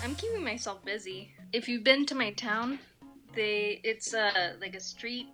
I'm 0.00 0.14
keeping 0.16 0.44
myself 0.44 0.84
busy. 0.84 1.30
If 1.52 1.68
you've 1.68 1.84
been 1.84 2.06
to 2.06 2.14
my 2.14 2.30
town, 2.32 2.78
they 3.34 3.80
it's 3.84 4.14
uh 4.14 4.54
like 4.60 4.74
a 4.74 4.80
street, 4.80 5.26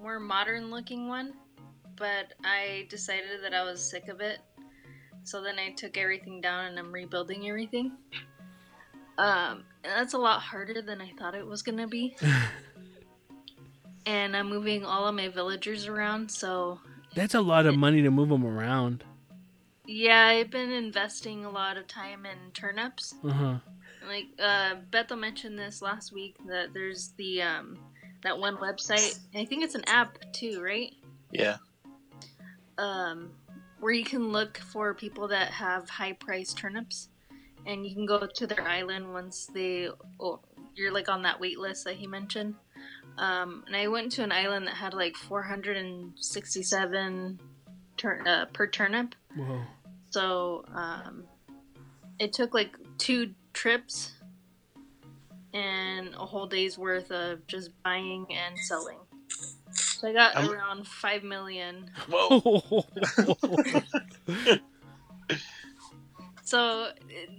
more 0.00 0.20
modern 0.20 0.70
looking 0.70 1.08
one, 1.08 1.32
but 1.96 2.32
I 2.44 2.86
decided 2.88 3.42
that 3.42 3.54
I 3.54 3.62
was 3.64 3.88
sick 3.90 4.08
of 4.08 4.20
it. 4.20 4.38
So 5.24 5.42
then 5.42 5.58
I 5.58 5.70
took 5.72 5.96
everything 5.98 6.40
down 6.40 6.66
and 6.66 6.78
I'm 6.78 6.92
rebuilding 6.92 7.48
everything. 7.48 7.92
Um, 9.20 9.64
and 9.84 9.92
that's 9.96 10.14
a 10.14 10.18
lot 10.18 10.40
harder 10.40 10.80
than 10.82 11.00
I 11.00 11.10
thought 11.18 11.34
it 11.34 11.46
was 11.46 11.62
gonna 11.62 11.86
be. 11.86 12.16
and 14.06 14.36
I'm 14.36 14.48
moving 14.48 14.84
all 14.84 15.06
of 15.06 15.14
my 15.14 15.28
villagers 15.28 15.86
around, 15.86 16.30
so 16.30 16.80
That's 17.14 17.34
a 17.34 17.40
lot 17.40 17.66
of 17.66 17.76
money 17.76 18.02
to 18.02 18.10
move 18.10 18.28
them 18.30 18.46
around. 18.46 19.04
yeah, 19.86 20.26
I've 20.26 20.50
been 20.50 20.70
investing 20.70 21.44
a 21.44 21.50
lot 21.50 21.76
of 21.76 21.86
time 21.86 22.24
in 22.24 22.38
turnips. 22.54 23.14
Uh 23.24 23.30
huh. 23.30 23.54
like 24.08 24.26
uh 24.42 24.76
Bethel 24.90 25.16
mentioned 25.18 25.58
this 25.58 25.82
last 25.82 26.12
week 26.12 26.36
that 26.48 26.72
there's 26.72 27.08
the 27.18 27.42
um 27.42 27.78
that 28.22 28.38
one 28.38 28.56
website 28.56 29.18
I 29.34 29.44
think 29.44 29.64
it's 29.64 29.74
an 29.74 29.84
app 29.86 30.16
too, 30.32 30.62
right? 30.62 30.92
Yeah. 31.32 31.56
Um 32.78 33.30
where 33.80 33.92
you 33.92 34.04
can 34.04 34.28
look 34.32 34.58
for 34.58 34.94
people 34.94 35.28
that 35.28 35.48
have 35.50 35.88
high 35.90 36.12
priced 36.12 36.56
turnips 36.58 37.08
and 37.66 37.86
you 37.86 37.94
can 37.94 38.06
go 38.06 38.26
to 38.26 38.46
their 38.46 38.66
island 38.66 39.12
once 39.12 39.46
they 39.52 39.88
oh, 40.20 40.40
you're 40.74 40.92
like 40.92 41.08
on 41.08 41.22
that 41.22 41.40
wait 41.40 41.58
list 41.58 41.84
that 41.84 41.96
he 41.96 42.06
mentioned. 42.06 42.54
Um 43.18 43.64
and 43.66 43.76
I 43.76 43.88
went 43.88 44.12
to 44.12 44.22
an 44.22 44.32
island 44.32 44.66
that 44.66 44.76
had 44.76 44.94
like 44.94 45.16
467 45.16 47.40
tur- 47.96 48.22
uh, 48.26 48.44
per 48.46 48.66
turnip 48.66 49.14
Whoa. 49.36 49.60
So 50.10 50.64
um, 50.74 51.24
it 52.18 52.32
took 52.32 52.52
like 52.52 52.76
two 52.98 53.32
trips 53.52 54.12
and 55.54 56.08
a 56.14 56.26
whole 56.26 56.46
day's 56.46 56.76
worth 56.76 57.10
of 57.10 57.46
just 57.46 57.70
buying 57.82 58.26
and 58.30 58.58
selling. 58.58 58.98
So 59.72 60.08
I 60.08 60.12
got 60.12 60.36
I'm- 60.36 60.50
around 60.50 60.86
five 60.86 61.22
million. 61.22 61.90
Whoa. 62.08 62.84
So 66.50 66.88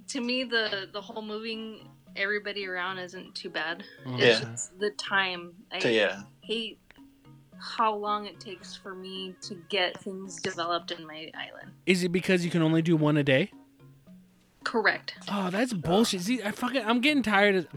to 0.07 0.21
me, 0.21 0.45
the 0.45 0.87
the 0.93 1.01
whole 1.01 1.21
moving 1.21 1.89
everybody 2.15 2.65
around 2.65 2.97
isn't 2.97 3.35
too 3.35 3.49
bad. 3.49 3.83
Yeah. 4.05 4.49
It's 4.53 4.67
the 4.79 4.91
time. 4.91 5.51
I 5.69 5.79
So, 5.79 5.89
yeah. 5.89 6.21
hate 6.39 6.79
how 7.59 7.93
long 7.93 8.25
it 8.25 8.39
takes 8.39 8.73
for 8.73 8.95
me 8.95 9.35
to 9.41 9.55
get 9.67 9.99
things 9.99 10.39
developed 10.41 10.91
in 10.91 11.05
my 11.05 11.29
island. 11.35 11.73
Is 11.85 12.05
it 12.05 12.13
because 12.13 12.45
you 12.45 12.51
can 12.51 12.61
only 12.61 12.81
do 12.81 12.95
one 12.95 13.17
a 13.17 13.23
day? 13.23 13.51
Correct. 14.63 15.15
Oh, 15.29 15.49
that's 15.49 15.73
bullshit. 15.73 16.21
See, 16.21 16.41
I 16.41 16.51
fucking, 16.51 16.85
I'm 16.85 17.01
getting 17.01 17.21
tired 17.21 17.55
of. 17.55 17.67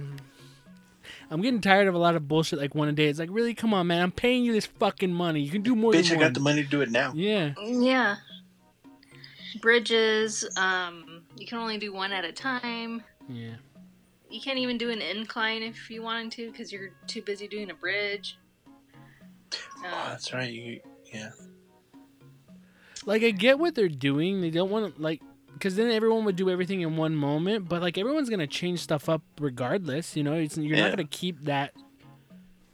I'm 1.31 1.43
getting 1.43 1.61
tired 1.61 1.89
of 1.89 1.95
a 1.95 1.99
lot 1.99 2.15
of 2.15 2.29
bullshit 2.29 2.61
like 2.61 2.77
one 2.77 2.87
a 2.87 2.93
day. 2.93 3.07
It's 3.07 3.19
like, 3.19 3.31
really, 3.33 3.55
come 3.55 3.75
on, 3.75 3.89
man. 3.89 4.03
I'm 4.03 4.13
paying 4.13 4.45
you 4.45 4.53
this 4.53 4.67
fucking 4.67 5.13
money. 5.13 5.41
You 5.41 5.51
can 5.51 5.63
do 5.63 5.75
more 5.75 5.91
Bitch, 5.91 6.07
I 6.07 6.11
than 6.11 6.21
got 6.21 6.35
the 6.35 6.41
money 6.41 6.63
to 6.63 6.69
do 6.69 6.81
it 6.81 6.93
now. 6.93 7.13
Yeah. 7.15 7.55
Yeah. 7.61 8.17
Bridges, 9.61 10.45
um, 10.57 11.14
you 11.37 11.47
can 11.47 11.59
only 11.59 11.79
do 11.79 11.93
one 11.93 12.13
at 12.13 12.25
a 12.25 12.33
time. 12.33 13.03
Yeah. 13.29 13.55
You 14.31 14.41
can't 14.41 14.59
even 14.59 14.79
do 14.79 14.91
an 14.91 15.01
incline 15.01 15.63
if 15.63 15.91
you 15.91 16.03
wanted 16.03 16.33
to 16.33 16.51
because 16.51 16.73
you're 16.73 16.91
too 17.07 17.23
busy 17.23 17.47
doing 17.49 17.71
a 17.71 17.75
bridge. 17.75 18.39
Oh, 19.53 19.87
Uh, 19.87 20.09
that's 20.11 20.33
right. 20.33 20.53
You, 20.53 20.81
yeah. 21.13 21.31
Like, 23.07 23.23
I 23.23 23.31
get 23.31 23.59
what 23.59 23.75
they're 23.75 23.89
doing. 23.89 24.41
They 24.41 24.51
don't 24.51 24.71
want 24.71 24.97
to, 24.97 25.03
like, 25.03 25.23
because 25.53 25.77
then 25.77 25.91
everyone 25.91 26.25
would 26.25 26.37
do 26.37 26.49
everything 26.51 26.81
in 26.81 26.97
one 26.97 27.15
moment, 27.15 27.69
but, 27.69 27.83
like, 27.83 27.99
everyone's 27.99 28.29
going 28.31 28.41
to 28.41 28.47
change 28.47 28.81
stuff 28.81 29.09
up 29.09 29.23
regardless. 29.39 30.17
You 30.17 30.23
know, 30.25 30.33
it's, 30.35 30.57
you're 30.57 30.77
Yeah. 30.77 30.89
not 30.89 30.97
going 30.97 31.07
to 31.07 31.17
keep 31.17 31.43
that 31.43 31.73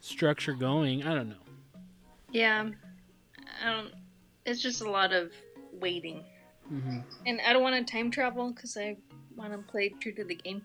structure 0.00 0.54
going. 0.54 1.02
I 1.04 1.14
don't 1.14 1.28
know. 1.30 1.34
yeah. 2.32 2.70
I 3.62 3.70
don't, 3.72 3.92
it's 4.46 4.62
just 4.62 4.80
a 4.80 4.88
lot 4.90 5.12
of 5.12 5.32
waiting. 5.72 6.24
Hmm 6.70 7.00
And 7.26 7.40
I 7.46 7.52
don't 7.52 7.62
want 7.62 7.86
to 7.86 7.92
time 7.92 8.10
travel 8.10 8.52
because 8.52 8.76
I 8.76 8.96
want 9.36 9.52
to 9.52 9.58
play 9.58 9.88
true 10.00 10.12
to 10.12 10.24
the 10.24 10.36
game. 10.36 10.64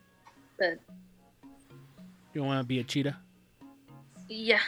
But 0.59 0.79
You 2.33 2.41
don't 2.41 2.47
want 2.47 2.61
to 2.61 2.67
be 2.67 2.79
a 2.79 2.83
cheetah? 2.83 3.17
yeah. 4.29 4.59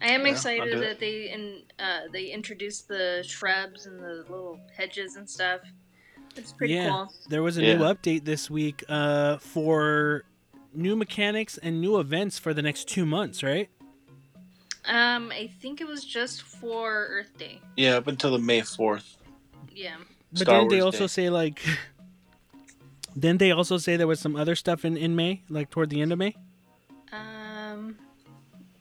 I 0.00 0.08
am 0.08 0.24
Yeah, 0.26 0.32
excited 0.32 0.80
that 0.80 1.00
they 1.00 1.30
in, 1.30 1.62
uh, 1.78 2.02
they 2.12 2.26
introduced 2.26 2.86
the 2.86 3.24
shrubs 3.26 3.86
and 3.86 4.00
the 4.00 4.24
little 4.28 4.60
hedges 4.76 5.16
and 5.16 5.28
stuff. 5.28 5.60
It's 6.36 6.52
pretty 6.52 6.74
Yeah. 6.74 6.90
cool. 6.90 7.12
There 7.28 7.42
was 7.42 7.56
a 7.56 7.62
Yeah. 7.62 7.76
new 7.78 7.84
update 7.84 8.24
this 8.24 8.48
week 8.48 8.84
uh, 8.88 9.38
for 9.38 10.24
new 10.72 10.94
mechanics 10.94 11.58
and 11.58 11.80
new 11.80 11.98
events 11.98 12.38
for 12.38 12.54
the 12.54 12.62
next 12.62 12.86
two 12.88 13.04
months, 13.04 13.42
right? 13.42 13.68
Um, 14.84 15.30
I 15.32 15.50
think 15.60 15.80
it 15.80 15.86
was 15.86 16.04
just 16.04 16.42
for 16.42 17.08
Earth 17.10 17.36
Day. 17.36 17.60
Yeah, 17.76 17.96
up 17.96 18.06
until 18.06 18.30
the 18.30 18.38
May 18.38 18.60
4th. 18.60 19.17
Yeah. 19.78 19.96
But 20.32 20.40
Star 20.40 20.58
didn't 20.58 20.70
they 20.70 20.82
Wars 20.82 20.94
also 20.94 21.04
Day. 21.04 21.08
say 21.08 21.30
like? 21.30 21.62
didn't 23.18 23.38
they 23.38 23.52
also 23.52 23.78
say 23.78 23.96
there 23.96 24.06
was 24.06 24.18
some 24.20 24.34
other 24.34 24.56
stuff 24.56 24.84
in 24.84 24.96
in 24.96 25.14
May, 25.14 25.42
like 25.48 25.70
toward 25.70 25.90
the 25.90 26.00
end 26.00 26.12
of 26.12 26.18
May? 26.18 26.34
Um, 27.12 27.96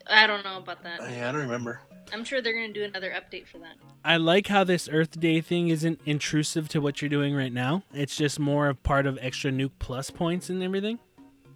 I 0.09 0.25
don't 0.25 0.43
know 0.43 0.57
about 0.57 0.83
that. 0.83 0.99
Yeah, 1.01 1.29
I 1.29 1.31
don't 1.31 1.41
remember. 1.41 1.81
I'm 2.11 2.23
sure 2.23 2.41
they're 2.41 2.53
gonna 2.53 2.73
do 2.73 2.83
another 2.83 3.11
update 3.11 3.47
for 3.47 3.59
that. 3.59 3.75
I 4.03 4.17
like 4.17 4.47
how 4.47 4.63
this 4.63 4.89
Earth 4.91 5.19
Day 5.19 5.39
thing 5.41 5.67
isn't 5.67 5.99
intrusive 6.05 6.67
to 6.69 6.81
what 6.81 7.01
you're 7.01 7.09
doing 7.09 7.35
right 7.35 7.53
now. 7.53 7.83
It's 7.93 8.15
just 8.15 8.39
more 8.39 8.69
of 8.69 8.81
part 8.81 9.05
of 9.05 9.19
extra 9.21 9.51
Nook 9.51 9.73
plus 9.79 10.09
points 10.09 10.49
and 10.49 10.63
everything. 10.63 10.99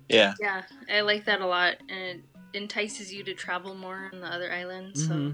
Yeah. 0.10 0.34
Yeah, 0.40 0.62
I 0.94 1.02
like 1.02 1.26
that 1.26 1.42
a 1.42 1.46
lot, 1.48 1.78
and 1.90 2.00
it 2.00 2.22
entices 2.54 3.14
you 3.14 3.24
to 3.24 3.34
travel 3.34 3.74
more 3.74 4.10
on 4.14 4.20
the 4.20 4.28
other 4.28 4.52
islands. 4.52 5.08
So, 5.08 5.34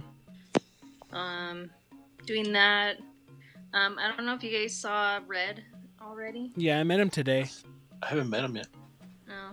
um, 1.11 1.71
doing 2.25 2.53
that. 2.53 2.97
Um, 3.73 3.97
I 3.99 4.15
don't 4.15 4.25
know 4.25 4.33
if 4.33 4.43
you 4.43 4.51
guys 4.51 4.75
saw 4.75 5.19
Redd 5.27 5.63
already. 6.01 6.51
Yeah, 6.55 6.79
I 6.79 6.83
met 6.83 6.99
him 6.99 7.09
today. 7.09 7.45
I 8.01 8.07
haven't 8.07 8.29
met 8.29 8.43
him 8.43 8.55
yet. 8.55 8.67
No, 9.27 9.51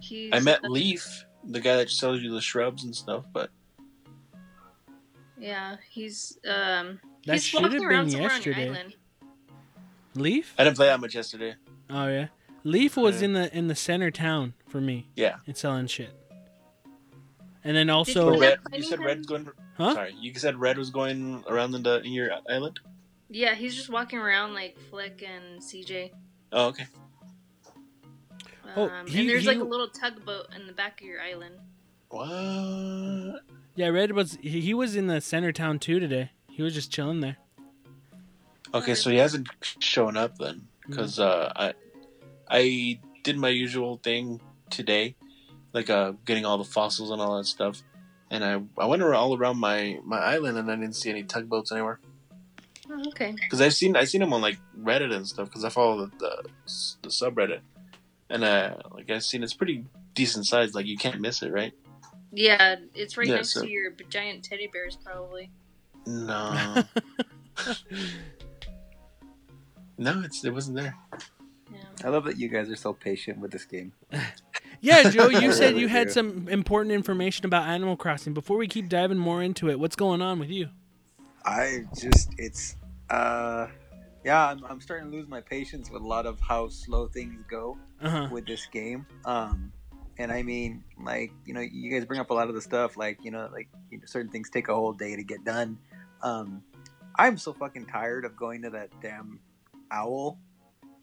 he's. 0.00 0.30
I 0.32 0.40
met 0.40 0.64
uh, 0.64 0.68
Leif, 0.68 1.24
the 1.44 1.60
guy 1.60 1.76
that 1.76 1.90
sells 1.90 2.20
you 2.20 2.32
the 2.32 2.40
shrubs 2.40 2.84
and 2.84 2.94
stuff, 2.94 3.24
but 3.32 3.50
Yeah, 5.38 5.76
he's 5.90 6.38
um. 6.48 7.00
That 7.26 7.34
he's 7.34 7.44
should 7.44 7.62
walking 7.62 7.82
have 7.82 7.90
around 7.90 8.06
been 8.10 8.14
your 8.22 8.30
yesterday. 8.30 8.68
island. 8.70 8.94
Leif? 10.14 10.54
I 10.58 10.64
didn't 10.64 10.76
play 10.76 10.86
that 10.86 11.00
much 11.00 11.14
yesterday. 11.14 11.54
Oh 11.90 12.06
yeah, 12.08 12.28
Leif 12.64 12.96
was 12.96 13.20
Yeah. 13.20 13.24
in 13.26 13.32
the 13.34 13.56
in 13.56 13.68
the 13.68 13.74
center 13.74 14.10
town 14.10 14.54
for 14.68 14.80
me. 14.80 15.08
Yeah. 15.16 15.36
and 15.46 15.56
selling 15.56 15.86
shit. 15.86 16.10
And 17.66 17.74
then 17.74 17.86
you 17.88 17.94
also, 17.94 18.30
end 18.32 18.40
Redd, 18.42 18.58
you 18.74 18.82
said 18.82 18.98
him? 18.98 19.06
Redd's 19.06 19.26
going. 19.26 19.48
huh? 19.78 19.94
Sorry, 19.94 20.14
you 20.20 20.34
said 20.34 20.56
Redd 20.60 20.76
was 20.76 20.90
going 20.90 21.42
around 21.48 21.74
in, 21.74 21.82
the, 21.82 22.02
in 22.02 22.12
your 22.12 22.30
island. 22.48 22.78
Yeah, 23.30 23.54
he's 23.54 23.74
just 23.74 23.88
walking 23.90 24.18
around 24.18 24.54
like 24.54 24.78
Flick 24.90 25.22
and 25.26 25.60
CJ. 25.60 26.10
Oh, 26.52 26.66
okay. 26.68 26.86
Oh, 28.76 28.88
Um, 28.88 29.06
he- 29.06 29.20
and 29.20 29.28
there's 29.28 29.46
like 29.46 29.56
he- 29.56 29.60
a 29.62 29.64
little 29.64 29.88
tugboat 29.88 30.46
in 30.54 30.66
the 30.66 30.72
back 30.72 31.00
of 31.00 31.06
your 31.06 31.20
island. 31.20 31.56
What? 32.08 33.40
Yeah, 33.76 33.88
Redd 33.88 34.12
was 34.12 34.38
he, 34.40 34.60
he 34.60 34.74
was 34.74 34.94
in 34.94 35.06
the 35.08 35.20
center 35.20 35.52
town 35.52 35.78
too 35.78 35.98
today. 35.98 36.30
He 36.48 36.62
was 36.62 36.74
just 36.74 36.92
chilling 36.92 37.20
there. 37.20 37.36
Okay, 38.72 38.94
so 38.94 39.10
he 39.10 39.16
hasn't 39.18 39.48
shown 39.80 40.16
up 40.16 40.36
then, 40.38 40.66
because 40.86 41.18
uh, 41.20 41.52
I 41.54 41.74
I 42.48 43.00
did 43.22 43.36
my 43.36 43.48
usual 43.48 43.98
thing 44.02 44.40
today, 44.70 45.14
like 45.72 45.90
uh, 45.90 46.12
getting 46.24 46.44
all 46.44 46.58
the 46.58 46.64
fossils 46.64 47.10
and 47.10 47.20
all 47.20 47.36
that 47.38 47.44
stuff, 47.46 47.82
and 48.30 48.44
I 48.44 48.60
I 48.78 48.86
went 48.86 49.02
around, 49.02 49.14
all 49.20 49.36
around 49.36 49.58
my 49.58 49.98
my 50.04 50.18
island 50.18 50.58
and 50.58 50.70
I 50.70 50.76
didn't 50.76 50.94
see 50.96 51.10
any 51.10 51.22
tugboats 51.24 51.70
anywhere. 51.72 52.00
Oh, 52.90 53.02
okay. 53.08 53.32
Because 53.32 53.60
I've 53.60 53.74
seen 53.74 53.96
I've 53.96 54.08
seen 54.08 54.20
them 54.20 54.32
on 54.32 54.40
like 54.42 54.58
Reddit 54.78 55.12
and 55.12 55.26
stuff. 55.26 55.48
Because 55.48 55.64
I 55.64 55.68
follow 55.70 56.06
the, 56.06 56.12
the 56.18 56.48
the 57.02 57.08
subreddit, 57.08 57.60
and 58.30 58.44
uh, 58.44 58.76
like 58.92 59.10
I've 59.10 59.24
seen 59.24 59.42
it's 59.42 59.54
pretty 59.54 59.84
decent 60.14 60.46
size. 60.46 60.74
Like 60.74 60.86
you 60.86 60.96
can't 60.98 61.20
miss 61.20 61.42
it, 61.42 61.50
right? 61.52 61.72
Yeah, 62.32 62.76
it's 62.94 63.16
right 63.16 63.26
Yeah, 63.26 63.36
next 63.36 63.54
so- 63.54 63.62
to 63.62 63.68
your 63.70 63.92
giant 64.10 64.44
teddy 64.44 64.66
bears, 64.66 64.96
probably. 65.02 65.50
No, 66.06 66.84
no, 69.98 70.22
it's 70.24 70.44
it 70.44 70.52
wasn't 70.52 70.76
there. 70.76 70.94
Yeah. 71.72 71.78
I 72.04 72.08
love 72.08 72.24
that 72.24 72.38
you 72.38 72.48
guys 72.48 72.68
are 72.70 72.76
so 72.76 72.92
patient 72.92 73.38
with 73.38 73.50
this 73.50 73.64
game. 73.64 73.92
Yeah, 74.80 75.08
Joe, 75.08 75.28
you 75.30 75.50
said 75.54 75.70
really 75.70 75.80
you 75.82 75.88
had 75.88 76.08
do. 76.08 76.12
some 76.12 76.48
important 76.48 76.92
information 76.92 77.46
about 77.46 77.66
Animal 77.66 77.96
Crossing. 77.96 78.34
Before 78.34 78.58
we 78.58 78.68
keep 78.68 78.90
diving 78.90 79.16
more 79.16 79.42
into 79.42 79.70
it, 79.70 79.80
what's 79.80 79.96
going 79.96 80.20
on 80.20 80.38
with 80.38 80.50
you? 80.50 80.68
I 81.44 81.84
just 81.94 82.30
it's 82.38 82.76
uh 83.10 83.68
yeah, 84.24 84.48
I'm, 84.48 84.64
I'm 84.64 84.80
starting 84.80 85.10
to 85.10 85.16
lose 85.16 85.28
my 85.28 85.40
patience 85.42 85.90
with 85.90 86.00
a 86.02 86.06
lot 86.06 86.24
of 86.24 86.40
how 86.40 86.68
slow 86.68 87.06
things 87.08 87.44
go 87.50 87.76
Uh 88.02 88.08
huh. 88.08 88.28
with 88.30 88.46
this 88.46 88.66
game. 88.66 89.06
Um 89.24 89.72
and 90.18 90.32
I 90.32 90.42
mean 90.42 90.84
like, 91.02 91.32
you 91.44 91.52
know, 91.54 91.60
you 91.60 91.90
guys 91.90 92.04
bring 92.06 92.20
up 92.20 92.30
a 92.30 92.34
lot 92.34 92.48
of 92.48 92.54
the 92.54 92.62
stuff 92.62 92.96
like, 92.96 93.18
you 93.24 93.30
know, 93.30 93.48
like 93.52 93.68
you 93.90 93.98
know, 93.98 94.04
certain 94.06 94.30
things 94.30 94.48
take 94.50 94.68
a 94.68 94.74
whole 94.74 94.92
day 94.92 95.16
to 95.16 95.22
get 95.22 95.44
done. 95.44 95.78
Um 96.22 96.62
I'm 97.16 97.36
so 97.36 97.52
fucking 97.52 97.86
tired 97.86 98.24
of 98.24 98.36
going 98.36 98.62
to 98.62 98.70
that 98.70 98.90
damn 99.00 99.38
owl 99.90 100.38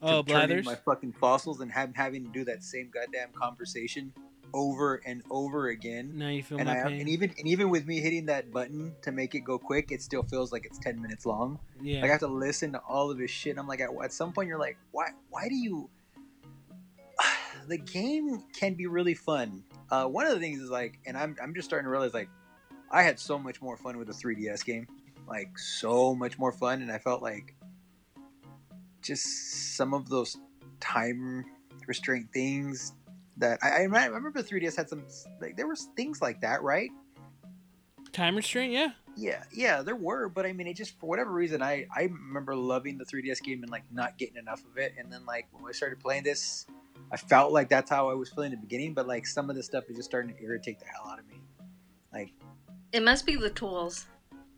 Oh, 0.03 0.23
to 0.23 0.31
turn 0.31 0.41
in 0.41 0.47
Blathers. 0.47 0.65
my 0.65 0.75
fucking 0.75 1.13
fossils 1.13 1.61
and 1.61 1.71
have, 1.71 1.91
having 1.95 2.23
to 2.25 2.29
do 2.31 2.43
that 2.45 2.63
same 2.63 2.89
goddamn 2.91 3.29
conversation 3.35 4.11
over 4.53 5.01
and 5.05 5.23
over 5.29 5.67
again. 5.67 6.13
Now 6.15 6.29
you 6.29 6.43
feel 6.43 6.59
and 6.59 6.67
my 6.67 6.79
I 6.79 6.83
pain. 6.83 6.99
and 7.01 7.09
even 7.09 7.33
and 7.37 7.47
even 7.47 7.69
with 7.69 7.85
me 7.85 7.99
hitting 7.99 8.25
that 8.27 8.51
button 8.51 8.93
to 9.01 9.11
make 9.11 9.35
it 9.35 9.41
go 9.41 9.57
quick, 9.57 9.91
it 9.91 10.01
still 10.01 10.23
feels 10.23 10.51
like 10.51 10.65
it's 10.65 10.79
ten 10.79 11.01
minutes 11.01 11.25
long. 11.25 11.59
yeah. 11.81 12.01
Like 12.01 12.09
I 12.09 12.13
have 12.13 12.19
to 12.21 12.27
listen 12.27 12.71
to 12.73 12.79
all 12.79 13.11
of 13.11 13.17
his 13.19 13.31
shit. 13.31 13.57
I'm 13.57 13.67
like, 13.67 13.81
at, 13.81 13.89
at 14.03 14.13
some 14.13 14.33
point, 14.33 14.47
you're 14.47 14.59
like, 14.59 14.77
why? 14.91 15.09
Why 15.29 15.47
do 15.47 15.55
you? 15.55 15.89
the 17.67 17.77
game 17.77 18.43
can 18.53 18.73
be 18.73 18.87
really 18.87 19.13
fun. 19.13 19.63
Uh, 19.89 20.05
one 20.05 20.25
of 20.25 20.33
the 20.33 20.39
things 20.39 20.61
is 20.61 20.69
like, 20.69 20.99
and 21.05 21.17
I'm 21.17 21.35
I'm 21.41 21.53
just 21.53 21.67
starting 21.67 21.85
to 21.85 21.91
realize 21.91 22.13
like, 22.13 22.29
I 22.89 23.03
had 23.03 23.19
so 23.19 23.37
much 23.37 23.61
more 23.61 23.77
fun 23.77 23.97
with 23.97 24.07
the 24.07 24.13
3DS 24.13 24.65
game, 24.65 24.87
like 25.27 25.57
so 25.57 26.15
much 26.15 26.37
more 26.37 26.51
fun, 26.51 26.81
and 26.81 26.91
I 26.91 26.97
felt 26.97 27.21
like 27.21 27.55
just 29.01 29.75
some 29.75 29.93
of 29.93 30.09
those 30.09 30.37
time 30.79 31.45
restraint 31.87 32.27
things 32.33 32.93
that 33.37 33.59
I, 33.63 33.69
I 33.69 33.83
remember- 33.83 34.31
the 34.31 34.43
3DS 34.43 34.75
had 34.75 34.89
some 34.89 35.03
like 35.39 35.55
there 35.57 35.67
was 35.67 35.89
things 35.95 36.21
like 36.21 36.41
that, 36.41 36.61
right? 36.63 36.89
Time 38.11 38.35
restraint, 38.35 38.73
yeah. 38.73 38.89
Yeah, 39.17 39.43
yeah, 39.53 39.81
there 39.81 39.95
were, 39.95 40.29
but 40.29 40.45
I 40.45 40.53
mean, 40.53 40.67
it 40.67 40.75
just 40.75 40.97
for 40.99 41.07
whatever 41.07 41.31
reason, 41.31 41.61
I 41.61 41.85
I 41.95 42.03
remember 42.03 42.55
loving 42.55 42.97
the 42.97 43.05
3DS 43.05 43.41
game 43.41 43.61
and 43.63 43.71
like 43.71 43.83
not 43.91 44.17
getting 44.17 44.37
enough 44.37 44.63
of 44.65 44.77
it, 44.77 44.93
and 44.97 45.11
then 45.11 45.25
like 45.25 45.47
when 45.51 45.63
I 45.67 45.71
started 45.73 45.99
playing 45.99 46.23
this, 46.23 46.65
I 47.11 47.17
felt 47.17 47.51
like 47.51 47.67
that's 47.69 47.89
how 47.89 48.09
I 48.09 48.13
was 48.13 48.29
feeling 48.29 48.53
in 48.53 48.59
the 48.59 48.65
beginning, 48.65 48.93
but 48.93 49.07
like 49.07 49.25
some 49.27 49.49
of 49.49 49.55
the 49.55 49.63
stuff 49.63 49.85
is 49.89 49.97
just 49.97 50.09
starting 50.09 50.33
to 50.33 50.41
irritate 50.41 50.79
the 50.79 50.85
hell 50.85 51.09
out 51.11 51.19
of 51.19 51.27
me. 51.27 51.41
Like, 52.13 52.33
It 52.93 53.03
must 53.03 53.25
be 53.25 53.35
the 53.35 53.49
tools. 53.49 54.05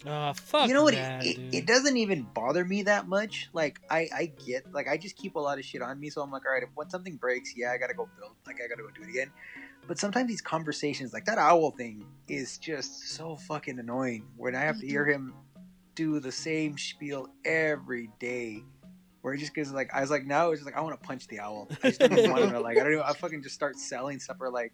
Oh 0.05 0.33
fuck 0.33 0.67
you 0.67 0.73
know 0.73 0.83
what? 0.83 0.95
that, 0.95 1.25
it, 1.25 1.37
it, 1.37 1.53
it 1.53 1.65
doesn't 1.65 1.95
even 1.95 2.23
bother 2.23 2.65
me 2.65 2.83
that 2.83 3.07
much. 3.07 3.49
Like 3.53 3.79
I, 3.89 4.09
I 4.13 4.25
get 4.45 4.73
like 4.73 4.87
I 4.87 4.97
just 4.97 5.15
keep 5.15 5.35
a 5.35 5.39
lot 5.39 5.59
of 5.59 5.65
shit 5.65 5.81
on 5.81 5.99
me, 5.99 6.09
so 6.09 6.21
I'm 6.21 6.31
like, 6.31 6.45
all 6.45 6.51
right, 6.51 6.63
if 6.63 6.69
when 6.75 6.89
something 6.89 7.15
breaks, 7.15 7.53
yeah, 7.55 7.71
I 7.71 7.77
gotta 7.77 7.93
go 7.93 8.09
build. 8.19 8.33
Like 8.45 8.57
I 8.63 8.67
gotta 8.67 8.83
go 8.83 8.89
do 8.89 9.03
it 9.03 9.09
again. 9.09 9.31
But 9.87 9.99
sometimes 9.99 10.27
these 10.27 10.41
conversations, 10.41 11.13
like 11.13 11.25
that 11.25 11.37
owl 11.37 11.71
thing, 11.71 12.05
is 12.27 12.57
just 12.57 13.09
so 13.09 13.35
fucking 13.35 13.79
annoying. 13.79 14.25
When 14.37 14.55
I 14.55 14.61
have 14.61 14.79
to 14.79 14.87
hear 14.87 15.03
mm-hmm. 15.03 15.27
him 15.27 15.33
do 15.95 16.19
the 16.19 16.31
same 16.31 16.77
spiel 16.77 17.27
every 17.45 18.09
day, 18.19 18.63
where 19.21 19.33
he 19.33 19.39
just 19.39 19.53
gets 19.53 19.71
like, 19.71 19.93
I 19.93 20.01
was 20.01 20.09
like, 20.09 20.25
now 20.25 20.51
it's 20.51 20.61
just 20.61 20.65
like 20.65 20.77
I 20.77 20.81
want 20.81 20.99
to 20.99 21.07
punch 21.07 21.27
the 21.27 21.39
owl. 21.39 21.69
I 21.83 21.89
just 21.89 21.99
don't 21.99 22.29
want 22.29 22.51
to 22.51 22.59
like. 22.59 22.77
I 22.77 22.83
don't. 22.83 22.93
Even, 22.93 23.03
I 23.03 23.13
fucking 23.13 23.43
just 23.43 23.55
start 23.55 23.77
selling 23.77 24.19
stuff 24.19 24.37
or 24.39 24.49
like, 24.49 24.73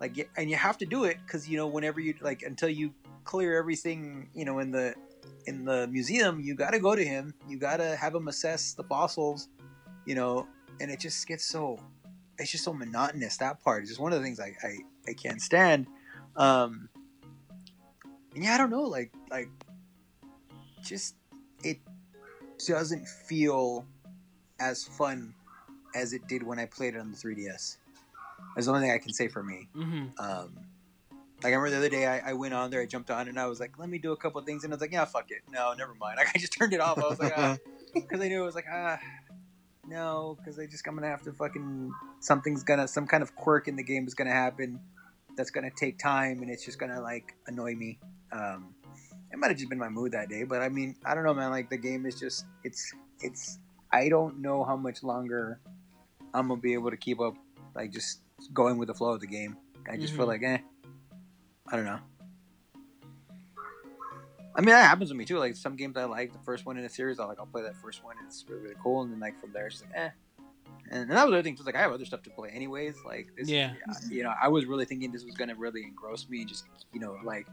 like, 0.00 0.28
and 0.36 0.50
you 0.50 0.56
have 0.56 0.78
to 0.78 0.86
do 0.86 1.04
it 1.04 1.18
because 1.24 1.48
you 1.48 1.56
know 1.56 1.68
whenever 1.68 2.00
you 2.00 2.14
like 2.20 2.42
until 2.42 2.68
you 2.68 2.92
clear 3.24 3.58
everything, 3.58 4.28
you 4.34 4.44
know, 4.44 4.58
in 4.58 4.70
the 4.70 4.94
in 5.46 5.64
the 5.64 5.86
museum, 5.88 6.40
you 6.40 6.54
got 6.54 6.70
to 6.70 6.78
go 6.78 6.94
to 6.94 7.04
him. 7.04 7.34
You 7.48 7.58
got 7.58 7.78
to 7.78 7.96
have 7.96 8.14
him 8.14 8.28
assess 8.28 8.74
the 8.74 8.84
fossils, 8.84 9.48
you 10.06 10.14
know, 10.14 10.46
and 10.80 10.90
it 10.90 11.00
just 11.00 11.26
gets 11.26 11.44
so 11.44 11.78
it's 12.38 12.50
just 12.50 12.64
so 12.64 12.72
monotonous. 12.72 13.36
That 13.38 13.62
part 13.62 13.82
is 13.82 13.88
just 13.90 14.00
one 14.00 14.12
of 14.12 14.18
the 14.18 14.24
things 14.24 14.40
I 14.40 14.54
I, 14.62 14.78
I 15.08 15.12
can't 15.14 15.40
stand. 15.40 15.86
Um, 16.36 16.88
and 18.34 18.44
yeah, 18.44 18.54
I 18.54 18.58
don't 18.58 18.70
know, 18.70 18.82
like 18.82 19.12
like 19.30 19.48
just 20.82 21.14
it 21.62 21.78
doesn't 22.66 23.06
feel 23.06 23.84
as 24.60 24.84
fun 24.84 25.34
as 25.94 26.12
it 26.12 26.26
did 26.28 26.42
when 26.42 26.58
I 26.58 26.66
played 26.66 26.94
it 26.94 26.98
on 26.98 27.10
the 27.10 27.16
3DS. 27.16 27.76
That's 28.54 28.66
the 28.66 28.72
only 28.72 28.82
thing 28.82 28.92
I 28.92 28.98
can 28.98 29.12
say 29.12 29.28
for 29.28 29.42
me. 29.42 29.68
hmm 29.74 30.06
Um, 30.18 30.56
like 31.42 31.52
I 31.52 31.56
remember 31.56 31.70
the 31.70 31.76
other 31.78 31.88
day, 31.88 32.06
I, 32.06 32.30
I 32.30 32.32
went 32.34 32.54
on 32.54 32.70
there, 32.70 32.80
I 32.82 32.86
jumped 32.86 33.10
on, 33.10 33.28
and 33.28 33.38
I 33.38 33.46
was 33.46 33.60
like, 33.60 33.78
"Let 33.78 33.88
me 33.88 33.98
do 33.98 34.12
a 34.12 34.16
couple 34.16 34.38
of 34.40 34.46
things," 34.46 34.64
and 34.64 34.72
I 34.72 34.74
was 34.76 34.80
like, 34.80 34.92
"Yeah, 34.92 35.04
fuck 35.04 35.30
it, 35.30 35.42
no, 35.50 35.72
never 35.74 35.94
mind." 35.94 36.16
Like 36.18 36.28
I 36.34 36.38
just 36.38 36.52
turned 36.52 36.72
it 36.72 36.80
off. 36.80 36.98
I 36.98 37.08
was 37.08 37.18
like, 37.18 37.32
ah, 37.36 37.56
because 37.94 38.20
I 38.20 38.28
knew 38.28 38.42
it 38.42 38.46
was 38.46 38.54
like, 38.54 38.66
ah, 38.70 38.98
no, 39.86 40.36
because 40.38 40.58
I 40.58 40.66
just 40.66 40.86
I'm 40.86 40.94
gonna 40.94 41.08
have 41.08 41.22
to 41.22 41.32
fucking 41.32 41.92
something's 42.20 42.62
gonna 42.62 42.86
some 42.86 43.06
kind 43.06 43.22
of 43.22 43.34
quirk 43.34 43.68
in 43.68 43.76
the 43.76 43.82
game 43.82 44.06
is 44.06 44.14
gonna 44.14 44.30
happen 44.32 44.80
that's 45.36 45.50
gonna 45.50 45.70
take 45.70 45.98
time, 45.98 46.42
and 46.42 46.50
it's 46.50 46.64
just 46.64 46.78
gonna 46.78 47.00
like 47.00 47.34
annoy 47.46 47.74
me. 47.74 47.98
Um, 48.32 48.74
it 49.32 49.38
might 49.38 49.48
have 49.48 49.56
just 49.56 49.70
been 49.70 49.78
my 49.78 49.88
mood 49.88 50.12
that 50.12 50.28
day, 50.28 50.44
but 50.44 50.60
I 50.60 50.68
mean, 50.68 50.96
I 51.04 51.14
don't 51.14 51.24
know, 51.24 51.34
man. 51.34 51.50
Like 51.50 51.70
the 51.70 51.76
game 51.78 52.04
is 52.06 52.18
just 52.18 52.44
it's 52.64 52.92
it's 53.20 53.58
I 53.92 54.08
don't 54.08 54.40
know 54.40 54.64
how 54.64 54.76
much 54.76 55.02
longer 55.02 55.60
I'm 56.34 56.48
gonna 56.48 56.60
be 56.60 56.74
able 56.74 56.90
to 56.90 56.96
keep 56.96 57.20
up, 57.20 57.34
like 57.74 57.90
just 57.92 58.20
going 58.52 58.76
with 58.78 58.88
the 58.88 58.94
flow 58.94 59.14
of 59.14 59.20
the 59.20 59.26
game. 59.26 59.56
I 59.90 59.96
just 59.96 60.14
feel 60.14 60.26
Mhm. 60.26 60.28
like, 60.28 60.42
eh, 60.42 60.58
I 61.72 61.76
don't 61.76 61.84
know. 61.84 61.98
I 64.54 64.60
mean, 64.60 64.70
that 64.70 64.88
happens 64.88 65.10
with 65.10 65.16
me 65.16 65.24
too. 65.24 65.38
Like 65.38 65.54
some 65.54 65.76
games 65.76 65.96
I 65.96 66.04
like, 66.04 66.32
the 66.32 66.38
first 66.40 66.66
one 66.66 66.76
in 66.76 66.84
a 66.84 66.88
series, 66.88 67.20
I 67.20 67.24
like, 67.24 67.38
I'll 67.38 67.46
play 67.46 67.62
that 67.62 67.76
first 67.76 68.04
one, 68.04 68.16
it's 68.26 68.44
really, 68.48 68.62
really 68.62 68.74
cool. 68.82 69.02
And 69.02 69.12
then 69.12 69.20
like 69.20 69.40
from 69.40 69.52
there, 69.52 69.66
it's 69.66 69.76
just 69.80 69.90
like, 69.90 69.98
eh. 69.98 70.10
And, 70.90 71.02
and 71.02 71.10
that 71.12 71.24
was 71.24 71.30
the 71.32 71.38
other 71.38 71.42
thing. 71.42 71.56
too, 71.56 71.62
Like 71.62 71.76
I 71.76 71.80
have 71.80 71.92
other 71.92 72.04
stuff 72.04 72.22
to 72.22 72.30
play 72.30 72.50
anyways. 72.50 72.96
Like 73.06 73.28
this, 73.36 73.48
Yeah. 73.48 73.74
You 74.08 74.24
know, 74.24 74.34
I 74.42 74.48
was 74.48 74.66
really 74.66 74.84
thinking 74.84 75.12
this 75.12 75.24
was 75.24 75.36
gonna 75.36 75.54
really 75.54 75.84
engross 75.84 76.28
me 76.28 76.40
and 76.40 76.48
just, 76.48 76.64
you 76.92 77.00
know, 77.00 77.16
like 77.24 77.46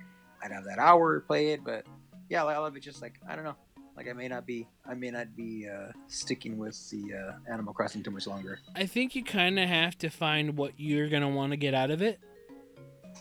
I'd 0.44 0.52
have 0.52 0.66
that 0.66 0.80
hour 0.80 1.20
to 1.20 1.26
play 1.26 1.50
it. 1.52 1.64
But 1.64 1.86
yeah, 2.30 2.42
like, 2.44 2.58
I 2.58 2.60
love 2.60 2.76
it. 2.76 2.82
Just 2.82 3.02
like 3.02 3.20
I 3.30 3.36
don't 3.36 3.46
know. 3.46 3.56
Like 3.96 4.08
I 4.08 4.14
may 4.14 4.28
not 4.28 4.46
be, 4.46 4.68
I 4.88 4.94
may 4.94 5.10
not 5.10 5.36
be 5.36 5.68
uh, 5.68 5.92
sticking 6.08 6.58
with 6.58 6.78
the 6.92 7.14
uh, 7.16 7.52
Animal 7.52 7.74
Crossing 7.74 8.04
too 8.04 8.12
much 8.12 8.28
longer. 8.28 8.60
I 8.76 8.86
think 8.86 9.16
you 9.16 9.24
kind 9.24 9.58
of 9.58 9.68
have 9.68 9.98
to 10.00 10.10
find 10.10 10.56
what 10.56 10.74
you're 10.78 11.10
gonna 11.10 11.30
want 11.30 11.52
to 11.52 11.58
get 11.58 11.74
out 11.74 11.90
of 11.90 12.02
it, 12.04 12.20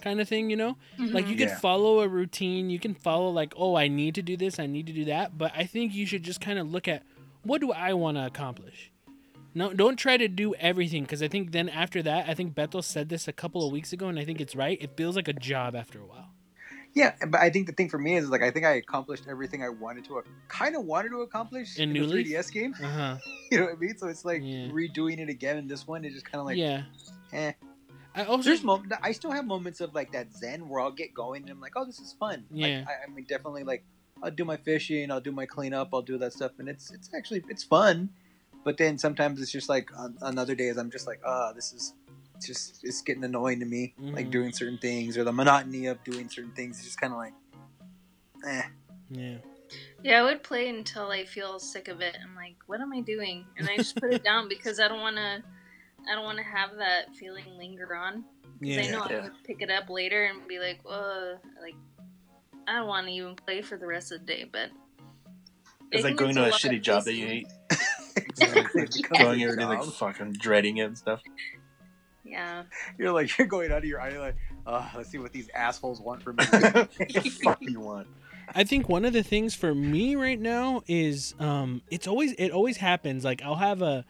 kind 0.01 0.21
of 0.21 0.29
thing. 0.29 0.51
You 0.51 0.57
know, 0.57 0.77
like 0.99 1.29
you 1.29 1.37
could 1.37 1.49
Yeah. 1.49 1.59
follow 1.59 2.01
a 2.01 2.09
routine. 2.09 2.71
You 2.71 2.79
can 2.79 2.95
follow 2.95 3.31
like, 3.31 3.55
oh, 3.57 3.77
I 3.77 3.89
need 3.89 4.15
to 4.17 4.23
do 4.23 4.37
this. 4.37 4.59
I 4.59 4.67
need 4.67 4.87
to 4.87 4.93
do 4.93 5.05
that. 5.07 5.37
But 5.39 5.53
I 5.57 5.65
think 5.65 5.95
you 5.95 6.07
should 6.07 6.23
just 6.23 6.41
kind 6.41 6.59
of 6.59 6.71
look 6.71 6.89
at 6.89 7.03
what 7.43 7.61
do 7.61 7.73
I 7.73 7.93
want 7.93 8.17
to 8.17 8.27
accomplish. 8.27 8.91
No, 9.55 9.73
don't 9.73 9.97
try 9.97 10.19
to 10.19 10.29
do 10.29 10.55
everything 10.57 11.05
because 11.05 11.23
I 11.23 11.29
think 11.29 11.53
then 11.53 11.69
after 11.71 12.03
that, 12.03 12.29
I 12.29 12.35
think 12.35 12.55
Beto 12.55 12.85
said 12.85 13.09
this 13.09 13.27
a 13.27 13.33
couple 13.33 13.67
of 13.67 13.73
weeks 13.73 13.91
ago, 13.93 14.09
and 14.09 14.19
I 14.19 14.25
think 14.27 14.39
it's 14.41 14.55
right. 14.55 14.77
It 14.83 14.97
feels 14.99 15.17
like 15.17 15.29
a 15.29 15.33
job 15.33 15.75
after 15.75 15.99
a 15.99 16.05
while. 16.05 16.29
Yeah, 16.93 17.15
but 17.29 17.41
I 17.41 17.51
think 17.51 17.67
the 17.67 17.73
thing 17.73 17.89
for 17.91 17.99
me 17.99 18.17
is 18.17 18.29
like 18.31 18.43
I 18.43 18.51
think 18.51 18.65
I 18.67 18.73
accomplished 18.73 19.25
everything 19.29 19.63
I 19.63 19.69
wanted 19.71 20.05
to, 20.07 20.23
kind 20.49 20.77
of 20.77 20.85
wanted 20.85 21.11
to 21.11 21.21
accomplish 21.23 21.79
In 21.79 21.85
in, 21.91 21.93
New 21.95 22.07
the 22.07 22.23
3DS 22.25 22.51
game. 22.53 22.75
Uh 22.83 22.87
huh. 22.89 23.17
You 23.51 23.59
know 23.61 23.65
what 23.67 23.75
I 23.75 23.79
mean? 23.79 23.97
So 23.97 24.09
it's 24.09 24.25
like 24.25 24.43
Yeah. 24.43 24.69
redoing 24.69 25.21
it 25.21 25.29
again 25.29 25.57
in 25.57 25.69
this 25.69 25.87
one. 25.87 26.05
It's 26.05 26.15
just 26.15 26.27
kind 26.27 26.41
of 26.41 26.47
like, 26.47 26.57
yeah. 26.57 26.83
eh. 27.33 27.53
I 28.17 28.25
also 28.25 28.49
There's 28.49 28.65
mom- 28.65 28.91
I 29.03 29.13
still 29.13 29.31
have 29.33 29.47
moments 29.47 29.81
of 29.81 29.95
like 29.95 30.11
that 30.13 30.35
zen 30.35 30.69
where 30.69 30.81
I'll 30.81 30.91
get 30.91 31.13
going 31.15 31.43
and 31.43 31.51
I'm 31.51 31.61
like, 31.61 31.75
oh, 31.77 31.85
this 31.85 32.01
is 32.01 32.15
fun. 32.19 32.47
Like, 32.51 32.73
Yeah. 32.73 32.85
I, 32.89 33.05
I 33.07 33.15
mean, 33.15 33.27
definitely 33.29 33.63
like 33.65 33.85
I'll 34.23 34.31
do 34.31 34.45
my 34.47 34.57
fishing, 34.57 35.11
I'll 35.11 35.21
do 35.21 35.33
my 35.33 35.45
cleanup, 35.45 35.91
I'll 35.93 36.01
do 36.03 36.17
that 36.19 36.33
stuff, 36.33 36.53
and 36.59 36.69
it's 36.69 36.91
it's 36.93 37.11
actually 37.15 37.45
it's 37.49 37.63
fun. 37.63 38.11
But 38.65 38.79
then 38.79 38.99
sometimes 38.99 39.41
it's 39.41 39.53
just 39.53 39.69
like 39.69 39.91
on, 39.97 40.17
on 40.23 40.39
other 40.39 40.55
days 40.55 40.77
I'm 40.79 40.91
just 40.91 41.07
like, 41.07 41.21
ah, 41.25 41.53
this 41.53 41.73
is 41.75 41.93
it's 42.37 42.47
just 42.47 42.81
it's 42.83 43.03
getting 43.03 43.23
annoying 43.25 43.61
to 43.61 43.67
me. 43.67 43.95
Like 44.01 44.29
Mhm. 44.29 44.31
doing 44.33 44.53
certain 44.53 44.79
things 44.79 45.19
or 45.19 45.25
the 45.25 45.33
monotony 45.33 45.87
of 45.87 46.03
doing 46.03 46.29
certain 46.31 46.53
things 46.53 46.79
is 46.79 46.85
just 46.85 47.01
kind 47.01 47.13
of 47.13 47.19
like, 47.19 47.35
eh. 48.47 48.63
yeah. 49.11 49.37
Yeah, 50.03 50.21
I 50.21 50.23
would 50.23 50.43
play 50.43 50.69
until 50.69 51.11
I 51.11 51.25
feel 51.25 51.59
sick 51.59 51.89
of 51.89 52.01
it. 52.01 52.17
I'm 52.23 52.35
like, 52.37 52.57
what 52.67 52.81
am 52.81 52.93
I 52.93 53.01
doing? 53.01 53.45
And 53.59 53.69
I 53.69 53.77
just 53.77 53.99
put 54.01 54.13
it 54.13 54.23
down 54.25 54.49
because 54.55 54.79
I 54.81 54.89
don't 54.89 55.01
want 55.01 55.17
to. 55.17 55.43
I 56.11 56.15
don't 56.15 56.25
want 56.25 56.39
to 56.39 56.45
have 56.45 56.77
that 56.79 57.15
feeling 57.17 57.45
linger 57.59 57.95
on. 57.95 58.23
'Cause 58.23 58.79
I 58.79 58.83
Yeah. 58.83 58.91
know 58.93 59.03
I'm 59.03 59.11
Yeah. 59.11 59.19
gonna 59.21 59.33
pick 59.45 59.61
it 59.63 59.71
up 59.71 59.89
later 59.91 60.25
and 60.25 60.47
be 60.49 60.59
like, 60.59 60.81
uh, 60.89 61.35
like 61.61 61.75
I 62.69 62.75
don't 62.77 62.87
want 62.89 63.07
to 63.07 63.13
even 63.13 63.37
play 63.37 63.63
for 63.63 63.77
the 63.77 63.87
rest 63.87 64.13
of 64.13 64.21
the 64.21 64.27
day. 64.27 64.45
But 64.45 64.71
It's 65.93 66.05
like 66.05 66.17
going 66.17 66.35
to 66.37 66.43
a 66.43 66.49
lot 66.51 66.53
shitty 66.61 66.83
job 66.83 67.05
that 67.05 67.15
you 67.15 67.27
hate. 67.27 67.49
Exactly. 68.29 68.87
Going 69.09 69.43
every 69.43 69.57
day 69.57 69.65
like 69.65 69.83
fucking 69.85 70.33
dreading 70.35 70.79
it 70.79 70.83
and 70.85 70.99
stuff. 70.99 71.23
Yeah, 72.25 72.65
You're 72.99 73.13
like 73.13 73.39
you're 73.39 73.47
going 73.47 73.71
out 73.71 73.79
of 73.79 73.85
your 73.85 74.01
eye 74.01 74.19
like, 74.19 74.37
oh, 74.67 74.91
let's 74.97 75.11
see 75.11 75.19
what 75.19 75.33
these 75.33 75.49
assholes 75.55 76.01
want 76.01 76.23
from 76.23 76.37
me. 76.37 76.45
what 76.73 76.91
the 77.09 77.21
fuck 77.45 77.59
you 77.63 77.81
want? 77.81 78.09
I 78.55 78.65
think 78.65 78.89
one 78.89 79.05
of 79.05 79.13
the 79.13 79.23
things 79.23 79.55
for 79.55 79.75
me 79.75 80.17
right 80.17 80.41
now 80.41 80.83
is 80.89 81.35
um 81.39 81.83
it's 81.91 82.07
always 82.09 82.33
it 82.33 82.51
always 82.51 82.79
happens 82.79 83.25
like 83.25 83.43
I'll 83.43 83.55
have 83.57 83.81
a 83.81 84.05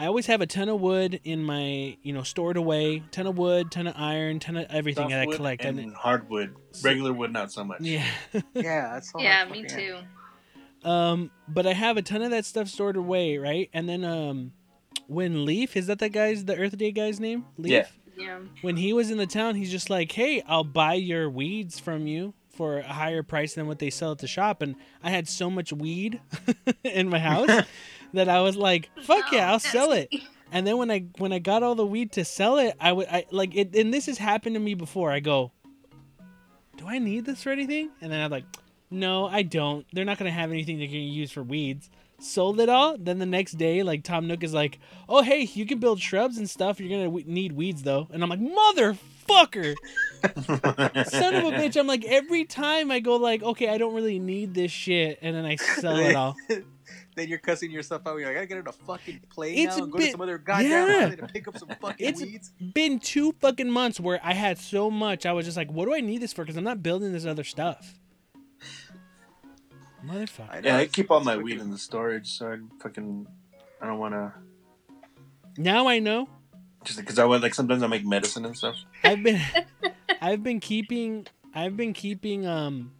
I 0.00 0.06
always 0.06 0.26
have 0.26 0.40
a 0.40 0.46
ton 0.46 0.68
of 0.68 0.80
wood 0.80 1.20
in 1.24 1.42
my 1.42 1.96
you 2.02 2.12
know 2.12 2.22
stored 2.22 2.56
away 2.56 3.02
ton 3.10 3.26
of 3.26 3.36
wood 3.36 3.70
ton 3.72 3.86
of 3.88 3.94
iron 3.96 4.38
ton 4.38 4.56
of 4.56 4.66
everything 4.70 5.08
that 5.08 5.20
I 5.20 5.26
collect 5.26 5.64
and 5.64 5.78
and 5.80 5.92
hardwood. 5.94 6.54
Regular 6.82 7.12
wood, 7.12 7.32
not 7.32 7.50
so 7.50 7.64
much. 7.64 7.80
yeah 7.80 8.04
yeah, 8.54 8.92
that's 8.94 9.12
all. 9.14 9.20
yeah, 9.22 9.44
me 9.46 9.64
too. 9.64 9.98
um 10.84 11.30
but 11.48 11.66
I 11.66 11.72
have 11.72 11.96
a 11.96 12.02
ton 12.02 12.22
of 12.22 12.30
that 12.30 12.44
stuff 12.44 12.68
stored 12.68 12.96
away 12.96 13.38
right 13.38 13.68
and 13.72 13.88
then 13.88 14.04
um 14.04 14.52
when 15.08 15.44
Leif 15.44 15.76
is 15.76 15.86
that 15.88 15.98
the 15.98 16.08
guy's 16.08 16.44
the 16.44 16.56
Earth 16.56 16.76
Day 16.78 16.92
guy's 16.92 17.18
name 17.18 17.44
Leif 17.56 17.70
Yeah. 17.72 17.86
Yeah, 18.16 18.38
when 18.62 18.76
he 18.76 18.92
was 18.92 19.12
in 19.12 19.16
the 19.18 19.26
town 19.28 19.54
he's 19.54 19.70
just 19.70 19.90
like 19.90 20.10
hey 20.12 20.42
I'll 20.46 20.64
buy 20.64 20.94
your 20.94 21.30
weeds 21.30 21.78
from 21.78 22.06
you 22.08 22.34
for 22.50 22.78
a 22.78 22.82
higher 22.82 23.22
price 23.22 23.54
than 23.54 23.68
what 23.68 23.78
they 23.78 23.90
sell 23.90 24.10
at 24.10 24.18
the 24.18 24.26
shop 24.26 24.60
and 24.60 24.74
I 25.04 25.10
had 25.10 25.28
so 25.28 25.48
much 25.48 25.72
weed 25.72 26.20
in 26.84 27.08
my 27.08 27.20
house 27.20 27.64
that 28.14 28.28
I 28.28 28.40
was 28.40 28.56
like 28.56 28.90
fuck 29.02 29.32
yeah 29.32 29.50
I'll 29.50 29.58
sell 29.58 29.92
it 29.92 30.12
And 30.50 30.66
then 30.66 30.78
when 30.78 30.90
I 30.90 31.00
when 31.18 31.32
I 31.32 31.38
got 31.38 31.62
all 31.62 31.74
the 31.74 31.86
weed 31.86 32.12
to 32.12 32.24
sell 32.24 32.58
it, 32.58 32.74
I 32.80 32.92
would 32.92 33.06
I 33.08 33.26
like 33.30 33.54
it. 33.54 33.74
And 33.74 33.92
this 33.92 34.06
has 34.06 34.18
happened 34.18 34.54
to 34.54 34.60
me 34.60 34.74
before. 34.74 35.10
I 35.10 35.20
go, 35.20 35.52
do 36.76 36.86
I 36.86 36.98
need 36.98 37.26
this 37.26 37.42
for 37.42 37.50
anything? 37.50 37.90
And 38.00 38.10
then 38.10 38.20
I'm 38.20 38.30
like, 38.30 38.44
no, 38.90 39.26
I 39.26 39.42
don't. 39.42 39.86
They're 39.92 40.04
not 40.04 40.18
gonna 40.18 40.30
have 40.30 40.50
anything 40.50 40.78
they're 40.78 40.86
gonna 40.86 40.98
use 40.98 41.30
for 41.30 41.42
weeds. 41.42 41.90
Sold 42.20 42.58
it 42.60 42.68
all. 42.68 42.96
Then 42.98 43.18
the 43.18 43.26
next 43.26 43.52
day, 43.52 43.82
like 43.82 44.02
Tom 44.04 44.26
Nook 44.26 44.42
is 44.42 44.54
like, 44.54 44.78
oh 45.08 45.22
hey, 45.22 45.48
you 45.52 45.66
can 45.66 45.78
build 45.78 46.00
shrubs 46.00 46.38
and 46.38 46.48
stuff. 46.48 46.80
You're 46.80 46.88
gonna 46.88 47.04
w- 47.04 47.26
need 47.26 47.52
weeds 47.52 47.82
though. 47.82 48.08
And 48.10 48.22
I'm 48.22 48.30
like, 48.30 48.40
motherfucker, 48.40 49.74
son 51.10 51.34
of 51.34 51.44
a 51.44 51.50
bitch. 51.50 51.78
I'm 51.78 51.86
like 51.86 52.06
every 52.06 52.46
time 52.46 52.90
I 52.90 53.00
go 53.00 53.16
like, 53.16 53.42
okay, 53.42 53.68
I 53.68 53.76
don't 53.76 53.94
really 53.94 54.18
need 54.18 54.54
this 54.54 54.72
shit, 54.72 55.18
and 55.20 55.36
then 55.36 55.44
I 55.44 55.56
sell 55.56 55.96
it 55.96 56.16
all. 56.16 56.36
then 57.18 57.28
you're 57.28 57.38
cussing 57.38 57.70
yourself 57.70 58.06
out. 58.06 58.16
You're 58.18 58.28
like, 58.28 58.36
I 58.36 58.44
gotta 58.46 58.46
get 58.46 58.58
on 58.58 58.68
a 58.68 58.72
fucking 58.86 59.20
plane 59.30 59.58
It's 59.66 59.76
now 59.76 59.84
and 59.84 59.92
go 59.92 59.98
to 59.98 60.10
some 60.10 60.20
other 60.20 60.38
goddamn 60.38 60.70
yeah. 60.88 60.96
island 61.04 61.18
to 61.18 61.26
pick 61.26 61.48
up 61.48 61.58
some 61.58 61.68
fucking 61.80 62.06
It's- 62.06 62.22
weeds. 62.22 62.52
been 62.74 62.98
two 62.98 63.32
fucking 63.40 63.70
months 63.70 63.98
where 64.00 64.20
I 64.22 64.32
had 64.34 64.58
so 64.58 64.90
much. 64.90 65.26
I 65.26 65.32
was 65.32 65.44
just 65.46 65.56
like, 65.56 65.70
what 65.72 65.86
do 65.86 65.94
I 65.94 66.00
need 66.00 66.20
this 66.22 66.32
for? 66.32 66.44
Because 66.44 66.56
I'm 66.56 66.64
not 66.64 66.82
building 66.82 67.12
this 67.12 67.26
other 67.26 67.44
stuff. 67.44 67.98
Motherfucker. 70.06 70.62
know, 70.62 70.68
yeah, 70.70 70.76
I 70.76 70.86
keep 70.86 71.10
all 71.10 71.20
my 71.20 71.34
it's 71.34 71.42
weed 71.42 71.52
fucking- 71.54 71.66
in 71.66 71.70
the 71.72 71.78
storage, 71.78 72.28
so 72.30 72.52
I 72.52 72.56
fucking 72.82 73.26
I 73.82 73.86
don't 73.86 73.98
want 73.98 74.14
to 74.14 74.32
Now 75.60 75.88
I 75.88 75.98
know. 75.98 76.28
just 76.84 76.98
because 77.00 77.18
I 77.18 77.24
would 77.24 77.42
like 77.42 77.54
sometimes 77.54 77.82
I 77.82 77.86
make 77.88 78.06
medicine 78.06 78.44
and 78.44 78.56
stuff. 78.56 78.76
I've 79.04 79.22
been, 79.22 79.40
I've 80.20 80.42
been 80.42 80.60
keeping, 80.60 81.26
I've 81.54 81.76
been 81.76 81.92
keeping 81.92 82.46
um, 82.46 82.92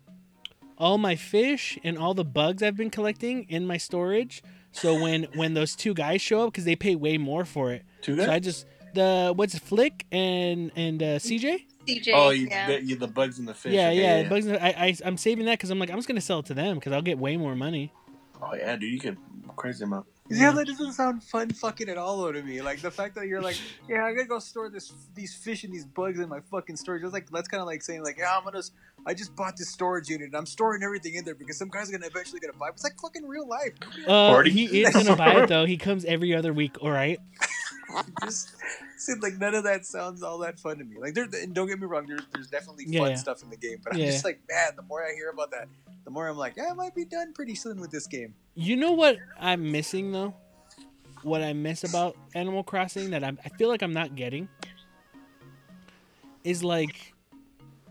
all 0.78 0.96
my 0.96 1.16
fish 1.16 1.78
and 1.84 1.98
all 1.98 2.14
the 2.14 2.24
bugs 2.24 2.62
I've 2.62 2.76
been 2.76 2.90
collecting 2.90 3.44
in 3.48 3.66
my 3.66 3.76
storage. 3.76 4.42
So 4.72 5.00
when 5.00 5.24
when 5.34 5.54
those 5.54 5.74
two 5.76 5.92
guys 5.92 6.20
show 6.22 6.44
up, 6.46 6.52
because 6.52 6.64
they 6.64 6.76
pay 6.76 6.94
way 6.94 7.18
more 7.18 7.44
for 7.44 7.72
it, 7.72 7.84
Too 8.00 8.16
so. 8.16 8.30
I 8.30 8.38
just 8.38 8.66
the 8.94 9.32
what's 9.34 9.54
it, 9.54 9.62
Flick 9.62 10.06
and 10.12 10.70
and 10.76 11.02
uh, 11.02 11.06
CJ. 11.18 11.64
CJ. 11.86 12.12
Oh, 12.14 12.30
you, 12.30 12.48
yeah. 12.48 12.66
the, 12.66 12.82
you 12.84 12.96
the 12.96 13.08
bugs 13.08 13.38
and 13.38 13.48
the 13.48 13.54
fish. 13.54 13.72
yeah, 13.72 13.88
Okay, 13.88 14.22
yeah. 14.22 14.28
Bugs, 14.28 14.46
I, 14.46 14.56
I, 14.76 14.96
I'm 15.06 15.16
saving 15.16 15.46
that 15.46 15.58
because 15.58 15.70
I'm 15.70 15.78
like, 15.78 15.90
I'm 15.90 15.96
just 15.96 16.06
gonna 16.06 16.20
sell 16.20 16.40
it 16.40 16.46
to 16.46 16.54
them 16.54 16.74
because 16.76 16.92
I'll 16.92 17.02
get 17.02 17.18
way 17.18 17.36
more 17.38 17.56
money. 17.56 17.92
Oh 18.42 18.54
yeah, 18.54 18.76
dude, 18.76 18.92
you 18.92 18.98
get 19.00 19.16
crazy 19.56 19.84
amount. 19.84 20.06
Yeah, 20.30 20.52
that 20.52 20.66
doesn't 20.66 20.92
sound 20.92 21.24
fun 21.24 21.48
fucking 21.50 21.88
at 21.88 21.96
all 21.96 22.18
though 22.18 22.32
to 22.32 22.42
me. 22.42 22.60
Like 22.60 22.80
the 22.82 22.90
fact 22.90 23.14
that 23.14 23.26
you're 23.26 23.40
like, 23.40 23.56
yeah, 23.88 24.04
I 24.04 24.12
gotta 24.12 24.28
go 24.28 24.38
store 24.38 24.68
this 24.68 24.92
these 25.14 25.34
fish 25.34 25.64
and 25.64 25.72
these 25.72 25.86
bugs 25.86 26.20
in 26.20 26.28
my 26.28 26.40
fucking 26.50 26.76
storage. 26.76 27.02
It's 27.02 27.14
like 27.14 27.30
that's 27.30 27.48
kind 27.48 27.62
of 27.62 27.66
like 27.66 27.82
saying 27.82 28.04
like, 28.04 28.18
yeah, 28.18 28.36
I'm 28.36 28.44
gonna, 28.44 28.58
s- 28.58 28.72
I 29.08 29.14
just 29.14 29.34
bought 29.34 29.56
this 29.56 29.70
storage 29.70 30.08
unit 30.08 30.26
and 30.26 30.36
I'm 30.36 30.46
storing 30.46 30.82
everything 30.82 31.14
in 31.14 31.24
there 31.24 31.34
because 31.34 31.56
some 31.56 31.68
guy's 31.68 31.90
gonna 31.90 32.06
eventually 32.06 32.40
gonna 32.40 32.52
buy. 32.52 32.68
it. 32.68 32.74
It's 32.74 32.84
like 32.84 33.00
fucking 33.00 33.26
real 33.26 33.48
life. 33.48 33.72
Uh, 34.06 34.42
he 34.42 34.82
is 34.82 34.90
gonna 34.90 35.16
buy 35.16 35.42
it 35.42 35.48
though. 35.48 35.64
He 35.64 35.78
comes 35.78 36.04
every 36.04 36.34
other 36.34 36.52
week. 36.52 36.76
All 36.82 36.90
right. 36.90 37.18
just 38.24 38.54
seems 38.98 39.22
like 39.22 39.38
none 39.38 39.54
of 39.54 39.64
that 39.64 39.86
sounds 39.86 40.22
all 40.22 40.38
that 40.38 40.58
fun 40.58 40.78
to 40.78 40.84
me. 40.84 40.96
Like, 41.00 41.14
there, 41.14 41.24
and 41.24 41.54
don't 41.54 41.66
get 41.66 41.80
me 41.80 41.86
wrong, 41.86 42.06
there's 42.06 42.20
there's 42.32 42.48
definitely 42.48 42.84
fun 42.84 43.10
yeah. 43.10 43.14
stuff 43.14 43.42
in 43.42 43.50
the 43.50 43.56
game, 43.56 43.78
but 43.82 43.94
I'm 43.94 44.00
just 44.00 44.24
like, 44.24 44.40
man, 44.48 44.72
the 44.76 44.82
more 44.82 45.02
I 45.02 45.14
hear 45.14 45.30
about 45.30 45.50
that, 45.52 45.68
the 46.04 46.10
more 46.10 46.28
I'm 46.28 46.36
like, 46.36 46.56
yeah, 46.56 46.68
I 46.70 46.74
might 46.74 46.94
be 46.94 47.04
done 47.04 47.32
pretty 47.32 47.54
soon 47.54 47.80
with 47.80 47.90
this 47.90 48.06
game. 48.06 48.34
You 48.54 48.76
know 48.76 48.92
what 48.92 49.18
I'm 49.40 49.72
missing 49.72 50.12
though? 50.12 50.34
What 51.22 51.42
I 51.42 51.52
miss 51.52 51.82
about 51.84 52.16
Animal 52.34 52.62
Crossing 52.62 53.10
that 53.10 53.24
I'm, 53.24 53.38
I 53.44 53.48
feel 53.48 53.68
like 53.68 53.82
I'm 53.82 53.92
not 53.92 54.14
getting 54.14 54.48
is 56.44 56.62
like 56.62 57.14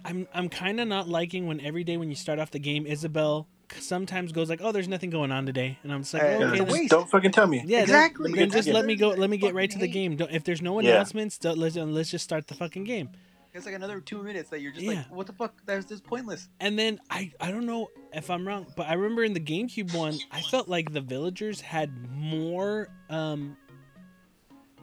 I'm 0.08 0.28
I'm 0.34 0.50
kind 0.50 0.80
of 0.80 0.88
not 0.88 1.08
liking 1.10 1.46
when 1.48 1.60
every 1.62 1.84
day 1.84 1.98
when 1.98 2.10
you 2.10 2.16
start 2.16 2.40
off 2.40 2.50
the 2.52 2.60
game, 2.60 2.88
Isabelle 2.88 3.48
sometimes 3.80 4.32
goes 4.32 4.50
like, 4.50 4.62
"Oh, 4.64 4.72
there's 4.72 4.88
nothing 4.88 5.10
going 5.10 5.32
on 5.32 5.46
today," 5.46 5.78
and 5.84 5.92
I'm 5.92 6.02
just 6.02 6.14
like, 6.14 6.24
Uh, 6.24 6.26
oh, 6.26 6.44
okay, 6.46 6.60
a 6.60 6.64
waste. 6.64 6.90
Don't 6.92 7.10
fucking 7.10 7.32
tell 7.32 7.46
me. 7.48 7.62
yeah, 7.66 7.82
Exactly. 7.82 8.32
Then, 8.34 8.50
just 8.50 8.70
let 8.70 8.86
me 8.86 8.96
go. 8.96 9.10
Let 9.10 9.30
me 9.30 9.36
get 9.38 9.54
right 9.54 9.70
to 9.70 9.78
the 9.78 9.88
game. 9.88 10.16
Don't, 10.16 10.32
if 10.32 10.44
there's 10.46 10.62
no 10.62 10.80
announcements, 10.80 11.38
don't, 11.38 11.58
let's 11.58 11.76
let's 11.76 12.10
just 12.10 12.24
start 12.24 12.48
the 12.48 12.56
fucking 12.56 12.86
game. 12.86 13.10
It's 13.54 13.66
like 13.66 13.76
another 13.76 14.00
two 14.00 14.22
minutes 14.22 14.52
that 14.52 14.62
you're 14.62 14.72
just 14.72 14.84
Yeah. 14.86 14.92
like, 14.94 15.12
what 15.12 15.26
the 15.26 15.34
fuck? 15.34 15.54
That's 15.66 15.86
just 15.86 16.04
pointless. 16.04 16.48
And 16.60 16.78
then 16.78 17.00
I 17.10 17.32
I 17.42 17.52
don't 17.52 17.66
know 17.66 17.90
if 18.14 18.30
I'm 18.30 18.48
wrong, 18.48 18.68
but 18.78 18.88
I 18.88 18.94
remember 18.94 19.24
in 19.24 19.34
the 19.34 19.40
GameCube 19.40 19.94
one, 19.96 20.16
I 20.32 20.42
felt 20.42 20.68
like 20.70 20.94
the 20.94 21.02
villagers 21.02 21.60
had 21.60 21.90
more 22.16 22.90
um 23.10 23.58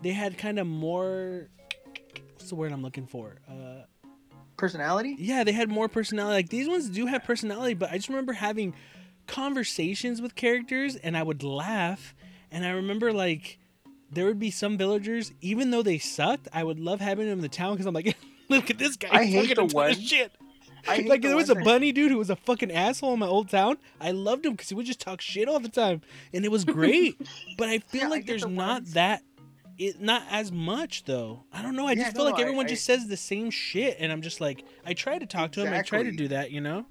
they 0.02 0.10
had 0.10 0.36
kind 0.36 0.58
of 0.58 0.66
more 0.66 1.48
what's 2.32 2.48
the 2.48 2.56
word 2.56 2.72
I'm 2.72 2.82
looking 2.82 3.06
for? 3.06 3.36
Uh 3.48 3.84
Personality? 4.56 5.16
yeah, 5.18 5.44
they 5.44 5.52
had 5.52 5.68
more 5.68 5.88
personality. 5.88 6.34
Like 6.36 6.48
these 6.48 6.68
ones 6.68 6.88
do 6.88 7.06
have 7.06 7.24
personality, 7.24 7.74
but 7.74 7.90
I 7.90 7.96
just 7.96 8.08
remember 8.08 8.32
having 8.34 8.74
conversations 9.26 10.20
with 10.22 10.34
characters 10.34 10.96
and 10.96 11.16
I 11.16 11.22
would 11.22 11.42
laugh 11.42 12.14
and 12.50 12.64
I 12.64 12.70
remember 12.70 13.12
like 13.12 13.58
there 14.10 14.26
would 14.26 14.38
be 14.38 14.50
some 14.52 14.78
villagers, 14.78 15.32
even 15.40 15.70
though 15.70 15.82
they 15.82 15.98
sucked, 15.98 16.46
I 16.52 16.62
would 16.62 16.78
love 16.78 17.00
having 17.00 17.26
them 17.26 17.38
in 17.38 17.42
the 17.42 17.48
town 17.48 17.72
because 17.74 17.86
I'm 17.86 17.94
like, 17.94 18.16
look 18.48 18.70
at 18.70 18.78
this 18.78 18.96
guy. 18.96 19.08
I 19.10 19.24
hate 19.24 19.46
the 19.46 19.52
a 19.52 19.54
ton 19.56 19.64
of 19.66 19.72
one- 19.72 19.94
shit 19.94 20.30
I 20.86 20.98
like 21.08 21.22
the 21.22 21.28
there 21.28 21.36
was 21.36 21.48
a 21.50 21.54
bunny 21.56 21.90
dude 21.92 22.10
who 22.12 22.18
was 22.18 22.30
a 22.30 22.36
fucking 22.36 22.70
asshole 22.70 23.14
in 23.14 23.18
my 23.18 23.26
old 23.26 23.48
town. 23.48 23.78
I 24.00 24.10
loved 24.12 24.44
him 24.46 24.52
because 24.52 24.68
he 24.68 24.74
would 24.74 24.86
just 24.86 25.00
talk 25.00 25.20
shit 25.22 25.48
all 25.48 25.58
the 25.58 25.68
time, 25.70 26.02
and 26.34 26.44
it 26.44 26.50
was 26.50 26.64
great. 26.64 27.16
but 27.58 27.68
I 27.70 27.78
feel 27.78 28.02
Yeah, 28.02 28.08
like 28.08 28.20
get 28.26 28.32
there's 28.32 28.42
the 28.42 28.48
not 28.50 28.82
ones- 28.82 28.92
that, 28.92 29.22
it 29.78 30.00
not 30.00 30.22
as 30.30 30.50
much 30.52 31.04
though. 31.04 31.44
I 31.52 31.62
don't 31.62 31.76
know. 31.76 31.86
I 31.86 31.92
Yeah, 31.92 32.04
just 32.04 32.16
feel 32.16 32.24
no, 32.24 32.30
like 32.30 32.40
everyone 32.40 32.66
I- 32.66 32.70
just 32.70 32.84
says 32.84 33.06
the 33.06 33.16
same 33.16 33.50
shit, 33.50 33.96
and 34.00 34.10
I'm 34.12 34.22
just 34.22 34.40
like, 34.40 34.64
I 34.84 34.94
try 34.94 35.18
to 35.18 35.26
talk 35.26 35.52
to 35.52 35.64
him. 35.66 35.72
I 35.72 35.82
try 35.82 36.02
to 36.02 36.12
do 36.12 36.28
that, 36.28 36.50
you 36.50 36.60
know. 36.60 36.86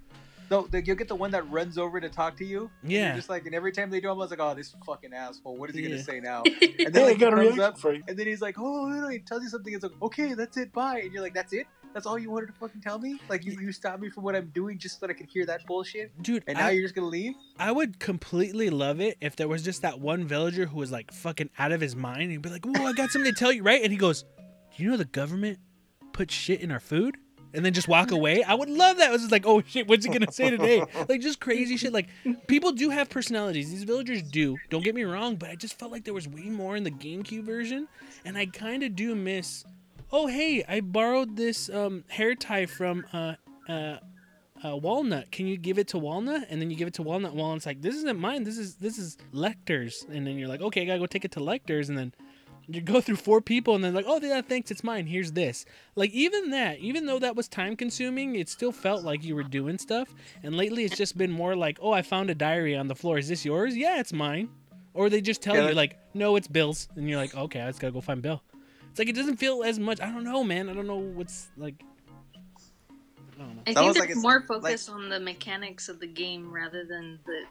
No, 0.51 0.67
the, 0.67 0.83
you'll 0.83 0.97
get 0.97 1.07
the 1.07 1.15
one 1.15 1.31
that 1.31 1.49
runs 1.49 1.77
over 1.77 1.99
to 1.99 2.09
talk 2.09 2.37
to 2.37 2.45
you. 2.45 2.69
Yeah. 2.83 3.15
Just 3.15 3.29
like, 3.29 3.45
and 3.47 3.55
every 3.55 3.71
time 3.71 3.89
they 3.89 3.99
do, 4.01 4.11
I'm 4.11 4.17
like, 4.19 4.37
oh, 4.39 4.53
this 4.53 4.75
fucking 4.85 5.11
asshole. 5.13 5.57
What 5.57 5.69
is 5.69 5.75
he 5.75 5.81
Yeah. 5.81 5.89
gonna 5.89 6.03
say 6.03 6.19
now? 6.19 6.43
And 6.85 6.93
then 6.93 7.03
like, 7.05 7.13
he 7.13 7.19
got 7.19 7.33
comes 7.33 7.59
up, 7.59 7.79
for 7.79 7.93
you. 7.93 8.03
and 8.07 8.17
then 8.17 8.27
he's 8.27 8.41
like, 8.41 8.59
oh, 8.59 8.87
no, 8.87 9.01
no, 9.01 9.07
he 9.07 9.19
tells 9.19 9.41
you 9.41 9.49
something. 9.49 9.73
It's 9.73 9.83
like, 9.83 9.93
okay, 10.01 10.33
that's 10.33 10.57
it, 10.57 10.71
bye. 10.73 10.99
And 10.99 11.13
you're 11.13 11.23
like, 11.23 11.33
that's 11.33 11.53
it? 11.53 11.65
That's 11.93 12.05
all 12.05 12.17
you 12.17 12.31
wanted 12.31 12.47
to 12.47 12.53
fucking 12.53 12.81
tell 12.81 12.97
me? 12.99 13.19
Like 13.29 13.45
you, 13.45 13.53
you 13.59 13.71
stopped 13.71 14.01
me 14.01 14.09
from 14.09 14.23
what 14.23 14.35
I'm 14.35 14.47
doing 14.47 14.77
just 14.79 14.99
so 14.99 15.05
that 15.05 15.13
I 15.13 15.17
could 15.17 15.27
hear 15.27 15.45
that 15.45 15.65
bullshit, 15.67 16.11
Dude, 16.21 16.43
and 16.47 16.57
now 16.57 16.67
I, 16.67 16.71
you're 16.71 16.83
just 16.83 16.95
gonna 16.95 17.07
leave? 17.07 17.33
I 17.59 17.71
would 17.71 17.99
completely 17.99 18.69
love 18.69 18.99
it 18.99 19.17
if 19.21 19.35
there 19.35 19.47
was 19.47 19.61
just 19.61 19.83
that 19.83 19.99
one 19.99 20.25
villager 20.25 20.65
who 20.65 20.77
was 20.77 20.91
like 20.91 21.13
fucking 21.13 21.49
out 21.59 21.71
of 21.71 21.81
his 21.81 21.95
mind 21.95 22.31
and 22.31 22.41
be 22.41 22.49
like, 22.49 22.65
"Oh, 22.65 22.85
I 22.85 22.93
got 22.93 23.11
something 23.11 23.31
to 23.31 23.39
tell 23.39 23.51
you," 23.51 23.63
right? 23.63 23.81
And 23.81 23.91
he 23.91 23.97
goes, 23.97 24.23
"Do 24.75 24.83
you 24.83 24.91
know 24.91 24.97
the 24.97 25.05
government 25.05 25.59
put 26.13 26.31
shit 26.31 26.61
in 26.61 26.71
our 26.71 26.79
food?" 26.79 27.15
And 27.55 27.63
then 27.63 27.71
just 27.73 27.87
walk 27.87 28.09
away. 28.09 28.41
I 28.41 28.55
would 28.55 28.69
love 28.69 28.97
that. 28.97 29.09
It 29.09 29.11
was 29.11 29.21
just 29.21 29.31
like, 29.31 29.45
"Oh 29.45 29.61
shit, 29.61 29.87
what's 29.87 30.03
he 30.03 30.11
gonna 30.11 30.31
say 30.31 30.49
today?" 30.49 30.83
Like 31.07 31.21
just 31.21 31.39
crazy 31.39 31.77
shit. 31.77 31.93
Like 31.93 32.07
people 32.47 32.71
do 32.71 32.89
have 32.89 33.09
personalities. 33.09 33.69
These 33.69 33.83
villagers 33.83 34.23
do. 34.23 34.57
Don't 34.71 34.83
get 34.83 34.95
me 34.95 35.03
wrong, 35.03 35.35
but 35.35 35.51
I 35.51 35.55
just 35.55 35.77
felt 35.77 35.91
like 35.91 36.03
there 36.03 36.15
was 36.15 36.27
way 36.27 36.45
more 36.45 36.75
in 36.75 36.83
the 36.83 36.89
GameCube 36.91 37.43
version, 37.43 37.87
and 38.25 38.35
I 38.35 38.47
kind 38.47 38.81
of 38.81 38.95
do 38.95 39.13
miss. 39.13 39.63
Oh 40.15 40.27
hey, 40.27 40.63
I 40.69 40.81
borrowed 40.81 41.35
this 41.35 41.71
um, 41.71 42.03
hair 42.07 42.35
tie 42.35 42.67
from 42.67 43.03
uh, 43.11 43.33
uh, 43.67 43.97
uh, 44.63 44.77
Walnut. 44.77 45.31
Can 45.31 45.47
you 45.47 45.57
give 45.57 45.79
it 45.79 45.87
to 45.87 45.97
Walnut? 45.97 46.45
And 46.51 46.61
then 46.61 46.69
you 46.69 46.77
give 46.77 46.87
it 46.87 46.93
to 46.95 47.01
Walnut. 47.01 47.33
Walnut's 47.33 47.65
like, 47.65 47.81
this 47.81 47.95
isn't 47.95 48.19
mine. 48.19 48.43
This 48.43 48.59
is 48.59 48.75
this 48.75 48.99
is 48.99 49.17
Lecter's. 49.33 50.05
And 50.07 50.27
then 50.27 50.37
you're 50.37 50.47
like, 50.47 50.61
okay, 50.61 50.83
I 50.83 50.85
gotta 50.85 50.99
go 50.99 51.07
take 51.07 51.25
it 51.25 51.31
to 51.31 51.39
Lecter's. 51.39 51.89
And 51.89 51.97
then 51.97 52.13
you 52.67 52.79
go 52.79 53.01
through 53.01 53.15
four 53.15 53.41
people, 53.41 53.73
and 53.73 53.83
then 53.83 53.95
like, 53.95 54.05
oh 54.07 54.19
yeah, 54.21 54.41
thanks, 54.41 54.69
it's 54.69 54.83
mine. 54.83 55.07
Here's 55.07 55.31
this. 55.31 55.65
Like 55.95 56.11
even 56.11 56.51
that, 56.51 56.77
even 56.77 57.07
though 57.07 57.17
that 57.17 57.35
was 57.35 57.47
time 57.47 57.75
consuming, 57.75 58.35
it 58.35 58.49
still 58.49 58.71
felt 58.71 59.03
like 59.03 59.23
you 59.23 59.35
were 59.35 59.41
doing 59.41 59.79
stuff. 59.79 60.13
And 60.43 60.55
lately, 60.55 60.85
it's 60.85 60.95
just 60.95 61.17
been 61.17 61.31
more 61.31 61.55
like, 61.55 61.79
oh, 61.81 61.91
I 61.91 62.03
found 62.03 62.29
a 62.29 62.35
diary 62.35 62.75
on 62.75 62.87
the 62.87 62.95
floor. 62.95 63.17
Is 63.17 63.29
this 63.29 63.43
yours? 63.43 63.75
Yeah, 63.75 63.99
it's 63.99 64.13
mine. 64.13 64.49
Or 64.93 65.09
they 65.09 65.21
just 65.21 65.41
tell 65.41 65.55
Yeah, 65.55 65.69
you 65.69 65.73
like, 65.73 65.97
no, 66.13 66.35
it's 66.35 66.47
Bill's, 66.47 66.87
and 66.95 67.09
you're 67.09 67.17
like, 67.17 67.35
okay, 67.35 67.61
I 67.61 67.67
just 67.67 67.79
gotta 67.79 67.93
go 67.93 67.99
find 67.99 68.21
Bill. 68.21 68.43
It's 68.93 68.99
like 68.99 69.09
it 69.09 69.15
doesn't 69.15 69.37
feel 69.37 69.63
as 69.63 69.79
much. 69.79 69.99
I 69.99 70.05
don't 70.11 70.23
know, 70.23 70.43
man. 70.43 70.69
I 70.69 70.73
don't 70.73 70.85
know 70.85 70.97
what's 70.97 71.47
like. 71.57 71.73
I. 73.39 73.43
I 73.43 73.73
think 73.73 73.77
was 73.77 73.87
it's 73.95 73.99
like 73.99 74.09
it's- 74.11 74.21
more 74.23 74.37
like- 74.39 74.47
focused 74.47 74.87
on 74.89 75.09
the 75.09 75.19
mechanics 75.19 75.89
of 75.89 75.99
the 75.99 76.05
game 76.07 76.51
rather 76.53 76.85
than 76.85 77.17
the 77.25 77.43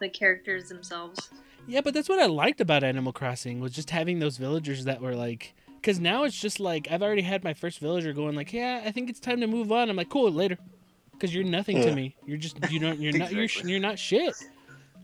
the 0.00 0.08
characters 0.08 0.70
themselves. 0.70 1.28
Yeah, 1.66 1.82
but 1.82 1.92
that's 1.92 2.08
what 2.08 2.18
I 2.18 2.24
liked 2.26 2.62
about 2.62 2.82
Animal 2.82 3.12
Crossing 3.12 3.60
was 3.60 3.72
just 3.72 3.90
having 3.90 4.18
those 4.18 4.38
villagers 4.38 4.86
that 4.86 5.02
were 5.02 5.14
like, 5.14 5.52
because 5.76 6.00
now 6.00 6.24
it's 6.24 6.40
just 6.40 6.58
like 6.58 6.88
I've 6.90 7.02
already 7.02 7.20
had 7.20 7.44
my 7.44 7.52
first 7.52 7.78
villager 7.80 8.14
going 8.14 8.34
like, 8.34 8.54
yeah, 8.54 8.80
I 8.84 8.90
think 8.90 9.10
it's 9.10 9.20
time 9.20 9.40
to 9.42 9.46
move 9.46 9.70
on. 9.70 9.90
I'm 9.90 9.96
like, 9.96 10.08
cool, 10.08 10.32
later, 10.32 10.56
because 11.12 11.34
you're 11.34 11.44
nothing 11.44 11.82
to 11.82 11.94
me. 11.94 12.16
You're 12.24 12.38
just 12.38 12.56
you 12.70 12.80
don't 12.80 12.98
you're 12.98 13.12
not 13.18 13.30
you're, 13.30 13.44
you're 13.64 13.78
not 13.80 13.98
shit. 13.98 14.34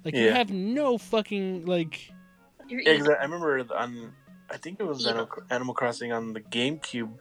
Like 0.06 0.14
you 0.14 0.30
have 0.32 0.48
no 0.50 0.96
fucking 0.96 1.66
like 1.66 2.10
You're 2.66 2.80
Yeah, 2.80 2.92
evil. 2.94 3.06
'cause 3.08 3.14
I 3.16 3.20
I 3.20 3.24
remember 3.24 3.66
on, 3.76 4.12
I 4.50 4.56
think 4.56 4.80
it 4.80 4.84
was 4.86 5.06
Animal, 5.06 5.28
Animal 5.50 5.74
Crossing 5.74 6.12
on 6.12 6.32
the 6.32 6.40
GameCube, 6.40 7.12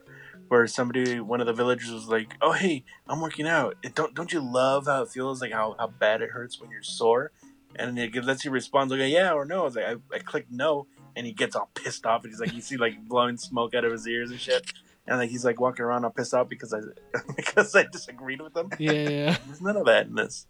where 0.47 0.67
somebody, 0.67 1.19
one 1.19 1.41
of 1.41 1.47
the 1.47 1.53
villagers 1.53 1.91
was 1.91 2.07
like, 2.07 2.35
"Oh 2.41 2.51
hey, 2.51 2.83
I'm 3.07 3.21
working 3.21 3.47
out. 3.47 3.75
It, 3.83 3.95
don't 3.95 4.13
don't 4.13 4.31
you 4.31 4.39
love 4.41 4.85
how 4.85 5.01
it 5.03 5.09
feels 5.09 5.41
like 5.41 5.51
how, 5.51 5.75
how 5.79 5.87
bad 5.87 6.21
it 6.21 6.31
hurts 6.31 6.59
when 6.59 6.69
you're 6.71 6.83
sore?" 6.83 7.31
And 7.77 7.99
it 7.99 8.15
lets 8.23 8.45
you 8.45 8.51
respond 8.51 8.91
like, 8.91 8.99
"Yeah 9.11 9.33
or 9.33 9.45
no." 9.45 9.61
I 9.61 9.63
was 9.63 9.75
like, 9.75 9.85
I, 9.85 9.95
I 10.15 10.19
clicked 10.19 10.51
no, 10.51 10.87
and 11.15 11.25
he 11.25 11.33
gets 11.33 11.55
all 11.55 11.69
pissed 11.73 12.05
off, 12.05 12.23
and 12.23 12.31
he's 12.31 12.39
like, 12.39 12.53
you 12.53 12.61
see 12.61 12.77
like 12.77 13.07
blowing 13.07 13.37
smoke 13.37 13.73
out 13.75 13.83
of 13.85 13.91
his 13.91 14.07
ears 14.07 14.31
and 14.31 14.39
shit, 14.39 14.71
and 15.07 15.17
like 15.17 15.29
he's 15.29 15.43
like 15.43 15.59
walking 15.59 15.83
around 15.83 16.05
all 16.05 16.11
pissed 16.11 16.33
off 16.33 16.47
because 16.47 16.73
I 16.73 16.79
because 17.35 17.75
I 17.75 17.83
disagreed 17.83 18.41
with 18.41 18.55
him. 18.55 18.69
yeah. 18.79 18.91
yeah. 18.91 19.37
There's 19.47 19.61
none 19.61 19.77
of 19.77 19.85
that 19.87 20.07
in 20.07 20.15
this. 20.15 20.47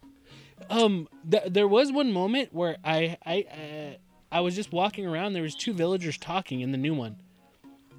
um, 0.70 1.08
th- 1.30 1.44
there 1.48 1.68
was 1.68 1.90
one 1.92 2.12
moment 2.12 2.52
where 2.52 2.76
I 2.84 3.16
I 3.24 3.44
uh, 3.50 3.96
I 4.30 4.40
was 4.40 4.54
just 4.54 4.72
walking 4.72 5.06
around. 5.06 5.32
There 5.32 5.42
was 5.42 5.54
two 5.54 5.72
villagers 5.72 6.18
talking 6.18 6.60
in 6.60 6.72
the 6.72 6.78
new 6.78 6.94
one, 6.94 7.16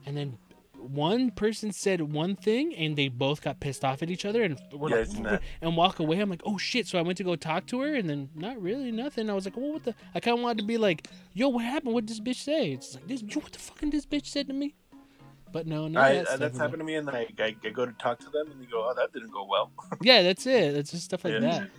and 0.05 0.15
then 0.17 0.37
one 0.79 1.31
person 1.31 1.71
said 1.71 2.01
one 2.13 2.35
thing, 2.35 2.73
and 2.75 2.95
they 2.95 3.07
both 3.07 3.41
got 3.41 3.59
pissed 3.59 3.83
off 3.83 4.03
at 4.03 4.09
each 4.11 4.25
other, 4.25 4.43
and 4.43 4.59
were 4.71 4.89
Yeah, 4.89 4.95
like, 4.97 5.05
I've 5.07 5.11
seen 5.11 5.23
that. 5.23 5.41
and 5.61 5.75
walk 5.75 5.99
away. 5.99 6.19
I'm 6.19 6.29
like, 6.29 6.41
oh 6.45 6.57
shit! 6.57 6.85
So 6.87 6.99
I 6.99 7.01
went 7.01 7.17
to 7.17 7.23
go 7.23 7.35
talk 7.35 7.65
to 7.67 7.81
her, 7.81 7.95
and 7.95 8.09
then 8.09 8.29
not 8.35 8.61
really 8.61 8.91
nothing. 8.91 9.29
I 9.29 9.33
was 9.33 9.45
like, 9.45 9.57
well, 9.57 9.73
what 9.73 9.83
the? 9.83 9.95
I 10.13 10.19
kind 10.19 10.37
of 10.37 10.43
wanted 10.43 10.59
to 10.59 10.65
be 10.65 10.77
like, 10.77 11.07
yo, 11.33 11.49
what 11.49 11.63
happened? 11.65 11.93
What 11.93 12.05
did 12.05 12.09
this 12.15 12.19
bitch 12.19 12.43
say? 12.43 12.71
It's 12.71 12.95
like 12.95 13.07
this. 13.07 13.21
What 13.21 13.51
the 13.51 13.59
fucking 13.59 13.89
this 13.89 14.05
bitch 14.05 14.27
said 14.27 14.47
to 14.47 14.53
me? 14.53 14.75
But 15.51 15.65
no, 15.65 15.87
no, 15.87 16.01
that 16.01 16.27
uh, 16.27 16.37
that's 16.37 16.57
happened 16.57 16.79
to 16.81 16.85
me, 16.85 16.95
and 16.95 17.09
I, 17.09 17.25
I, 17.39 17.55
I 17.63 17.69
go 17.69 17.85
to 17.85 17.93
talk 17.93 18.19
to 18.19 18.29
them, 18.29 18.51
and 18.51 18.61
they 18.61 18.65
go, 18.65 18.85
"Oh, 18.89 18.93
that 18.95 19.13
didn't 19.13 19.31
go 19.31 19.45
well." 19.45 19.71
yeah, 20.01 20.21
that's 20.21 20.45
it. 20.45 20.73
That's 20.75 20.91
just 20.91 21.05
stuff 21.05 21.23
like 21.23 21.33
Yeah. 21.35 21.39
that. 21.39 21.69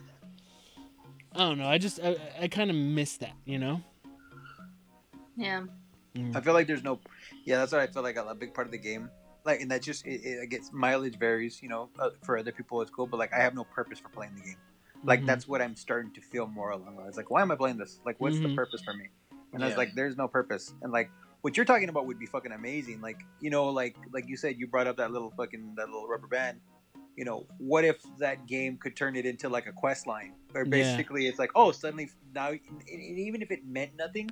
I 1.34 1.38
don't 1.40 1.58
know. 1.58 1.68
I 1.68 1.78
just 1.78 2.00
I, 2.02 2.16
I 2.40 2.48
kind 2.48 2.70
of 2.70 2.76
miss 2.76 3.18
that, 3.18 3.34
you 3.44 3.58
know. 3.58 3.82
Yeah. 5.39 5.62
Mm. 6.16 6.35
I 6.36 6.40
feel 6.40 6.52
like 6.52 6.66
there's 6.66 6.82
no, 6.82 6.98
yeah, 7.44 7.59
that's 7.59 7.73
what 7.73 7.81
I 7.81 7.86
feel 7.86 8.02
like 8.02 8.16
a 8.16 8.35
big 8.35 8.52
part 8.52 8.66
of 8.66 8.73
the 8.73 8.78
game. 8.78 9.09
Like, 9.44 9.60
and 9.60 9.70
that 9.70 9.82
just 9.82 10.05
it, 10.05 10.20
it 10.24 10.40
I 10.43 10.47
guess 10.47 10.70
mileage 10.73 11.16
varies, 11.19 11.62
you 11.62 11.69
know. 11.69 11.89
Uh, 11.98 12.10
for 12.24 12.36
other 12.36 12.52
people, 12.52 12.82
it's 12.82 12.90
cool, 12.90 13.06
but 13.06 13.19
like 13.19 13.32
I 13.32 13.39
have 13.39 13.55
no 13.55 13.65
purpose 13.65 13.98
for 14.01 14.09
playing 14.09 14.35
the 14.35 14.43
game. 14.43 14.56
Like 15.05 15.23
Mhm. 15.23 15.27
that's 15.27 15.47
what 15.47 15.62
I'm 15.62 15.77
starting 15.77 16.12
to 16.15 16.20
feel 16.20 16.47
more 16.48 16.70
along 16.70 16.97
the 16.97 17.02
lines. 17.02 17.16
Like, 17.16 17.31
why 17.31 17.40
am 17.40 17.51
I 17.52 17.55
playing 17.56 17.78
this? 17.78 18.01
Like, 18.05 18.20
what's 18.20 18.40
the 18.40 18.48
Mhm. 18.48 18.56
purpose 18.56 18.82
for 18.82 18.93
me? 18.94 19.06
And 19.55 19.62
I 19.62 19.66
was 19.66 19.77
like, 19.77 19.94
there's 19.94 20.16
no 20.16 20.27
purpose. 20.28 20.74
And 20.82 20.93
like, 20.93 21.09
what 21.43 21.56
you're 21.56 21.65
talking 21.65 21.89
about 21.89 22.05
would 22.06 22.19
be 22.19 22.27
fucking 22.27 22.51
amazing. 22.52 23.01
Like, 23.01 23.20
you 23.40 23.48
know, 23.48 23.66
like 23.69 23.97
like 24.12 24.28
you 24.28 24.36
said, 24.36 24.56
you 24.59 24.66
brought 24.66 24.89
up 24.89 24.97
that 24.97 25.12
little 25.12 25.31
fucking 25.36 25.74
that 25.77 25.86
little 25.86 26.09
rubber 26.09 26.27
band. 26.27 26.60
You 27.16 27.24
know, 27.24 27.47
what 27.59 27.85
if 27.85 27.97
that 28.19 28.47
game 28.47 28.77
could 28.77 28.97
turn 28.97 29.16
it 29.16 29.24
into 29.24 29.48
like 29.48 29.66
a 29.66 29.73
quest 29.73 30.06
line, 30.06 30.35
where 30.52 30.65
Yeah. 30.65 30.70
basically 30.70 31.27
it's 31.28 31.39
like, 31.39 31.51
oh, 31.55 31.70
suddenly 31.73 32.10
now, 32.35 32.48
and 32.51 32.60
and 32.93 33.19
even 33.19 33.40
if 33.40 33.51
it 33.51 33.65
meant 33.66 33.93
nothing, 33.97 34.28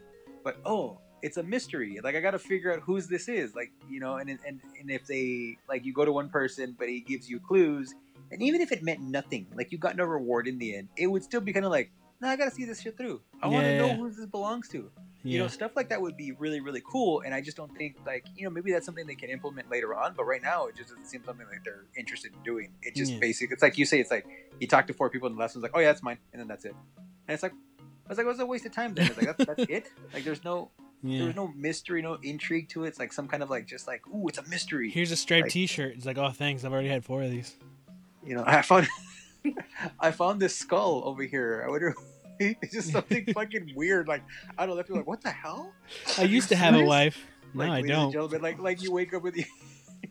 but 0.46 0.56
oh, 0.64 0.98
it's 1.22 1.38
a 1.38 1.42
mystery. 1.42 1.98
Like 2.04 2.14
I 2.14 2.20
got 2.20 2.30
to 2.30 2.38
figure 2.38 2.72
out 2.72 2.80
whose 2.88 3.08
this 3.08 3.26
is. 3.28 3.54
Like 3.56 3.72
you 3.90 3.98
know, 3.98 4.14
and 4.16 4.30
and 4.30 4.60
and 4.80 4.88
if 4.98 5.04
they 5.06 5.58
like 5.68 5.84
you 5.84 5.92
go 5.92 6.04
to 6.04 6.12
one 6.12 6.28
person, 6.28 6.76
but 6.78 6.88
he 6.88 7.00
gives 7.00 7.28
you 7.28 7.40
clues, 7.40 7.92
and 8.30 8.40
even 8.40 8.60
if 8.60 8.70
it 8.70 8.82
meant 8.82 9.00
nothing, 9.00 9.46
like 9.58 9.72
you 9.72 9.78
got 9.78 9.96
no 9.96 10.04
reward 10.04 10.46
in 10.46 10.56
the 10.58 10.76
end, 10.76 10.88
it 10.96 11.08
would 11.08 11.24
still 11.24 11.40
be 11.40 11.52
kind 11.52 11.66
of 11.66 11.72
like, 11.72 11.90
no, 12.20 12.28
I 12.28 12.36
got 12.36 12.44
to 12.44 12.50
see 12.52 12.64
this 12.64 12.80
shit 12.80 12.96
through. 12.96 13.20
I 13.42 13.48
want 13.48 13.66
to 13.66 13.72
Yeah, 13.72 13.78
know 13.78 13.86
yeah. 13.88 13.96
who 13.96 14.10
this 14.10 14.26
belongs 14.26 14.68
to. 14.68 14.88
Yeah. 15.24 15.32
You 15.32 15.38
know, 15.40 15.48
stuff 15.48 15.72
like 15.74 15.88
that 15.88 16.00
would 16.00 16.16
be 16.16 16.30
really 16.44 16.60
really 16.60 16.82
cool. 16.92 17.22
And 17.24 17.34
I 17.34 17.40
just 17.40 17.56
don't 17.56 17.74
think 17.76 17.96
like 18.06 18.24
you 18.36 18.44
know 18.44 18.50
maybe 18.50 18.70
that's 18.70 18.86
something 18.86 19.04
they 19.08 19.16
can 19.16 19.30
implement 19.30 19.68
later 19.68 19.96
on. 19.96 20.14
But 20.16 20.26
right 20.26 20.42
now, 20.42 20.66
it 20.68 20.76
just 20.76 20.90
doesn't 20.90 21.06
seem 21.06 21.24
something 21.24 21.46
like 21.50 21.64
they're 21.64 21.86
interested 21.98 22.30
in 22.36 22.40
doing. 22.44 22.68
It 22.82 22.94
just 22.94 23.12
Yeah. 23.14 23.18
basic. 23.18 23.50
It's 23.50 23.62
like 23.62 23.76
you 23.78 23.84
say, 23.84 23.98
it's 23.98 24.12
like 24.12 24.26
you 24.60 24.68
talk 24.68 24.86
to 24.86 24.94
four 24.94 25.10
people, 25.10 25.26
and 25.26 25.36
the 25.36 25.40
last 25.40 25.56
one's 25.56 25.64
like, 25.64 25.72
oh 25.74 25.80
yeah, 25.80 25.88
that's 25.88 26.04
mine, 26.04 26.18
and 26.32 26.38
then 26.40 26.46
that's 26.46 26.64
it. 26.64 26.74
And 27.26 27.34
it's 27.34 27.42
like. 27.42 27.52
I 28.06 28.08
was 28.08 28.18
like, 28.18 28.26
what's 28.26 28.38
a 28.38 28.46
waste 28.46 28.66
of 28.66 28.72
time 28.72 28.94
then? 28.94 29.06
It's 29.06 29.16
like, 29.16 29.36
that's, 29.36 29.44
that's 29.44 29.70
it? 29.70 29.90
Like, 30.14 30.24
there's 30.24 30.44
no, 30.44 30.70
yeah. 31.02 31.24
there's 31.24 31.34
no 31.34 31.48
mystery, 31.48 32.02
no 32.02 32.14
intrigue 32.22 32.68
to 32.70 32.84
it. 32.84 32.88
It's 32.88 32.98
like 32.98 33.12
some 33.12 33.26
kind 33.26 33.42
of 33.42 33.50
like 33.50 33.66
just 33.66 33.86
like, 33.86 34.06
ooh, 34.08 34.28
it's 34.28 34.38
a 34.38 34.44
mystery. 34.44 34.90
Here's 34.90 35.10
a 35.10 35.16
striped 35.16 35.46
like- 35.46 35.52
T-shirt. 35.52 35.94
It's 35.96 36.06
like, 36.06 36.18
oh, 36.18 36.30
thanks. 36.30 36.64
I've 36.64 36.72
already 36.72 36.88
had 36.88 37.04
four 37.04 37.22
of 37.22 37.30
these. 37.30 37.56
You 38.24 38.36
know, 38.36 38.44
I 38.46 38.62
found 38.62 38.88
I 40.00 40.10
found 40.10 40.40
this 40.40 40.56
skull 40.56 41.02
over 41.04 41.22
here. 41.22 41.64
I 41.66 41.70
wonder 41.70 41.94
it's 42.40 42.72
just 42.72 42.92
something 42.92 43.24
fucking 43.32 43.72
weird. 43.76 44.08
Like 44.08 44.22
I 44.58 44.66
don't 44.66 44.76
know, 44.76 44.82
people 44.82 44.96
like, 44.96 45.06
what 45.06 45.22
the 45.22 45.30
hell? 45.30 45.72
I 46.18 46.22
used 46.22 46.48
to 46.48 46.56
have 46.56 46.74
a 46.74 46.78
serious? 46.78 46.88
wife. 46.88 47.26
No, 47.54 47.60
like, 47.60 47.68
I 47.68 47.74
ladies 47.76 47.90
and 47.90 47.98
don't. 47.98 48.12
gentlemen, 48.12 48.42
like 48.42 48.58
like 48.58 48.82
you 48.82 48.92
wake 48.92 49.14
up 49.14 49.22
with 49.22 49.36
you 49.36 49.44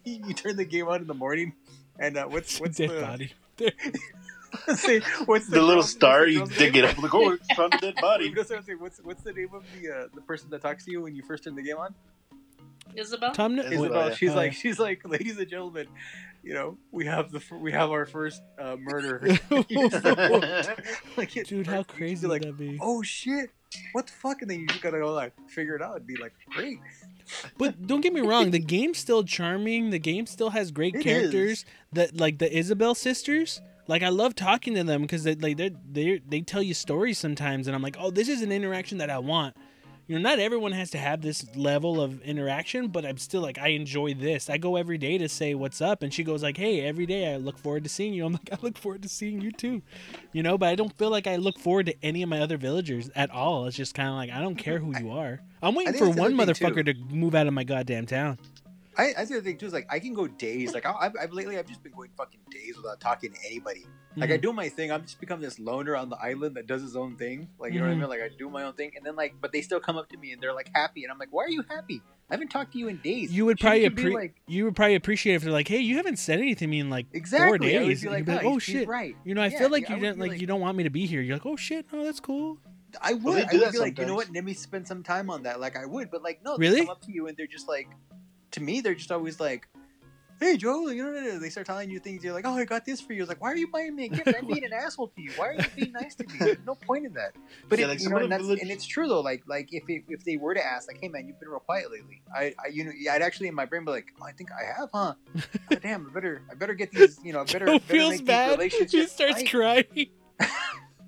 you 0.06 0.34
turn 0.34 0.56
the 0.56 0.66
game 0.66 0.88
on 0.88 1.02
in 1.02 1.08
the 1.08 1.14
morning 1.14 1.54
and 2.00 2.18
uh, 2.18 2.26
what's 2.26 2.60
what's 2.60 2.78
Dead 2.78 2.90
the 2.90 3.02
body. 3.02 3.34
say, 4.76 5.02
what's 5.26 5.48
The 5.48 5.61
little 5.61 5.84
star, 5.84 6.26
the 6.26 6.32
you 6.32 6.38
girl's 6.40 6.57
dig 6.57 6.73
name? 6.73 6.86
it 6.86 6.91
up. 6.98 7.02
Like, 7.03 7.14
oh, 7.14 7.32
it's 7.32 7.53
found 7.53 7.73
a 7.73 7.77
dead 7.77 7.95
body. 8.02 8.30
That's 8.36 8.49
what 8.49 8.64
What's 8.80 8.99
what's 8.99 9.23
the 9.23 9.34
name 9.34 9.49
of 9.53 9.64
the 9.80 9.91
uh, 9.91 10.07
the 10.14 10.22
person 10.22 10.49
that 10.52 10.61
talks 10.61 10.86
to 10.86 10.91
you 10.91 11.02
when 11.02 11.15
you 11.15 11.23
first 11.23 11.44
turn 11.44 11.56
the 11.56 11.61
game 11.64 11.77
on? 11.77 11.94
Isabelle? 12.95 13.32
Tom, 13.34 13.57
Isabelle, 13.60 13.73
Isabelle. 13.84 14.10
yeah. 14.10 14.15
She's 14.15 14.32
Oh, 14.32 14.36
like, 14.36 14.52
yeah. 14.53 14.57
she's 14.60 14.80
like, 14.80 15.07
ladies 15.07 15.38
and 15.38 15.49
gentlemen, 15.49 15.88
you 16.44 16.53
know, 16.53 16.77
we 16.91 17.06
have 17.06 17.32
the 17.32 17.41
we 17.60 17.72
have 17.72 17.91
our 17.91 18.06
first 18.06 18.41
uh, 18.60 18.76
murder. 18.80 19.19
like, 21.18 21.36
it- 21.38 21.48
Dude, 21.48 21.68
how 21.68 21.84
crazy 21.84 22.26
would 22.27 22.34
like, 22.34 22.41
that 22.44 22.57
be? 22.57 22.77
oh 22.82 23.02
shit, 23.02 23.49
what 23.94 24.07
the 24.07 24.14
fuck? 24.14 24.41
And 24.41 24.49
then 24.52 24.60
you 24.61 24.68
just 24.68 24.82
gotta 24.82 24.99
go 24.99 25.11
like 25.14 25.34
figure 25.49 25.76
it 25.76 25.82
out 25.82 25.98
and 25.98 26.07
be 26.07 26.15
like, 26.15 26.34
great. 26.52 26.80
But 27.57 27.88
don't 27.88 28.02
get 28.02 28.14
me 28.14 28.22
wrong, 28.22 28.52
the 28.52 28.60
game's 28.60 28.99
still 28.99 29.23
charming. 29.23 29.90
The 29.90 29.99
game 29.99 30.26
still 30.27 30.52
has 30.52 30.72
great 30.72 30.95
It 30.95 31.02
characters. 31.03 31.65
That 31.94 32.15
like 32.15 32.38
the 32.38 32.56
Isabel 32.56 32.94
sisters. 32.95 33.61
Like 33.88 34.03
I 34.03 34.10
love 34.10 34.36
talking 34.36 34.76
to 34.76 34.84
them 34.84 35.02
because 35.02 35.24
they 35.24 35.36
like 35.36 35.57
they 35.57 35.72
they 35.91 36.22
they 36.28 36.41
tell 36.41 36.64
you 36.64 36.74
stories 36.74 37.18
sometimes, 37.18 37.68
and 37.68 37.76
I'm 37.76 37.82
like, 37.82 37.98
oh, 37.99 38.10
this 38.12 38.30
is 38.30 38.41
an 38.41 38.52
interaction 38.52 38.98
that 38.98 39.10
I 39.10 39.20
want. 39.20 39.56
You 40.07 40.16
know, 40.16 40.22
not 40.22 40.38
everyone 40.38 40.72
has 40.74 40.91
to 40.91 40.99
have 40.99 41.22
this 41.22 41.44
level 41.56 41.99
of 41.99 42.22
interaction, 42.22 42.90
but 42.90 43.06
I'm 43.06 43.18
still 43.18 43.41
like, 43.41 43.57
I 43.57 43.70
enjoy 43.70 44.14
this. 44.14 44.52
I 44.52 44.57
go 44.60 44.76
every 44.76 44.99
day 44.99 45.18
to 45.18 45.28
say 45.28 45.56
what's 45.56 45.82
up, 45.82 46.03
and 46.03 46.14
she 46.14 46.24
goes 46.24 46.44
like, 46.44 46.57
hey, 46.57 46.82
every 46.82 47.07
day 47.07 47.34
I 47.34 47.38
look 47.38 47.57
forward 47.57 47.84
to 47.86 47.90
seeing 47.90 48.14
you. 48.14 48.24
I'm 48.24 48.34
like, 48.34 48.49
I 48.53 48.57
look 48.62 48.78
forward 48.78 49.02
to 49.02 49.10
seeing 49.10 49.41
you 49.41 49.52
too. 49.52 49.82
You 50.32 50.44
know, 50.44 50.60
but 50.60 50.70
I 50.70 50.76
don't 50.76 50.95
feel 50.95 51.10
like 51.10 51.26
I 51.26 51.38
look 51.38 51.57
forward 51.57 51.88
to 51.88 51.95
any 52.03 52.22
of 52.22 52.30
my 52.30 52.40
other 52.40 52.57
villagers 52.57 53.10
at 53.16 53.32
all. 53.32 53.66
It's 53.66 53.76
just 53.76 53.95
kind 53.95 54.10
of 54.10 54.16
like 54.16 54.30
I 54.30 54.41
don't 54.41 54.56
care 54.56 54.78
who 54.78 54.95
you 54.99 55.12
are. 55.12 55.40
I'm 55.64 55.74
waiting 55.74 55.94
for 55.94 56.10
one 56.10 56.36
motherfucker 56.36 56.86
to 56.86 56.94
move 57.16 57.34
out 57.34 57.48
of 57.48 57.53
my 57.53 57.64
goddamn 57.64 58.06
town. 58.06 58.38
I, 58.98 59.14
I 59.18 59.26
see 59.26 59.34
the 59.36 59.42
thing 59.42 59.58
too 59.58 59.66
is 59.66 59.74
like 59.74 59.88
I 59.90 60.00
can 60.00 60.14
go 60.14 60.28
days. 60.28 60.74
Like 60.74 60.86
I, 60.86 60.94
I've, 61.00 61.14
I've 61.22 61.32
lately 61.34 61.58
I've 61.58 61.68
just 61.68 61.84
been 61.84 61.92
going 61.94 62.10
fucking 62.18 62.40
days 62.50 62.78
without 62.78 63.00
talking 63.00 63.34
to 63.34 63.38
anybody. 63.46 63.86
Like 64.16 64.32
I 64.32 64.38
Mhm. 64.38 64.42
do 64.42 64.54
my 64.54 64.70
thing. 64.70 64.92
I'm 64.92 65.02
just 65.02 65.20
become 65.20 65.42
this 65.42 65.60
loner 65.60 65.96
on 65.98 66.10
the 66.10 66.16
island 66.18 66.56
that 66.56 66.68
does 66.68 66.82
his 66.82 66.96
own 66.96 67.18
thing. 67.18 67.50
Like 67.60 67.74
you 67.74 67.80
know 67.80 67.86
what 67.86 67.92
I 67.92 67.96
Mhm. 67.96 68.00
mean? 68.02 68.10
Like 68.10 68.22
I 68.22 68.30
do 68.38 68.50
my 68.50 68.64
own 68.64 68.74
thing, 68.74 68.92
and 68.96 69.06
then 69.06 69.16
like, 69.16 69.36
but 69.42 69.52
they 69.52 69.62
still 69.62 69.80
come 69.82 69.98
up 69.98 70.08
to 70.10 70.18
me 70.18 70.32
and 70.32 70.42
they're 70.42 70.54
like 70.54 70.70
happy, 70.74 71.04
and 71.04 71.12
I'm 71.12 71.18
like, 71.18 71.30
why 71.32 71.44
are 71.44 71.50
you 71.50 71.64
happy? 71.70 72.02
I 72.30 72.34
haven't 72.34 72.48
talked 72.50 72.72
to 72.74 72.80
you 72.80 72.88
in 72.88 72.98
days. 73.04 73.32
You 73.32 73.46
would 73.46 73.60
probably 73.60 73.84
you 73.84 73.90
be 73.92 74.04
appre- 74.06 74.14
like 74.14 74.36
you 74.48 74.64
would 74.66 74.76
probably 74.76 74.96
appreciate 74.96 75.36
if 75.36 75.44
they're 75.44 75.52
like, 75.52 75.68
hey, 75.68 75.80
you 75.80 75.98
haven't 75.98 76.18
said 76.18 76.40
anything 76.40 76.56
to 76.56 76.68
me 76.68 76.80
in 76.80 76.90
like 76.90 77.08
exactly. 77.14 77.48
four 77.50 77.58
days. 77.60 78.02
be 78.02 78.08
And 78.08 78.14
like, 78.14 78.20
you'd 78.20 78.26
be 78.26 78.32
like, 78.34 78.44
"No, 78.44 78.50
oh 78.50 78.52
he's- 78.54 78.66
he's 78.66 78.76
shit. 78.76 78.88
right. 78.88 79.16
You 79.26 79.36
know, 79.36 79.42
I 79.42 79.48
Yeah, 79.48 79.60
feel 79.60 79.70
like 79.70 79.90
yeah, 79.90 79.96
you 79.96 80.02
didn't 80.02 80.20
like, 80.20 80.32
like- 80.32 80.42
you 80.42 80.48
don't 80.48 80.62
want 80.62 80.78
me 80.78 80.84
to 80.86 80.90
be 80.90 81.06
here. 81.06 81.22
You're 81.22 81.36
like, 81.36 81.46
oh 81.46 81.56
shit, 81.58 81.86
no, 81.94 82.04
that's 82.04 82.20
cool. 82.22 82.58
I 83.02 83.14
would. 83.14 83.24
Well, 83.24 83.36
I 83.36 83.42
do 83.42 83.58
would 83.58 83.68
that 83.68 83.74
be 83.74 83.78
like, 83.80 84.00
you 84.00 84.06
know 84.06 84.16
what? 84.16 84.32
Let 84.34 84.46
me 84.46 84.54
spend 84.54 84.88
some 84.88 85.04
time 85.04 85.30
on 85.30 85.44
that. 85.44 85.60
Like 85.60 85.76
I 85.76 85.86
would, 85.86 86.10
but 86.10 86.24
like 86.24 86.40
no, 86.46 86.56
Really? 86.58 86.76
they 86.76 86.82
come 86.86 86.90
up 86.92 87.02
to 87.02 87.12
you 87.12 87.28
and 87.28 87.36
they're 87.38 87.46
just 87.46 87.68
like, 87.68 87.90
to 88.56 88.61
me, 88.61 88.82
they're 88.82 88.95
just 88.95 89.11
always 89.11 89.40
like, 89.40 89.68
"Hey, 90.40 90.57
Joe," 90.57 90.88
you 90.88 91.03
know, 91.03 91.40
they 91.40 91.49
start 91.49 91.68
telling 91.68 91.91
you 91.91 91.99
things. 91.99 92.23
You're 92.23 92.34
like, 92.34 92.45
"Oh, 92.48 92.53
I 92.53 92.64
got 92.65 92.86
this 92.86 93.02
for 93.02 93.14
you." 93.14 93.22
It's 93.22 93.30
like, 93.30 93.41
why 93.41 93.52
are 93.52 93.57
you 93.57 93.68
buying 93.68 93.95
me 93.95 94.06
a 94.06 94.10
gift? 94.10 94.34
I'm 94.36 94.48
being 94.48 94.64
an 94.64 94.73
asshole 94.86 95.10
to 95.10 95.22
you. 95.22 95.32
Why 95.36 95.48
are 95.49 95.53
you 95.53 95.65
being 95.76 95.91
nice 95.91 96.15
to 96.15 96.23
me? 96.26 96.34
There's 96.40 96.65
no 96.65 96.76
point 96.76 97.06
in 97.06 97.14
that. 97.14 97.34
But 97.69 97.80
Yeah, 97.80 97.86
it, 97.86 97.90
like 97.90 98.02
you 98.02 98.10
know, 98.10 98.18
and, 98.18 98.32
and 98.34 98.72
it's 98.72 98.86
true 98.86 99.07
though. 99.07 99.22
Like, 99.22 99.44
like 99.48 99.69
if 99.73 99.84
it, 99.90 100.03
if 100.07 100.23
they 100.23 100.38
were 100.38 100.53
to 100.53 100.65
ask, 100.65 100.88
like, 100.88 100.99
"Hey, 101.02 101.10
man, 101.10 101.27
you've 101.27 101.40
been 101.40 101.49
real 101.49 101.60
quiet 101.60 101.91
lately," 101.91 102.22
I, 102.34 102.53
I 102.64 102.69
you 102.72 102.86
know, 102.86 102.91
I'd 103.11 103.22
actually 103.22 103.49
in 103.49 103.56
my 103.56 103.65
brain 103.65 103.84
be 103.86 103.91
like, 103.91 104.07
"Oh, 104.22 104.26
I 104.26 104.32
think 104.32 104.49
I 104.52 104.80
have, 104.80 104.90
huh? 104.94 105.14
oh, 105.72 105.76
damn, 105.76 106.07
I 106.10 106.14
better, 106.14 106.41
I 106.49 106.56
better 106.56 106.73
get 106.73 106.91
these, 106.91 107.19
you 107.23 107.34
know, 107.34 107.41
I 107.41 107.45
better, 107.45 107.65
Joe 107.65 107.80
better 107.80 107.94
feels 107.94 108.22
bad. 108.22 108.61
He 108.61 109.06
starts 109.06 109.19
right." 109.19 109.49
crying. 109.49 110.10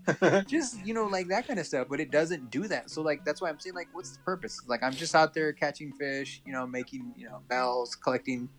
just 0.48 0.86
you 0.86 0.94
know 0.94 1.06
like 1.06 1.28
that 1.28 1.48
kind 1.48 1.60
of 1.60 1.66
stuff 1.66 1.88
but 1.90 2.00
it 2.00 2.12
doesn't 2.12 2.50
do 2.50 2.68
that. 2.68 2.90
So 2.90 3.02
like 3.02 3.26
that's 3.26 3.42
why 3.42 3.50
i'm 3.50 3.60
saying 3.60 3.76
like 3.76 3.90
what's 3.94 4.12
the 4.12 4.24
purpose? 4.24 4.62
Like 4.68 4.84
i'm 4.84 4.94
just 4.94 5.16
out 5.16 5.34
there 5.34 5.54
catching 5.54 5.92
fish 5.94 6.42
you 6.46 6.54
know 6.54 6.66
making 6.66 7.14
you 7.18 7.26
know 7.26 7.42
bells 7.48 7.96
collecting 7.96 8.50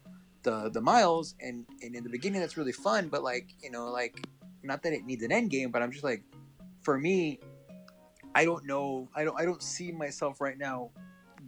the 0.42 0.70
the 0.70 0.80
miles 0.80 1.34
and 1.40 1.66
and 1.82 1.94
in 1.94 2.04
the 2.04 2.10
beginning 2.10 2.40
that's 2.40 2.56
really 2.56 2.72
fun 2.72 3.08
but 3.08 3.22
like 3.22 3.54
you 3.62 3.70
know 3.70 3.86
like 3.86 4.26
not 4.62 4.82
that 4.82 4.92
it 4.92 5.04
needs 5.04 5.22
an 5.24 5.32
end 5.32 5.50
game 5.50 5.70
but 5.70 5.82
i'm 5.82 5.90
just 5.90 6.04
like 6.04 6.22
for 6.82 6.98
me 6.98 7.40
i 8.34 8.44
don't 8.44 8.64
know 8.64 9.08
i 9.16 9.24
don't 9.24 9.38
i 9.40 9.44
don't 9.44 9.62
see 9.62 9.90
myself 9.90 10.40
right 10.40 10.58
now 10.58 10.90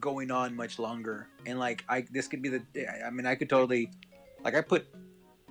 going 0.00 0.30
on 0.30 0.54
much 0.56 0.78
longer. 0.78 1.28
And 1.46 1.58
like 1.58 1.84
i 1.88 2.04
this 2.10 2.28
could 2.28 2.42
be 2.42 2.48
the 2.48 2.62
i 3.06 3.10
mean 3.10 3.26
i 3.26 3.34
could 3.34 3.48
totally 3.48 3.90
like 4.44 4.54
i 4.54 4.60
put 4.60 4.86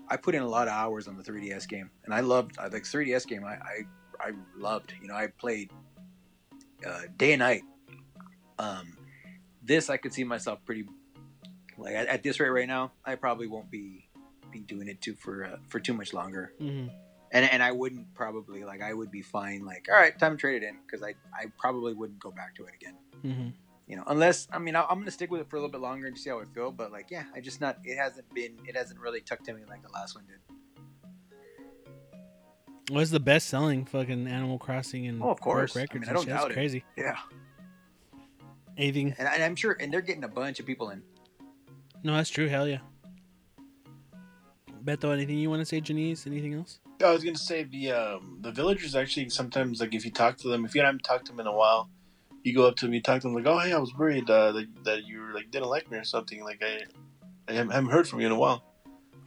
i 0.08 0.18
put 0.18 0.36
in 0.36 0.42
a 0.42 0.48
lot 0.48 0.68
of 0.68 0.74
hours 0.74 1.08
on 1.08 1.18
the 1.18 1.24
3ds 1.24 1.68
game 1.68 1.90
and 2.06 2.14
i 2.14 2.20
loved 2.20 2.58
like 2.58 2.84
3ds 2.84 3.28
game 3.28 3.44
i 3.44 3.54
i 3.54 3.86
I 4.20 4.32
loved. 4.58 4.94
You 5.02 5.08
know, 5.08 5.16
I 5.16 5.28
played 5.28 5.72
uh, 6.86 7.02
day 7.18 7.34
and 7.34 7.40
night. 7.40 7.62
Um, 8.58 8.98
this 9.64 9.90
I 9.90 9.98
could 9.98 10.14
see 10.14 10.24
myself 10.24 10.60
pretty 10.66 10.86
like 11.78 11.96
at, 11.96 12.08
at 12.08 12.24
this 12.24 12.40
rate 12.40 12.50
right 12.50 12.68
now. 12.68 12.92
I 13.06 13.16
probably 13.16 13.48
won't 13.48 13.70
be 13.72 14.06
be 14.52 14.60
doing 14.62 14.88
it 14.88 15.00
too 15.02 15.16
for 15.16 15.46
uh, 15.46 15.58
for 15.68 15.80
too 15.80 15.94
much 15.94 16.14
longer. 16.14 16.54
Mhm. 16.60 16.90
And 17.32 17.46
and 17.46 17.62
I 17.62 17.72
wouldn't 17.72 18.14
probably 18.16 18.64
like 18.64 18.82
I 18.82 18.94
would 18.94 19.12
be 19.12 19.22
fine. 19.22 19.64
Like 19.66 19.88
all 19.90 19.96
right, 19.96 20.18
time 20.18 20.36
to 20.36 20.38
trade 20.38 20.64
it 20.64 20.66
in 20.66 20.78
because 20.86 21.04
I 21.04 21.14
I 21.34 21.46
probably 21.58 21.94
wouldn't 21.94 22.20
go 22.20 22.32
back 22.32 22.56
to 22.56 22.66
it 22.66 22.74
again. 22.74 22.96
Mhm. 23.24 23.54
You 23.88 23.96
know, 23.98 24.04
unless 24.08 24.48
I 24.52 24.60
mean 24.60 24.76
I, 24.76 24.84
I'm 24.90 25.00
gonna 25.00 25.12
stick 25.12 25.30
with 25.32 25.42
it 25.42 25.50
for 25.50 25.56
a 25.58 25.60
little 25.60 25.72
bit 25.72 25.82
longer 25.82 26.08
and 26.08 26.18
see 26.18 26.30
how 26.30 26.40
I 26.40 26.46
feel. 26.46 26.72
But 26.72 26.92
like 26.92 27.12
yeah, 27.12 27.26
I 27.36 27.40
just 27.42 27.62
not. 27.62 27.78
It 27.84 27.98
hasn't 27.98 28.34
been. 28.34 28.58
It 28.68 28.76
hasn't 28.76 29.00
really 29.00 29.22
tucked 29.22 29.46
to 29.46 29.54
me 29.54 29.62
like 29.70 29.84
the 29.84 29.92
last 29.92 30.16
one 30.16 30.26
did. 30.26 30.40
What's 32.90 33.12
the 33.12 33.20
best 33.20 33.48
selling 33.50 33.86
fucking 33.86 34.28
Animal 34.28 34.58
Crossing 34.58 35.08
and 35.08 35.22
Oh, 35.22 35.30
of 35.30 35.40
course. 35.40 35.76
I 35.78 35.82
Records 35.82 36.02
mean, 36.02 36.10
I 36.10 36.14
don't 36.14 36.24
shit? 36.24 36.30
That's 36.30 36.42
doubt 36.44 36.52
it. 36.52 36.54
crazy. 36.56 36.84
Yeah, 36.98 37.16
Anything? 38.78 39.14
and, 39.18 39.28
and 39.28 39.44
I'm 39.44 39.56
sure, 39.56 39.78
and 39.80 39.94
they're 39.94 40.02
getting 40.02 40.24
a 40.24 40.28
bunch 40.30 40.60
of 40.60 40.66
people 40.66 40.90
in. 40.90 41.04
No, 42.04 42.16
that's 42.16 42.30
true. 42.30 42.48
Hell 42.48 42.68
yeah. 42.68 42.80
Beto, 44.84 45.12
anything 45.14 45.38
you 45.38 45.50
want 45.50 45.60
to 45.62 45.66
say, 45.66 45.82
Janice? 45.82 46.26
Anything 46.26 46.54
else? 46.54 46.80
I 47.04 47.12
was 47.12 47.24
gonna 47.24 47.38
say 47.38 47.64
the 47.64 47.92
um, 47.92 48.38
the 48.42 48.52
villagers 48.52 48.96
actually 48.96 49.30
sometimes 49.30 49.80
like 49.80 49.94
if 49.94 50.04
you 50.04 50.12
talk 50.12 50.38
to 50.38 50.50
them 50.50 50.66
if 50.66 50.76
you 50.76 50.82
haven't 50.82 51.04
talked 51.04 51.26
to 51.26 51.32
them 51.32 51.40
in 51.42 51.48
a 51.48 51.54
while, 51.54 51.90
you 52.44 52.54
go 52.54 52.66
up 52.68 52.76
to 52.78 52.86
them 52.86 52.94
you 52.94 53.02
talk 53.02 53.22
to 53.22 53.28
them 53.28 53.36
like 53.36 53.46
oh 53.48 53.58
hey 53.60 53.72
I 53.72 53.78
was 53.78 53.94
worried 53.96 54.30
uh, 54.30 54.52
that, 54.54 54.68
that 54.84 55.06
you 55.06 55.22
were, 55.22 55.34
like 55.34 55.50
didn't 55.52 55.70
like 55.70 55.90
me 55.92 55.98
or 55.98 56.04
something 56.04 56.44
like 56.44 56.62
I 56.62 56.84
I 57.48 57.54
haven't 57.54 57.72
haven't 57.72 57.92
heard 57.92 58.08
from 58.08 58.20
you 58.20 58.26
in 58.26 58.32
a 58.34 58.38
while. 58.38 58.64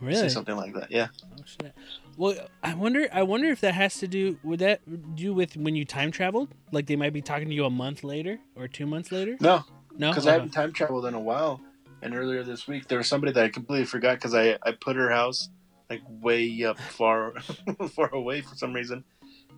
Really? 0.00 0.16
Say 0.16 0.28
something 0.28 0.56
like 0.56 0.74
that. 0.74 0.90
Yeah. 0.90 1.08
Oh 1.22 1.44
shit. 1.46 1.72
Well, 2.16 2.34
I 2.62 2.74
wonder. 2.74 3.08
I 3.12 3.22
wonder 3.22 3.48
if 3.48 3.60
that 3.62 3.74
has 3.74 3.98
to 3.98 4.08
do. 4.08 4.38
Would 4.44 4.58
that 4.60 4.80
do 5.16 5.32
with 5.32 5.56
when 5.56 5.74
you 5.74 5.84
time 5.84 6.10
traveled? 6.10 6.54
Like 6.70 6.86
they 6.86 6.96
might 6.96 7.12
be 7.12 7.22
talking 7.22 7.48
to 7.48 7.54
you 7.54 7.64
a 7.64 7.70
month 7.70 8.04
later 8.04 8.38
or 8.54 8.68
two 8.68 8.86
months 8.86 9.10
later. 9.10 9.36
No, 9.40 9.64
No, 9.96 10.10
because 10.10 10.26
Uh-huh. 10.26 10.30
I 10.30 10.32
haven't 10.34 10.50
time 10.50 10.72
traveled 10.72 11.06
in 11.06 11.14
a 11.14 11.20
while. 11.20 11.60
And 12.02 12.14
earlier 12.14 12.42
this 12.42 12.66
week 12.66 12.88
there 12.88 12.98
was 12.98 13.08
somebody 13.08 13.32
that 13.32 13.44
I 13.44 13.48
completely 13.48 13.86
forgot 13.86 14.16
because 14.16 14.34
I 14.34 14.58
I 14.62 14.72
put 14.72 14.96
her 14.96 15.10
house 15.10 15.48
like 15.88 16.02
way 16.08 16.64
up 16.64 16.78
far 16.78 17.32
far 17.94 18.08
away 18.14 18.40
for 18.42 18.54
some 18.56 18.72
reason, 18.72 19.04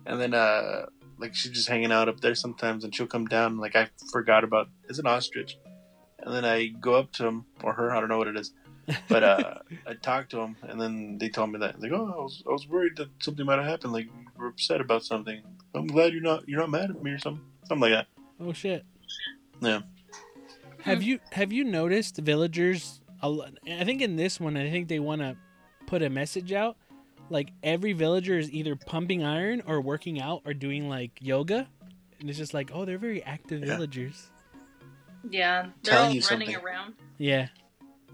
and 0.05 0.21
then 0.21 0.33
uh 0.33 0.85
like 1.17 1.33
she's 1.33 1.51
just 1.51 1.67
hanging 1.69 1.91
out 1.91 2.07
up 2.09 2.19
there 2.21 2.35
sometimes 2.35 2.83
and 2.83 2.93
she'll 2.95 3.07
come 3.07 3.25
down 3.25 3.57
like 3.57 3.75
I 3.75 3.89
forgot 4.11 4.43
about 4.43 4.67
is 4.89 4.99
an 4.99 5.07
ostrich, 5.07 5.57
and 6.19 6.33
then 6.33 6.45
I 6.45 6.67
go 6.67 6.93
up 6.95 7.11
to 7.13 7.25
him 7.25 7.45
or 7.63 7.73
her 7.73 7.93
I 7.95 7.99
don't 7.99 8.09
know 8.09 8.17
what 8.17 8.27
it 8.27 8.37
is. 8.37 8.53
But 9.09 9.23
uh, 9.23 9.55
I 9.87 9.93
talked 9.95 10.31
to 10.31 10.39
him, 10.39 10.55
and 10.63 10.79
then 10.79 11.17
they 11.17 11.29
told 11.29 11.51
me 11.51 11.59
that 11.59 11.79
like, 11.81 11.91
oh, 11.91 12.13
I 12.17 12.21
was, 12.21 12.43
I 12.47 12.51
was 12.51 12.67
worried 12.67 12.97
that 12.97 13.09
something 13.19 13.45
might 13.45 13.57
have 13.59 13.65
happened. 13.67 13.93
Like, 13.93 14.05
you 14.05 14.11
were 14.37 14.47
upset 14.47 14.81
about 14.81 15.03
something. 15.03 15.41
I'm 15.73 15.87
glad 15.87 16.13
you're 16.13 16.21
not 16.21 16.47
you're 16.47 16.59
not 16.59 16.69
mad 16.69 16.89
at 16.91 17.01
me 17.03 17.11
or 17.11 17.19
something, 17.19 17.43
something 17.67 17.81
like 17.91 17.91
that. 17.91 18.07
oh 18.39 18.53
shit. 18.53 18.85
Yeah. 19.61 19.81
Have 20.81 21.01
you 21.03 21.19
have 21.31 21.51
you 21.51 21.63
noticed 21.63 22.17
villagers? 22.17 23.01
I 23.23 23.83
think 23.83 24.01
in 24.01 24.17
this 24.17 24.39
one, 24.39 24.55
I 24.55 24.69
think 24.69 24.87
they 24.87 24.99
want 24.99 25.21
to 25.21 25.35
put 25.87 26.03
a 26.03 26.09
message 26.09 26.53
out. 26.53 26.77
Like 27.31 27.49
every 27.63 27.93
villager 27.93 28.37
is 28.37 28.51
either 28.51 28.75
pumping 28.75 29.23
iron 29.23 29.63
or 29.65 29.81
working 29.81 30.21
out 30.21 30.43
or 30.45 30.53
doing 30.53 30.87
like 30.87 31.11
yoga, 31.21 31.67
and 32.19 32.29
it's 32.29 32.37
just 32.37 32.53
like, 32.53 32.69
oh, 32.71 32.85
they're 32.85 32.99
very 32.99 33.23
active 33.23 33.61
Yeah. 33.61 33.75
villagers. 33.77 34.29
Yeah, 35.29 35.69
they're 35.81 35.93
Telling 35.93 36.07
all 36.09 36.13
you 36.15 36.21
running 36.29 36.47
something. 36.49 36.55
around. 36.63 36.93
Yeah, 37.17 37.47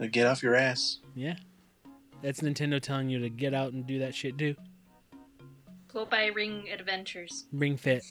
Now 0.02 0.07
Get 0.07 0.26
off 0.26 0.41
your 0.41 0.56
ass. 0.56 0.98
yeah. 1.15 1.36
That's 2.23 2.41
Nintendo 2.41 2.82
telling 2.82 3.10
you 3.10 3.19
to 3.19 3.30
get 3.30 3.53
out 3.53 3.73
and 3.73 3.86
do 3.86 3.99
that 3.99 4.14
shit 4.15 4.38
too. 4.38 4.56
Go 5.94 6.06
buy 6.06 6.26
Ring 6.28 6.65
Adventures. 6.72 7.45
Ring 7.53 7.78
fit. 7.78 8.03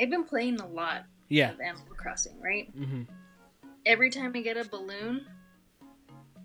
I've 0.00 0.10
been 0.10 0.24
playing 0.24 0.60
a 0.60 0.66
lot 0.66 1.04
Yeah. 1.28 1.50
of 1.52 1.60
Animal 1.60 1.86
Crossing, 1.96 2.40
right? 2.40 2.70
hmm 2.70 3.02
Every 3.86 4.10
time 4.10 4.32
I 4.34 4.40
get 4.42 4.56
a 4.56 4.68
balloon, 4.68 5.26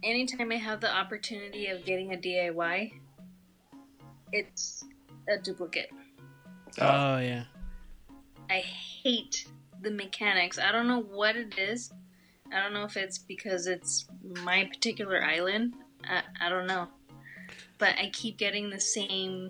anytime 0.03 0.52
I 0.52 0.56
have 0.57 0.80
the 0.82 0.94
opportunity 0.94 1.68
of 1.68 1.84
getting 1.86 2.14
a 2.14 2.18
DIY, 2.18 2.94
it's 4.32 4.84
a 5.30 5.38
duplicate. 5.38 5.90
Oh 6.80 7.18
yeah. 7.20 7.44
I 8.49 8.60
hate 8.60 9.48
the 9.82 9.91
mechanics. 9.91 10.57
I 10.60 10.72
don't 10.72 10.88
know 10.88 11.02
what 11.02 11.36
it 11.36 11.57
is. 11.57 11.91
I 12.54 12.62
don't 12.62 12.74
know 12.74 12.84
if 12.84 12.96
it's 12.98 13.18
because 13.18 13.68
it's 13.68 14.06
my 14.44 14.66
particular 14.66 15.24
island. 15.24 15.74
I, 16.08 16.22
I 16.46 16.50
don't 16.50 16.68
know. 16.68 16.88
But 17.78 17.96
I 17.98 18.10
keep 18.14 18.38
getting 18.38 18.70
the 18.70 18.80
same 18.80 19.50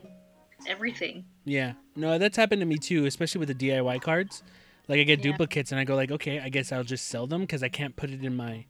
everything. 0.67 1.25
Yeah. 1.45 1.73
No, 1.95 2.17
that's 2.17 2.37
happened 2.37 2.61
to 2.61 2.65
me 2.65 2.77
too, 2.77 3.05
especially 3.05 3.39
with 3.39 3.49
the 3.49 3.55
DIY 3.69 4.01
cards. 4.01 4.43
Like 4.87 4.99
I 4.99 5.03
get 5.03 5.19
Yeah. 5.19 5.31
duplicates 5.31 5.71
and 5.71 5.79
I 5.79 5.83
go 5.83 5.95
like, 5.95 6.11
okay, 6.11 6.39
I 6.39 6.49
guess 6.49 6.71
I'll 6.71 6.83
just 6.83 7.07
sell 7.07 7.27
them 7.27 7.41
because 7.41 7.63
I 7.63 7.69
can't 7.69 7.95
put 7.95 8.09
it 8.09 8.23
in 8.23 8.35
my 8.35 8.65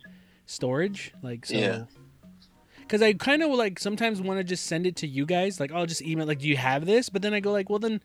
storage. 0.45 1.13
Like 1.21 1.45
so. 1.45 1.55
Yeah. 1.55 1.83
Because 2.79 3.01
I 3.01 3.13
kind 3.13 3.41
of 3.43 3.51
like 3.51 3.79
sometimes 3.79 4.21
want 4.21 4.39
to 4.39 4.43
just 4.43 4.65
send 4.65 4.85
it 4.85 4.95
to 4.97 5.07
you 5.07 5.25
guys. 5.25 5.59
Like 5.59 5.71
I'll 5.71 5.85
just 5.85 6.01
email 6.01 6.25
like, 6.27 6.39
do 6.39 6.47
you 6.47 6.57
have 6.57 6.85
this? 6.85 7.09
But 7.09 7.21
then 7.21 7.33
I 7.33 7.39
go 7.39 7.51
like, 7.51 7.69
well 7.69 7.79
then, 7.79 8.01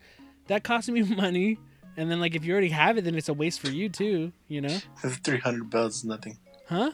that 0.47 0.63
costs 0.63 0.89
me 0.89 1.01
money. 1.15 1.57
And 1.97 2.09
then 2.09 2.19
like 2.19 2.35
if 2.35 2.45
you 2.45 2.53
already 2.53 2.69
have 2.69 2.97
it, 2.97 3.03
then 3.03 3.15
it's 3.15 3.29
a 3.29 3.33
waste 3.33 3.59
for 3.59 3.69
you 3.69 3.89
too. 3.89 4.31
You 4.47 4.61
know? 4.61 4.77
Three 5.23 5.39
hundred 5.39 5.69
bells 5.69 5.97
is 5.97 6.05
nothing. 6.05 6.37
Huh? 6.67 6.91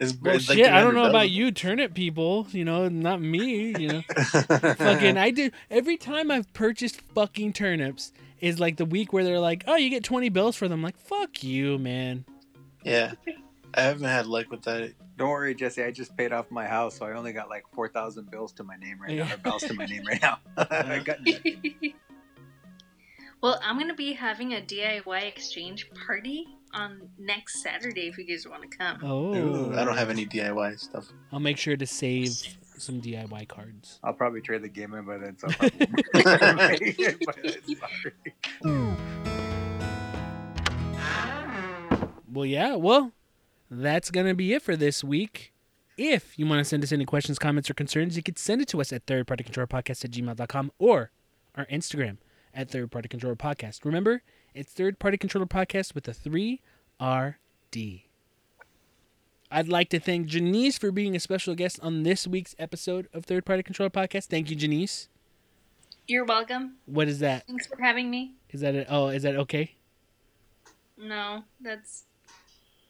It's, 0.00 0.12
Well, 0.20 0.34
it's 0.34 0.48
like 0.48 0.58
shit. 0.58 0.66
I 0.66 0.80
don't 0.80 0.90
300 0.90 0.94
know 0.94 1.08
about 1.08 1.30
you, 1.30 1.52
turnip 1.52 1.94
people. 1.94 2.46
You 2.50 2.64
know, 2.64 2.88
not 2.88 3.20
me. 3.20 3.74
You 3.78 3.88
know. 3.88 4.02
fucking 4.16 5.16
I 5.16 5.30
do 5.30 5.50
every 5.70 5.96
time 5.96 6.30
I've 6.30 6.52
purchased 6.52 7.00
fucking 7.14 7.52
turnips 7.52 8.12
is 8.40 8.58
like 8.58 8.76
the 8.76 8.84
week 8.84 9.12
where 9.12 9.24
they're 9.24 9.40
like, 9.40 9.64
"Oh, 9.66 9.76
you 9.76 9.88
get 9.90 10.04
20 10.04 10.28
bills 10.30 10.56
for 10.56 10.68
them." 10.68 10.82
like, 10.82 10.98
"Fuck 10.98 11.42
you, 11.42 11.78
man." 11.78 12.24
yeah, 12.84 13.12
I 13.74 13.82
haven't 13.82 14.08
had 14.08 14.26
luck 14.26 14.50
with 14.50 14.62
that. 14.62 14.92
Don't 15.16 15.30
worry, 15.30 15.54
Jesse. 15.54 15.82
I 15.82 15.90
just 15.90 16.16
paid 16.16 16.32
off 16.32 16.50
my 16.50 16.66
house, 16.66 16.98
so 16.98 17.06
I 17.06 17.12
only 17.12 17.32
got 17.32 17.48
like 17.48 17.64
four 17.72 17.88
thousand 17.88 18.30
bills 18.30 18.52
to 18.54 18.64
my 18.64 18.76
name 18.76 19.00
right 19.00 19.16
now. 19.16 19.24
Yeah. 19.24 19.34
Or 19.34 19.38
bells 19.38 19.62
to 19.62 19.74
my 19.74 19.86
name 19.86 20.02
right 20.06 20.20
now. 20.20 20.38
I 20.56 20.98
got 20.98 21.24
nothing. 21.24 21.94
Well, 23.44 23.60
I'm 23.62 23.76
going 23.76 23.88
to 23.88 23.94
be 23.94 24.14
having 24.14 24.54
a 24.54 24.60
DIY 24.62 25.28
exchange 25.28 25.90
party 26.06 26.46
on 26.72 27.10
next 27.18 27.62
Saturday 27.62 28.08
if 28.08 28.16
you 28.16 28.24
guys 28.24 28.48
want 28.48 28.62
to 28.62 28.74
come. 28.74 29.00
Oh. 29.02 29.34
Ooh, 29.34 29.74
I 29.74 29.84
don't 29.84 29.98
have 29.98 30.08
any 30.08 30.24
DIY 30.24 30.80
stuff. 30.80 31.12
I'll 31.30 31.40
make 31.40 31.58
sure 31.58 31.76
to 31.76 31.86
save 31.86 32.30
some 32.78 33.02
DIY 33.02 33.46
cards. 33.48 34.00
I'll 34.02 34.14
probably 34.14 34.40
trade 34.40 34.62
the 34.62 34.70
game 34.70 34.94
in 34.94 35.04
by 35.04 35.18
then. 35.18 35.36
So 35.36 35.48
I'll 35.48 35.70
probably 35.70 36.94
by 36.94 37.34
then, 37.42 37.76
sorry. 37.76 38.14
Well, 42.32 42.46
yeah. 42.46 42.76
Well, 42.76 43.12
that's 43.70 44.10
going 44.10 44.26
to 44.26 44.34
be 44.34 44.54
it 44.54 44.62
for 44.62 44.74
this 44.74 45.04
week. 45.04 45.52
If 45.98 46.38
you 46.38 46.46
want 46.46 46.60
to 46.60 46.64
send 46.64 46.82
us 46.82 46.92
any 46.92 47.04
questions, 47.04 47.38
comments, 47.38 47.68
or 47.68 47.74
concerns, 47.74 48.16
you 48.16 48.22
can 48.22 48.36
send 48.36 48.62
it 48.62 48.68
to 48.68 48.80
us 48.80 48.90
at 48.90 49.04
thirdpartycontrollerpodcast 49.04 50.02
at 50.02 50.12
gmail.com 50.12 50.72
or 50.78 51.10
our 51.56 51.66
Instagram 51.66 52.16
at 52.54 52.70
Third 52.70 52.90
Party 52.90 53.08
Controller 53.08 53.36
Podcast. 53.36 53.84
Remember, 53.84 54.22
it's 54.54 54.72
Third 54.72 54.98
Party 54.98 55.16
Controller 55.18 55.46
Podcast 55.46 55.94
with 55.94 56.06
a 56.08 56.12
3RD. 56.12 58.02
I'd 59.50 59.68
like 59.68 59.88
to 59.90 60.00
thank 60.00 60.26
Janice 60.26 60.78
for 60.78 60.90
being 60.90 61.14
a 61.14 61.20
special 61.20 61.54
guest 61.54 61.78
on 61.82 62.02
this 62.02 62.26
week's 62.26 62.54
episode 62.58 63.08
of 63.12 63.24
Third 63.24 63.44
Party 63.44 63.62
Controller 63.62 63.90
Podcast. 63.90 64.26
Thank 64.26 64.50
you, 64.50 64.56
Janice. 64.56 65.08
You're 66.06 66.24
welcome. 66.24 66.76
What 66.86 67.08
is 67.08 67.20
that? 67.20 67.46
Thanks 67.46 67.66
for 67.66 67.80
having 67.80 68.10
me. 68.10 68.32
Is 68.50 68.60
that 68.60 68.74
it? 68.74 68.86
Oh, 68.90 69.08
is 69.08 69.22
that 69.22 69.36
okay? 69.36 69.74
No, 70.98 71.44
that's. 71.60 72.04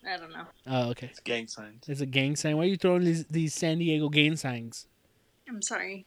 I 0.06 0.16
don't 0.16 0.32
know. 0.32 0.44
Oh, 0.66 0.90
okay. 0.90 1.06
It's 1.06 1.20
gang 1.20 1.46
signs. 1.46 1.84
It's 1.88 2.00
a 2.00 2.06
gang 2.06 2.36
sign. 2.36 2.56
Why 2.56 2.64
are 2.64 2.66
you 2.66 2.76
throwing 2.76 3.04
these 3.04 3.24
these 3.26 3.54
San 3.54 3.78
Diego 3.78 4.08
gang 4.08 4.36
signs? 4.36 4.86
I'm 5.48 5.62
sorry. 5.62 6.06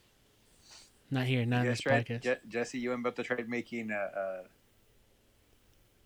Not 1.09 1.25
here, 1.25 1.45
not 1.45 1.57
You 1.59 1.63
in 1.63 1.69
this 1.69 1.79
tried, 1.81 2.05
podcast. 2.05 2.21
Je- 2.23 2.38
Jesse, 2.49 2.79
you 2.79 2.91
and 2.91 2.99
about 2.99 3.15
to 3.15 3.23
try 3.23 3.38
making 3.47 3.91
a, 3.91 3.95
a 3.95 4.41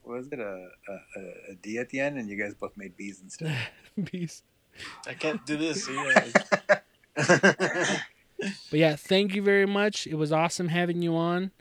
what 0.04 0.18
was 0.18 0.28
it 0.32 0.40
a, 0.40 0.70
a, 0.88 1.20
a- 1.20 1.52
a 1.52 1.56
D 1.62 1.78
at 1.80 1.90
the 1.90 2.00
end, 2.00 2.18
and 2.18 2.30
you 2.30 2.38
guys 2.38 2.54
both 2.54 2.76
made 2.78 2.96
B's 2.98 3.20
instead. 3.22 3.56
B's. 4.12 4.44
I 5.08 5.14
can't 5.16 5.46
do 5.46 5.58
this. 5.58 5.90
But 8.72 8.80
yeah, 8.80 8.96
thank 8.96 9.36
you 9.36 9.44
very 9.44 9.68
much. 9.68 10.08
It 10.08 10.16
was 10.16 10.32
awesome 10.32 10.70
having 10.70 11.04
you 11.04 11.16
on 11.16 11.52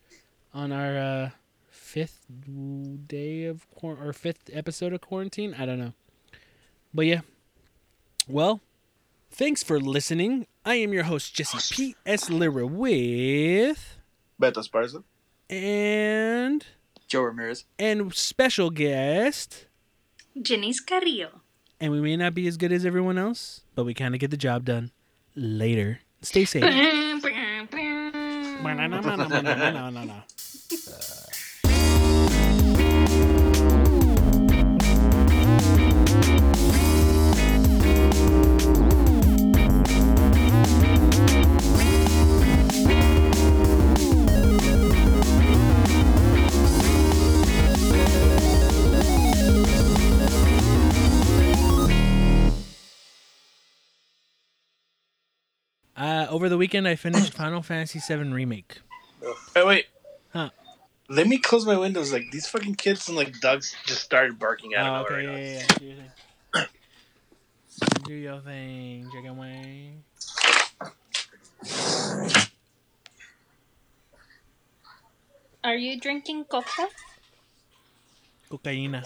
on 0.54 0.72
our 0.72 0.96
uh, 0.96 1.30
fifth 1.68 2.24
day 3.06 3.44
of 3.44 3.68
quar- 3.74 3.98
or 4.02 4.14
fifth 4.14 4.48
episode 4.52 4.94
of 4.94 5.02
quarantine. 5.02 5.54
I 5.58 5.66
don't 5.66 5.78
know, 5.78 5.92
but 6.94 7.04
yeah. 7.04 7.20
Well, 8.26 8.60
thanks 9.30 9.62
for 9.62 9.78
listening. 9.78 10.46
I 10.65 10.74
am 10.77 10.93
your 10.93 11.05
host 11.05 11.35
Jesse 11.35 11.74
P 11.74 11.95
S 12.07 12.28
Lira 12.31 12.66
with 12.66 13.99
Beto 14.41 14.62
Sparza. 14.66 15.03
and 15.49 16.65
Joe 17.09 17.23
Ramirez. 17.23 17.65
and 17.78 18.15
special 18.15 18.70
guest. 18.70 19.66
Janice 20.41 20.81
Carrillo. 20.81 21.41
And 21.81 21.93
we 21.93 22.01
may 22.01 22.16
not 22.16 22.35
be 22.35 22.47
as 22.47 22.57
good 22.57 22.73
as 22.73 22.85
everyone 22.85 23.16
else, 23.19 23.62
but 23.74 23.85
we 23.85 23.95
kind 23.95 24.15
of 24.15 24.20
get 24.20 24.31
the 24.31 24.37
job 24.37 24.65
done. 24.65 24.91
Later. 25.35 26.01
Stay 26.23 26.45
safe. 26.45 26.62
Uh, 28.62 28.77
over 56.31 56.48
the 56.48 56.57
weekend, 56.57 56.89
I 56.89 56.94
finished 56.97 57.35
Final 57.35 57.61
Fantasy 57.62 57.98
VII 58.07 58.31
Remake. 58.32 58.78
Hey, 59.55 59.65
wait. 59.65 59.86
Huh. 60.32 60.51
Let 61.09 61.27
me 61.27 61.39
close 61.39 61.66
my 61.66 61.77
windows. 61.77 62.12
Like 62.12 62.31
these 62.31 62.47
fucking 62.47 62.77
kids 62.77 63.09
and 63.09 63.16
like 63.16 63.39
dogs 63.40 63.74
just 63.85 64.02
started 64.02 64.39
barking 64.39 64.74
out 64.74 65.02
Oh, 65.02 65.05
of 65.05 65.11
nowhere. 65.11 65.31
okay, 65.35 65.65
yeah, 65.81 65.89
yeah, 65.89 65.94
yeah. 66.55 66.65
Do 68.05 68.15
your 68.15 68.40
thing. 68.40 69.09
Do 69.09 69.16
your 69.16 69.27
thing, 69.35 69.35
chicken 69.35 69.36
wing. 69.36 70.05
Are 75.62 75.74
you 75.74 76.01
drinking 76.01 76.44
coca? 76.44 76.89
Cocaina. 78.51 79.05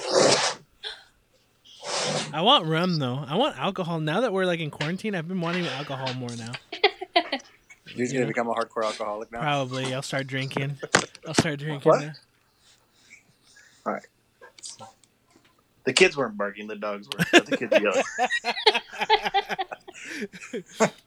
I 2.32 2.40
want 2.40 2.66
rum 2.66 2.98
though. 2.98 3.24
I 3.26 3.36
want 3.36 3.58
alcohol. 3.58 4.00
Now 4.00 4.20
that 4.20 4.32
we're 4.32 4.46
like 4.46 4.60
in 4.60 4.70
quarantine, 4.70 5.14
I've 5.14 5.28
been 5.28 5.40
wanting 5.40 5.66
alcohol 5.66 6.14
more 6.14 6.30
now. 6.36 6.52
You're 7.94 8.06
Yeah. 8.06 8.12
gonna 8.14 8.26
become 8.26 8.48
a 8.48 8.54
hardcore 8.54 8.84
alcoholic 8.84 9.30
now. 9.30 9.40
Probably. 9.40 9.92
I'll 9.94 10.02
start 10.02 10.26
drinking. 10.26 10.76
I'll 11.26 11.34
start 11.34 11.58
drinking. 11.58 11.90
What? 11.90 12.02
now. 13.86 14.00
The 15.84 15.92
kids 15.92 16.16
weren't 16.16 16.38
barking. 16.38 16.66
The 16.66 16.76
dogs 16.76 17.06
were. 17.08 17.24
But 17.30 17.44
the 17.46 17.56
kids 17.58 17.78
yelled. 20.80 20.90